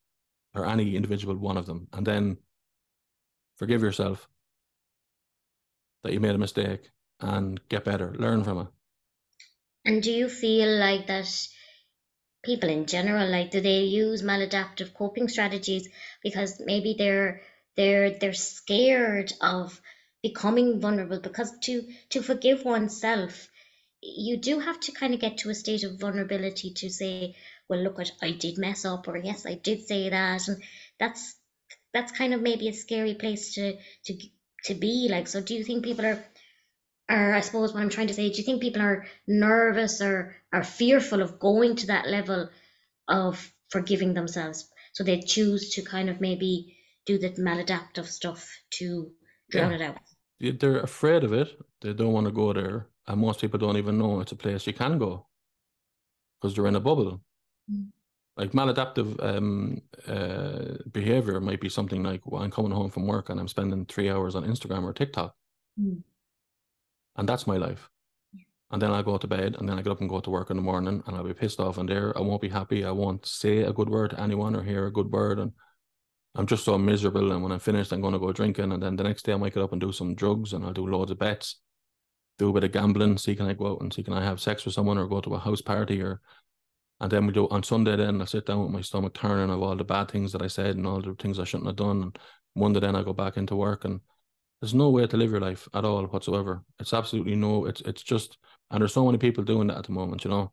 or 0.55 0.67
any 0.67 0.97
individual 0.97 1.37
one 1.37 1.57
of 1.57 1.67
them. 1.67 1.89
And 1.93 2.07
then 2.07 2.39
forgive 3.57 3.83
yourself 3.83 4.29
that 6.03 6.13
you 6.13 6.21
made 6.21 6.35
a 6.35 6.39
mistake 6.39 6.91
and 7.21 7.61
get 7.69 7.85
better, 7.85 8.15
learn 8.19 8.45
from 8.45 8.61
it. 8.61 8.67
And 9.85 10.03
do 10.03 10.11
you 10.11 10.29
feel 10.29 10.69
like 10.79 11.07
that 11.07 11.29
people 12.45 12.69
in 12.69 12.87
general, 12.87 13.29
like 13.29 13.51
do 13.51 13.61
they 13.61 13.81
use 13.81 14.23
maladaptive 14.23 14.95
coping 14.95 15.29
strategies 15.29 15.89
because 16.23 16.61
maybe 16.65 16.95
they're 16.99 17.43
they're 17.77 18.11
they're 18.19 18.33
scared 18.33 19.33
of 19.41 19.81
becoming 20.29 20.81
vulnerable 20.81 21.21
because 21.21 21.53
to 21.69 21.83
to 22.11 22.23
forgive 22.23 22.65
oneself 22.65 23.49
you 24.03 24.37
do 24.37 24.59
have 24.61 24.79
to 24.81 24.93
kind 24.93 25.15
of 25.15 25.21
get 25.21 25.39
to 25.39 25.51
a 25.51 25.55
state 25.55 25.85
of 25.85 26.01
vulnerability 26.01 26.73
to 26.75 26.91
say 26.91 27.35
well 27.69 27.81
look 27.83 27.99
what 27.99 28.11
I 28.23 28.33
did 28.33 28.59
mess 28.59 28.85
up 28.85 29.09
or 29.09 29.17
yes 29.17 29.47
I 29.47 29.55
did 29.55 29.87
say 29.87 30.09
that 30.11 30.49
and 30.49 30.63
that's 31.01 31.37
that's 31.95 32.13
kind 32.13 32.35
of 32.35 32.43
maybe 32.43 32.69
a 32.69 32.73
scary 32.73 33.15
place 33.15 33.55
to 33.55 33.77
to 34.07 34.19
to 34.65 34.75
be 34.75 35.09
like 35.11 35.29
so 35.29 35.41
do 35.41 35.55
you 35.55 35.65
think 35.65 35.85
people 35.85 36.07
are 36.07 36.25
or 37.11 37.35
I 37.35 37.41
suppose 37.41 37.73
what 37.75 37.83
I'm 37.83 37.91
trying 37.91 38.09
to 38.09 38.15
say, 38.15 38.31
do 38.31 38.39
you 38.39 38.45
think 38.45 38.63
people 38.63 38.83
are 38.83 39.07
nervous 39.27 40.01
or 40.01 40.37
are 40.53 40.65
fearful 40.65 41.23
of 41.23 41.39
going 41.39 41.77
to 41.77 41.87
that 41.89 42.09
level 42.09 42.49
of 43.09 43.53
forgiving 43.71 44.15
themselves? 44.15 44.69
So 44.93 45.05
they 45.05 45.21
choose 45.21 45.75
to 45.75 45.83
kind 45.83 46.11
of 46.11 46.21
maybe 46.21 46.77
do 47.07 47.19
the 47.19 47.31
maladaptive 47.31 48.07
stuff 48.07 48.49
to 48.79 49.13
drown 49.51 49.71
Yeah. 49.71 49.77
it 49.77 49.83
out. 49.83 49.99
They- 50.41 50.53
They're 50.53 50.81
afraid 50.81 51.25
of 51.25 51.33
it. 51.33 51.59
They 51.81 51.93
don't 51.93 52.13
want 52.13 52.27
to 52.27 52.33
go 52.33 52.53
there. 52.53 52.89
And 53.07 53.21
most 53.21 53.41
people 53.41 53.59
don't 53.59 53.77
even 53.77 53.99
know 53.99 54.21
it's 54.21 54.33
a 54.33 54.37
place 54.37 54.67
you 54.67 54.73
can 54.73 54.99
go 54.99 55.27
because 56.41 56.55
they're 56.55 56.67
in 56.67 56.77
a 56.77 56.81
bubble. 56.81 57.21
Mm. 57.71 57.89
Like 58.37 58.53
maladaptive 58.53 59.23
um, 59.25 59.81
uh, 60.07 60.83
behavior 60.93 61.41
might 61.41 61.61
be 61.61 61.69
something 61.71 62.03
like 62.03 62.27
well, 62.27 62.43
I'm 62.43 62.51
coming 62.51 62.73
home 62.73 62.91
from 62.91 63.07
work 63.07 63.31
and 63.31 63.41
I'm 63.41 63.49
spending 63.49 63.87
three 63.87 64.11
hours 64.11 64.35
on 64.35 64.45
Instagram 64.45 64.83
or 64.85 64.93
TikTok. 64.93 65.35
Mm. 65.81 66.03
And 67.17 67.29
that's 67.29 67.47
my 67.47 67.57
life. 67.57 67.89
And 68.71 68.83
then 68.83 68.91
I'll 68.91 69.03
go 69.05 69.17
to 69.17 69.27
bed 69.29 69.55
and 69.59 69.69
then 69.69 69.79
I 69.79 69.83
get 69.83 69.93
up 69.93 70.01
and 70.01 70.11
go 70.11 70.21
to 70.21 70.31
work 70.31 70.51
in 70.51 70.57
the 70.57 70.63
morning 70.63 71.03
and 71.07 71.17
I'll 71.17 71.23
be 71.25 71.33
pissed 71.33 71.61
off 71.61 71.79
and 71.79 71.89
there. 71.89 72.17
I 72.19 72.21
won't 72.21 72.43
be 72.43 72.49
happy. 72.49 72.85
I 72.85 72.91
won't 72.91 73.25
say 73.25 73.59
a 73.59 73.73
good 73.73 73.89
word 73.89 74.11
to 74.11 74.21
anyone 74.21 74.57
or 74.57 74.63
hear 74.63 74.87
a 74.87 74.93
good 74.93 75.11
word. 75.13 75.39
And 75.39 75.53
I'm 76.37 76.47
just 76.47 76.65
so 76.65 76.77
miserable. 76.79 77.33
And 77.33 77.43
when 77.43 77.53
I'm 77.53 77.59
finished, 77.59 77.93
I'm 77.93 78.01
going 78.01 78.13
to 78.13 78.19
go 78.19 78.33
drinking. 78.33 78.73
And 78.73 78.83
then 78.83 78.97
the 78.97 79.05
next 79.05 79.25
day, 79.25 79.33
I 79.33 79.37
might 79.37 79.55
get 79.55 79.63
up 79.63 79.73
and 79.73 79.81
do 79.81 79.93
some 79.93 80.15
drugs 80.15 80.53
and 80.53 80.65
I'll 80.65 80.73
do 80.73 80.87
loads 80.87 81.11
of 81.11 81.19
bets, 81.19 81.61
do 82.39 82.51
a 82.51 82.53
bit 82.53 82.65
of 82.65 82.73
gambling, 82.73 83.19
see 83.19 83.35
can 83.35 83.47
I 83.47 83.55
go 83.55 83.73
out 83.73 83.81
and 83.81 83.93
see 83.93 84.03
can 84.03 84.13
I 84.13 84.23
have 84.23 84.41
sex 84.41 84.65
with 84.65 84.75
someone 84.75 84.99
or 84.99 85.07
go 85.07 85.21
to 85.21 85.35
a 85.35 85.39
house 85.39 85.63
party 85.63 86.03
or. 86.03 86.21
And 86.99 87.13
then 87.13 87.27
we 87.27 87.33
do 87.35 87.47
on 87.49 87.63
Sunday. 87.63 87.97
Then 87.97 88.23
I 88.23 88.25
sit 88.25 88.47
down 88.47 88.63
with 88.63 88.71
my 88.71 88.81
stomach 88.81 89.13
turning 89.13 89.51
of 89.51 89.61
all 89.61 89.77
the 89.77 89.85
bad 89.85 90.11
things 90.11 90.33
that 90.33 90.41
I 90.41 90.47
said 90.47 90.77
and 90.77 90.87
all 90.87 91.03
the 91.03 91.15
things 91.19 91.39
I 91.39 91.45
shouldn't 91.45 91.67
have 91.67 91.77
done. 91.77 92.03
And 92.03 92.19
Monday, 92.55 92.81
then 92.81 92.97
I 92.97 93.03
go 93.03 93.13
back 93.13 93.37
into 93.37 93.55
work 93.55 93.85
and 93.85 94.01
there's 94.61 94.75
no 94.75 94.89
way 94.91 95.07
to 95.07 95.17
live 95.17 95.31
your 95.31 95.41
life 95.41 95.69
at 95.75 95.85
all 95.85 96.07
whatsoever. 96.07 96.65
It's 96.81 96.95
absolutely 96.95 97.37
no. 97.37 97.67
It's 97.67 97.83
it's 97.83 98.03
just 98.03 98.39
and 98.71 98.81
there's 98.81 98.95
so 98.95 99.05
many 99.05 99.19
people 99.19 99.45
doing 99.45 99.69
that 99.69 99.79
at 99.79 99.85
the 99.85 99.93
moment, 99.93 100.25
you 100.25 100.31
know. 100.31 100.53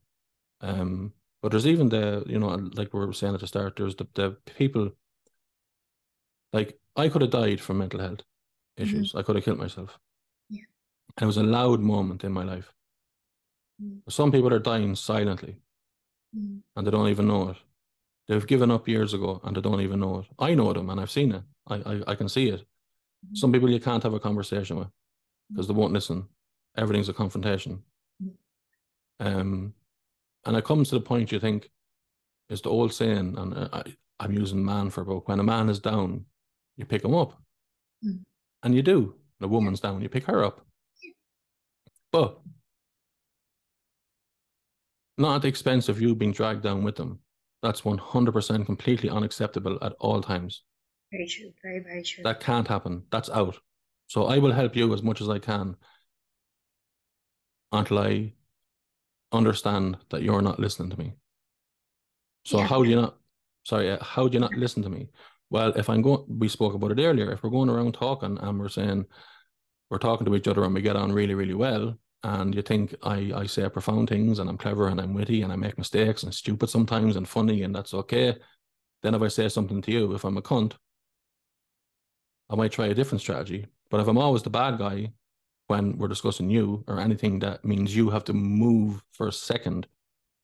Um, 0.62 1.14
but 1.42 1.52
there's 1.52 1.68
even 1.68 1.90
the 1.90 2.24
you 2.28 2.40
know 2.40 2.50
like 2.76 2.94
we 2.94 3.06
were 3.06 3.14
saying 3.14 3.34
at 3.34 3.40
the 3.40 3.48
start, 3.48 3.76
there's 3.78 3.96
the 3.96 4.08
the 4.14 4.32
people. 4.58 4.92
Like 6.54 6.80
I 6.96 7.10
could 7.10 7.22
have 7.24 7.32
died 7.32 7.60
from 7.60 7.80
mental 7.80 8.00
health 8.00 8.22
issues. 8.78 9.14
I 9.16 9.24
could 9.24 9.36
have 9.36 9.44
killed 9.46 9.60
myself. 9.60 10.00
Yeah. 10.50 10.62
And 11.18 11.24
it 11.24 11.26
was 11.26 11.38
a 11.38 11.44
loud 11.44 11.80
moment 11.82 12.24
in 12.24 12.32
my 12.32 12.44
life. 12.44 12.72
Mm. 13.82 14.00
Some 14.10 14.32
people 14.32 14.54
are 14.54 14.60
dying 14.60 14.96
silently 14.96 15.58
Mm. 16.36 16.62
and 16.76 16.88
they 16.88 16.90
don't 16.92 17.10
even 17.10 17.28
know 17.28 17.50
it. 17.50 17.58
They've 18.28 18.48
given 18.48 18.72
up 18.72 18.88
years 18.88 19.14
ago 19.14 19.40
and 19.44 19.56
they 19.56 19.62
don't 19.62 19.82
even 19.82 20.00
know 20.00 20.20
it. 20.20 20.26
I 20.40 20.56
know 20.56 20.74
them 20.74 20.90
and 20.90 21.00
I've 21.00 21.12
seen 21.12 21.32
it. 21.32 21.44
I 21.68 21.76
I, 21.76 22.02
I 22.08 22.16
can 22.16 22.28
see 22.28 22.50
it. 22.50 22.66
Some 23.34 23.52
people 23.52 23.70
you 23.70 23.80
can't 23.80 24.02
have 24.04 24.16
a 24.16 24.20
conversation 24.20 24.78
with 24.78 24.88
because 25.50 25.68
they 25.68 25.74
won't 25.76 25.94
listen. 25.94 26.28
Everything's 26.76 27.10
a 27.10 27.14
confrontation. 27.14 27.84
Mm. 28.22 28.32
Um, 29.20 29.74
and 30.46 30.58
it 30.58 30.66
comes 30.66 30.90
to 30.90 30.96
the 30.96 31.02
point 31.06 31.32
you 31.32 31.40
think, 31.40 31.70
it's 32.50 32.62
the 32.62 32.70
old 32.70 32.94
saying, 32.94 33.38
and 33.38 33.54
I, 33.72 33.84
I'm 34.20 34.34
using 34.34 34.66
man 34.66 34.90
for 34.90 35.02
about 35.02 35.28
when 35.28 35.40
a 35.40 35.44
man 35.44 35.70
is 35.70 35.80
down, 35.80 36.26
you 36.78 36.86
pick 36.86 37.02
them 37.02 37.16
up. 37.16 37.42
Mm. 38.06 38.24
And 38.64 38.76
you 38.76 38.82
do. 38.82 39.16
The 39.40 39.48
woman's 39.48 39.80
down, 39.80 40.02
you 40.02 40.10
pick 40.10 40.26
her 40.26 40.44
up. 40.44 40.66
But 42.12 42.40
not 45.18 45.36
at 45.38 45.42
the 45.42 45.48
expense 45.48 45.90
of 45.90 46.02
you 46.02 46.16
being 46.16 46.32
dragged 46.32 46.64
down 46.64 46.84
with 46.84 46.96
them. 46.96 47.20
That's 47.62 47.82
100% 47.82 48.66
completely 48.66 49.10
unacceptable 49.10 49.78
at 49.82 49.94
all 50.00 50.22
times. 50.22 50.64
Very 51.12 51.28
true. 51.28 51.52
Very, 51.62 51.80
very 51.80 52.04
true. 52.04 52.24
That 52.24 52.40
can't 52.40 52.68
happen. 52.68 53.04
That's 53.12 53.30
out. 53.30 53.58
So 54.08 54.26
I 54.26 54.38
will 54.38 54.52
help 54.52 54.76
you 54.76 54.94
as 54.94 55.02
much 55.02 55.22
as 55.22 55.30
I 55.30 55.40
can 55.40 55.76
until 57.72 58.00
I 58.00 58.34
understand 59.32 59.98
that 60.10 60.22
you're 60.22 60.42
not 60.42 60.60
listening 60.60 60.90
to 60.92 60.98
me. 60.98 61.14
So 62.46 62.60
Yeah. 62.60 62.68
how 62.68 62.84
do 62.84 62.90
you 62.90 62.96
not? 62.96 63.18
Sorry, 63.64 63.92
uh, 63.92 64.04
how 64.04 64.28
do 64.28 64.34
you 64.34 64.40
not 64.40 64.54
listen 64.54 64.84
to 64.84 64.90
me? 64.90 65.10
Well, 65.54 65.72
if 65.76 65.88
I'm 65.88 66.02
going, 66.02 66.26
we 66.28 66.50
spoke 66.50 66.74
about 66.74 66.98
it 66.98 67.00
earlier. 67.00 67.32
If 67.32 67.44
we're 67.44 67.52
going 67.52 67.70
around 67.70 67.94
talking 67.94 68.40
and 68.42 68.60
we're 68.60 68.70
saying 68.70 69.06
we're 69.92 70.00
talking 70.00 70.26
to 70.26 70.36
each 70.36 70.48
other 70.48 70.64
and 70.64 70.74
we 70.74 70.82
get 70.82 70.96
on 70.96 71.12
really, 71.12 71.36
really 71.36 71.54
well, 71.54 71.96
and 72.24 72.56
you 72.56 72.64
think 72.64 72.96
I 73.04 73.32
I 73.36 73.46
say 73.46 73.70
profound 73.70 74.10
things 74.10 74.40
and 74.40 74.50
I'm 74.50 74.58
clever 74.58 74.88
and 74.88 75.00
I'm 75.00 75.14
witty 75.14 75.44
and 75.44 75.54
I 75.54 75.56
make 75.56 75.78
mistakes 75.78 76.24
and 76.24 76.34
stupid 76.34 76.70
sometimes 76.72 77.16
and 77.18 77.28
funny 77.30 77.62
and 77.62 77.76
that's 77.76 77.94
okay. 77.94 78.36
Then 79.04 79.14
if 79.14 79.22
I 79.22 79.28
say 79.28 79.48
something 79.48 79.80
to 79.84 79.92
you, 79.92 80.16
if 80.16 80.24
I'm 80.24 80.38
a 80.38 80.42
cunt, 80.42 80.74
I 82.50 82.56
might 82.56 82.72
try 82.72 82.88
a 82.88 82.96
different 82.96 83.22
strategy. 83.22 83.68
But 83.92 84.00
if 84.02 84.08
I'm 84.08 84.18
always 84.18 84.42
the 84.42 84.50
bad 84.50 84.80
guy 84.80 85.14
when 85.68 86.00
we're 86.00 86.08
discussing 86.08 86.50
you 86.50 86.84
or 86.88 87.00
anything 87.00 87.38
that 87.40 87.64
means 87.64 87.96
you 87.96 88.10
have 88.10 88.24
to 88.26 88.34
move 88.34 89.04
for 89.12 89.28
a 89.28 89.32
second 89.32 89.86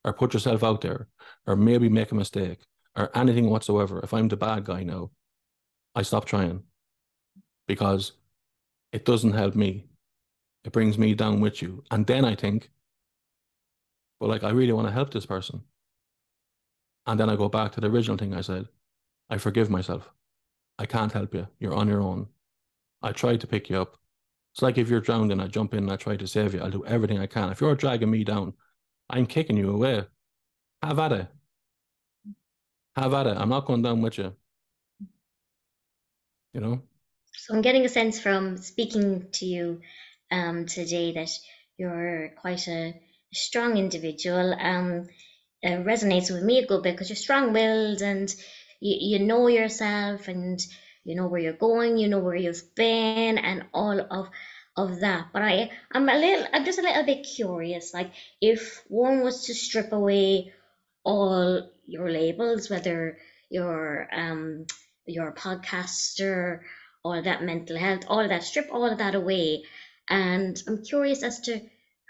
or 0.06 0.14
put 0.14 0.36
yourself 0.36 0.64
out 0.64 0.81
there 0.81 1.07
or 1.48 1.56
maybe 1.56 1.90
make 1.90 2.11
a 2.11 2.15
mistake 2.15 2.60
or 2.95 3.16
anything 3.16 3.49
whatsoever, 3.49 3.99
if 4.03 4.14
I'm 4.14 4.28
the 4.28 4.38
bad 4.38 4.66
guy 4.66 4.84
now, 4.84 5.11
I 5.95 6.02
stop 6.02 6.26
trying 6.26 6.64
because 7.68 8.14
it 8.91 9.06
doesn't 9.06 9.34
help 9.34 9.56
me. 9.56 9.86
It 10.64 10.74
brings 10.74 10.98
me 10.98 11.14
down 11.14 11.40
with 11.40 11.61
you. 11.61 11.84
And 11.91 12.06
then 12.06 12.26
I 12.26 12.36
think, 12.36 12.70
well, 14.20 14.30
like, 14.30 14.44
I 14.44 14.49
really 14.49 14.74
want 14.74 14.88
to 14.88 14.94
help 14.94 15.11
this 15.11 15.26
person. 15.26 15.64
And 17.07 17.20
then 17.20 17.30
I 17.30 17.36
go 17.36 17.49
back 17.49 17.72
to 17.74 17.82
the 17.82 17.88
original 17.88 18.18
thing 18.18 18.34
I 18.34 18.41
said 18.41 18.68
I 19.30 19.38
forgive 19.38 19.70
myself. 19.70 20.10
I 20.80 20.86
can't 20.86 21.11
help 21.11 21.34
you. 21.34 21.48
You're 21.60 21.76
on 21.76 21.88
your 21.88 22.02
own. 22.02 22.28
I 23.02 23.11
tried 23.11 23.41
to 23.41 23.48
pick 23.48 23.70
you 23.70 23.80
up. 23.80 23.98
It's 24.53 24.61
like 24.61 24.78
if 24.78 24.90
you're 24.90 25.02
drowning, 25.02 25.40
I 25.40 25.48
jump 25.48 25.74
in 25.74 25.84
and 25.84 25.91
I 25.91 25.95
try 25.95 26.16
to 26.18 26.28
save 26.28 26.53
you. 26.53 26.61
I'll 26.61 26.72
do 26.72 26.86
everything 26.86 27.20
I 27.20 27.28
can. 27.28 27.52
If 27.52 27.61
you're 27.61 27.76
dragging 27.76 28.10
me 28.10 28.24
down, 28.24 28.53
I'm 29.10 29.26
kicking 29.26 29.57
you 29.57 29.72
away. 29.72 30.06
Have 30.82 30.99
at 30.99 31.11
it. 31.11 31.28
Have 32.99 33.13
at 33.13 33.27
it. 33.27 33.38
I'm 33.38 33.49
not 33.49 33.65
going 33.65 33.81
down 33.81 34.01
with 34.01 34.17
you. 34.17 34.35
You 36.53 36.59
know? 36.59 36.81
So 37.34 37.55
I'm 37.55 37.61
getting 37.61 37.85
a 37.85 37.89
sense 37.89 38.19
from 38.19 38.57
speaking 38.57 39.27
to 39.34 39.45
you 39.45 39.81
um, 40.31 40.65
today 40.65 41.13
that 41.13 41.30
you're 41.77 42.34
quite 42.41 42.67
a 42.67 42.99
strong 43.34 43.77
individual. 43.77 44.53
Um, 44.53 45.07
it 45.61 45.85
resonates 45.85 46.30
with 46.30 46.43
me 46.43 46.59
a 46.59 46.67
good 46.67 46.84
bit 46.84 46.93
because 46.93 47.09
you're 47.09 47.15
strong-willed 47.15 48.01
and 48.01 48.34
you, 48.81 49.17
you 49.17 49.26
know 49.26 49.47
yourself 49.47 50.27
and 50.27 50.59
you 51.05 51.15
know 51.15 51.27
where 51.27 51.41
you're 51.41 51.53
going, 51.53 51.97
you 51.97 52.09
know 52.09 52.19
where 52.19 52.35
you've 52.35 52.76
been, 52.76 53.38
and 53.38 53.65
all 53.73 53.99
of 53.99 54.30
of 54.76 54.99
that. 54.99 55.27
But 55.31 55.41
I, 55.41 55.71
I'm 55.91 56.07
a 56.09 56.17
little, 56.17 56.47
I'm 56.53 56.65
just 56.65 56.80
a 56.80 56.84
little 56.84 57.05
bit 57.05 57.26
curious. 57.26 57.93
Like, 57.93 58.11
if 58.41 58.84
one 58.88 59.21
was 59.21 59.45
to 59.45 59.53
strip 59.53 59.91
away 59.93 60.53
all 61.03 61.69
your 61.90 62.10
labels, 62.10 62.70
whether 62.70 63.18
you're 63.49 64.07
um 64.14 64.66
you're 65.06 65.32
podcaster 65.32 66.60
all 67.03 67.22
that 67.22 67.44
mental 67.44 67.78
health, 67.78 68.03
all 68.07 68.28
that, 68.28 68.44
strip 68.44 68.68
all 68.72 68.86
of 68.86 68.98
that 68.98 69.16
away. 69.16 69.64
And 70.10 70.61
I'm 70.68 70.84
curious 70.84 71.24
as 71.24 71.40
to 71.41 71.61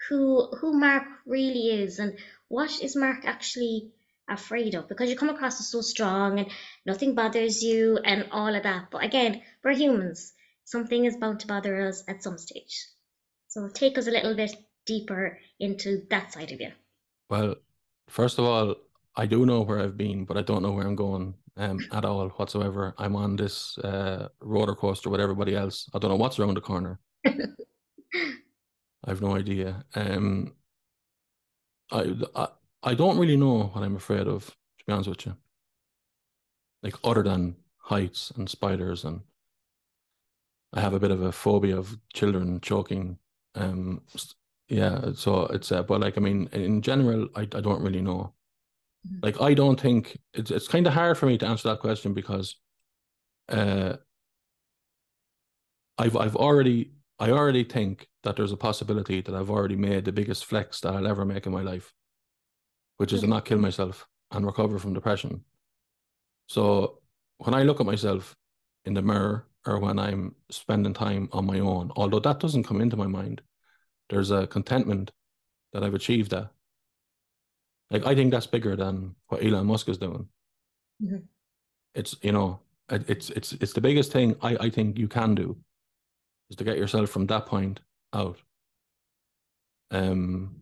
who 0.08 0.48
who 0.60 0.74
Mark 0.74 1.04
really 1.26 1.82
is 1.82 2.00
and 2.00 2.18
what 2.48 2.82
is 2.82 2.96
Mark 2.96 3.26
actually 3.26 3.92
afraid 4.28 4.76
of 4.76 4.88
because 4.88 5.10
you 5.10 5.16
come 5.16 5.30
across 5.30 5.60
as 5.60 5.68
so 5.72 5.82
strong 5.82 6.40
and 6.40 6.52
nothing 6.86 7.16
bothers 7.16 7.64
you 7.64 7.98
and 8.04 8.28
all 8.32 8.54
of 8.54 8.64
that. 8.64 8.92
But 8.92 9.04
again, 9.04 9.42
we're 9.64 9.74
humans. 9.74 10.34
Something 10.66 11.06
is 11.06 11.18
bound 11.18 11.40
to 11.42 11.48
bother 11.48 11.88
us 11.88 12.04
at 12.08 12.24
some 12.24 12.38
stage. 12.38 12.86
So 13.48 13.68
take 13.70 13.98
us 13.98 14.08
a 14.08 14.12
little 14.12 14.36
bit 14.36 14.56
deeper 14.86 15.40
into 15.60 16.04
that 16.10 16.32
side 16.32 16.52
of 16.52 16.62
you. 16.62 16.72
Well, 17.30 17.56
first 18.08 18.38
of 18.38 18.46
all, 18.46 18.76
I 19.20 19.26
do 19.26 19.46
know 19.46 19.62
where 19.64 19.82
I've 19.82 19.98
been, 19.98 20.24
but 20.24 20.38
I 20.38 20.42
don't 20.42 20.64
know 20.64 20.72
where 20.72 20.88
I'm 20.88 20.96
going 20.96 21.36
um, 21.58 21.80
at 21.92 22.06
all 22.06 22.30
whatsoever. 22.30 22.96
I'm 22.98 23.18
on 23.18 23.36
this 23.36 23.78
uh, 23.80 24.30
roller 24.40 24.76
coaster 24.76 25.10
with 25.10 25.20
everybody 25.20 25.58
else. 25.58 25.90
I 25.94 26.00
don't 26.00 26.10
know 26.10 26.16
what's 26.16 26.40
around 26.40 26.56
the 26.56 26.62
corner. 26.62 27.02
I've 29.06 29.22
no 29.22 29.36
idea. 29.36 29.84
Um, 29.96 30.56
I, 31.92 32.16
I 32.36 32.48
I 32.82 32.94
don't 32.96 33.18
really 33.20 33.38
know 33.38 33.66
what 33.68 33.84
I'm 33.84 33.96
afraid 33.96 34.28
of, 34.28 34.48
to 34.48 34.86
be 34.86 34.94
honest 34.94 35.10
with 35.10 35.26
you. 35.26 35.36
Like 36.84 36.96
other 37.06 37.24
than 37.24 37.56
heights 37.78 38.32
and 38.32 38.50
spiders, 38.50 39.06
and 39.06 39.22
I 40.74 40.82
have 40.82 40.94
a 40.94 41.00
bit 41.00 41.12
of 41.12 41.22
a 41.22 41.32
phobia 41.32 41.78
of 41.78 41.98
children 42.14 42.60
choking. 42.62 43.20
Um, 43.56 44.02
yeah, 44.68 45.12
so 45.14 45.46
it's 45.48 45.72
uh, 45.72 45.84
but 45.84 46.02
like 46.02 46.18
I 46.18 46.22
mean, 46.22 46.48
in 46.52 46.82
general, 46.82 47.30
I 47.36 47.42
I 47.42 47.62
don't 47.62 47.82
really 47.84 48.02
know. 48.02 48.34
Mhm. 49.08 49.24
Like 49.24 49.42
I 49.42 49.54
don't 49.54 49.80
think 49.80 50.18
it's 50.34 50.52
it's 50.52 50.68
kind 50.68 50.88
of 50.88 50.94
hard 50.94 51.18
for 51.18 51.26
me 51.26 51.38
to 51.38 51.48
answer 51.48 51.70
that 51.70 51.80
question 51.80 52.14
because, 52.14 52.56
uh, 53.50 53.98
I've 55.98 56.16
I've 56.16 56.36
already 56.36 56.94
I 57.20 57.32
already 57.32 57.64
think 57.64 58.08
that 58.24 58.36
there's 58.36 58.52
a 58.52 58.58
possibility 58.58 59.22
that 59.22 59.36
I've 59.36 59.50
already 59.52 59.76
made 59.76 60.06
the 60.06 60.12
biggest 60.12 60.46
flex 60.46 60.80
that 60.82 60.94
I'll 60.96 61.08
ever 61.08 61.26
make 61.26 61.46
in 61.46 61.52
my 61.52 61.62
life, 61.62 61.94
which 62.98 63.14
is 63.14 63.22
to 63.22 63.28
not 63.28 63.46
kill 63.46 63.58
myself 63.58 64.08
and 64.32 64.46
recover 64.46 64.78
from 64.78 64.94
depression. 64.94 65.44
So 66.48 67.00
when 67.38 67.54
I 67.54 67.64
look 67.64 67.80
at 67.80 67.86
myself 67.86 68.36
in 68.86 68.94
the 68.94 69.02
mirror 69.02 69.48
or 69.66 69.80
when 69.80 70.00
I'm 70.00 70.36
spending 70.50 70.94
time 70.94 71.30
on 71.32 71.46
my 71.46 71.60
own, 71.60 71.92
although 71.96 72.20
that 72.20 72.40
doesn't 72.40 72.64
come 72.64 72.82
into 72.82 72.98
my 72.98 73.08
mind, 73.08 73.42
there's 74.10 74.32
a 74.32 74.48
contentment 74.48 75.12
that 75.74 75.84
I've 75.84 75.96
achieved 75.96 76.32
that. 76.32 76.52
Like 77.92 78.06
I 78.06 78.16
think 78.16 78.32
that's 78.32 78.48
bigger 78.48 78.76
than 78.76 79.16
what 79.28 79.44
Elon 79.44 79.66
Musk 79.68 79.90
is 79.90 79.98
doing. 79.98 80.28
Mhm. 81.02 81.24
It's 81.96 82.16
you 82.22 82.32
know, 82.32 82.60
it- 82.90 83.10
it's 83.10 83.30
it's 83.32 83.54
it's 83.54 83.74
the 83.74 83.82
biggest 83.82 84.12
thing 84.12 84.36
I, 84.42 84.56
I 84.68 84.70
think 84.70 84.98
you 85.00 85.08
can 85.08 85.36
do 85.36 85.58
is 86.50 86.56
to 86.58 86.64
get 86.64 86.78
yourself 86.78 87.10
from 87.10 87.28
that 87.28 87.46
point 87.46 87.80
out. 88.14 88.38
Um 89.92 90.62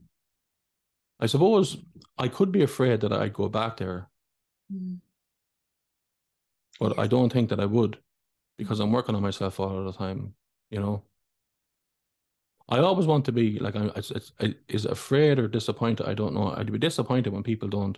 I 1.20 1.26
suppose 1.26 1.78
I 2.18 2.28
could 2.28 2.52
be 2.52 2.62
afraid 2.64 3.02
that 3.02 3.12
I'd 3.12 3.34
go 3.34 3.50
back 3.50 3.78
there, 3.78 4.10
Mm. 4.72 5.00
but. 6.80 7.00
I 7.00 7.08
don't 7.08 7.32
think 7.34 7.50
that 7.50 7.60
I 7.60 7.66
would 7.66 7.98
because 8.58 8.80
I'm 8.80 8.92
working 8.92 9.16
on 9.16 9.22
myself 9.24 9.60
all 9.60 9.84
the 9.84 9.94
time, 9.94 10.36
you 10.70 10.80
know. 10.80 11.04
I 12.70 12.80
always 12.80 13.08
want 13.08 13.26
to 13.26 13.32
be 13.32 13.60
like 13.60 13.76
I'm 13.76 13.92
it's, 13.96 14.12
it's 14.12 14.32
it 14.40 14.60
is 14.68 14.86
afraid 14.86 15.40
or 15.40 15.48
disappointed. 15.48 16.08
I 16.08 16.14
don't 16.14 16.34
know. 16.34 16.54
I'd 16.56 16.72
be 16.72 16.78
disappointed 16.78 17.32
when 17.34 17.44
people 17.44 17.70
don't 17.70 17.98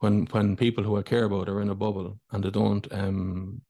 when 0.00 0.26
when 0.26 0.56
people 0.56 0.82
who 0.84 0.96
I 0.96 1.02
care 1.02 1.24
about 1.24 1.48
are 1.48 1.60
in 1.60 1.68
a 1.70 1.74
bubble 1.74 2.18
and 2.32 2.42
they 2.44 2.50
don't 2.50 2.86
um 2.92 3.62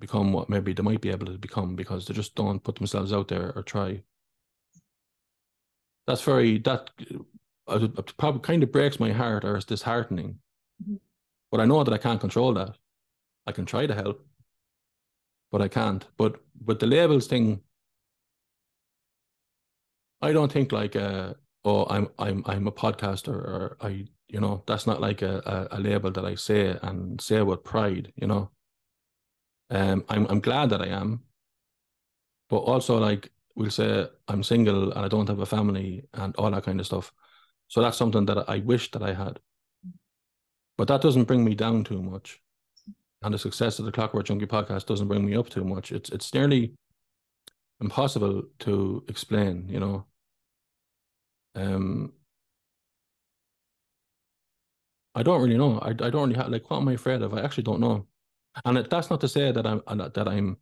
become 0.00 0.32
what 0.32 0.48
maybe 0.50 0.72
they 0.74 0.82
might 0.82 1.00
be 1.02 1.10
able 1.10 1.26
to 1.26 1.38
become 1.38 1.76
because 1.76 2.06
they 2.06 2.14
just 2.14 2.34
don't 2.36 2.62
put 2.64 2.76
themselves 2.76 3.12
out 3.12 3.28
there 3.28 3.52
or 3.56 3.62
try. 3.62 4.02
That's 6.06 6.22
very 6.22 6.58
that 6.60 6.90
uh, 7.68 7.88
probably 8.16 8.40
kind 8.40 8.62
of 8.62 8.72
breaks 8.72 9.00
my 9.00 9.12
heart 9.12 9.44
or 9.44 9.56
is 9.56 9.64
disheartening. 9.64 10.38
Mhm. 10.82 11.00
But 11.50 11.60
I 11.60 11.64
know 11.66 11.82
that 11.84 11.94
I 11.94 11.98
can't 11.98 12.20
control 12.20 12.54
that. 12.54 12.76
I 13.46 13.52
can 13.52 13.66
try 13.66 13.86
to 13.86 13.94
help, 13.94 14.26
but 15.50 15.60
I 15.62 15.68
can't. 15.68 16.06
But 16.16 16.40
with 16.64 16.78
the 16.80 16.86
labels 16.86 17.26
thing, 17.26 17.60
I 20.26 20.32
don't 20.32 20.50
think 20.50 20.72
like 20.72 20.96
uh 20.96 21.34
oh 21.64 21.86
I'm 21.88 22.08
I'm 22.18 22.42
I'm 22.46 22.66
a 22.66 22.72
podcaster 22.72 23.28
or 23.34 23.76
I 23.80 24.06
you 24.28 24.40
know 24.40 24.64
that's 24.66 24.86
not 24.86 25.00
like 25.00 25.22
a, 25.22 25.68
a, 25.70 25.78
a 25.78 25.80
label 25.80 26.10
that 26.10 26.24
I 26.24 26.34
say 26.34 26.76
and 26.82 27.20
say 27.20 27.42
with 27.42 27.62
pride, 27.62 28.12
you 28.16 28.26
know. 28.26 28.50
Um 29.70 30.04
I'm 30.08 30.26
I'm 30.26 30.40
glad 30.40 30.70
that 30.70 30.82
I 30.82 30.88
am. 30.88 31.22
But 32.48 32.58
also 32.58 32.98
like 32.98 33.30
we'll 33.54 33.70
say 33.70 34.08
I'm 34.28 34.42
single 34.42 34.92
and 34.92 35.04
I 35.04 35.08
don't 35.08 35.28
have 35.28 35.38
a 35.40 35.46
family 35.46 36.04
and 36.12 36.34
all 36.36 36.50
that 36.50 36.64
kind 36.64 36.80
of 36.80 36.86
stuff. 36.86 37.12
So 37.68 37.80
that's 37.80 37.96
something 37.96 38.26
that 38.26 38.48
I 38.48 38.58
wish 38.58 38.90
that 38.92 39.02
I 39.02 39.14
had. 39.14 39.38
But 40.76 40.88
that 40.88 41.02
doesn't 41.02 41.24
bring 41.24 41.44
me 41.44 41.54
down 41.54 41.84
too 41.84 42.02
much. 42.02 42.40
And 43.22 43.32
the 43.34 43.38
success 43.38 43.78
of 43.78 43.86
the 43.86 43.92
Clockwork 43.92 44.26
Junkie 44.26 44.46
podcast 44.46 44.86
doesn't 44.86 45.08
bring 45.08 45.24
me 45.24 45.36
up 45.36 45.48
too 45.48 45.64
much. 45.64 45.92
It's 45.92 46.10
it's 46.10 46.34
nearly 46.34 46.74
impossible 47.80 48.42
to 48.60 49.04
explain, 49.08 49.68
you 49.68 49.80
know. 49.80 50.06
Um, 51.56 52.12
I 55.14 55.22
don't 55.22 55.42
really 55.42 55.56
know. 55.56 55.78
I, 55.78 55.88
I 55.88 56.10
don't 56.10 56.28
really 56.28 56.34
have 56.34 56.48
like 56.48 56.70
what 56.70 56.78
am 56.78 56.88
I 56.88 56.92
afraid 56.92 57.22
of? 57.22 57.34
I 57.34 57.40
actually 57.40 57.64
don't 57.64 57.80
know. 57.80 58.06
And 58.64 58.78
it, 58.78 58.90
that's 58.90 59.10
not 59.10 59.20
to 59.22 59.28
say 59.28 59.50
that 59.50 59.66
I'm 59.66 59.82
that 59.86 60.28
I'm 60.28 60.58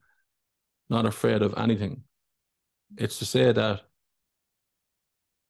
not 0.88 1.06
afraid 1.06 1.42
of 1.42 1.54
anything. 1.56 2.04
It's 2.96 3.18
to 3.18 3.26
say 3.26 3.52
that 3.52 3.82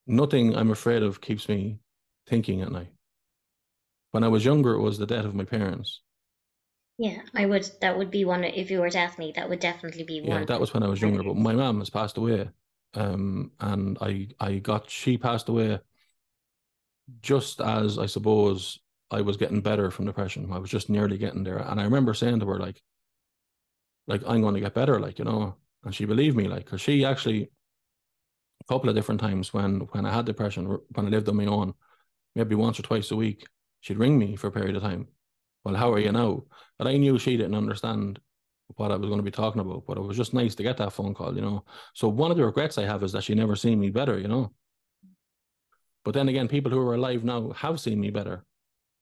nothing 0.07 0.57
I'm 0.57 0.71
afraid 0.71 1.03
of 1.03 1.21
keeps 1.21 1.49
me 1.49 1.79
thinking 2.27 2.63
at 2.63 2.73
night. 2.73 2.93
When 4.13 4.25
I 4.25 4.29
was 4.29 4.45
younger, 4.45 4.73
it 4.75 4.81
was 4.81 4.99
the 4.99 5.07
death 5.07 5.25
of 5.25 5.35
my 5.35 5.45
parents. 5.45 6.01
Yeah, 6.99 7.23
I 7.35 7.47
would. 7.47 7.69
That 7.81 7.99
would 7.99 8.11
be 8.11 8.25
one. 8.25 8.45
If 8.45 8.71
you 8.71 8.81
were 8.81 8.91
to 8.91 8.99
ask 8.99 9.19
me, 9.19 9.33
that 9.35 9.49
would 9.49 9.61
definitely 9.61 10.05
be 10.05 10.21
one. 10.21 10.31
Yeah, 10.31 10.45
that 10.45 10.61
was 10.61 10.73
when 10.73 10.83
I 10.83 10.89
was 10.89 11.03
younger, 11.03 11.23
but 11.23 11.37
my 11.37 11.53
mom 11.53 11.81
has 11.81 11.91
passed 11.91 12.17
away. 12.17 12.49
Um, 12.95 13.53
and 13.61 13.99
I 14.01 14.29
I 14.41 14.59
got 14.59 14.91
she 14.91 15.19
passed 15.19 15.49
away 15.49 15.81
just 17.21 17.61
as 17.61 17.99
I 17.99 18.07
suppose 18.07 18.79
I 19.11 19.21
was 19.21 19.37
getting 19.37 19.61
better 19.61 19.91
from 19.91 20.07
depression. 20.07 20.51
I 20.53 20.59
was 20.59 20.71
just 20.71 20.89
nearly 20.91 21.19
getting 21.19 21.45
there. 21.45 21.59
And 21.59 21.81
I 21.81 21.85
remember 21.85 22.15
saying 22.15 22.41
to 22.41 22.47
her, 22.47 22.59
like, 22.59 22.83
like 24.07 24.23
I'm 24.27 24.41
going 24.43 24.55
to 24.55 24.61
get 24.61 24.75
better, 24.75 24.99
like, 25.01 25.19
you 25.19 25.25
know, 25.25 25.57
and 25.85 25.95
she 25.95 26.05
believed 26.05 26.37
me, 26.37 26.49
like, 26.49 26.65
because 26.65 26.81
she 26.81 27.05
actually 27.05 27.51
a 28.63 28.73
couple 28.73 28.89
of 28.89 28.95
different 28.95 29.21
times 29.21 29.53
when 29.53 29.81
when 29.93 30.07
I 30.07 30.13
had 30.13 30.25
depression, 30.27 30.67
when 30.67 31.07
I 31.07 31.11
lived 31.11 31.29
on 31.29 31.37
my 31.37 31.47
own, 31.47 31.75
maybe 32.35 32.55
once 32.55 32.79
or 32.79 32.83
twice 32.83 33.11
a 33.11 33.17
week, 33.17 33.47
she'd 33.81 33.99
ring 33.99 34.19
me 34.19 34.37
for 34.37 34.49
a 34.49 34.53
period 34.53 34.77
of 34.77 34.83
time. 34.83 35.09
Well, 35.65 35.75
how 35.75 35.93
are 35.93 35.99
you 35.99 36.13
now? 36.13 36.45
But 36.79 36.89
I 36.89 36.97
knew 36.97 37.19
she 37.19 37.37
didn't 37.37 37.55
understand 37.55 38.21
what 38.77 38.91
I 38.91 38.97
was 38.97 39.09
going 39.09 39.19
to 39.19 39.25
be 39.25 39.31
talking 39.31 39.61
about, 39.61 39.85
but 39.87 39.99
it 39.99 40.03
was 40.03 40.17
just 40.17 40.35
nice 40.35 40.55
to 40.55 40.63
get 40.63 40.77
that 40.79 40.93
phone 40.93 41.15
call, 41.15 41.35
you 41.35 41.43
know. 41.43 41.65
So 41.95 42.09
one 42.09 42.31
of 42.31 42.37
the 42.37 42.45
regrets 42.45 42.79
I 42.79 42.85
have 42.85 43.03
is 43.03 43.13
that 43.13 43.25
she 43.25 43.35
never 43.35 43.57
seen 43.57 43.79
me 43.79 43.91
better, 43.91 44.19
you 44.19 44.29
know. 44.29 44.53
But 46.05 46.15
then 46.15 46.29
again, 46.29 46.49
people 46.49 46.71
who 46.71 46.81
are 46.81 46.95
alive 46.95 47.25
now 47.25 47.51
have 47.53 47.81
seen 47.81 48.01
me 48.01 48.11
better. 48.11 48.45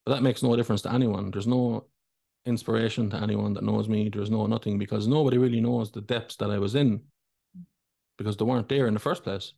But 0.04 0.14
that 0.14 0.22
makes 0.22 0.42
no 0.42 0.54
difference 0.56 0.82
to 0.82 0.92
anyone. 0.92 1.30
There's 1.30 1.46
no 1.46 1.86
inspiration 2.44 3.10
to 3.10 3.16
anyone 3.16 3.54
that 3.54 3.64
knows 3.64 3.88
me. 3.88 4.08
There's 4.08 4.30
no 4.30 4.46
nothing 4.46 4.78
because 4.78 5.06
nobody 5.06 5.38
really 5.38 5.60
knows 5.60 5.90
the 5.90 6.00
depths 6.00 6.36
that 6.36 6.50
I 6.50 6.58
was 6.58 6.74
in 6.74 7.00
because 8.18 8.36
they 8.36 8.44
weren't 8.44 8.68
there 8.68 8.86
in 8.86 8.94
the 8.94 9.00
first 9.00 9.22
place. 9.22 9.52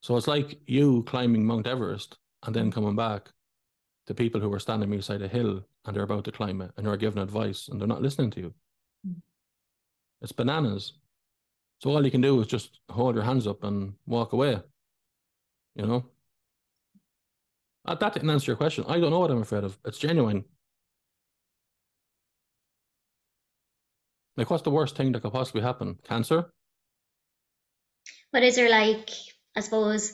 So 0.00 0.16
it's 0.16 0.28
like 0.28 0.58
you 0.66 1.02
climbing 1.04 1.44
Mount 1.44 1.66
Everest 1.66 2.16
and 2.44 2.54
then 2.54 2.70
coming 2.70 2.96
back 2.96 3.30
to 4.06 4.14
people 4.14 4.40
who 4.40 4.52
are 4.52 4.58
standing 4.58 4.90
beside 4.90 5.22
a 5.22 5.28
hill 5.28 5.64
and 5.84 5.94
they're 5.96 6.02
about 6.02 6.24
to 6.24 6.32
climb 6.32 6.60
it 6.60 6.70
and 6.76 6.86
they're 6.86 6.96
giving 6.96 7.22
advice 7.22 7.68
and 7.68 7.80
they're 7.80 7.88
not 7.88 8.02
listening 8.02 8.30
to 8.32 8.40
you. 8.40 8.54
Mm. 9.06 9.16
It's 10.22 10.32
bananas. 10.32 10.94
So 11.80 11.90
all 11.90 12.04
you 12.04 12.10
can 12.10 12.20
do 12.20 12.40
is 12.40 12.46
just 12.46 12.80
hold 12.88 13.14
your 13.14 13.24
hands 13.24 13.46
up 13.46 13.64
and 13.64 13.94
walk 14.06 14.32
away. 14.32 14.60
You 15.74 15.86
know? 15.86 16.06
Uh, 17.84 17.94
That 17.94 18.14
didn't 18.14 18.30
answer 18.30 18.50
your 18.50 18.56
question. 18.56 18.84
I 18.88 18.98
don't 18.98 19.10
know 19.10 19.20
what 19.20 19.30
I'm 19.30 19.42
afraid 19.42 19.64
of. 19.64 19.78
It's 19.84 19.98
genuine. 19.98 20.44
Like, 24.36 24.50
what's 24.50 24.64
the 24.64 24.70
worst 24.70 24.96
thing 24.96 25.12
that 25.12 25.22
could 25.22 25.32
possibly 25.32 25.62
happen? 25.62 25.98
Cancer? 26.04 26.52
But 28.32 28.42
is 28.42 28.56
there 28.56 28.68
like, 28.68 29.10
I 29.56 29.60
suppose, 29.60 30.12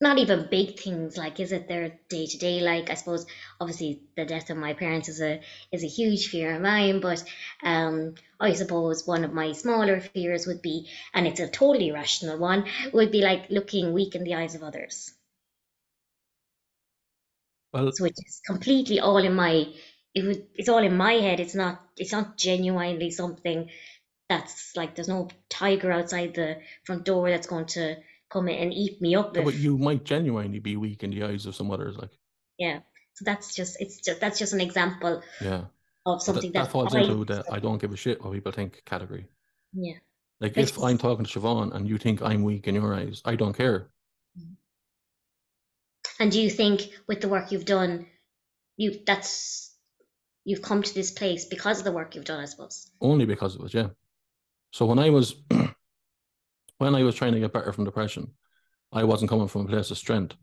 not 0.00 0.18
even 0.18 0.48
big 0.50 0.78
things 0.78 1.16
like 1.16 1.38
is 1.40 1.52
it 1.52 1.68
their 1.68 1.98
day 2.08 2.26
to 2.26 2.38
day 2.38 2.60
like 2.60 2.90
I 2.90 2.94
suppose 2.94 3.26
obviously 3.60 4.02
the 4.16 4.24
death 4.24 4.50
of 4.50 4.56
my 4.56 4.74
parents 4.74 5.08
is 5.08 5.20
a 5.20 5.42
is 5.72 5.84
a 5.84 5.88
huge 5.98 6.28
fear 6.28 6.56
of 6.56 6.62
mine 6.62 7.00
but 7.00 7.22
um 7.62 8.14
I 8.40 8.54
suppose 8.54 9.06
one 9.06 9.24
of 9.24 9.32
my 9.32 9.52
smaller 9.52 10.00
fears 10.00 10.46
would 10.46 10.62
be 10.62 10.88
and 11.14 11.26
it's 11.26 11.40
a 11.40 11.48
totally 11.48 11.90
rational 11.92 12.38
one 12.38 12.66
would 12.92 13.10
be 13.12 13.20
like 13.22 13.50
looking 13.50 13.92
weak 13.92 14.14
in 14.14 14.24
the 14.24 14.34
eyes 14.34 14.54
of 14.54 14.62
others. 14.62 15.14
Well, 17.72 17.90
so 17.92 18.04
it's 18.04 18.22
just 18.22 18.44
completely 18.44 19.00
all 19.00 19.16
in 19.18 19.34
my 19.34 19.72
it 20.14 20.24
would 20.24 20.48
it's 20.54 20.68
all 20.68 20.82
in 20.84 20.96
my 20.96 21.14
head. 21.14 21.40
It's 21.40 21.54
not 21.54 21.80
it's 21.96 22.12
not 22.12 22.36
genuinely 22.36 23.10
something 23.10 23.70
that's 24.28 24.76
like 24.76 24.94
there's 24.94 25.08
no 25.08 25.28
tiger 25.48 25.92
outside 25.92 26.34
the 26.34 26.62
front 26.84 27.04
door 27.04 27.30
that's 27.30 27.46
going 27.48 27.66
to 27.66 27.96
come 28.30 28.48
in 28.48 28.62
and 28.62 28.72
eat 28.72 29.00
me 29.00 29.14
up 29.14 29.36
yeah, 29.36 29.42
but 29.42 29.54
you 29.54 29.76
might 29.76 30.04
genuinely 30.04 30.60
be 30.60 30.76
weak 30.76 31.02
in 31.02 31.10
the 31.10 31.24
eyes 31.24 31.46
of 31.46 31.54
some 31.54 31.70
others. 31.70 31.96
Like, 31.96 32.10
yeah 32.58 32.80
so 33.20 33.24
that's 33.24 33.54
just 33.54 33.80
it's 33.80 34.00
just 34.00 34.20
that's 34.20 34.38
just 34.38 34.54
an 34.54 34.60
example 34.60 35.22
yeah. 35.42 35.64
of 36.06 36.22
something 36.22 36.52
that, 36.52 36.60
that 36.60 36.64
that 36.64 36.72
falls 36.72 36.94
I 36.94 37.00
into 37.00 37.24
the 37.24 37.44
I 37.50 37.58
don't 37.58 37.78
give 37.78 37.92
a 37.92 37.96
shit 37.96 38.22
what 38.24 38.32
people 38.32 38.52
think 38.52 38.82
category. 38.86 39.26
yeah 39.74 39.98
Like, 40.40 40.56
if 40.56 40.82
I'm 40.82 40.96
talking 40.96 41.26
to 41.26 41.40
Siobhan 41.40 41.74
and 41.74 41.86
you 41.86 41.98
think 41.98 42.22
I'm 42.22 42.42
weak 42.42 42.66
in 42.66 42.74
your 42.74 42.94
eyes, 42.94 43.20
I 43.24 43.34
don't 43.34 43.52
care. 43.52 43.90
Mm-hmm. 44.38 44.54
and 46.20 46.32
do 46.32 46.40
you 46.40 46.50
think 46.50 46.88
with 47.06 47.20
the 47.20 47.28
work 47.28 47.52
you've 47.52 47.66
done 47.66 48.06
you 48.76 49.00
that's 49.04 49.74
you've 50.44 50.62
come 50.62 50.82
to 50.82 50.94
this 50.94 51.10
place 51.10 51.44
because 51.44 51.80
of 51.80 51.84
the 51.84 51.92
work 51.92 52.14
you've 52.14 52.24
done 52.24 52.40
I 52.40 52.46
suppose 52.46 52.90
Only 53.00 53.26
because 53.26 53.56
of 53.56 53.66
it 53.66 53.74
yeah. 53.74 53.88
So 54.72 54.86
when 54.86 54.98
I 54.98 55.10
was 55.10 55.34
when 56.80 56.94
I 56.94 57.02
was 57.02 57.14
trying 57.14 57.34
to 57.34 57.40
get 57.40 57.52
better 57.52 57.72
from 57.72 57.84
depression, 57.84 58.32
I 58.90 59.04
wasn't 59.04 59.28
coming 59.28 59.48
from 59.48 59.66
a 59.66 59.68
place 59.68 59.90
of 59.90 59.98
strength. 59.98 60.34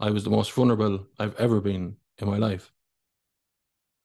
I 0.00 0.10
was 0.10 0.24
the 0.24 0.30
most 0.30 0.50
vulnerable 0.52 1.06
I've 1.18 1.36
ever 1.36 1.60
been 1.60 1.96
in 2.16 2.28
my 2.28 2.38
life. 2.38 2.72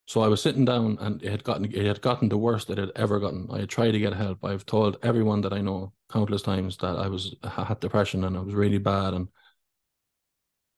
So 0.05 0.19
I 0.21 0.27
was 0.27 0.41
sitting 0.41 0.65
down 0.65 0.97
and 0.99 1.23
it 1.23 1.31
had 1.31 1.45
gotten 1.45 1.63
it 1.63 1.85
had 1.85 2.01
gotten 2.01 2.27
the 2.27 2.37
worst 2.37 2.69
it 2.69 2.77
had 2.77 2.91
ever 2.97 3.21
gotten. 3.21 3.47
I 3.49 3.59
had 3.59 3.69
tried 3.69 3.91
to 3.91 3.99
get 3.99 4.13
help. 4.13 4.43
I've 4.43 4.65
told 4.65 4.97
everyone 5.01 5.39
that 5.41 5.53
I 5.53 5.61
know 5.61 5.93
countless 6.11 6.41
times 6.41 6.75
that 6.77 6.97
I 6.97 7.07
was 7.07 7.35
I 7.41 7.63
had 7.63 7.79
depression 7.79 8.25
and 8.25 8.35
it 8.35 8.43
was 8.43 8.53
really 8.53 8.79
bad 8.79 9.13
and 9.13 9.29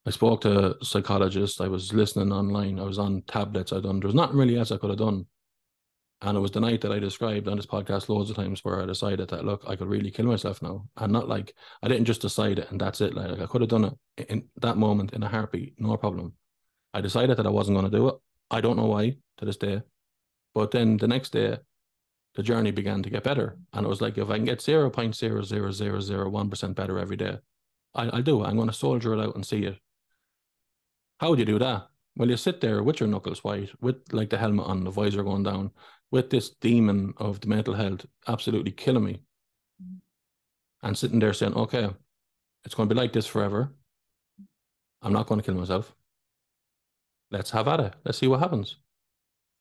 I 0.05 0.11
spoke 0.11 0.41
to 0.41 0.77
psychologists, 0.83 1.59
I 1.59 1.67
was 1.67 1.91
listening 1.91 2.31
online, 2.31 2.79
I 2.79 2.83
was 2.83 2.99
on 2.99 3.23
tablets, 3.23 3.73
I 3.73 3.79
done 3.79 3.99
there 3.99 4.07
was 4.07 4.13
nothing 4.13 4.37
really 4.37 4.57
else 4.57 4.71
I 4.71 4.77
could 4.77 4.91
have 4.91 4.99
done. 4.99 5.25
And 6.21 6.37
it 6.37 6.41
was 6.41 6.51
the 6.51 6.61
night 6.61 6.81
that 6.81 6.91
I 6.91 6.99
described 6.99 7.47
on 7.47 7.57
this 7.57 7.65
podcast 7.65 8.09
loads 8.09 8.29
of 8.29 8.35
times 8.35 8.63
where 8.63 8.81
I 8.81 8.85
decided 8.85 9.29
that 9.29 9.45
look, 9.45 9.63
I 9.67 9.75
could 9.75 9.89
really 9.89 10.11
kill 10.11 10.25
myself 10.25 10.61
now. 10.61 10.87
And 10.97 11.11
not 11.11 11.27
like 11.27 11.53
I 11.83 11.87
didn't 11.87 12.05
just 12.05 12.21
decide 12.21 12.59
it 12.59 12.71
and 12.71 12.79
that's 12.79 13.01
it. 13.01 13.13
Like 13.13 13.39
I 13.39 13.45
could 13.45 13.61
have 13.61 13.69
done 13.69 13.97
it 14.17 14.29
in 14.29 14.45
that 14.61 14.77
moment 14.77 15.13
in 15.13 15.23
a 15.23 15.27
heartbeat, 15.27 15.75
no 15.77 15.97
problem. 15.97 16.33
I 16.93 17.01
decided 17.01 17.37
that 17.37 17.45
I 17.45 17.49
wasn't 17.49 17.77
going 17.77 17.91
to 17.91 17.97
do 17.97 18.07
it. 18.07 18.15
I 18.49 18.61
don't 18.61 18.77
know 18.77 18.85
why 18.85 19.17
to 19.37 19.45
this 19.45 19.57
day. 19.57 19.81
But 20.53 20.71
then 20.71 20.97
the 20.97 21.07
next 21.07 21.33
day, 21.33 21.57
the 22.35 22.43
journey 22.43 22.71
began 22.71 23.03
to 23.03 23.09
get 23.09 23.23
better. 23.23 23.57
And 23.73 23.85
it 23.85 23.89
was 23.89 24.01
like 24.01 24.17
if 24.17 24.29
I 24.29 24.37
can 24.37 24.45
get 24.45 24.59
0.00001% 24.59 26.75
better 26.75 26.99
every 26.99 27.17
day, 27.17 27.37
I, 27.93 28.07
I'll 28.07 28.21
do 28.21 28.43
it. 28.43 28.47
I'm 28.47 28.55
going 28.55 28.69
to 28.69 28.73
soldier 28.73 29.13
it 29.13 29.19
out 29.19 29.35
and 29.35 29.45
see 29.45 29.65
it. 29.65 29.77
How 31.19 31.29
would 31.29 31.39
you 31.39 31.45
do 31.45 31.59
that? 31.59 31.87
Well, 32.17 32.29
you 32.29 32.37
sit 32.37 32.61
there 32.61 32.81
with 32.81 32.99
your 32.99 33.09
knuckles 33.09 33.43
white, 33.43 33.69
with 33.81 33.97
like 34.13 34.29
the 34.29 34.37
helmet 34.37 34.67
on, 34.67 34.83
the 34.83 34.91
visor 34.91 35.23
going 35.23 35.43
down, 35.43 35.71
with 36.11 36.29
this 36.29 36.51
demon 36.61 37.13
of 37.17 37.41
the 37.41 37.47
mental 37.47 37.73
health 37.73 38.05
absolutely 38.27 38.71
killing 38.71 39.03
me. 39.03 39.21
And 40.81 40.97
sitting 40.97 41.19
there 41.19 41.33
saying, 41.33 41.55
okay, 41.55 41.89
it's 42.63 42.75
going 42.75 42.87
to 42.87 42.95
be 42.95 43.01
like 43.01 43.11
this 43.11 43.27
forever. 43.27 43.73
I'm 45.01 45.13
not 45.13 45.27
going 45.27 45.41
to 45.41 45.45
kill 45.45 45.59
myself. 45.59 45.93
Let's 47.31 47.51
have 47.51 47.67
at 47.67 47.79
it. 47.79 47.93
Let's 48.05 48.19
see 48.19 48.27
what 48.27 48.39
happens. 48.39 48.77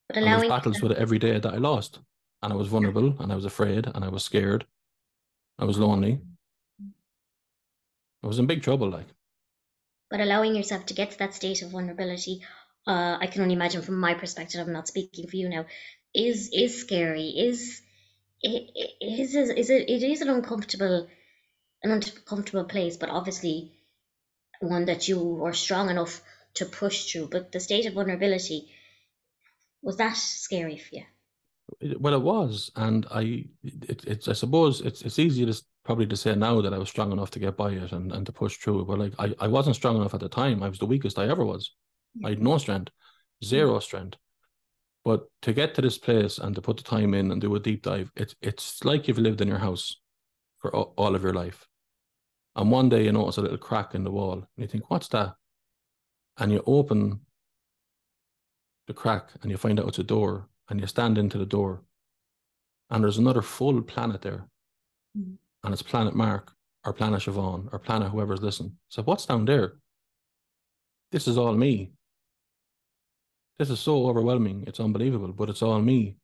but 0.09 0.19
And 0.19 0.27
allowing 0.27 0.49
battles 0.49 0.81
with 0.81 0.93
it 0.93 0.99
every 0.99 1.19
day 1.19 1.39
that 1.39 1.55
I 1.55 1.57
lost. 1.57 1.99
And 2.43 2.53
I 2.53 2.57
was 2.57 2.69
vulnerable 2.69 3.17
and 3.19 3.33
I 3.33 3.35
was 3.35 3.47
afraid 3.47 3.91
and 3.93 4.05
I 4.05 4.09
was 4.09 4.25
scared. 4.25 4.67
I 5.59 5.65
was 5.65 5.79
lonely. 5.79 6.21
I 8.23 8.27
was 8.27 8.39
in 8.39 8.47
big 8.47 8.63
trouble, 8.63 8.91
like. 8.91 9.07
But 10.11 10.21
allowing 10.21 10.55
yourself 10.55 10.87
to 10.87 10.95
get 10.95 11.13
to 11.13 11.19
that 11.19 11.35
state 11.35 11.63
of 11.63 11.71
vulnerability 11.71 12.41
uh, 12.87 13.17
I 13.21 13.27
can 13.27 13.43
only 13.43 13.55
imagine 13.55 13.83
from 13.83 13.99
my 13.99 14.15
perspective 14.15 14.61
I'm 14.61 14.73
not 14.73 14.89
speaking 14.89 15.29
for 15.29 15.37
you 15.37 15.49
now 15.49 15.67
is 16.15 16.51
is 16.53 16.81
scary 16.81 17.29
is 17.29 17.81
it, 18.43 18.71
is 19.01 19.35
is 19.35 19.71
it 19.71 19.89
it 19.89 20.03
is 20.03 20.21
an 20.21 20.29
uncomfortable 20.29 21.09
an 21.83 21.91
uncomfortable 21.91 22.65
place 22.65 22.97
but 22.97 23.09
obviously 23.09 23.73
one 24.61 24.87
that 24.87 25.09
you 25.09 25.45
are 25.45 25.53
strong 25.53 25.91
enough 25.91 26.23
to 26.55 26.67
push 26.67 27.11
through. 27.11 27.29
But 27.29 27.53
the 27.53 27.61
state 27.61 27.87
of 27.87 27.95
vulnerability 27.95 28.69
was 29.83 29.97
that 29.97 30.17
scary 30.17 30.79
for 30.79 30.97
you? 30.97 31.05
Well, 31.99 32.15
it 32.15 32.23
was, 32.23 32.71
and 32.77 33.07
I, 33.11 33.47
it, 33.63 34.05
it's, 34.07 34.29
I 34.29 34.35
suppose 34.35 34.81
it's 34.81 35.03
it's 35.03 35.19
easier 35.19 35.47
to 35.47 35.63
probably 35.85 36.07
to 36.07 36.17
say 36.17 36.35
now 36.35 36.61
that 36.61 36.73
I 36.73 36.79
was 36.79 36.89
strong 36.89 37.13
enough 37.13 37.31
to 37.33 37.39
get 37.39 37.57
by 37.57 37.71
it 37.73 37.93
and, 37.93 38.13
and 38.13 38.25
to 38.27 38.33
push 38.33 38.57
through. 38.57 38.85
But 38.87 38.99
like 38.99 39.13
I, 39.19 39.35
I 39.39 39.49
wasn't 39.49 39.77
strong 39.77 39.97
enough 39.97 40.15
at 40.15 40.21
the 40.21 40.29
time. 40.29 40.63
I 40.63 40.69
was 40.69 40.79
the 40.79 40.87
weakest 40.87 41.19
I 41.19 41.29
ever 41.29 41.45
was. 41.45 41.73
I 42.25 42.31
had 42.31 42.43
no 42.43 42.59
strength, 42.59 42.91
zero 43.45 43.79
strength. 43.81 44.17
But 45.05 45.25
to 45.43 45.53
get 45.53 45.75
to 45.75 45.83
this 45.83 45.99
place 45.99 46.39
and 46.39 46.55
to 46.55 46.63
put 46.63 46.79
the 46.79 46.83
time 46.83 47.13
in 47.13 47.31
and 47.31 47.41
do 47.41 47.55
a 47.55 47.61
deep 47.61 47.83
dive, 47.83 48.11
it's 48.17 48.35
it's 48.41 48.85
like 48.85 49.07
you've 49.07 49.19
lived 49.19 49.41
in 49.41 49.49
your 49.49 49.59
house 49.59 50.01
for 50.61 50.75
all 50.75 51.15
of 51.15 51.23
your 51.23 51.35
life. 51.35 51.69
And 52.57 52.71
one 52.71 52.89
day 52.89 53.05
you 53.05 53.13
notice 53.13 53.37
a 53.37 53.43
little 53.43 53.59
crack 53.59 53.95
in 53.95 54.05
the 54.05 54.11
wall, 54.11 54.35
and 54.35 54.47
you 54.57 54.67
think, 54.67 54.89
"What's 54.91 55.09
that?" 55.09 55.35
And 56.39 56.51
you 56.53 56.63
open 56.67 57.21
the 58.87 58.95
crack, 58.95 59.31
and 59.43 59.51
you 59.51 59.59
find 59.59 59.79
out 59.79 59.89
it's 59.89 59.99
a 59.99 60.05
door, 60.05 60.49
and 60.71 60.81
you 60.81 60.87
stand 60.87 61.19
into 61.19 61.37
the 61.37 61.47
door, 61.47 61.83
and 62.91 63.03
there's 63.03 63.19
another 63.19 63.43
full 63.43 63.83
planet 63.83 64.23
there, 64.23 64.49
Mhm. 65.17 65.37
And 65.65 65.73
it's 65.73 65.83
Planet 65.83 66.15
Mark 66.15 66.53
or 66.85 66.93
Planet 66.93 67.23
Siobhan 67.23 67.69
or 67.73 67.79
Planet 67.79 68.11
whoever's 68.11 68.43
listening. 68.43 68.77
So 68.89 69.03
what's 69.03 69.27
down 69.27 69.47
there? 69.47 69.73
This 71.11 71.27
is 71.27 71.39
all 71.39 71.55
me. 71.55 71.93
This 73.59 73.71
is 73.71 73.81
so 73.81 74.07
overwhelming. 74.07 74.65
It's 74.67 74.81
unbelievable, 74.81 75.33
but 75.33 75.49
it's 75.49 75.63
all 75.63 75.81
me. 75.81 76.17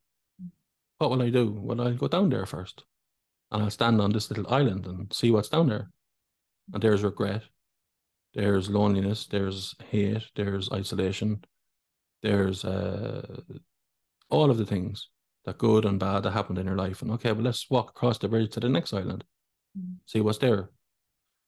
what 0.99 1.09
will 1.09 1.23
I 1.23 1.31
do? 1.31 1.51
Well, 1.51 1.81
I'll 1.81 1.95
go 1.95 2.07
down 2.07 2.29
there 2.29 2.45
first 2.45 2.83
and 3.51 3.63
I'll 3.63 3.71
stand 3.71 3.99
on 3.99 4.11
this 4.11 4.29
little 4.29 4.51
island 4.53 4.85
and 4.85 5.11
see 5.11 5.31
what's 5.31 5.49
down 5.49 5.69
there. 5.69 5.89
And 6.73 6.81
there's 6.81 7.03
regret, 7.03 7.43
there's 8.33 8.69
loneliness, 8.69 9.25
there's 9.25 9.75
hate, 9.89 10.23
there's 10.35 10.71
isolation, 10.71 11.43
there's 12.21 12.63
uh, 12.63 13.41
all 14.29 14.51
of 14.51 14.57
the 14.57 14.65
things 14.65 15.09
that 15.45 15.57
good 15.57 15.85
and 15.85 15.99
bad 15.99 16.23
that 16.23 16.31
happened 16.31 16.59
in 16.59 16.67
your 16.67 16.75
life. 16.75 17.01
And 17.01 17.11
okay, 17.11 17.31
well, 17.31 17.43
let's 17.43 17.69
walk 17.69 17.89
across 17.89 18.17
the 18.17 18.27
bridge 18.29 18.51
to 18.51 18.59
the 18.59 18.69
next 18.69 18.93
island. 18.93 19.23
See 20.05 20.21
what's 20.21 20.39
there. 20.39 20.69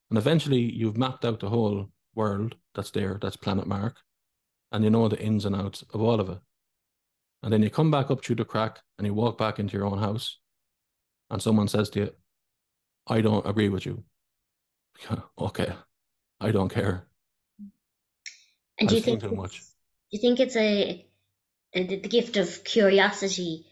And 0.10 0.18
eventually 0.18 0.60
you've 0.62 0.98
mapped 0.98 1.26
out 1.26 1.40
the 1.40 1.50
whole 1.50 1.90
world 2.16 2.56
that's 2.76 2.92
there, 2.92 3.18
that's 3.22 3.36
planet 3.36 3.68
Mark, 3.68 3.98
and 4.72 4.84
you 4.84 4.90
know 4.90 5.08
the 5.08 5.20
ins 5.20 5.46
and 5.46 5.56
outs 5.56 5.84
of 5.94 6.02
all 6.02 6.20
of 6.20 6.30
it. 6.30 6.40
And 7.42 7.52
then 7.52 7.62
you 7.62 7.70
come 7.70 7.92
back 7.92 8.10
up 8.10 8.24
through 8.24 8.38
the 8.38 8.46
crack 8.46 8.80
and 8.98 9.06
you 9.06 9.14
walk 9.14 9.38
back 9.38 9.60
into 9.60 9.78
your 9.78 9.86
own 9.86 10.00
house, 10.00 10.40
and 11.30 11.42
someone 11.42 11.68
says 11.68 11.90
to 11.92 12.00
you, 12.00 12.10
I 13.08 13.22
don't 13.22 13.48
agree 13.48 13.70
with 13.70 13.86
you. 13.86 14.04
okay, 15.40 15.74
I 16.40 16.52
don't 16.52 16.70
care. 16.70 17.08
And 18.80 18.90
do 18.90 18.96
you 18.96 19.02
think 19.02 19.22
too 19.22 19.32
much. 19.32 19.56
it's- 19.58 19.70
do 20.12 20.18
you 20.18 20.22
think 20.22 20.40
it's 20.40 20.56
a, 20.56 21.06
a 21.74 21.84
the 21.88 22.08
gift 22.08 22.38
of 22.38 22.64
curiosity 22.64 23.66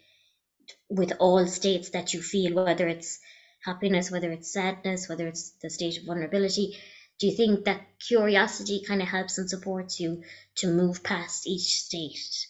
with 0.90 1.14
all 1.19 1.45
states 1.45 1.91
that 1.91 2.14
you 2.14 2.22
feel, 2.22 2.56
whether 2.56 2.88
it's 2.88 3.19
happiness, 3.64 4.12
whether 4.12 4.32
it's 4.32 4.52
sadness, 4.52 5.08
whether 5.08 5.28
it's 5.28 5.52
the 5.62 5.70
state 5.70 5.98
of 6.00 6.06
vulnerability? 6.06 6.78
Do 7.20 7.28
you 7.28 7.36
think 7.36 7.66
that 7.66 7.82
curiosity 8.08 8.84
kind 8.88 9.02
of 9.02 9.08
helps 9.08 9.38
and 9.38 9.50
supports 9.50 10.00
you 10.00 10.24
to 10.58 10.68
move 10.68 11.04
past 11.04 11.48
each 11.48 11.82
state? 11.82 12.48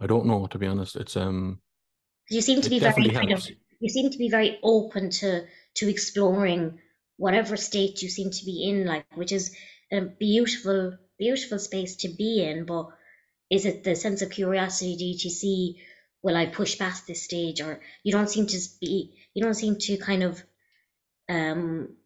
I 0.00 0.06
don't 0.06 0.26
know, 0.26 0.46
to 0.46 0.58
be 0.58 0.66
honest. 0.66 0.96
It's 0.96 1.16
um 1.16 1.60
you 2.30 2.40
seem 2.40 2.60
to 2.62 2.70
be 2.70 2.78
very 2.78 3.10
kind 3.10 3.32
of 3.32 3.46
you 3.80 3.88
seem 3.88 4.10
to 4.10 4.18
be 4.18 4.28
very 4.30 4.58
open 4.62 5.10
to 5.10 5.46
to 5.74 5.88
exploring 5.88 6.78
whatever 7.16 7.56
state 7.56 8.02
you 8.02 8.08
seem 8.08 8.30
to 8.30 8.44
be 8.44 8.68
in, 8.68 8.86
like 8.86 9.06
which 9.16 9.32
is 9.32 9.56
a 9.92 10.00
beautiful, 10.02 10.96
beautiful 11.18 11.58
space 11.58 11.96
to 11.96 12.08
be 12.08 12.42
in. 12.42 12.66
But 12.66 12.88
is 13.50 13.64
it 13.64 13.84
the 13.84 13.94
sense 13.94 14.22
of 14.22 14.30
curiosity? 14.30 14.96
Do 14.96 15.04
you 15.04 15.30
see, 15.30 15.80
will 16.26 16.36
I 16.36 16.46
push 16.46 16.76
past 16.76 17.06
this 17.06 17.22
stage, 17.22 17.60
or 17.60 17.80
you 18.02 18.12
don't 18.12 18.28
seem 18.28 18.46
to 18.48 18.58
be, 18.80 19.14
you 19.32 19.44
don't 19.44 19.54
seem 19.54 19.76
to 19.78 19.96
kind 19.96 20.24
of, 20.24 20.42
um, 21.28 21.96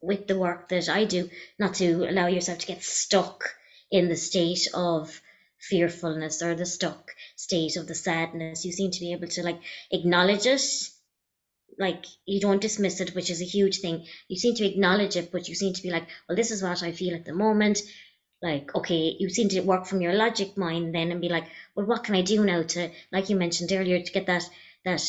with 0.00 0.26
the 0.26 0.38
work 0.38 0.70
that 0.70 0.88
I 0.88 1.04
do, 1.04 1.28
not 1.58 1.74
to 1.74 2.08
allow 2.08 2.28
yourself 2.28 2.60
to 2.60 2.66
get 2.66 2.82
stuck 2.82 3.44
in 3.90 4.08
the 4.08 4.16
state 4.16 4.68
of 4.72 5.20
fearfulness 5.60 6.40
or 6.40 6.54
the 6.54 6.64
stuck 6.64 7.10
state 7.36 7.76
of 7.76 7.86
the 7.86 7.94
sadness. 7.94 8.64
You 8.64 8.72
seem 8.72 8.90
to 8.90 9.00
be 9.00 9.12
able 9.12 9.28
to 9.28 9.42
like 9.42 9.60
acknowledge 9.90 10.46
it 10.46 10.62
like 11.78 12.06
you 12.24 12.40
don't 12.40 12.62
dismiss 12.62 13.00
it, 13.02 13.14
which 13.14 13.28
is 13.28 13.42
a 13.42 13.52
huge 13.56 13.80
thing. 13.80 14.06
You 14.28 14.38
seem 14.38 14.54
to 14.54 14.66
acknowledge 14.66 15.16
it, 15.16 15.30
but 15.30 15.46
you 15.46 15.54
seem 15.54 15.74
to 15.74 15.82
be 15.82 15.90
like, 15.90 16.08
well, 16.26 16.36
this 16.36 16.50
is 16.50 16.62
what 16.62 16.82
I 16.82 16.92
feel 16.92 17.14
at 17.14 17.26
the 17.26 17.34
moment. 17.34 17.80
Like, 18.40 18.74
okay, 18.74 19.16
you 19.18 19.28
seem 19.30 19.48
to 19.48 19.60
work 19.60 19.86
from 19.86 20.00
your 20.00 20.14
logic 20.14 20.56
mind 20.56 20.94
then 20.94 21.10
and 21.10 21.20
be 21.20 21.28
like, 21.28 21.46
well, 21.74 21.86
what 21.86 22.04
can 22.04 22.14
I 22.14 22.22
do 22.22 22.44
now 22.44 22.62
to, 22.62 22.90
like 23.10 23.28
you 23.28 23.36
mentioned 23.36 23.72
earlier, 23.72 24.00
to 24.00 24.12
get 24.12 24.26
that 24.26 24.48
that 24.84 25.02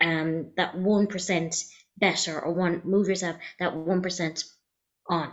um 0.00 0.52
that 0.56 0.76
one 0.76 1.06
percent 1.06 1.54
better 1.98 2.40
or 2.40 2.52
one 2.54 2.80
move 2.84 3.08
yourself 3.08 3.36
that 3.58 3.76
one 3.76 4.00
percent 4.00 4.44
on. 5.06 5.32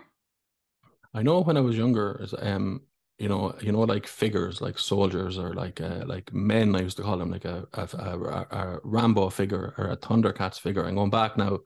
I 1.13 1.23
know 1.23 1.41
when 1.41 1.57
I 1.57 1.61
was 1.61 1.77
younger, 1.77 2.25
um, 2.39 2.81
you 3.17 3.27
know, 3.27 3.55
you 3.61 3.71
know, 3.71 3.81
like 3.81 4.05
figures, 4.05 4.61
like 4.61 4.77
soldiers 4.77 5.37
or 5.37 5.53
like 5.53 5.81
uh, 5.81 6.03
like 6.05 6.33
men. 6.33 6.75
I 6.75 6.81
used 6.81 6.97
to 6.97 7.03
call 7.03 7.17
them 7.17 7.31
like 7.31 7.45
a 7.45 7.67
a, 7.73 7.87
a, 7.93 8.47
a 8.51 8.79
Rambo 8.83 9.29
figure 9.29 9.73
or 9.77 9.91
a 9.91 9.97
Thundercats 9.97 10.59
figure. 10.59 10.83
And 10.83 10.97
going 10.97 11.09
back 11.09 11.37
now, 11.37 11.59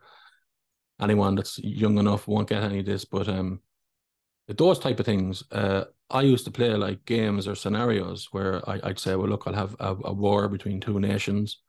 anyone 1.02 1.36
that's 1.36 1.60
young 1.60 1.98
enough 1.98 2.28
won't 2.28 2.50
get 2.50 2.64
any 2.64 2.80
of 2.80 2.86
this, 2.86 3.06
but 3.06 3.28
um, 3.28 3.60
those 4.48 4.80
type 4.80 5.00
of 5.00 5.06
things. 5.06 5.44
Uh, 5.52 5.86
I 6.10 6.22
used 6.22 6.46
to 6.46 6.52
play 6.52 6.74
like 6.76 7.06
games 7.06 7.48
or 7.48 7.56
scenarios 7.56 8.28
where 8.32 8.68
I, 8.70 8.80
I'd 8.84 9.00
say, 9.00 9.16
well, 9.16 9.30
look, 9.30 9.44
I'll 9.48 9.54
have 9.54 9.76
a, 9.80 9.96
a 10.04 10.14
war 10.14 10.48
between 10.48 10.80
two 10.80 11.00
nations, 11.00 11.62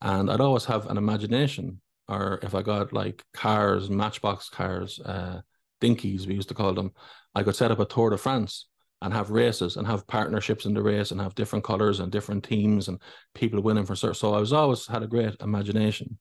and 0.00 0.30
I'd 0.30 0.40
always 0.40 0.66
have 0.66 0.86
an 0.86 0.96
imagination. 0.96 1.80
Or 2.08 2.40
if 2.42 2.54
I 2.54 2.62
got 2.62 2.92
like 2.92 3.24
cars, 3.32 3.88
matchbox 3.88 4.48
cars, 4.48 4.98
uh, 5.00 5.40
dinkies, 5.80 6.26
we 6.26 6.34
used 6.34 6.48
to 6.48 6.54
call 6.54 6.74
them, 6.74 6.92
I 7.34 7.42
could 7.42 7.56
set 7.56 7.70
up 7.70 7.78
a 7.78 7.84
Tour 7.84 8.10
de 8.10 8.18
France 8.18 8.66
and 9.02 9.14
have 9.14 9.30
races 9.30 9.76
and 9.76 9.86
have 9.86 10.06
partnerships 10.06 10.66
in 10.66 10.74
the 10.74 10.82
race 10.82 11.10
and 11.10 11.20
have 11.20 11.34
different 11.34 11.64
colors 11.64 12.00
and 12.00 12.12
different 12.12 12.44
teams 12.44 12.88
and 12.88 13.00
people 13.34 13.62
winning 13.62 13.86
for 13.86 13.94
certain. 13.94 14.14
So 14.14 14.34
I 14.34 14.40
was 14.40 14.52
always 14.52 14.86
had 14.86 15.02
a 15.02 15.06
great 15.06 15.36
imagination, 15.40 16.18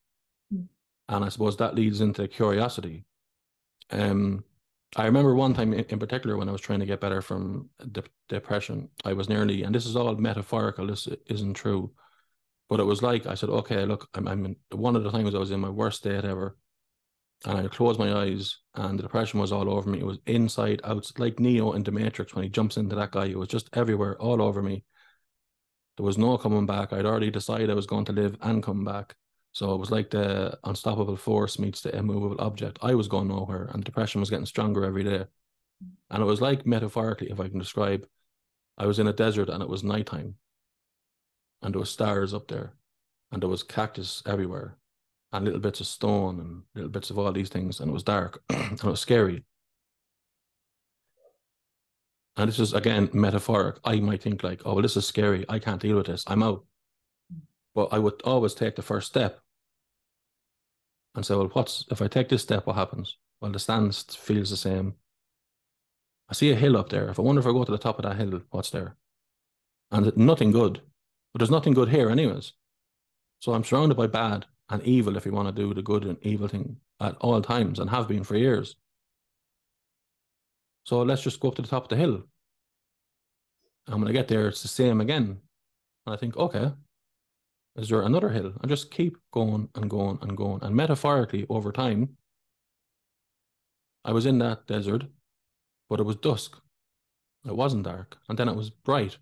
Mm. 0.54 0.68
and 1.10 1.26
I 1.26 1.30
suppose 1.30 1.58
that 1.58 1.76
leads 1.76 2.02
into 2.02 2.28
curiosity. 2.28 3.06
Um, 3.92 4.44
I 4.96 5.06
remember 5.06 5.36
one 5.36 5.54
time 5.54 5.74
in, 5.74 6.00
particular 6.00 6.36
when 6.36 6.50
I 6.50 6.52
was 6.52 6.62
trying 6.62 6.80
to 6.80 6.86
get 6.86 7.00
better 7.00 7.22
from 7.22 7.70
de- 7.92 8.04
depression, 8.28 8.90
I 9.06 9.14
was 9.14 9.30
nearly, 9.30 9.64
and 9.64 9.74
this 9.74 9.86
is 9.86 9.96
all 9.96 10.16
metaphorical. 10.16 10.88
This 10.88 11.08
isn't 11.28 11.54
true, 11.54 11.92
but 12.70 12.80
it 12.80 12.86
was 12.86 13.04
like 13.04 13.28
I 13.28 13.36
said, 13.36 13.50
okay, 13.50 13.86
look, 13.86 14.10
I'm, 14.16 14.28
I'm 14.28 14.46
in, 14.46 14.56
one 14.72 14.96
of 14.96 15.04
the 15.04 15.12
times 15.12 15.36
I 15.36 15.40
was 15.40 15.52
in 15.52 15.60
my 15.60 15.70
worst 15.70 16.00
state 16.00 16.26
ever 16.26 16.58
and 17.46 17.60
I 17.60 17.68
closed 17.68 18.00
my 18.00 18.14
eyes 18.14 18.58
and 18.76 18.98
the 18.98 19.04
depression 19.04 19.40
was 19.40 19.52
all 19.52 19.70
over 19.70 19.90
me. 19.90 20.00
It 20.00 20.06
was 20.06 20.20
inside, 20.26 20.82
out, 20.84 21.10
like 21.20 21.40
Neo 21.40 21.74
in 21.74 21.84
The 21.84 21.92
Matrix 21.92 22.34
when 22.34 22.44
he 22.44 22.50
jumps 22.50 22.78
into 22.78 22.96
that 22.96 23.12
guy. 23.12 23.26
It 23.26 23.38
was 23.38 23.48
just 23.48 23.70
everywhere, 23.74 24.20
all 24.20 24.42
over 24.42 24.62
me. 24.62 24.84
There 25.98 26.06
was 26.06 26.18
no 26.18 26.38
coming 26.38 26.66
back. 26.66 26.94
I'd 26.94 27.06
already 27.06 27.30
decided 27.30 27.70
I 27.70 27.76
was 27.76 27.86
going 27.86 28.06
to 28.06 28.12
live 28.12 28.38
and 28.42 28.64
come 28.64 28.84
back. 28.84 29.16
So 29.52 29.74
it 29.74 29.78
was 29.78 29.92
like 29.92 30.10
the 30.10 30.58
unstoppable 30.64 31.18
force 31.18 31.60
meets 31.60 31.82
the 31.82 31.96
immovable 31.96 32.40
object. 32.40 32.80
I 32.82 32.96
was 32.96 33.08
going 33.08 33.28
nowhere 33.28 33.70
and 33.74 33.84
depression 33.84 34.22
was 34.22 34.30
getting 34.30 34.46
stronger 34.46 34.86
every 34.86 35.04
day. 35.04 35.26
And 36.10 36.22
it 36.22 36.26
was 36.26 36.42
like 36.42 36.66
metaphorically, 36.66 37.32
if 37.32 37.40
I 37.40 37.50
can 37.50 37.60
describe, 37.60 38.06
I 38.78 38.86
was 38.86 39.00
in 39.00 39.08
a 39.08 39.14
desert 39.14 39.50
and 39.50 39.64
it 39.64 39.70
was 39.70 39.84
nighttime. 39.84 40.36
And 41.62 41.74
there 41.74 41.80
was 41.80 41.90
stars 41.90 42.34
up 42.34 42.48
there. 42.48 42.74
And 43.32 43.42
there 43.42 43.50
was 43.50 43.64
cactus 43.64 44.24
everywhere 44.26 44.78
and 45.32 45.46
little 45.46 45.60
bits 45.60 45.80
of 45.80 45.88
stone 45.88 46.40
and 46.40 46.64
little 46.76 46.90
bits 46.90 47.10
of 47.10 47.20
all 47.20 47.32
these 47.32 47.50
things, 47.50 47.80
and 47.80 47.90
it 47.90 47.94
was 47.94 48.04
dark 48.04 48.42
and 48.50 48.74
it 48.74 48.84
was 48.84 49.00
scary. 49.00 49.44
And 52.38 52.48
this 52.48 52.60
is 52.60 52.74
again 52.74 53.10
metaphoric. 53.14 53.78
I 53.84 54.00
might 54.00 54.22
think 54.22 54.44
like, 54.44 54.62
oh, 54.66 54.74
well, 54.74 54.82
this 54.82 54.96
is 54.96 55.06
scary. 55.06 55.46
I 55.50 55.60
can't 55.60 55.82
deal 55.82 55.98
with 55.98 56.08
this. 56.08 56.24
I'm 56.26 56.42
out. 56.42 56.66
But 57.80 57.94
I 57.94 58.00
would 58.00 58.22
always 58.26 58.54
take 58.54 58.76
the 58.76 58.82
first 58.82 59.08
step 59.08 59.40
and 61.16 61.26
say, 61.26 61.34
well, 61.34 61.48
what's 61.54 61.86
if 61.90 62.02
I 62.02 62.10
take 62.10 62.28
this 62.28 62.42
step, 62.42 62.68
what 62.68 62.76
happens? 62.76 63.16
Well, 63.40 63.54
the 63.54 63.60
stance 63.60 64.04
feels 64.18 64.50
the 64.50 64.58
same. 64.58 64.96
I 66.28 66.34
see 66.34 66.52
a 66.52 66.56
hill 66.56 66.76
up 66.76 66.90
there. 66.90 67.08
If 67.08 67.20
I 67.20 67.22
wonder 67.22 67.40
if 67.40 67.48
I 67.48 67.54
go 67.54 67.64
to 67.64 67.72
the 67.72 67.78
top 67.78 67.98
of 67.98 68.04
that 68.04 68.18
hill, 68.18 68.42
what's 68.50 68.72
there? 68.72 68.98
And 69.92 70.12
nothing 70.18 70.52
good. 70.52 70.82
But 71.32 71.40
there's 71.40 71.50
nothing 71.50 71.74
good 71.74 71.88
here, 71.88 72.10
anyways. 72.10 72.52
So 73.40 73.54
I'm 73.54 73.64
surrounded 73.64 73.96
by 73.96 74.08
bad 74.08 74.46
and 74.68 74.84
evil 74.84 75.16
if 75.16 75.26
you 75.26 75.32
want 75.32 75.48
to 75.48 75.62
do 75.62 75.74
the 75.74 75.82
good 75.82 76.04
and 76.04 76.18
evil 76.22 76.50
thing 76.50 76.82
at 77.00 77.16
all 77.22 77.42
times 77.42 77.80
and 77.80 77.90
have 77.90 78.10
been 78.10 78.26
for 78.26 78.36
years. 78.36 78.76
So 80.84 81.02
let's 81.04 81.22
just 81.22 81.40
go 81.40 81.48
up 81.48 81.56
to 81.56 81.62
the 81.62 81.70
top 81.70 81.84
of 81.84 81.90
the 81.90 81.96
hill. 81.96 82.24
And 83.88 84.02
when 84.02 84.10
I 84.10 84.12
get 84.12 84.28
there, 84.28 84.50
it's 84.50 84.64
the 84.64 84.68
same 84.68 85.00
again. 85.00 85.40
And 86.06 86.14
I 86.14 86.18
think, 86.18 86.36
okay, 86.36 86.74
is 87.76 87.90
there 87.90 88.02
another 88.02 88.30
hill? 88.30 88.54
And 88.62 88.70
just 88.70 88.92
keep 88.92 89.18
going 89.32 89.70
and 89.76 89.90
going 89.90 90.20
and 90.22 90.36
going. 90.36 90.64
And 90.64 90.76
metaphorically, 90.76 91.46
over 91.50 91.72
time, 91.72 92.18
I 94.04 94.12
was 94.12 94.26
in 94.26 94.40
that 94.40 94.68
desert, 94.68 95.06
but 95.90 96.00
it 96.00 96.04
was 96.04 96.16
dusk. 96.18 96.58
It 97.46 97.56
wasn't 97.56 97.84
dark. 97.84 98.18
And 98.28 98.38
then 98.38 98.50
it 98.50 98.56
was 98.56 98.70
bright. 98.70 99.18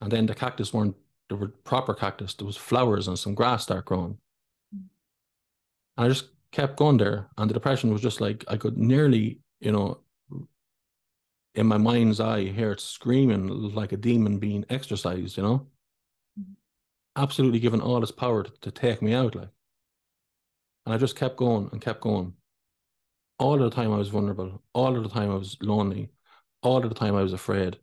And 0.00 0.10
then 0.10 0.26
the 0.26 0.34
cactus 0.34 0.72
weren't 0.72 0.96
there 1.28 1.38
were 1.38 1.48
proper 1.48 1.94
cactus. 1.94 2.34
There 2.34 2.46
was 2.46 2.58
flowers 2.58 3.08
and 3.08 3.18
some 3.18 3.34
grass 3.34 3.62
start 3.62 3.86
growing. 3.86 4.18
And 4.72 4.86
I 5.96 6.08
just 6.08 6.26
kept 6.50 6.76
going 6.76 6.98
there. 6.98 7.28
And 7.38 7.48
the 7.48 7.54
depression 7.54 7.90
was 7.90 8.02
just 8.02 8.20
like 8.20 8.44
I 8.48 8.56
could 8.58 8.76
nearly, 8.76 9.38
you 9.60 9.72
know, 9.72 10.00
in 11.54 11.66
my 11.66 11.78
mind's 11.78 12.20
eye, 12.20 12.44
hear 12.44 12.72
it 12.72 12.80
screaming 12.80 13.46
like 13.74 13.92
a 13.92 13.96
demon 13.96 14.38
being 14.38 14.64
exorcised, 14.68 15.36
you 15.36 15.42
know? 15.42 15.66
Absolutely 17.16 17.60
given 17.60 17.80
all 17.80 18.02
its 18.02 18.12
power 18.12 18.42
to, 18.42 18.52
to 18.62 18.70
take 18.70 19.02
me 19.02 19.12
out, 19.14 19.34
like. 19.34 19.50
And 20.86 20.94
I 20.94 20.98
just 20.98 21.16
kept 21.16 21.36
going 21.36 21.68
and 21.72 21.80
kept 21.80 22.00
going. 22.00 22.34
All 23.38 23.54
of 23.54 23.70
the 23.70 23.74
time 23.74 23.92
I 23.92 23.98
was 23.98 24.08
vulnerable. 24.08 24.62
All 24.72 24.96
of 24.96 25.02
the 25.02 25.08
time 25.08 25.30
I 25.30 25.34
was 25.34 25.56
lonely. 25.60 26.10
All 26.62 26.82
of 26.82 26.88
the 26.88 26.94
time 26.94 27.14
I 27.14 27.22
was 27.22 27.32
afraid. 27.32 27.78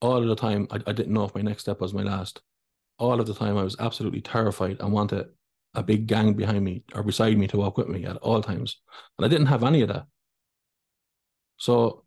All 0.00 0.18
of 0.18 0.28
the 0.28 0.36
time 0.36 0.66
I, 0.70 0.76
I 0.86 0.92
didn't 0.92 1.12
know 1.12 1.24
if 1.24 1.34
my 1.34 1.42
next 1.42 1.62
step 1.62 1.80
was 1.80 1.94
my 1.94 2.02
last 2.02 2.40
all 2.98 3.20
of 3.20 3.26
the 3.26 3.34
time 3.34 3.56
I 3.56 3.62
was 3.62 3.76
absolutely 3.78 4.20
terrified 4.20 4.78
and 4.80 4.92
wanted 4.92 5.26
a 5.74 5.82
big 5.82 6.06
gang 6.06 6.34
behind 6.34 6.64
me 6.64 6.84
or 6.94 7.02
beside 7.02 7.36
me 7.36 7.46
to 7.48 7.56
walk 7.56 7.76
with 7.76 7.88
me 7.88 8.04
at 8.04 8.16
all 8.18 8.42
times. 8.42 8.80
And 9.18 9.26
I 9.26 9.28
didn't 9.28 9.48
have 9.48 9.64
any 9.64 9.82
of 9.82 9.88
that. 9.88 10.06
So 11.56 12.04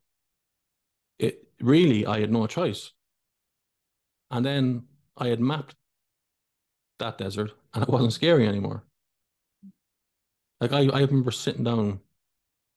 it 1.19 1.43
really 1.59 2.05
I 2.05 2.21
had 2.21 2.31
no 2.31 2.47
choice. 2.47 2.91
And 4.31 4.45
then 4.45 4.83
I 5.17 5.27
had 5.27 5.41
mapped 5.41 5.75
that 6.99 7.17
desert 7.17 7.51
and 7.73 7.83
it 7.83 7.89
wasn't 7.89 8.13
scary 8.13 8.47
anymore. 8.47 8.83
Like 10.59 10.73
I, 10.73 10.87
I 10.87 11.01
remember 11.01 11.31
sitting 11.31 11.63
down 11.63 11.99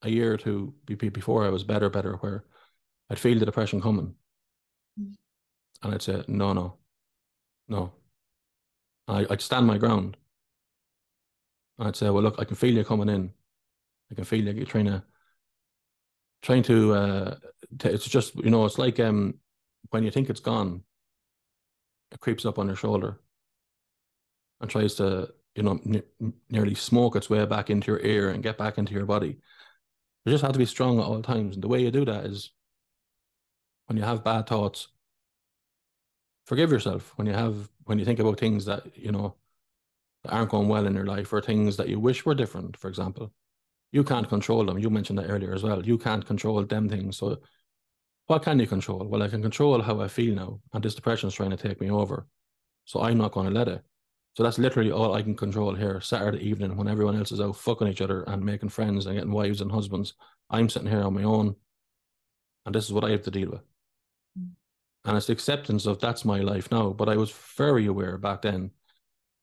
a 0.02 0.10
year 0.10 0.32
or 0.32 0.36
two 0.36 0.74
before 0.86 1.44
I 1.44 1.50
was 1.50 1.64
better, 1.64 1.88
better, 1.90 2.14
where 2.16 2.44
I'd 3.08 3.18
feel 3.18 3.38
the 3.38 3.46
depression 3.46 3.80
coming. 3.80 4.14
Mm. 5.00 5.14
And 5.82 5.94
I'd 5.94 6.02
say, 6.02 6.22
no, 6.28 6.52
no, 6.52 6.76
no. 7.68 7.92
I, 9.08 9.26
I'd 9.30 9.40
stand 9.40 9.66
my 9.66 9.78
ground. 9.78 10.16
I'd 11.78 11.96
say, 11.96 12.10
well, 12.10 12.22
look, 12.22 12.36
I 12.38 12.44
can 12.44 12.56
feel 12.56 12.74
you 12.74 12.84
coming 12.84 13.08
in. 13.08 13.32
I 14.10 14.14
can 14.14 14.24
feel 14.24 14.44
you. 14.44 14.52
You're 14.52 14.66
trying 14.66 14.86
to, 14.86 15.02
trying 16.42 16.62
to. 16.64 16.94
Uh, 16.94 17.34
t- 17.78 17.88
it's 17.88 18.06
just 18.06 18.34
you 18.36 18.50
know, 18.50 18.64
it's 18.66 18.78
like 18.78 19.00
um, 19.00 19.34
when 19.90 20.04
you 20.04 20.10
think 20.10 20.28
it's 20.28 20.40
gone, 20.40 20.82
it 22.12 22.20
creeps 22.20 22.44
up 22.44 22.58
on 22.58 22.66
your 22.66 22.76
shoulder, 22.76 23.18
and 24.60 24.70
tries 24.70 24.94
to, 24.96 25.32
you 25.54 25.62
know, 25.62 25.80
n- 25.86 26.32
nearly 26.50 26.74
smoke 26.74 27.16
its 27.16 27.30
way 27.30 27.44
back 27.46 27.70
into 27.70 27.90
your 27.90 28.00
ear 28.00 28.30
and 28.30 28.42
get 28.42 28.58
back 28.58 28.78
into 28.78 28.92
your 28.92 29.06
body. 29.06 29.38
You 30.24 30.32
just 30.32 30.42
have 30.42 30.52
to 30.52 30.58
be 30.58 30.66
strong 30.66 30.98
at 30.98 31.04
all 31.04 31.22
times, 31.22 31.54
and 31.54 31.64
the 31.64 31.68
way 31.68 31.82
you 31.82 31.90
do 31.90 32.04
that 32.04 32.26
is 32.26 32.50
when 33.86 33.96
you 33.96 34.04
have 34.04 34.24
bad 34.24 34.46
thoughts. 34.46 34.88
Forgive 36.46 36.72
yourself 36.72 37.12
when 37.16 37.26
you 37.26 37.32
have 37.32 37.68
when 37.84 37.98
you 37.98 38.04
think 38.04 38.18
about 38.18 38.38
things 38.38 38.64
that 38.64 38.96
you 38.96 39.12
know 39.12 39.36
that 40.24 40.32
aren't 40.32 40.50
going 40.50 40.68
well 40.68 40.86
in 40.86 40.94
your 40.94 41.06
life 41.06 41.32
or 41.32 41.40
things 41.40 41.76
that 41.76 41.88
you 41.88 41.98
wish 41.98 42.24
were 42.24 42.34
different, 42.34 42.76
for 42.76 42.88
example, 42.88 43.32
you 43.92 44.04
can't 44.04 44.28
control 44.28 44.64
them. 44.64 44.78
You 44.78 44.90
mentioned 44.90 45.18
that 45.18 45.30
earlier 45.30 45.54
as 45.54 45.62
well. 45.62 45.84
You 45.84 45.98
can't 45.98 46.26
control 46.26 46.62
them 46.64 46.88
things. 46.88 47.16
So 47.16 47.38
what 48.26 48.42
can 48.42 48.60
you 48.60 48.66
control? 48.66 49.06
Well, 49.06 49.22
I 49.22 49.28
can 49.28 49.42
control 49.42 49.82
how 49.82 50.00
I 50.00 50.08
feel 50.08 50.34
now, 50.34 50.60
and 50.72 50.82
this 50.82 50.94
depression 50.94 51.28
is 51.28 51.34
trying 51.34 51.50
to 51.50 51.56
take 51.56 51.80
me 51.80 51.90
over. 51.90 52.26
So 52.84 53.02
I'm 53.02 53.18
not 53.18 53.32
going 53.32 53.46
to 53.46 53.52
let 53.52 53.68
it. 53.68 53.82
So 54.34 54.42
that's 54.42 54.58
literally 54.58 54.92
all 54.92 55.14
I 55.14 55.22
can 55.22 55.36
control 55.36 55.74
here. 55.74 56.00
Saturday 56.00 56.38
evening, 56.48 56.76
when 56.76 56.88
everyone 56.88 57.16
else 57.16 57.32
is 57.32 57.40
out 57.40 57.56
fucking 57.56 57.88
each 57.88 58.00
other 58.00 58.22
and 58.22 58.44
making 58.44 58.68
friends 58.68 59.06
and 59.06 59.16
getting 59.16 59.32
wives 59.32 59.60
and 59.60 59.70
husbands, 59.72 60.14
I'm 60.48 60.68
sitting 60.68 60.88
here 60.88 61.02
on 61.02 61.14
my 61.14 61.24
own, 61.24 61.56
and 62.64 62.74
this 62.74 62.84
is 62.84 62.92
what 62.92 63.04
I 63.04 63.10
have 63.10 63.22
to 63.22 63.30
deal 63.30 63.50
with. 63.50 63.62
And 65.04 65.16
it's 65.16 65.26
the 65.26 65.32
acceptance 65.32 65.86
of 65.86 65.98
that's 65.98 66.24
my 66.24 66.40
life 66.40 66.70
now. 66.70 66.90
But 66.90 67.08
I 67.08 67.16
was 67.16 67.32
very 67.56 67.86
aware 67.86 68.18
back 68.18 68.42
then 68.42 68.70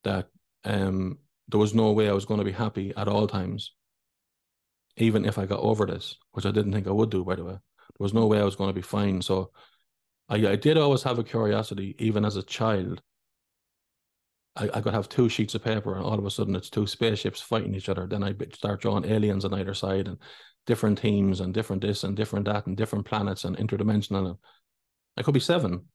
that 0.03 0.27
um, 0.63 1.17
there 1.47 1.59
was 1.59 1.73
no 1.73 1.91
way 1.91 2.09
I 2.09 2.13
was 2.13 2.25
going 2.25 2.39
to 2.39 2.45
be 2.45 2.51
happy 2.51 2.93
at 2.95 3.07
all 3.07 3.27
times, 3.27 3.73
even 4.97 5.25
if 5.25 5.37
I 5.37 5.45
got 5.45 5.59
over 5.59 5.85
this, 5.85 6.15
which 6.31 6.45
I 6.45 6.51
didn't 6.51 6.73
think 6.73 6.87
I 6.87 6.91
would 6.91 7.09
do, 7.09 7.25
by 7.25 7.35
the 7.35 7.43
way. 7.43 7.53
There 7.53 8.05
was 8.05 8.13
no 8.13 8.27
way 8.27 8.39
I 8.39 8.43
was 8.43 8.55
going 8.55 8.69
to 8.69 8.73
be 8.73 8.81
fine. 8.81 9.21
So 9.21 9.51
I, 10.29 10.35
I 10.47 10.55
did 10.55 10.77
always 10.77 11.03
have 11.03 11.19
a 11.19 11.23
curiosity, 11.23 11.95
even 11.99 12.23
as 12.23 12.35
a 12.35 12.43
child. 12.43 13.01
I, 14.57 14.69
I 14.73 14.81
could 14.81 14.93
have 14.93 15.07
two 15.07 15.29
sheets 15.29 15.55
of 15.55 15.63
paper 15.63 15.95
and 15.95 16.03
all 16.03 16.17
of 16.17 16.25
a 16.25 16.31
sudden 16.31 16.55
it's 16.55 16.69
two 16.69 16.87
spaceships 16.87 17.41
fighting 17.41 17.75
each 17.75 17.89
other. 17.89 18.07
Then 18.07 18.23
I 18.23 18.35
start 18.53 18.81
drawing 18.81 19.05
aliens 19.05 19.45
on 19.45 19.53
either 19.53 19.73
side 19.73 20.07
and 20.07 20.17
different 20.65 20.99
teams 20.99 21.39
and 21.39 21.53
different 21.53 21.81
this 21.81 22.03
and 22.03 22.15
different 22.15 22.45
that 22.45 22.67
and 22.67 22.75
different 22.75 23.05
planets 23.05 23.45
and 23.45 23.57
interdimensional. 23.57 24.37
I 25.15 25.21
could 25.21 25.33
be 25.33 25.39
seven. 25.39 25.85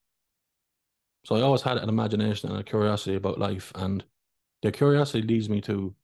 So 1.25 1.37
I 1.37 1.43
always 1.43 1.63
had 1.63 1.79
an 1.79 1.89
imagination 1.89 2.51
and 2.51 2.59
a 2.59 2.65
curiosity 2.65 3.17
about 3.17 3.39
life. 3.39 3.73
And 3.75 4.05
the 4.63 4.73
curiosity 4.73 5.23
leads 5.23 5.49
me 5.49 5.61
to 5.63 5.95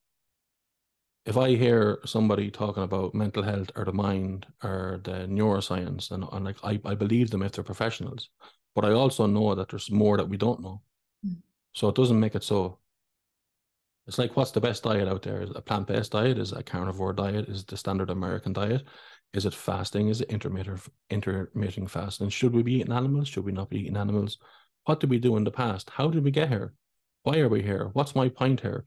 if 1.29 1.37
I 1.37 1.57
hear 1.57 1.99
somebody 2.07 2.51
talking 2.51 2.83
about 2.83 3.15
mental 3.15 3.43
health 3.43 3.71
or 3.77 3.85
the 3.85 3.93
mind 3.93 4.47
or 4.63 5.01
the 5.05 5.27
neuroscience, 5.29 6.11
and, 6.11 6.25
and 6.33 6.45
like 6.45 6.57
I, 6.65 6.81
I 6.87 6.95
believe 6.95 7.31
them 7.31 7.43
if 7.43 7.53
they're 7.53 7.65
professionals, 7.65 8.31
but 8.75 8.87
I 8.87 8.93
also 8.93 9.27
know 9.27 9.55
that 9.55 9.69
there's 9.69 9.91
more 9.91 10.17
that 10.17 10.29
we 10.29 10.39
don't 10.39 10.63
know. 10.63 10.81
So 11.75 11.89
it 11.89 11.95
doesn't 11.95 12.19
make 12.19 12.35
it 12.35 12.45
so. 12.45 12.79
It's 14.07 14.19
like 14.19 14.37
what's 14.37 14.53
the 14.53 14.61
best 14.61 14.85
diet 14.85 15.07
out 15.07 15.23
there? 15.23 15.43
Is 15.43 15.51
a 15.55 15.61
plant 15.61 15.87
based 15.87 16.13
diet? 16.13 16.39
Is 16.39 16.53
a 16.53 16.63
carnivore 16.63 17.13
diet? 17.13 17.49
Is 17.49 17.65
the 17.65 17.77
standard 17.77 18.11
American 18.11 18.53
diet? 18.53 18.85
Is 19.35 19.45
it 19.45 19.55
fasting? 19.55 20.09
Is 20.09 20.23
it 20.23 20.31
intermittent 20.31 20.81
intermittent 21.11 21.91
fasting? 21.91 22.31
Should 22.31 22.55
we 22.55 22.63
be 22.63 22.77
eating 22.77 22.93
animals? 22.93 23.29
Should 23.29 23.45
we 23.45 23.53
not 23.53 23.69
be 23.69 23.81
eating 23.81 23.97
animals? 23.97 24.39
What 24.85 25.01
did 25.01 25.11
we 25.11 25.19
do 25.19 25.37
in 25.37 25.45
the 25.45 25.51
past? 25.51 25.91
How 25.91 26.09
did 26.09 26.25
we 26.25 26.31
get 26.31 26.49
here? 26.49 26.73
Why 27.23 27.39
are 27.41 27.49
we 27.49 27.63
here? 27.63 27.91
What's 27.93 28.15
my 28.15 28.31
point 28.31 28.61
here? 28.61 28.87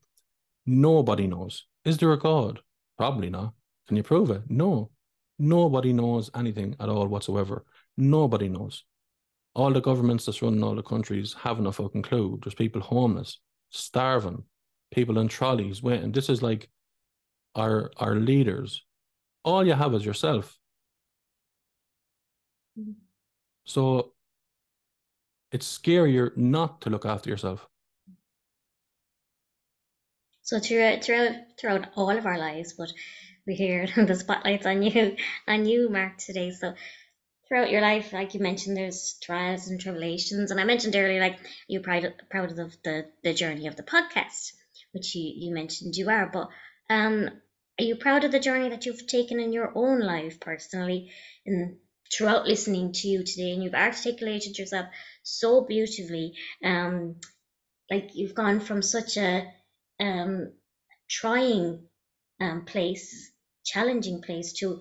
Nobody 0.66 1.28
knows. 1.28 1.68
Is 1.86 2.00
there 2.00 2.12
a 2.12 2.18
God? 2.18 2.60
Probably 2.98 3.30
not. 3.30 3.54
Can 3.88 3.98
you 3.98 4.04
prove 4.04 4.32
it? 4.32 4.44
No. 4.50 4.90
Nobody 5.38 5.94
knows 5.94 6.32
anything 6.36 6.76
at 6.80 6.90
all 6.90 7.08
whatsoever. 7.08 7.66
Nobody 7.98 8.50
knows. 8.50 8.84
All 9.54 9.72
the 9.72 9.82
governments 9.82 10.26
that's 10.26 10.42
running 10.42 10.64
all 10.64 10.76
the 10.76 10.84
countries 10.84 11.34
haven't 11.34 11.68
a 11.68 11.72
fucking 11.72 12.04
clue. 12.04 12.40
There's 12.42 12.56
people 12.56 12.82
homeless, 12.82 13.40
starving, 13.70 14.44
people 14.92 15.18
in 15.20 15.28
trolleys 15.28 15.84
waiting. 15.84 16.12
This 16.12 16.30
is 16.30 16.42
like 16.42 16.70
our 17.56 17.92
our 17.98 18.16
leaders. 18.16 18.86
All 19.44 19.66
you 19.66 19.74
have 19.74 19.94
is 19.94 20.06
yourself. 20.06 20.58
Mm-hmm. 22.80 22.92
So 23.66 24.14
it's 25.52 25.78
scarier 25.78 26.36
not 26.38 26.82
to 26.82 26.90
look 26.90 27.06
after 27.06 27.30
yourself. 27.30 27.68
So 30.44 30.60
throughout 30.60 31.04
throughout 31.04 31.34
throughout 31.60 31.88
all 31.96 32.10
of 32.10 32.26
our 32.26 32.38
lives, 32.38 32.74
but 32.74 32.92
we 33.46 33.56
hear 33.56 33.88
the 33.96 34.16
spotlights 34.16 34.66
on 34.66 34.84
you 34.84 35.16
on 35.48 35.66
you, 35.66 35.90
Mark, 35.90 36.18
today. 36.18 36.52
So 36.52 36.74
throughout 37.52 37.70
your 37.70 37.82
life, 37.82 38.14
like 38.14 38.34
you 38.34 38.40
mentioned, 38.40 38.78
there's 38.78 39.18
trials 39.22 39.68
and 39.68 39.78
tribulations, 39.78 40.52
and 40.52 40.60
I 40.62 40.64
mentioned 40.64 40.96
earlier, 40.96 41.20
like 41.20 41.38
you're 41.68 41.82
proud 41.82 42.14
proud 42.30 42.58
of 42.58 42.78
the 42.84 43.08
the 43.24 43.34
journey 43.34 43.68
of 43.68 43.76
the 43.76 43.84
podcast, 43.84 44.54
which 44.94 45.14
you 45.16 45.34
you 45.36 45.54
mentioned 45.54 45.98
you 45.98 46.10
are. 46.10 46.30
But 46.32 46.48
um, 46.90 47.30
are 47.78 47.84
you 47.84 47.98
proud 47.98 48.24
of 48.24 48.32
the 48.32 48.40
journey 48.40 48.70
that 48.70 48.86
you've 48.86 49.06
taken 49.06 49.42
in 49.42 49.52
your 49.52 49.74
own 49.76 50.00
life 50.00 50.40
personally, 50.40 51.12
in 51.46 51.78
throughout 52.16 52.48
listening 52.48 52.94
to 52.94 53.10
you 53.10 53.26
today, 53.26 53.52
and 53.52 53.62
you've 53.62 53.74
articulated 53.74 54.58
yourself 54.58 54.86
so 55.24 55.66
beautifully. 55.66 56.36
Um, 56.64 57.18
like 57.90 58.12
you've 58.14 58.36
gone 58.36 58.62
from 58.62 58.82
such 58.82 59.18
a 59.18 59.46
um, 60.00 60.54
trying 61.10 61.84
um, 62.40 62.64
place, 62.64 63.30
challenging 63.66 64.22
place 64.22 64.54
to 64.54 64.80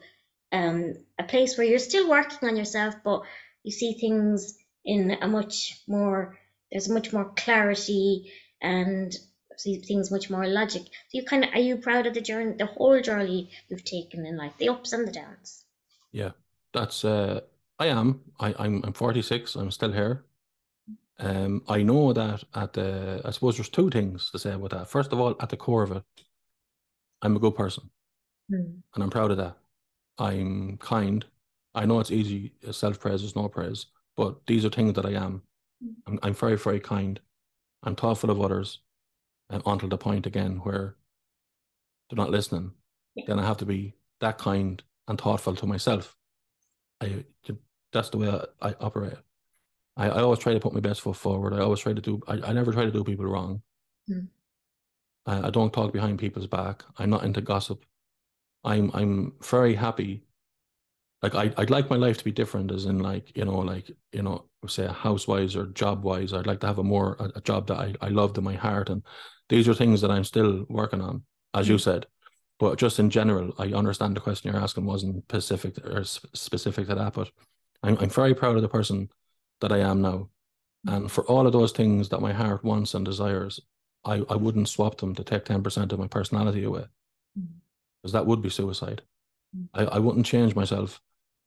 um, 0.52 0.94
a 1.18 1.24
place 1.24 1.56
where 1.56 1.66
you're 1.66 1.78
still 1.78 2.08
working 2.08 2.48
on 2.48 2.56
yourself, 2.56 2.94
but 3.04 3.22
you 3.62 3.72
see 3.72 3.94
things 3.94 4.56
in 4.84 5.16
a 5.20 5.28
much 5.28 5.80
more, 5.86 6.38
there's 6.70 6.88
much 6.88 7.12
more 7.12 7.32
clarity 7.36 8.32
and 8.62 9.14
see 9.56 9.80
things 9.80 10.10
much 10.10 10.30
more 10.30 10.46
logic. 10.46 10.82
So 10.82 11.12
you 11.12 11.24
kind 11.24 11.44
of, 11.44 11.50
are 11.52 11.60
you 11.60 11.76
proud 11.76 12.06
of 12.06 12.14
the 12.14 12.20
journey, 12.20 12.56
the 12.56 12.66
whole 12.66 13.00
journey 13.00 13.50
you've 13.68 13.84
taken 13.84 14.26
in 14.26 14.36
life, 14.36 14.54
the 14.58 14.70
ups 14.70 14.92
and 14.92 15.06
the 15.06 15.12
downs? 15.12 15.64
Yeah, 16.12 16.30
that's, 16.72 17.04
uh, 17.04 17.40
I 17.78 17.86
am. 17.86 18.20
I, 18.38 18.54
I'm, 18.58 18.82
I'm 18.84 18.92
46. 18.92 19.54
I'm 19.54 19.70
still 19.70 19.92
here. 19.92 20.24
Um, 21.18 21.62
I 21.68 21.82
know 21.82 22.12
that 22.12 22.42
at 22.54 22.72
the, 22.72 23.20
I 23.24 23.30
suppose 23.30 23.56
there's 23.56 23.68
two 23.68 23.90
things 23.90 24.30
to 24.30 24.38
say 24.38 24.52
about 24.52 24.70
that. 24.70 24.88
First 24.88 25.12
of 25.12 25.20
all, 25.20 25.36
at 25.40 25.50
the 25.50 25.56
core 25.56 25.82
of 25.82 25.92
it, 25.92 26.02
I'm 27.22 27.36
a 27.36 27.38
good 27.38 27.54
person, 27.54 27.90
mm. 28.50 28.80
and 28.94 29.04
I'm 29.04 29.10
proud 29.10 29.30
of 29.30 29.36
that. 29.36 29.56
I'm 30.20 30.76
kind. 30.78 31.24
I 31.74 31.86
know 31.86 32.00
it's 32.00 32.10
easy. 32.10 32.52
Self 32.70 33.00
praise 33.00 33.22
is 33.22 33.34
no 33.34 33.48
praise, 33.48 33.86
but 34.16 34.46
these 34.46 34.64
are 34.64 34.70
things 34.70 34.94
that 34.94 35.06
I 35.06 35.12
am. 35.12 35.42
I'm, 36.06 36.18
I'm 36.22 36.34
very, 36.34 36.56
very 36.56 36.80
kind. 36.80 37.18
I'm 37.82 37.96
thoughtful 37.96 38.30
of 38.30 38.40
others, 38.40 38.80
and 39.48 39.62
until 39.64 39.88
the 39.88 39.96
point 39.96 40.26
again 40.26 40.56
where 40.62 40.96
they're 42.08 42.16
not 42.16 42.30
listening, 42.30 42.72
yeah. 43.14 43.24
then 43.26 43.38
I 43.38 43.46
have 43.46 43.56
to 43.58 43.66
be 43.66 43.94
that 44.20 44.38
kind 44.38 44.82
and 45.08 45.18
thoughtful 45.18 45.56
to 45.56 45.66
myself. 45.66 46.16
I 47.00 47.24
that's 47.92 48.10
the 48.10 48.18
way 48.18 48.28
I, 48.28 48.68
I 48.68 48.74
operate. 48.80 49.18
I, 49.96 50.08
I 50.08 50.20
always 50.20 50.38
try 50.38 50.52
to 50.52 50.60
put 50.60 50.72
my 50.72 50.80
best 50.80 51.00
foot 51.00 51.16
forward. 51.16 51.52
I 51.52 51.60
always 51.60 51.80
try 51.80 51.92
to 51.92 52.00
do. 52.00 52.20
I, 52.28 52.34
I 52.46 52.52
never 52.52 52.72
try 52.72 52.84
to 52.84 52.90
do 52.90 53.04
people 53.04 53.26
wrong. 53.26 53.62
Mm. 54.08 54.28
I, 55.26 55.48
I 55.48 55.50
don't 55.50 55.72
talk 55.72 55.92
behind 55.92 56.18
people's 56.18 56.46
back. 56.46 56.84
I'm 56.98 57.10
not 57.10 57.24
into 57.24 57.40
gossip. 57.40 57.84
I'm 58.64 58.90
I'm 58.94 59.32
very 59.42 59.74
happy. 59.74 60.24
Like 61.22 61.34
I 61.34 61.52
I'd 61.56 61.70
like 61.70 61.90
my 61.90 61.96
life 61.96 62.18
to 62.18 62.24
be 62.24 62.32
different, 62.32 62.70
as 62.70 62.86
in 62.86 62.98
like 62.98 63.36
you 63.36 63.44
know 63.44 63.58
like 63.58 63.90
you 64.12 64.22
know 64.22 64.46
say 64.68 64.86
house 64.86 65.26
wise 65.26 65.56
or 65.56 65.66
job 65.66 66.04
wise. 66.04 66.32
I'd 66.32 66.46
like 66.46 66.60
to 66.60 66.66
have 66.66 66.78
a 66.78 66.84
more 66.84 67.16
a, 67.18 67.38
a 67.38 67.40
job 67.40 67.66
that 67.68 67.78
I 67.78 67.94
I 68.00 68.08
loved 68.08 68.38
in 68.38 68.44
my 68.44 68.54
heart, 68.54 68.90
and 68.90 69.02
these 69.48 69.68
are 69.68 69.74
things 69.74 70.00
that 70.00 70.10
I'm 70.10 70.24
still 70.24 70.66
working 70.68 71.00
on, 71.00 71.24
as 71.54 71.66
mm. 71.66 71.70
you 71.70 71.78
said. 71.78 72.06
But 72.58 72.78
just 72.78 72.98
in 72.98 73.08
general, 73.08 73.54
I 73.58 73.72
understand 73.72 74.16
the 74.16 74.20
question 74.20 74.52
you're 74.52 74.62
asking 74.62 74.84
wasn't 74.84 75.24
specific 75.24 75.78
or 75.84 76.04
specific 76.04 76.88
to 76.88 76.94
that, 76.94 77.14
but 77.14 77.30
I'm 77.82 77.96
I'm 77.98 78.10
very 78.10 78.34
proud 78.34 78.56
of 78.56 78.62
the 78.62 78.68
person 78.68 79.08
that 79.60 79.72
I 79.72 79.78
am 79.78 80.02
now. 80.02 80.28
And 80.86 81.10
for 81.10 81.24
all 81.24 81.46
of 81.46 81.52
those 81.52 81.72
things 81.72 82.08
that 82.08 82.20
my 82.20 82.32
heart 82.32 82.64
wants 82.64 82.94
and 82.94 83.04
desires, 83.04 83.60
I, 84.04 84.22
I 84.30 84.36
wouldn't 84.36 84.68
swap 84.68 84.98
them 84.98 85.14
to 85.14 85.24
take 85.24 85.44
10% 85.44 85.92
of 85.92 85.98
my 85.98 86.06
personality 86.06 86.64
away. 86.64 86.84
Because 88.02 88.12
that 88.12 88.26
would 88.26 88.42
be 88.42 88.50
suicide. 88.50 89.02
I, 89.74 89.84
I 89.84 89.98
wouldn't 89.98 90.26
change 90.26 90.54
myself 90.54 91.00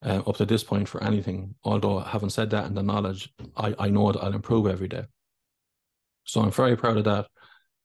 uh, 0.06 0.22
up 0.28 0.38
to 0.38 0.46
this 0.46 0.64
point 0.64 0.88
for 0.88 1.04
anything. 1.04 1.56
Although, 1.64 2.00
having 2.00 2.30
said 2.30 2.50
that 2.52 2.66
and 2.66 2.76
the 2.76 2.84
knowledge, 2.84 3.34
I, 3.56 3.74
I 3.80 3.90
know 3.90 4.12
that 4.12 4.20
I'll 4.20 4.34
improve 4.34 4.68
every 4.68 4.88
day. 4.88 5.06
So 6.26 6.42
I'm 6.42 6.52
very 6.52 6.76
proud 6.76 6.98
of 6.98 7.06
that. 7.06 7.28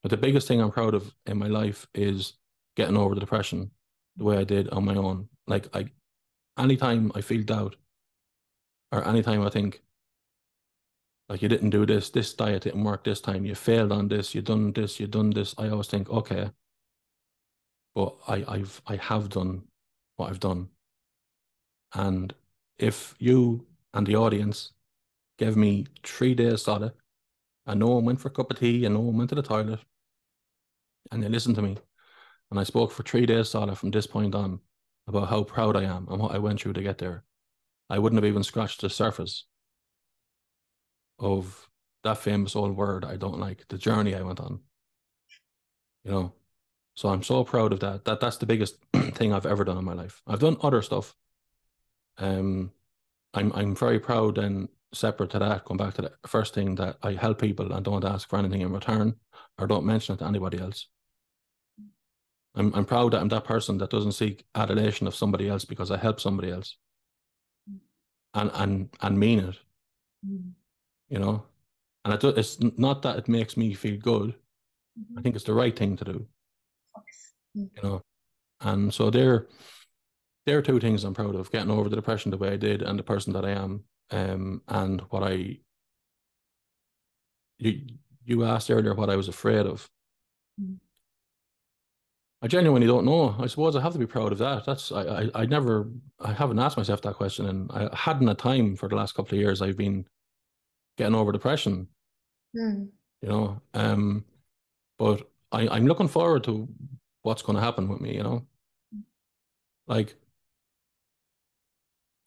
But 0.03 0.11
the 0.11 0.16
biggest 0.16 0.47
thing 0.47 0.61
I'm 0.61 0.70
proud 0.70 0.95
of 0.95 1.12
in 1.27 1.39
my 1.39 1.49
life 1.49 1.86
is 1.95 2.35
getting 2.77 2.97
over 2.97 3.15
the 3.15 3.20
depression 3.20 3.70
the 4.16 4.24
way 4.24 4.36
I 4.36 4.45
did 4.45 4.69
on 4.70 4.85
my 4.85 4.95
own. 4.95 5.28
Like 5.47 5.74
I 5.74 5.90
anytime 6.59 7.12
I 7.15 7.20
feel 7.20 7.43
doubt 7.43 7.77
or 8.93 9.07
anytime 9.07 9.43
I 9.43 9.51
think 9.51 9.82
like 11.28 11.43
you 11.43 11.49
didn't 11.49 11.70
do 11.70 11.85
this, 11.85 12.11
this 12.11 12.32
diet 12.32 12.62
didn't 12.62 12.85
work 12.85 13.05
this 13.05 13.20
time, 13.20 13.45
you 13.45 13.55
failed 13.55 13.93
on 13.93 14.09
this, 14.09 14.35
you 14.35 14.40
done 14.40 14.73
this, 14.73 14.99
you 14.99 15.07
done 15.07 15.31
this, 15.31 15.55
I 15.59 15.69
always 15.69 15.89
think, 15.89 16.09
okay. 16.09 16.51
But 17.94 18.16
I, 18.27 18.44
I've 18.47 18.81
I 18.86 18.97
have 18.97 19.28
done 19.28 19.65
what 20.16 20.31
I've 20.31 20.40
done. 20.40 20.69
And 21.94 22.35
if 22.78 23.15
you 23.19 23.66
and 23.94 24.06
the 24.06 24.16
audience 24.16 24.73
gave 25.39 25.56
me 25.56 25.86
three 26.02 26.35
days 26.35 26.62
solid, 26.62 26.93
and 27.66 27.81
no 27.81 27.89
one 27.89 28.05
went 28.05 28.20
for 28.20 28.28
a 28.28 28.31
cup 28.32 28.51
of 28.51 28.59
tea 28.59 28.85
and 28.85 28.94
no 28.94 29.01
one 29.01 29.16
went 29.16 29.31
to 29.31 29.36
the 29.36 29.43
toilet, 29.43 29.81
and 31.10 31.23
they 31.23 31.28
listened 31.28 31.56
to 31.56 31.62
me, 31.62 31.77
and 32.51 32.60
I 32.60 32.65
spoke 32.65 32.93
for 32.93 33.02
three 33.02 33.27
days 33.27 33.51
solid 33.51 33.77
from 33.77 33.90
this 33.90 34.06
point 34.06 34.35
on 34.35 34.60
about 35.06 35.28
how 35.28 35.43
proud 35.43 35.77
I 35.77 35.85
am 35.85 36.06
and 36.10 36.20
what 36.20 36.32
I 36.35 36.39
went 36.39 36.60
through 36.60 36.74
to 36.74 36.82
get 36.82 36.98
there, 36.98 37.24
I 37.89 37.98
wouldn't 37.98 38.23
have 38.23 38.28
even 38.28 38.44
scratched 38.44 38.82
the 38.82 38.90
surface 38.90 39.44
of 41.19 41.69
that 42.05 42.19
famous 42.19 42.55
old 42.55 42.77
word 42.77 43.05
I 43.05 43.16
don't 43.16 43.39
like, 43.40 43.65
the 43.69 43.78
journey 43.78 44.15
I 44.15 44.23
went 44.23 44.40
on. 44.40 44.60
You 46.05 46.10
know, 46.10 46.35
so 46.98 47.10
I'm 47.10 47.22
so 47.22 47.44
proud 47.44 47.72
of 47.72 47.78
that. 47.78 48.04
That 48.06 48.18
that's 48.18 48.38
the 48.38 48.46
biggest 48.46 48.76
thing 48.92 49.32
I've 49.32 49.46
ever 49.46 49.62
done 49.62 49.78
in 49.78 49.84
my 49.84 49.92
life. 49.92 50.20
I've 50.26 50.40
done 50.40 50.56
other 50.62 50.82
stuff. 50.82 51.14
Um, 52.16 52.72
I'm 53.32 53.52
I'm 53.52 53.76
very 53.76 54.00
proud 54.00 54.36
and 54.36 54.68
separate 54.92 55.30
to 55.30 55.38
that. 55.38 55.64
Going 55.64 55.78
back 55.78 55.94
to 55.94 56.02
the 56.02 56.12
first 56.26 56.54
thing 56.54 56.74
that 56.74 56.96
I 57.04 57.12
help 57.12 57.40
people 57.40 57.72
and 57.72 57.84
don't 57.84 58.04
ask 58.04 58.28
for 58.28 58.36
anything 58.36 58.62
in 58.62 58.72
return, 58.72 59.14
or 59.58 59.68
don't 59.68 59.86
mention 59.86 60.16
it 60.16 60.18
to 60.18 60.26
anybody 60.26 60.58
else. 60.58 60.88
I'm 62.56 62.74
I'm 62.74 62.84
proud 62.84 63.12
that 63.12 63.20
I'm 63.20 63.28
that 63.28 63.44
person 63.44 63.78
that 63.78 63.90
doesn't 63.90 64.18
seek 64.18 64.44
adulation 64.56 65.06
of 65.06 65.14
somebody 65.14 65.48
else 65.48 65.64
because 65.64 65.92
I 65.92 65.98
help 65.98 66.18
somebody 66.18 66.50
else. 66.50 66.78
And 68.34 68.50
and 68.54 68.88
and 69.00 69.20
mean 69.20 69.38
it. 69.38 69.56
Mm. 70.26 70.50
You 71.10 71.20
know? 71.20 71.44
And 72.04 72.14
it, 72.14 72.24
it's 72.36 72.58
not 72.60 73.02
that 73.02 73.18
it 73.18 73.28
makes 73.28 73.56
me 73.56 73.74
feel 73.74 74.00
good. 74.00 74.34
I 75.16 75.22
think 75.22 75.36
it's 75.36 75.44
the 75.44 75.54
right 75.54 75.78
thing 75.78 75.96
to 75.98 76.04
do. 76.04 76.26
You 77.54 77.82
know? 77.82 78.02
And 78.60 78.92
so 78.92 79.10
there 79.10 79.48
there 80.46 80.58
are 80.58 80.62
two 80.62 80.80
things 80.80 81.04
I'm 81.04 81.14
proud 81.14 81.34
of, 81.34 81.50
getting 81.50 81.70
over 81.70 81.88
the 81.88 81.96
depression 81.96 82.30
the 82.30 82.38
way 82.38 82.50
I 82.52 82.56
did 82.56 82.82
and 82.82 82.98
the 82.98 83.02
person 83.02 83.32
that 83.34 83.44
I 83.44 83.50
am. 83.50 83.84
Um 84.10 84.62
and 84.68 85.00
what 85.10 85.22
I 85.22 85.58
you 87.58 87.80
you 88.24 88.44
asked 88.44 88.70
earlier 88.70 88.94
what 88.94 89.10
I 89.10 89.16
was 89.16 89.28
afraid 89.28 89.66
of. 89.66 89.88
Mm. 90.60 90.78
I 92.40 92.46
genuinely 92.46 92.86
don't 92.86 93.04
know. 93.04 93.34
I 93.38 93.46
suppose 93.48 93.74
I 93.74 93.80
have 93.80 93.94
to 93.94 93.98
be 93.98 94.06
proud 94.06 94.30
of 94.32 94.38
that. 94.38 94.64
That's 94.64 94.92
I, 94.92 95.02
I 95.02 95.30
I 95.34 95.46
never 95.46 95.90
I 96.20 96.32
haven't 96.32 96.58
asked 96.58 96.76
myself 96.76 97.02
that 97.02 97.14
question 97.16 97.46
and 97.46 97.70
I 97.72 97.88
hadn't 97.94 98.28
a 98.28 98.34
time 98.34 98.76
for 98.76 98.88
the 98.88 98.96
last 98.96 99.14
couple 99.14 99.34
of 99.36 99.40
years 99.40 99.60
I've 99.60 99.76
been 99.76 100.06
getting 100.96 101.14
over 101.14 101.32
depression, 101.32 101.88
Mm. 102.56 102.88
you 103.22 103.28
know. 103.28 103.60
Um 103.74 104.24
but 104.98 105.28
I, 105.52 105.68
I'm 105.68 105.86
looking 105.86 106.08
forward 106.08 106.44
to 106.44 106.68
what's 107.22 107.42
gonna 107.42 107.60
happen 107.60 107.88
with 107.88 108.00
me, 108.00 108.14
you 108.16 108.22
know. 108.22 108.46
Like 109.86 110.14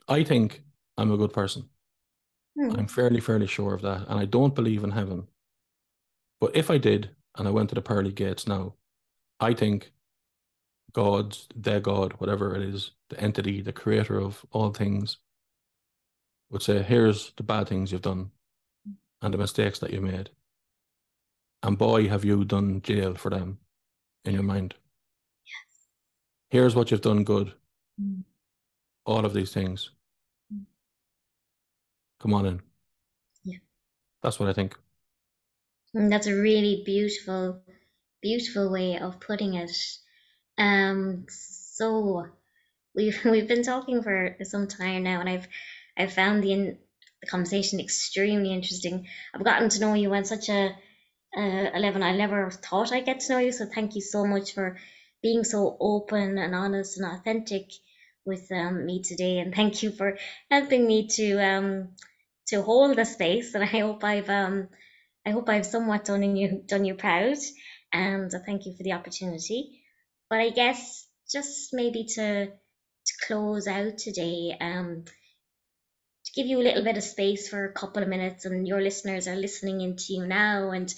I 0.07 0.23
think 0.23 0.61
I'm 0.97 1.11
a 1.11 1.17
good 1.17 1.33
person. 1.33 1.69
Mm. 2.57 2.77
I'm 2.77 2.87
fairly, 2.87 3.21
fairly 3.21 3.47
sure 3.47 3.73
of 3.73 3.81
that. 3.81 4.07
And 4.07 4.19
I 4.19 4.25
don't 4.25 4.55
believe 4.55 4.83
in 4.83 4.91
heaven. 4.91 5.27
But 6.39 6.55
if 6.55 6.69
I 6.69 6.77
did, 6.77 7.11
and 7.37 7.47
I 7.47 7.51
went 7.51 7.69
to 7.69 7.75
the 7.75 7.81
pearly 7.81 8.11
gates 8.11 8.47
now, 8.47 8.73
I 9.39 9.53
think 9.53 9.93
God's, 10.93 11.47
their 11.55 11.79
God, 11.79 12.13
whatever 12.17 12.55
it 12.55 12.61
is, 12.61 12.91
the 13.09 13.19
entity, 13.19 13.61
the 13.61 13.71
creator 13.71 14.19
of 14.19 14.45
all 14.51 14.71
things, 14.71 15.17
would 16.49 16.61
say, 16.61 16.81
here's 16.81 17.31
the 17.37 17.43
bad 17.43 17.69
things 17.69 17.91
you've 17.91 18.01
done 18.01 18.31
and 19.21 19.33
the 19.33 19.37
mistakes 19.37 19.79
that 19.79 19.93
you 19.93 20.01
made. 20.01 20.29
And 21.63 21.77
boy, 21.77 22.09
have 22.09 22.25
you 22.25 22.43
done 22.43 22.81
jail 22.81 23.15
for 23.15 23.29
them 23.29 23.59
in 24.25 24.33
your 24.33 24.43
mind. 24.43 24.75
Yes. 25.45 25.87
Here's 26.49 26.75
what 26.75 26.91
you've 26.91 27.01
done 27.01 27.23
good. 27.23 27.53
Mm. 28.01 28.23
All 29.05 29.25
of 29.25 29.33
these 29.33 29.53
things. 29.53 29.91
Mm. 30.53 30.65
Come 32.19 32.33
on 32.33 32.45
in. 32.45 32.61
Yeah. 33.43 33.59
That's 34.21 34.39
what 34.39 34.49
I 34.49 34.53
think. 34.53 34.77
And 35.93 36.11
that's 36.11 36.27
a 36.27 36.35
really 36.35 36.83
beautiful, 36.85 37.61
beautiful 38.21 38.71
way 38.71 38.97
of 38.97 39.19
putting 39.19 39.55
it. 39.55 39.75
Um, 40.57 41.25
so 41.29 42.27
we've 42.95 43.19
we've 43.25 43.47
been 43.47 43.63
talking 43.63 44.03
for 44.03 44.37
some 44.43 44.67
time 44.67 45.03
now, 45.03 45.19
and 45.19 45.29
I've 45.29 45.47
I've 45.97 46.13
found 46.13 46.43
the 46.43 46.53
in, 46.53 46.77
the 47.21 47.27
conversation 47.27 47.79
extremely 47.79 48.53
interesting. 48.53 49.07
I've 49.33 49.43
gotten 49.43 49.69
to 49.69 49.79
know 49.81 49.95
you 49.95 50.13
on 50.13 50.23
such 50.23 50.49
a 50.49 50.75
uh, 51.35 51.69
a 51.73 51.79
level 51.79 52.03
I 52.03 52.15
never 52.15 52.49
thought 52.51 52.91
I'd 52.91 53.05
get 53.05 53.21
to 53.21 53.33
know 53.33 53.39
you. 53.39 53.51
So 53.51 53.65
thank 53.65 53.95
you 53.95 54.01
so 54.01 54.25
much 54.25 54.53
for 54.53 54.77
being 55.21 55.43
so 55.43 55.77
open 55.79 56.37
and 56.37 56.55
honest 56.55 56.97
and 56.97 57.05
authentic 57.11 57.71
with 58.25 58.51
um, 58.51 58.85
me 58.85 59.01
today, 59.01 59.39
and 59.39 59.53
thank 59.53 59.83
you 59.83 59.91
for 59.91 60.17
helping 60.49 60.85
me 60.87 61.07
to 61.07 61.43
um 61.43 61.89
to 62.47 62.61
hold 62.61 62.97
the 62.97 63.05
space. 63.05 63.55
And 63.55 63.63
I 63.63 63.67
hope 63.67 64.03
I've 64.03 64.29
um 64.29 64.67
I 65.25 65.31
hope 65.31 65.49
I've 65.49 65.65
somewhat 65.65 66.05
done 66.05 66.35
you 66.35 66.63
done 66.67 66.85
you 66.85 66.95
proud, 66.95 67.37
and 67.93 68.31
thank 68.45 68.65
you 68.65 68.73
for 68.75 68.83
the 68.83 68.93
opportunity. 68.93 69.81
But 70.29 70.39
I 70.39 70.49
guess 70.49 71.07
just 71.31 71.73
maybe 71.73 72.05
to 72.15 72.47
to 72.47 73.13
close 73.25 73.67
out 73.67 73.97
today, 73.97 74.55
um, 74.59 75.03
to 76.25 76.31
give 76.35 76.47
you 76.47 76.59
a 76.59 76.63
little 76.63 76.83
bit 76.83 76.97
of 76.97 77.03
space 77.03 77.49
for 77.49 77.65
a 77.65 77.73
couple 77.73 78.03
of 78.03 78.09
minutes, 78.09 78.45
and 78.45 78.67
your 78.67 78.81
listeners 78.81 79.27
are 79.27 79.35
listening 79.35 79.81
into 79.81 80.13
you 80.13 80.27
now, 80.27 80.71
and 80.71 80.93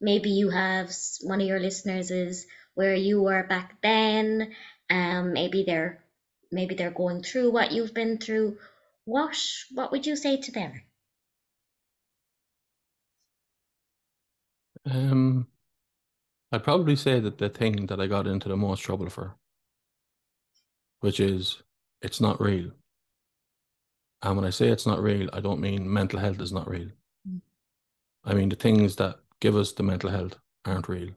maybe 0.00 0.30
you 0.30 0.50
have 0.50 0.90
one 1.22 1.40
of 1.40 1.46
your 1.46 1.60
listeners 1.60 2.10
is 2.10 2.46
where 2.74 2.94
you 2.94 3.22
were 3.22 3.42
back 3.44 3.80
then, 3.82 4.54
um, 4.90 5.32
maybe 5.32 5.64
they're 5.64 6.02
maybe 6.52 6.74
they're 6.74 6.90
going 6.90 7.22
through 7.22 7.50
what 7.50 7.72
you've 7.72 7.94
been 7.94 8.18
through. 8.18 8.58
What 9.04 9.36
what 9.72 9.92
would 9.92 10.06
you 10.06 10.16
say 10.16 10.36
to 10.36 10.52
them? 10.52 10.82
Um, 14.88 15.46
I'd 16.52 16.64
probably 16.64 16.96
say 16.96 17.18
that 17.20 17.38
the 17.38 17.48
thing 17.48 17.86
that 17.86 18.00
I 18.00 18.06
got 18.06 18.26
into 18.26 18.48
the 18.48 18.56
most 18.56 18.80
trouble 18.80 19.10
for, 19.10 19.36
which 21.00 21.18
is 21.18 21.62
it's 22.02 22.20
not 22.20 22.40
real. 22.40 22.70
And 24.22 24.36
when 24.36 24.44
I 24.44 24.50
say 24.50 24.68
it's 24.68 24.86
not 24.86 25.02
real, 25.02 25.28
I 25.32 25.40
don't 25.40 25.60
mean 25.60 25.92
mental 25.92 26.18
health 26.18 26.40
is 26.40 26.52
not 26.52 26.68
real. 26.68 26.88
Mm. 27.28 27.40
I 28.24 28.34
mean 28.34 28.48
the 28.48 28.56
things 28.56 28.96
that 28.96 29.20
give 29.40 29.56
us 29.56 29.72
the 29.72 29.82
mental 29.82 30.10
health 30.10 30.36
aren't 30.64 30.88
real. 30.88 31.10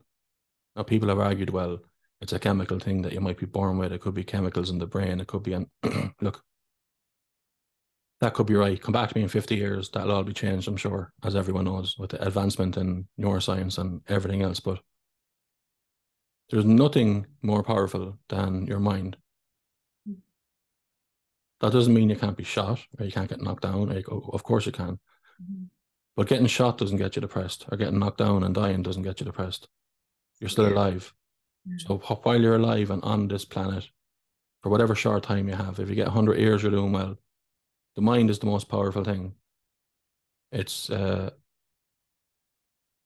Now 0.76 0.84
people 0.84 1.10
have 1.10 1.20
argued, 1.20 1.50
well, 1.50 1.80
it's 2.22 2.34
a 2.34 2.40
chemical 2.40 2.80
thing 2.80 3.02
that 3.04 3.14
you 3.14 3.22
might 3.22 3.38
be 3.38 3.46
born 3.46 3.78
with. 3.78 3.92
It 3.94 4.02
could 4.02 4.14
be 4.14 4.24
chemicals 4.24 4.70
in 4.70 4.78
the 4.78 4.88
brain. 4.88 5.20
It 5.20 5.28
could 5.28 5.44
be, 5.44 5.54
an 5.54 5.70
look, 6.22 6.44
that 8.22 8.34
could 8.34 8.48
be 8.48 8.56
right. 8.56 8.82
Come 8.82 8.92
back 8.92 9.10
to 9.10 9.18
me 9.18 9.24
in 9.24 9.30
50 9.30 9.56
years, 9.56 9.90
that'll 9.90 10.12
all 10.12 10.24
be 10.24 10.34
changed, 10.34 10.68
I'm 10.68 10.78
sure, 10.78 11.14
as 11.24 11.36
everyone 11.36 11.66
knows, 11.66 11.98
with 11.98 12.12
the 12.12 12.26
advancement 12.26 12.78
in 12.78 13.08
neuroscience 13.20 13.78
and 13.78 14.02
everything 14.08 14.42
else. 14.42 14.60
But 14.60 14.80
there's 16.50 16.66
nothing 16.66 17.28
more 17.42 17.64
powerful 17.64 18.18
than 18.28 18.66
your 18.66 18.80
mind. 18.80 19.16
Mm. 20.08 20.18
That 21.62 21.72
doesn't 21.72 21.94
mean 21.94 22.10
you 22.10 22.16
can't 22.18 22.38
be 22.38 22.44
shot 22.44 22.80
or 23.00 23.06
you 23.06 23.12
can't 23.12 23.30
get 23.30 23.42
knocked 23.42 23.64
down. 23.64 23.88
Like, 23.90 24.10
o- 24.12 24.30
of 24.34 24.44
course 24.44 24.66
you 24.66 24.72
can. 24.72 25.00
Mhm. 25.42 25.70
But 26.20 26.28
getting 26.28 26.48
shot 26.48 26.78
doesn't 26.78 26.98
get 26.98 27.16
you 27.16 27.22
depressed, 27.22 27.66
or 27.72 27.78
getting 27.78 27.98
knocked 27.98 28.18
down 28.18 28.44
and 28.44 28.54
dying 28.54 28.84
doesn't 28.84 29.04
get 29.04 29.22
you 29.22 29.26
depressed. 29.26 29.70
You're 30.42 30.50
still 30.50 30.68
alive. 30.68 31.14
Mm. 31.66 31.80
So 31.80 31.98
while 32.24 32.42
you're 32.42 32.58
alive 32.58 32.92
and 32.92 33.02
on 33.06 33.30
this 33.30 33.46
planet, 33.46 33.88
for 34.62 34.68
whatever 34.68 34.96
short 34.96 35.24
time 35.24 35.48
you 35.48 35.56
have, 35.56 35.80
if 35.80 35.88
you 35.88 35.96
get 35.96 36.08
100 36.08 36.38
years, 36.38 36.62
you're 36.62 36.74
doing 36.74 36.92
well. 36.92 37.16
The 37.96 38.02
mind 38.02 38.30
is 38.30 38.38
the 38.38 38.48
most 38.48 38.68
powerful 38.68 39.06
thing. 39.06 39.32
It's 40.52 40.90
uh, 40.90 41.30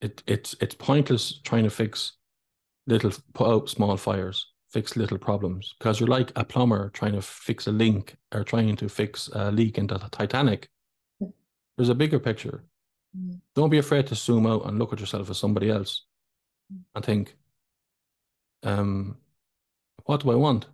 it 0.02 0.24
it's 0.26 0.56
it's 0.60 0.74
pointless 0.74 1.40
trying 1.44 1.66
to 1.66 1.70
fix 1.70 2.14
little 2.88 3.12
put 3.36 3.48
out 3.48 3.70
small 3.70 3.96
fires, 3.96 4.54
fix 4.72 4.98
little 4.98 5.20
problems, 5.20 5.76
because 5.78 6.00
you're 6.00 6.10
like 6.10 6.32
a 6.36 6.44
plumber 6.44 6.90
trying 6.90 7.14
to 7.14 7.22
fix 7.22 7.68
a 7.68 7.72
link 7.72 8.16
or 8.34 8.44
trying 8.44 8.76
to 8.78 8.90
fix 8.90 9.30
a 9.34 9.52
leak 9.52 9.78
in 9.78 9.86
the 9.86 10.00
Titanic. 10.00 10.68
There's 11.78 11.90
a 11.90 11.94
bigger 11.94 12.18
picture. 12.18 12.64
Mm. 13.18 13.40
Don't 13.56 13.70
be 13.70 13.78
afraid 13.78 14.08
to 14.08 14.16
zoom 14.16 14.46
out 14.46 14.66
and 14.66 14.80
look 14.80 14.94
at 14.94 15.00
yourself 15.00 15.30
as 15.30 15.38
somebody 15.38 15.70
else 15.70 16.06
and 16.96 17.06
think, 17.06 17.36
um, 18.64 19.18
what 20.06 20.22
do 20.22 20.32
I 20.32 20.36
want? 20.36 20.68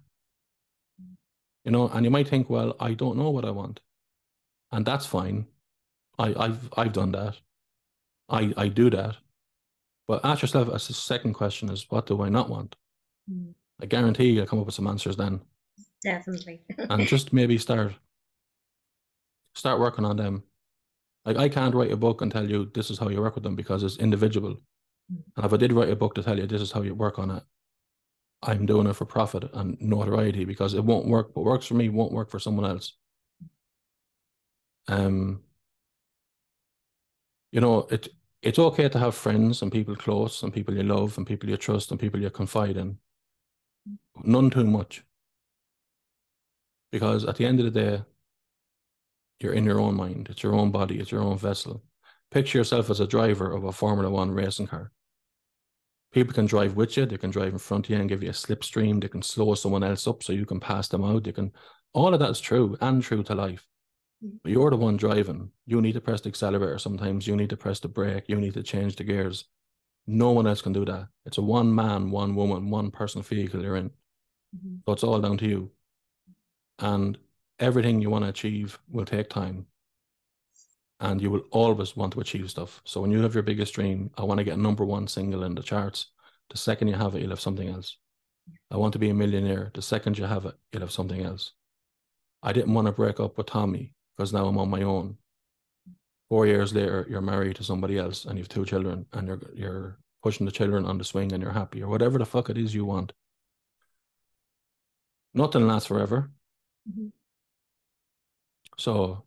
You 1.65 1.71
know, 1.71 1.89
and 1.89 2.05
you 2.05 2.11
might 2.11 2.27
think, 2.27 2.49
well, 2.49 2.75
I 2.79 2.93
don't 2.93 3.17
know 3.17 3.29
what 3.29 3.45
I 3.45 3.51
want. 3.51 3.81
And 4.71 4.85
that's 4.85 5.05
fine. 5.05 5.47
I, 6.17 6.33
I've 6.37 6.69
I've 6.77 6.93
done 6.93 7.11
that. 7.13 7.37
I, 8.29 8.53
I 8.55 8.67
do 8.67 8.89
that. 8.91 9.17
But 10.07 10.23
ask 10.23 10.41
yourself 10.41 10.69
as 10.73 10.87
the 10.87 10.93
second 10.93 11.33
question 11.33 11.69
is 11.69 11.85
what 11.89 12.05
do 12.05 12.21
I 12.21 12.29
not 12.29 12.49
want? 12.49 12.75
Mm. 13.31 13.53
I 13.81 13.85
guarantee 13.85 14.29
you'll 14.31 14.45
come 14.45 14.59
up 14.59 14.65
with 14.65 14.75
some 14.75 14.87
answers 14.87 15.15
then. 15.15 15.41
Definitely. 16.03 16.61
And 16.77 17.07
just 17.07 17.33
maybe 17.33 17.57
start 17.57 17.93
start 19.55 19.79
working 19.79 20.05
on 20.05 20.17
them. 20.17 20.43
Like 21.25 21.37
I 21.37 21.49
can't 21.49 21.75
write 21.75 21.91
a 21.91 21.97
book 21.97 22.21
and 22.21 22.31
tell 22.31 22.49
you 22.49 22.71
this 22.73 22.89
is 22.89 22.97
how 22.97 23.09
you 23.09 23.21
work 23.21 23.35
with 23.35 23.43
them 23.43 23.55
because 23.55 23.83
it's 23.83 23.97
individual. 23.97 24.51
Mm. 25.11 25.23
And 25.35 25.45
if 25.45 25.53
I 25.53 25.57
did 25.57 25.73
write 25.73 25.89
a 25.89 25.95
book 25.95 26.15
to 26.15 26.23
tell 26.23 26.37
you 26.37 26.47
this 26.47 26.61
is 26.61 26.71
how 26.71 26.81
you 26.81 26.95
work 26.95 27.19
on 27.19 27.31
it, 27.31 27.43
I'm 28.41 28.65
doing 28.65 28.87
it 28.87 28.95
for 28.95 29.05
profit 29.05 29.49
and 29.53 29.79
notoriety 29.81 30.45
because 30.45 30.73
it 30.73 30.83
won't 30.83 31.07
work. 31.07 31.35
What 31.35 31.45
works 31.45 31.65
for 31.65 31.73
me 31.73 31.89
won't 31.89 32.13
work 32.13 32.29
for 32.29 32.39
someone 32.39 32.69
else. 32.69 32.93
Um, 34.87 35.41
you 37.51 37.61
know, 37.61 37.87
it 37.91 38.07
it's 38.41 38.59
okay 38.59 38.87
to 38.87 38.99
have 38.99 39.15
friends 39.15 39.61
and 39.61 39.71
people 39.71 39.95
close 39.95 40.43
and 40.43 40.53
people 40.53 40.73
you 40.73 40.83
love 40.83 41.17
and 41.17 41.27
people 41.27 41.49
you 41.49 41.57
trust 41.57 41.91
and 41.91 41.99
people 41.99 42.21
you 42.21 42.29
confide 42.29 42.77
in. 42.77 42.97
None 44.23 44.49
too 44.49 44.63
much. 44.63 45.03
Because 46.91 47.25
at 47.25 47.35
the 47.35 47.45
end 47.45 47.59
of 47.59 47.65
the 47.65 47.71
day, 47.71 48.01
you're 49.39 49.53
in 49.53 49.63
your 49.63 49.79
own 49.79 49.95
mind. 49.95 50.27
It's 50.29 50.43
your 50.43 50.55
own 50.55 50.71
body. 50.71 50.99
It's 50.99 51.11
your 51.11 51.21
own 51.21 51.37
vessel. 51.37 51.83
Picture 52.31 52.59
yourself 52.59 52.89
as 52.89 52.99
a 52.99 53.07
driver 53.07 53.51
of 53.51 53.63
a 53.63 53.71
Formula 53.71 54.09
One 54.09 54.31
racing 54.31 54.67
car. 54.67 54.91
People 56.11 56.33
can 56.33 56.45
drive 56.45 56.75
with 56.75 56.97
you. 56.97 57.05
They 57.05 57.17
can 57.17 57.29
drive 57.29 57.53
in 57.53 57.59
front 57.59 57.85
of 57.85 57.91
you 57.91 57.97
and 57.97 58.09
give 58.09 58.23
you 58.23 58.29
a 58.29 58.33
slipstream. 58.33 59.01
They 59.01 59.07
can 59.07 59.21
slow 59.21 59.53
someone 59.55 59.83
else 59.83 60.07
up 60.07 60.23
so 60.23 60.33
you 60.33 60.45
can 60.45 60.59
pass 60.59 60.87
them 60.87 61.03
out. 61.03 61.23
They 61.23 61.31
can. 61.31 61.51
All 61.93 62.13
of 62.13 62.19
that's 62.19 62.39
true 62.39 62.77
and 62.81 63.01
true 63.01 63.23
to 63.23 63.35
life. 63.35 63.65
But 64.43 64.51
you're 64.51 64.69
the 64.69 64.75
one 64.75 64.97
driving. 64.97 65.51
You 65.65 65.81
need 65.81 65.93
to 65.93 66.01
press 66.01 66.21
the 66.21 66.29
accelerator 66.29 66.77
sometimes. 66.77 67.25
You 67.25 67.35
need 67.35 67.49
to 67.51 67.57
press 67.57 67.79
the 67.79 67.87
brake. 67.87 68.25
You 68.27 68.35
need 68.35 68.53
to 68.55 68.63
change 68.63 68.95
the 68.95 69.03
gears. 69.03 69.45
No 70.07 70.31
one 70.31 70.47
else 70.47 70.61
can 70.61 70.73
do 70.73 70.83
that. 70.85 71.07
It's 71.25 71.37
a 71.37 71.41
one 71.41 71.73
man, 71.73 72.11
one 72.11 72.35
woman, 72.35 72.69
one 72.69 72.91
person 72.91 73.21
vehicle 73.21 73.61
you're 73.61 73.77
in. 73.77 73.91
Mhm. 74.55 74.81
So 74.85 74.93
it's 74.93 75.03
all 75.03 75.21
down 75.21 75.37
to 75.37 75.47
you. 75.47 75.71
And 76.79 77.17
everything 77.59 78.01
you 78.01 78.09
want 78.09 78.23
to 78.25 78.29
achieve 78.29 78.79
will 78.89 79.05
take 79.05 79.29
time. 79.29 79.67
And 80.99 81.21
you 81.21 81.31
will 81.31 81.43
always 81.51 81.95
want 81.95 82.13
to 82.13 82.19
achieve 82.19 82.49
stuff. 82.51 82.81
So 82.85 83.01
when 83.01 83.11
you 83.11 83.21
have 83.21 83.33
your 83.33 83.43
biggest 83.43 83.73
dream, 83.73 84.11
I 84.17 84.23
want 84.23 84.39
to 84.39 84.43
get 84.43 84.59
number 84.59 84.83
one 84.85 85.07
single 85.07 85.43
in 85.43 85.55
the 85.55 85.63
charts. 85.63 86.07
The 86.49 86.57
second 86.57 86.89
you 86.89 86.95
have 86.95 87.15
it, 87.15 87.21
you'll 87.21 87.29
have 87.29 87.39
something 87.39 87.69
else. 87.69 87.97
I 88.71 88.77
want 88.77 88.93
to 88.93 88.99
be 88.99 89.09
a 89.09 89.13
millionaire. 89.13 89.71
The 89.73 89.81
second 89.81 90.17
you 90.17 90.25
have 90.25 90.45
it, 90.45 90.55
you'll 90.71 90.81
have 90.81 90.91
something 90.91 91.21
else. 91.23 91.53
I 92.43 92.53
didn't 92.53 92.73
want 92.73 92.87
to 92.87 92.91
break 92.91 93.19
up 93.19 93.37
with 93.37 93.47
Tommy 93.47 93.93
because 94.15 94.33
now 94.33 94.45
I'm 94.45 94.57
on 94.57 94.69
my 94.69 94.81
own. 94.81 95.17
Four 96.29 96.45
years 96.47 96.73
later, 96.73 97.05
you're 97.09 97.21
married 97.21 97.55
to 97.57 97.63
somebody 97.63 97.97
else 97.97 98.25
and 98.25 98.37
you 98.37 98.43
have 98.43 98.49
two 98.49 98.65
children 98.65 99.05
and 99.13 99.27
you're 99.27 99.41
you're 99.53 99.99
pushing 100.21 100.45
the 100.45 100.51
children 100.51 100.85
on 100.85 100.97
the 100.97 101.03
swing 101.03 101.31
and 101.33 101.41
you're 101.41 101.51
happy 101.51 101.81
or 101.81 101.87
whatever 101.89 102.17
the 102.19 102.25
fuck 102.25 102.49
it 102.49 102.57
is 102.57 102.75
you 102.75 102.85
want. 102.85 103.13
Nothing 105.33 105.67
lasts 105.67 105.87
forever. 105.87 106.31
Mhm. 106.89 107.11
So 108.79 109.25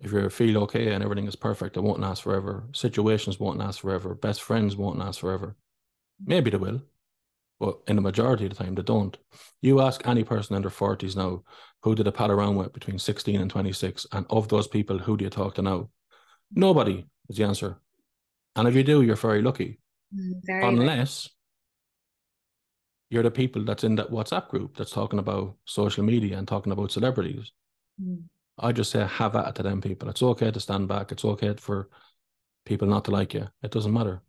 if 0.00 0.10
you 0.12 0.28
feel 0.30 0.62
okay 0.62 0.92
and 0.92 1.04
everything 1.04 1.26
is 1.26 1.36
perfect, 1.36 1.76
it 1.76 1.82
won't 1.82 2.00
last 2.00 2.22
forever. 2.22 2.64
Situations 2.72 3.38
won't 3.38 3.58
last 3.58 3.80
forever. 3.80 4.14
Best 4.14 4.42
friends 4.42 4.74
won't 4.74 4.98
last 4.98 5.20
forever. 5.20 5.54
Maybe 6.24 6.50
they 6.50 6.56
will, 6.56 6.80
but 7.60 7.78
in 7.88 7.96
the 7.96 8.02
majority 8.02 8.46
of 8.46 8.56
the 8.56 8.64
time, 8.64 8.74
they 8.74 8.82
don't. 8.82 9.16
You 9.60 9.82
ask 9.82 10.06
any 10.06 10.24
person 10.24 10.56
in 10.56 10.62
their 10.62 10.70
40s 10.70 11.14
now 11.14 11.42
who 11.82 11.94
did 11.94 12.06
a 12.06 12.12
pat 12.12 12.30
around 12.30 12.56
with 12.56 12.72
between 12.72 12.98
16 12.98 13.40
and 13.40 13.50
26, 13.50 14.06
and 14.12 14.24
of 14.30 14.48
those 14.48 14.66
people, 14.66 14.98
who 14.98 15.16
do 15.18 15.24
you 15.24 15.30
talk 15.30 15.54
to 15.56 15.62
now? 15.62 15.90
Nobody 16.50 17.06
is 17.28 17.36
the 17.36 17.44
answer. 17.44 17.78
And 18.54 18.66
if 18.66 18.74
you 18.74 18.82
do, 18.82 19.02
you're 19.02 19.16
very 19.16 19.42
lucky. 19.42 19.78
Mm, 20.14 20.40
very- 20.46 20.68
Unless 20.68 21.28
you're 23.10 23.22
the 23.22 23.30
people 23.30 23.64
that's 23.64 23.84
in 23.84 23.94
that 23.96 24.10
WhatsApp 24.10 24.48
group 24.48 24.76
that's 24.76 24.90
talking 24.90 25.18
about 25.18 25.54
social 25.64 26.04
media 26.04 26.38
and 26.38 26.48
talking 26.48 26.72
about 26.72 26.92
celebrities. 26.92 27.52
Mm. 28.02 28.24
I 28.58 28.72
just 28.72 28.90
say 28.90 29.06
have 29.06 29.36
at 29.36 29.48
it 29.48 29.54
to 29.56 29.62
them 29.62 29.80
people. 29.80 30.08
It's 30.08 30.22
okay 30.22 30.50
to 30.50 30.60
stand 30.60 30.88
back. 30.88 31.12
It's 31.12 31.24
okay 31.24 31.54
for 31.54 31.88
people 32.64 32.88
not 32.88 33.04
to 33.04 33.10
like 33.10 33.34
you. 33.34 33.48
It 33.62 33.70
doesn't 33.70 33.92
matter. 33.92 34.22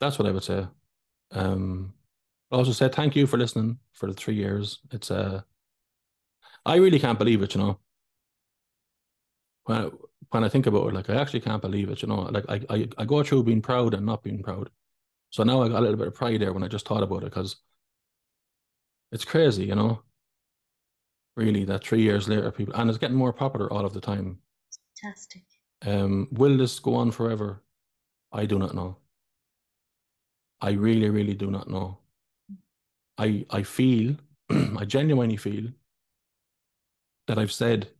That's 0.00 0.18
what 0.18 0.28
I 0.28 0.30
would 0.30 0.44
say. 0.44 0.66
Um, 1.32 1.94
also 2.50 2.72
say 2.72 2.88
thank 2.88 3.16
you 3.16 3.26
for 3.26 3.36
listening 3.36 3.78
for 3.92 4.06
the 4.06 4.14
three 4.14 4.34
years. 4.34 4.78
It's 4.92 5.10
uh, 5.10 5.42
I 6.64 6.76
really 6.76 6.98
can't 6.98 7.18
believe 7.18 7.42
it. 7.42 7.54
You 7.54 7.60
know, 7.62 7.80
when 9.64 9.78
I, 9.78 9.90
when 10.30 10.44
I 10.44 10.48
think 10.48 10.66
about 10.66 10.88
it, 10.88 10.94
like 10.94 11.10
I 11.10 11.16
actually 11.16 11.40
can't 11.40 11.62
believe 11.62 11.90
it. 11.90 12.02
You 12.02 12.08
know, 12.08 12.20
like 12.20 12.44
I 12.48 12.60
I, 12.70 12.88
I 12.98 13.04
go 13.04 13.22
through 13.22 13.44
being 13.44 13.62
proud 13.62 13.94
and 13.94 14.06
not 14.06 14.22
being 14.22 14.42
proud. 14.42 14.70
So 15.30 15.42
now 15.42 15.62
I 15.62 15.68
got 15.68 15.78
a 15.78 15.80
little 15.82 15.96
bit 15.96 16.08
of 16.08 16.14
pride 16.14 16.40
there 16.40 16.52
when 16.52 16.62
I 16.62 16.68
just 16.68 16.86
thought 16.86 17.02
about 17.02 17.22
it 17.22 17.26
because 17.26 17.56
it's 19.12 19.24
crazy, 19.24 19.64
you 19.66 19.74
know. 19.74 20.02
Really, 21.36 21.64
that 21.64 21.84
three 21.84 22.02
years 22.02 22.28
later, 22.28 22.50
people 22.50 22.74
and 22.74 22.90
it's 22.90 22.98
getting 22.98 23.16
more 23.16 23.32
popular 23.32 23.72
all 23.72 23.86
of 23.86 23.94
the 23.94 24.00
time. 24.00 24.40
Fantastic. 25.02 25.44
Um, 25.82 26.28
will 26.30 26.56
this 26.56 26.78
go 26.78 26.94
on 26.94 27.10
forever? 27.10 27.62
I 28.32 28.46
do 28.46 28.58
not 28.58 28.74
know. 28.74 28.98
I 30.60 30.70
really, 30.70 31.10
really 31.10 31.34
do 31.34 31.50
not 31.50 31.68
know. 31.68 31.98
I 33.18 33.44
I 33.50 33.62
feel, 33.64 34.16
I 34.50 34.84
genuinely 34.86 35.36
feel 35.36 35.72
that 37.28 37.38
I've 37.38 37.52
said 37.52 37.90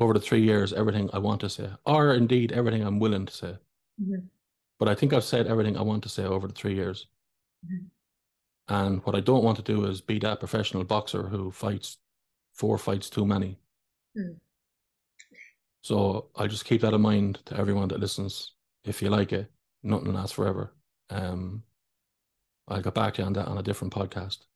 over 0.00 0.12
the 0.14 0.18
three 0.20 0.42
years 0.42 0.72
everything 0.72 1.08
I 1.12 1.18
want 1.18 1.40
to 1.42 1.48
say, 1.48 1.70
or 1.86 2.12
indeed 2.12 2.50
everything 2.50 2.82
I'm 2.82 2.98
willing 2.98 3.26
to 3.26 3.32
say. 3.32 3.58
Mhm. 3.98 4.30
But 4.80 4.88
I 4.88 4.94
think 4.96 5.12
I've 5.12 5.22
said 5.22 5.46
everything 5.46 5.76
I 5.76 5.82
want 5.82 6.02
to 6.02 6.08
say 6.08 6.24
over 6.24 6.48
the 6.48 6.54
three 6.54 6.74
years. 6.74 7.06
Mhm. 7.64 7.90
And 8.68 9.04
what 9.04 9.14
I 9.14 9.20
don't 9.20 9.44
want 9.44 9.56
to 9.58 9.62
do 9.62 9.84
is 9.84 10.00
be 10.00 10.18
that 10.20 10.40
professional 10.40 10.84
boxer 10.84 11.28
who 11.28 11.52
fights 11.52 11.98
four 12.54 12.78
fights 12.78 13.10
too 13.10 13.26
many. 13.26 13.58
Mm. 14.16 14.40
So 15.82 16.30
I'll 16.34 16.48
just 16.48 16.64
keep 16.64 16.80
that 16.80 16.94
in 16.94 17.00
mind 17.00 17.44
to 17.46 17.56
everyone 17.56 17.88
that 17.88 18.00
listens. 18.00 18.54
If 18.84 19.02
you 19.02 19.10
like 19.10 19.32
it, 19.32 19.52
nothing 19.82 20.12
lasts 20.12 20.32
forever. 20.32 20.74
Um, 21.10 21.62
I'll 22.68 22.82
get 22.82 22.94
back 22.94 23.14
to 23.14 23.22
you 23.22 23.26
on 23.26 23.32
that 23.34 23.48
on 23.48 23.58
a 23.58 23.62
different 23.62 23.92
podcast. 23.92 24.46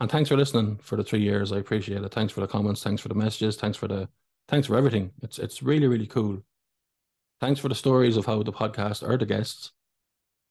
And 0.00 0.10
thanks 0.10 0.28
for 0.28 0.36
listening 0.36 0.78
for 0.78 0.96
the 0.96 1.02
three 1.04 1.20
years. 1.20 1.50
I 1.50 1.58
appreciate 1.58 2.02
it. 2.04 2.12
Thanks 2.12 2.32
for 2.32 2.40
the 2.40 2.46
comments. 2.46 2.82
Thanks 2.82 3.02
for 3.02 3.08
the 3.08 3.14
messages. 3.14 3.56
Thanks 3.56 3.76
for 3.76 3.88
the 3.88 4.08
thanks 4.46 4.68
for 4.68 4.76
everything. 4.76 5.12
It's 5.22 5.38
it's 5.38 5.62
really 5.62 5.88
really 5.88 6.06
cool. 6.06 6.42
Thanks 7.40 7.60
for 7.60 7.68
the 7.68 7.74
stories 7.74 8.16
of 8.16 8.26
how 8.26 8.42
the 8.42 8.52
podcast 8.52 9.08
or 9.08 9.16
the 9.16 9.26
guests 9.26 9.72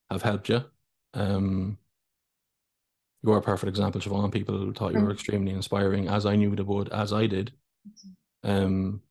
have 0.09 0.22
helped 0.22 0.49
you. 0.49 0.64
Um, 1.14 1.77
you're 3.23 3.38
a 3.38 3.41
perfect 3.41 3.69
example, 3.69 3.99
Siobhan. 3.99 4.31
People 4.31 4.72
thought 4.73 4.93
you 4.93 4.99
were 5.01 5.09
Mm. 5.09 5.14
extremely 5.14 5.51
inspiring, 5.51 6.07
as 6.07 6.26
I 6.26 6.35
knew 6.35 6.55
they 6.55 6.64
would, 6.64 6.89
as 6.89 7.11
I 7.11 7.27
did. 7.27 7.51
Um, 8.43 9.01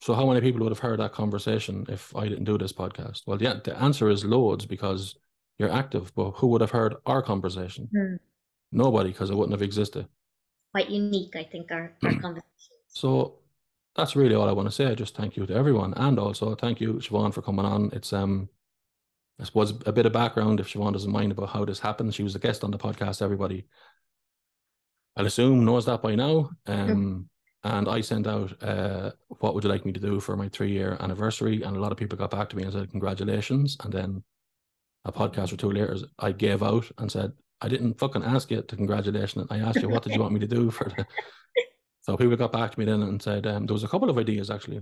so 0.00 0.14
how 0.14 0.26
many 0.26 0.40
people 0.40 0.62
would 0.62 0.70
have 0.72 0.78
heard 0.78 1.00
that 1.00 1.12
conversation 1.12 1.84
if 1.90 2.14
I 2.16 2.26
didn't 2.28 2.44
do 2.44 2.56
this 2.56 2.72
podcast? 2.72 3.26
Well, 3.26 3.36
the, 3.36 3.60
the 3.62 3.76
answer 3.82 4.08
is 4.08 4.24
loads 4.24 4.64
because 4.64 5.16
you're 5.58 5.70
active, 5.70 6.14
but 6.14 6.30
who 6.32 6.46
would 6.46 6.62
have 6.62 6.70
heard 6.70 6.96
our 7.04 7.20
conversation? 7.20 7.90
Mm. 7.94 8.18
Nobody, 8.72 9.10
because 9.10 9.28
it 9.28 9.34
wouldn't 9.34 9.52
have 9.52 9.62
existed. 9.62 10.08
Quite 10.72 10.88
unique, 10.88 11.36
I 11.36 11.44
think, 11.44 11.70
our, 11.70 11.92
our 12.02 12.12
conversation. 12.22 12.76
So 12.88 13.40
that's 13.96 14.16
really 14.16 14.34
all 14.34 14.48
I 14.48 14.52
want 14.52 14.68
to 14.68 14.74
say. 14.74 14.94
Just 14.94 15.16
thank 15.16 15.36
you 15.36 15.46
to 15.46 15.54
everyone, 15.54 15.94
and 15.94 16.18
also 16.18 16.54
thank 16.54 16.80
you, 16.80 16.94
Siobhan, 16.94 17.34
for 17.34 17.42
coming 17.42 17.64
on. 17.64 17.90
It's 17.92 18.12
um, 18.12 18.48
I 19.40 19.44
suppose 19.44 19.72
a 19.86 19.92
bit 19.92 20.06
of 20.06 20.12
background, 20.12 20.60
if 20.60 20.68
Siobhan 20.68 20.92
doesn't 20.92 21.10
mind, 21.10 21.32
about 21.32 21.50
how 21.50 21.64
this 21.64 21.80
happened. 21.80 22.14
She 22.14 22.22
was 22.22 22.34
a 22.34 22.38
guest 22.38 22.62
on 22.62 22.70
the 22.70 22.78
podcast. 22.78 23.22
Everybody, 23.22 23.66
I'll 25.16 25.26
assume, 25.26 25.64
knows 25.64 25.86
that 25.86 26.02
by 26.02 26.14
now. 26.14 26.50
Um, 26.66 27.28
and 27.62 27.88
I 27.88 28.00
sent 28.00 28.26
out, 28.26 28.62
uh, 28.62 29.10
what 29.28 29.54
would 29.54 29.64
you 29.64 29.70
like 29.70 29.84
me 29.84 29.92
to 29.92 30.00
do 30.00 30.20
for 30.20 30.36
my 30.36 30.48
three-year 30.48 30.96
anniversary? 31.00 31.62
And 31.62 31.76
a 31.76 31.80
lot 31.80 31.92
of 31.92 31.98
people 31.98 32.16
got 32.16 32.30
back 32.30 32.48
to 32.50 32.56
me 32.56 32.62
and 32.62 32.72
said 32.72 32.90
congratulations. 32.90 33.76
And 33.82 33.92
then 33.92 34.24
a 35.04 35.12
podcast 35.12 35.52
or 35.52 35.56
two 35.56 35.70
later, 35.70 35.96
I 36.18 36.32
gave 36.32 36.62
out 36.62 36.90
and 36.98 37.10
said 37.10 37.32
I 37.60 37.68
didn't 37.68 37.98
fucking 37.98 38.24
ask 38.24 38.50
you 38.50 38.62
to 38.62 38.76
congratulation. 38.76 39.46
I 39.50 39.58
asked 39.58 39.82
you 39.82 39.88
what 39.88 40.02
did 40.02 40.14
you 40.14 40.20
want 40.20 40.32
me 40.32 40.40
to 40.40 40.46
do 40.46 40.70
for 40.70 40.84
the. 40.84 41.06
So 42.10 42.16
people 42.16 42.34
got 42.36 42.50
back 42.50 42.72
to 42.72 42.78
me 42.80 42.86
then 42.86 43.02
and 43.02 43.22
said 43.22 43.46
um, 43.46 43.66
there 43.66 43.72
was 43.72 43.84
a 43.84 43.88
couple 43.88 44.10
of 44.10 44.18
ideas 44.18 44.50
actually. 44.50 44.80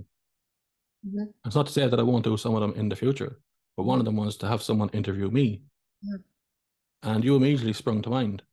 Mhm. 1.06 1.34
It's 1.44 1.54
not 1.54 1.66
to 1.66 1.72
say 1.72 1.86
that 1.86 2.00
I 2.00 2.02
won't 2.02 2.24
do 2.24 2.38
some 2.38 2.54
of 2.54 2.62
them 2.62 2.72
in 2.72 2.88
the 2.88 2.96
future, 2.96 3.38
but 3.76 3.82
one 3.82 3.98
of 3.98 4.06
them 4.06 4.16
was 4.16 4.38
to 4.38 4.48
have 4.48 4.62
someone 4.62 4.88
interview 4.90 5.30
me. 5.30 5.60
Mhm. 6.02 6.22
And 7.02 7.22
you 7.24 7.36
immediately 7.36 7.74
sprung 7.74 8.00
to 8.00 8.08
mind. 8.08 8.44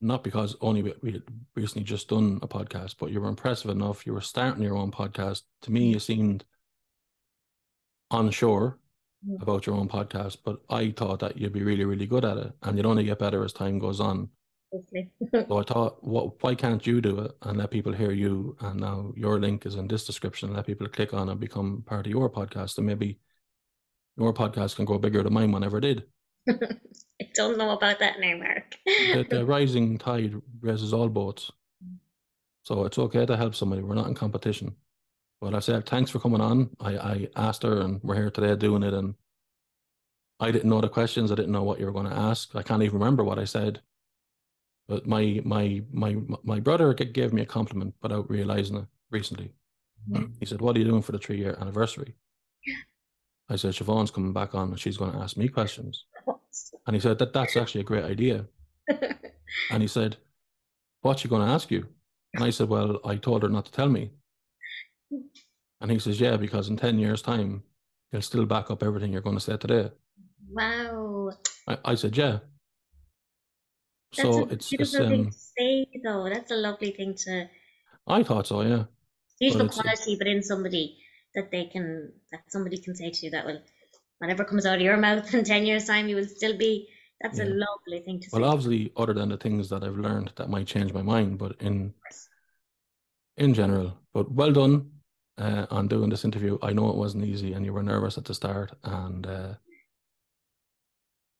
Not 0.00 0.24
because 0.24 0.56
only 0.62 0.82
we, 0.82 0.94
we 1.02 1.12
had 1.12 1.24
recently 1.54 1.84
just 1.84 2.08
done 2.08 2.38
a 2.40 2.48
podcast, 2.48 2.96
but 2.98 3.10
you 3.10 3.20
were 3.20 3.28
impressive 3.28 3.70
enough. 3.70 4.06
You 4.06 4.14
were 4.14 4.22
starting 4.22 4.62
your 4.62 4.76
own 4.78 4.90
podcast. 4.90 5.42
To 5.62 5.70
me, 5.70 5.92
you 5.92 5.98
seemed 6.00 6.46
unsure 8.10 8.78
Mhm. 9.26 9.42
about 9.42 9.66
your 9.66 9.76
own 9.76 9.88
podcast, 9.90 10.38
but 10.44 10.62
I 10.70 10.92
thought 10.92 11.20
that 11.20 11.36
you'd 11.36 11.52
be 11.52 11.62
really, 11.62 11.84
really 11.84 12.06
good 12.06 12.24
at 12.24 12.38
it. 12.38 12.56
And 12.62 12.78
you'd 12.78 12.86
only 12.86 13.04
get 13.04 13.18
better 13.18 13.44
as 13.44 13.52
time 13.52 13.78
goes 13.78 14.00
on. 14.00 14.30
Hopefully. 14.72 15.08
So 15.32 15.58
I 15.58 15.62
thought, 15.62 16.04
what? 16.04 16.42
Why 16.42 16.54
can't 16.54 16.86
you 16.86 17.00
do 17.00 17.20
it 17.20 17.32
and 17.42 17.58
let 17.58 17.70
people 17.70 17.92
hear 17.92 18.10
you? 18.10 18.56
And 18.60 18.80
now 18.80 19.12
your 19.16 19.38
link 19.38 19.64
is 19.64 19.76
in 19.76 19.88
this 19.88 20.04
description. 20.04 20.52
Let 20.52 20.66
people 20.66 20.88
click 20.88 21.14
on 21.14 21.28
and 21.28 21.38
become 21.40 21.84
part 21.86 22.06
of 22.06 22.10
your 22.10 22.28
podcast, 22.28 22.78
and 22.78 22.86
maybe 22.86 23.18
your 24.16 24.34
podcast 24.34 24.76
can 24.76 24.84
go 24.84 24.98
bigger 24.98 25.22
than 25.22 25.32
mine 25.32 25.52
one 25.52 25.64
ever 25.64 25.80
did. 25.80 26.04
I 26.48 27.28
don't 27.34 27.58
know 27.58 27.70
about 27.70 27.98
that 28.00 28.20
now, 28.20 28.36
Mark. 28.36 28.76
The, 28.84 29.26
the 29.28 29.44
rising 29.46 29.98
tide 29.98 30.34
raises 30.60 30.92
all 30.92 31.08
boats, 31.08 31.50
so 32.62 32.84
it's 32.84 32.98
okay 32.98 33.24
to 33.24 33.36
help 33.36 33.54
somebody. 33.54 33.82
We're 33.82 33.94
not 33.94 34.08
in 34.08 34.14
competition. 34.14 34.74
But 35.40 35.54
I 35.54 35.60
said, 35.60 35.86
thanks 35.86 36.10
for 36.10 36.18
coming 36.18 36.40
on. 36.40 36.70
I, 36.80 36.96
I 36.96 37.28
asked 37.36 37.62
her, 37.62 37.80
and 37.80 38.00
we're 38.02 38.14
here 38.14 38.30
today 38.30 38.56
doing 38.56 38.82
it. 38.82 38.94
And 38.94 39.14
I 40.40 40.50
didn't 40.50 40.70
know 40.70 40.80
the 40.80 40.88
questions. 40.88 41.30
I 41.30 41.34
didn't 41.34 41.52
know 41.52 41.62
what 41.62 41.78
you 41.78 41.86
were 41.86 41.92
going 41.92 42.08
to 42.08 42.16
ask. 42.16 42.56
I 42.56 42.62
can't 42.62 42.82
even 42.82 42.98
remember 42.98 43.22
what 43.22 43.38
I 43.38 43.44
said. 43.44 43.80
But 44.88 45.06
my 45.06 45.40
my 45.44 45.82
my 45.92 46.16
my 46.44 46.60
brother 46.60 46.94
gave 46.94 47.32
me 47.32 47.42
a 47.42 47.46
compliment 47.46 47.94
without 48.02 48.30
realizing 48.30 48.76
it 48.76 48.86
recently. 49.10 49.52
Mhm. 50.08 50.34
He 50.38 50.46
said, 50.46 50.60
"What 50.60 50.76
are 50.76 50.78
you 50.78 50.84
doing 50.84 51.02
for 51.02 51.12
the 51.12 51.18
three 51.18 51.38
year 51.38 51.56
anniversary?" 51.60 52.14
I 53.48 53.56
said, 53.56 53.74
"Siobhan's 53.74 54.10
coming 54.10 54.32
back 54.32 54.54
on, 54.54 54.70
and 54.70 54.80
she's 54.80 54.96
going 54.96 55.12
to 55.12 55.18
ask 55.18 55.36
me 55.36 55.48
questions." 55.48 56.04
And 56.86 56.94
he 56.94 57.00
said, 57.00 57.18
"That 57.18 57.32
that's 57.32 57.56
actually 57.56 57.80
a 57.82 57.90
great 57.90 58.04
idea." 58.04 58.46
And 59.70 59.82
he 59.82 59.88
said, 59.88 60.16
"What's 61.02 61.20
she 61.22 61.28
going 61.28 61.44
to 61.46 61.52
ask 61.52 61.70
you?" 61.70 61.88
And 62.34 62.44
I 62.44 62.50
said, 62.50 62.68
"Well, 62.68 63.00
I 63.04 63.16
told 63.16 63.42
her 63.42 63.48
not 63.48 63.66
to 63.66 63.72
tell 63.72 63.88
me." 63.88 64.12
And 65.80 65.90
he 65.90 65.98
says, 65.98 66.20
"Yeah, 66.20 66.36
because 66.36 66.68
in 66.68 66.76
ten 66.76 66.98
years' 66.98 67.22
time, 67.22 67.62
you'll 68.12 68.22
still 68.22 68.46
back 68.46 68.70
up 68.70 68.82
everything 68.82 69.12
you're 69.12 69.28
going 69.28 69.36
to 69.36 69.48
say 69.48 69.56
today." 69.56 69.90
wow. 70.52 71.32
I, 71.66 71.78
I 71.84 71.94
said, 71.96 72.16
"Yeah." 72.16 72.38
That's 74.16 74.28
So 74.36 74.40
a 74.40 74.42
it's 74.44 74.52
it's 74.72 74.92
beautiful 74.92 75.08
thing 75.08 75.20
um, 75.20 75.30
to 75.30 75.32
say, 75.58 75.86
though. 76.04 76.28
That's 76.28 76.50
a 76.50 76.56
lovely 76.56 76.90
thing 76.92 77.14
to 77.24 77.48
I 78.06 78.22
thought 78.22 78.46
so, 78.46 78.62
yeah. 78.62 78.84
beautiful 79.40 79.66
it's- 79.66 79.80
quality, 79.80 80.16
but 80.16 80.26
in 80.26 80.42
somebody 80.42 80.98
that 81.34 81.50
they 81.50 81.64
can 81.66 82.12
that 82.32 82.40
somebody 82.48 82.78
can 82.78 82.94
say 82.94 83.10
to 83.10 83.24
you 83.26 83.30
that 83.32 83.44
will 83.46 83.60
whatever 84.18 84.44
comes 84.44 84.64
out 84.66 84.76
of 84.76 84.80
your 84.82 84.96
mouth 85.06 85.32
in 85.34 85.44
ten 85.44 85.66
years' 85.66 85.86
time, 85.86 86.08
you 86.08 86.16
will 86.16 86.26
still 86.28 86.56
be. 86.56 86.88
That's 87.22 87.38
a 87.38 87.44
lovely 87.46 88.00
thing 88.04 88.20
to 88.20 88.28
Well, 88.30 88.40
say. 88.40 88.42
Well, 88.42 88.50
obviously, 88.52 88.92
other 88.96 89.14
than 89.14 89.30
the 89.30 89.38
things 89.38 89.70
that 89.70 89.82
I've 89.82 89.96
learned 89.96 90.32
that 90.36 90.50
might 90.50 90.66
change 90.66 90.92
my 90.92 91.00
mind, 91.02 91.38
but 91.38 91.56
in 91.60 91.94
in 93.36 93.54
general. 93.54 93.98
But 94.12 94.30
well 94.30 94.52
done 94.52 94.90
uh, 95.38 95.66
on 95.70 95.88
doing 95.88 96.10
this 96.10 96.24
interview. 96.24 96.58
I 96.62 96.72
know 96.72 96.90
it 96.90 96.96
wasn't 96.96 97.24
easy, 97.24 97.52
and 97.54 97.64
you 97.64 97.72
were 97.72 97.82
nervous 97.82 98.18
at 98.18 98.24
the 98.26 98.34
start, 98.34 98.72
and 98.84 99.26
uh, 99.26 99.54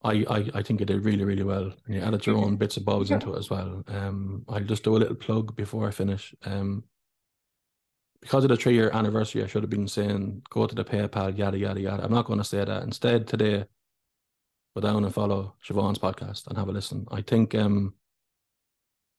I, 0.07 0.25
I 0.29 0.51
I 0.55 0.63
think 0.63 0.81
you 0.81 0.87
did 0.87 1.05
really 1.05 1.25
really 1.25 1.43
well, 1.43 1.73
and 1.87 1.95
you 1.95 2.01
added 2.01 2.27
your 2.27 2.37
own 2.37 2.57
bits 2.57 2.77
and 2.77 2.87
bobs 2.87 3.11
into 3.11 3.35
it 3.35 3.39
as 3.39 3.51
well. 3.51 3.83
Um, 3.89 4.45
I'll 4.49 4.61
just 4.61 4.85
do 4.85 4.97
a 4.97 4.99
little 4.99 5.17
plug 5.17 5.57
before 5.57 5.89
I 5.89 5.91
finish. 5.91 6.35
Um, 6.45 6.85
because 8.21 8.45
of 8.45 8.49
the 8.51 8.57
three 8.57 8.75
year 8.75 8.91
anniversary, 8.93 9.45
I 9.45 9.47
should 9.47 9.63
have 9.63 9.71
been 9.71 9.89
saying 9.89 10.43
go 10.51 10.67
to 10.67 10.75
the 10.75 10.85
PayPal, 10.85 11.37
yada 11.37 11.59
yada 11.59 11.81
yada. 11.81 12.05
I'm 12.05 12.13
not 12.13 12.27
going 12.27 12.39
to 12.39 12.45
say 12.45 12.65
that. 12.65 12.83
Instead, 12.83 13.27
today, 13.27 13.67
go 14.75 14.81
down 14.81 15.05
and 15.05 15.15
follow 15.15 15.55
Siobhan's 15.65 15.99
podcast 15.99 16.47
and 16.47 16.59
have 16.59 16.69
a 16.69 16.73
listen. 16.73 17.07
I 17.11 17.23
think 17.23 17.55
um, 17.55 17.95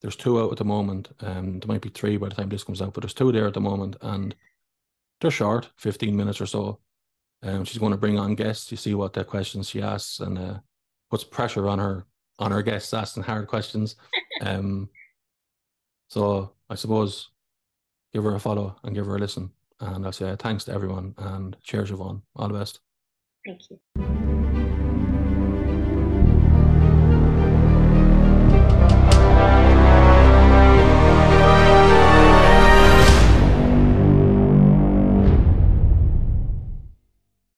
there's 0.02 0.16
two 0.16 0.40
out 0.40 0.52
at 0.52 0.58
the 0.58 0.66
moment. 0.66 1.10
Um, 1.22 1.60
there 1.60 1.68
might 1.68 1.82
be 1.82 1.90
three 1.90 2.18
by 2.18 2.30
the 2.30 2.36
time 2.36 2.50
this 2.50 2.64
comes 2.64 2.82
out, 2.82 2.94
but 2.94 3.02
there's 3.02 3.14
two 3.14 3.32
there 3.32 3.48
at 3.48 3.54
the 3.54 3.62
moment, 3.62 3.96
and 4.02 4.36
they're 5.22 5.32
short, 5.32 5.70
15 5.78 6.16
minutes 6.16 6.42
or 6.42 6.46
so. 6.46 6.80
Um, 7.44 7.66
she's 7.66 7.78
going 7.78 7.92
to 7.92 7.98
bring 7.98 8.20
on 8.20 8.36
guests. 8.36 8.72
You 8.72 8.78
see 8.78 8.94
what 8.94 9.14
the 9.14 9.24
questions 9.24 9.70
she 9.70 9.82
asks, 9.82 10.20
and 10.20 10.38
uh, 10.38 10.60
puts 11.10 11.24
pressure 11.24 11.68
on 11.68 11.80
her 11.80 12.06
on 12.40 12.52
her 12.52 12.62
guests 12.62 12.94
asking 12.94 13.24
hard 13.24 13.48
questions. 13.48 13.96
Um, 14.40 14.90
so 16.10 16.52
I 16.70 16.76
suppose 16.76 17.30
give 18.14 18.24
her 18.24 18.36
a 18.36 18.40
follow 18.40 18.76
and 18.84 18.94
give 18.94 19.08
her 19.08 19.16
a 19.16 19.20
listen. 19.20 19.50
And 19.80 20.06
I'll 20.06 20.12
say 20.12 20.36
thanks 20.38 20.64
to 20.66 20.74
everyone 20.74 21.16
and 21.18 21.58
cheers, 21.64 21.90
Siobhan. 21.90 22.22
All 22.36 22.48
the 22.48 22.54
best. 22.54 22.80
Thank 23.46 23.62
you. 23.72 24.27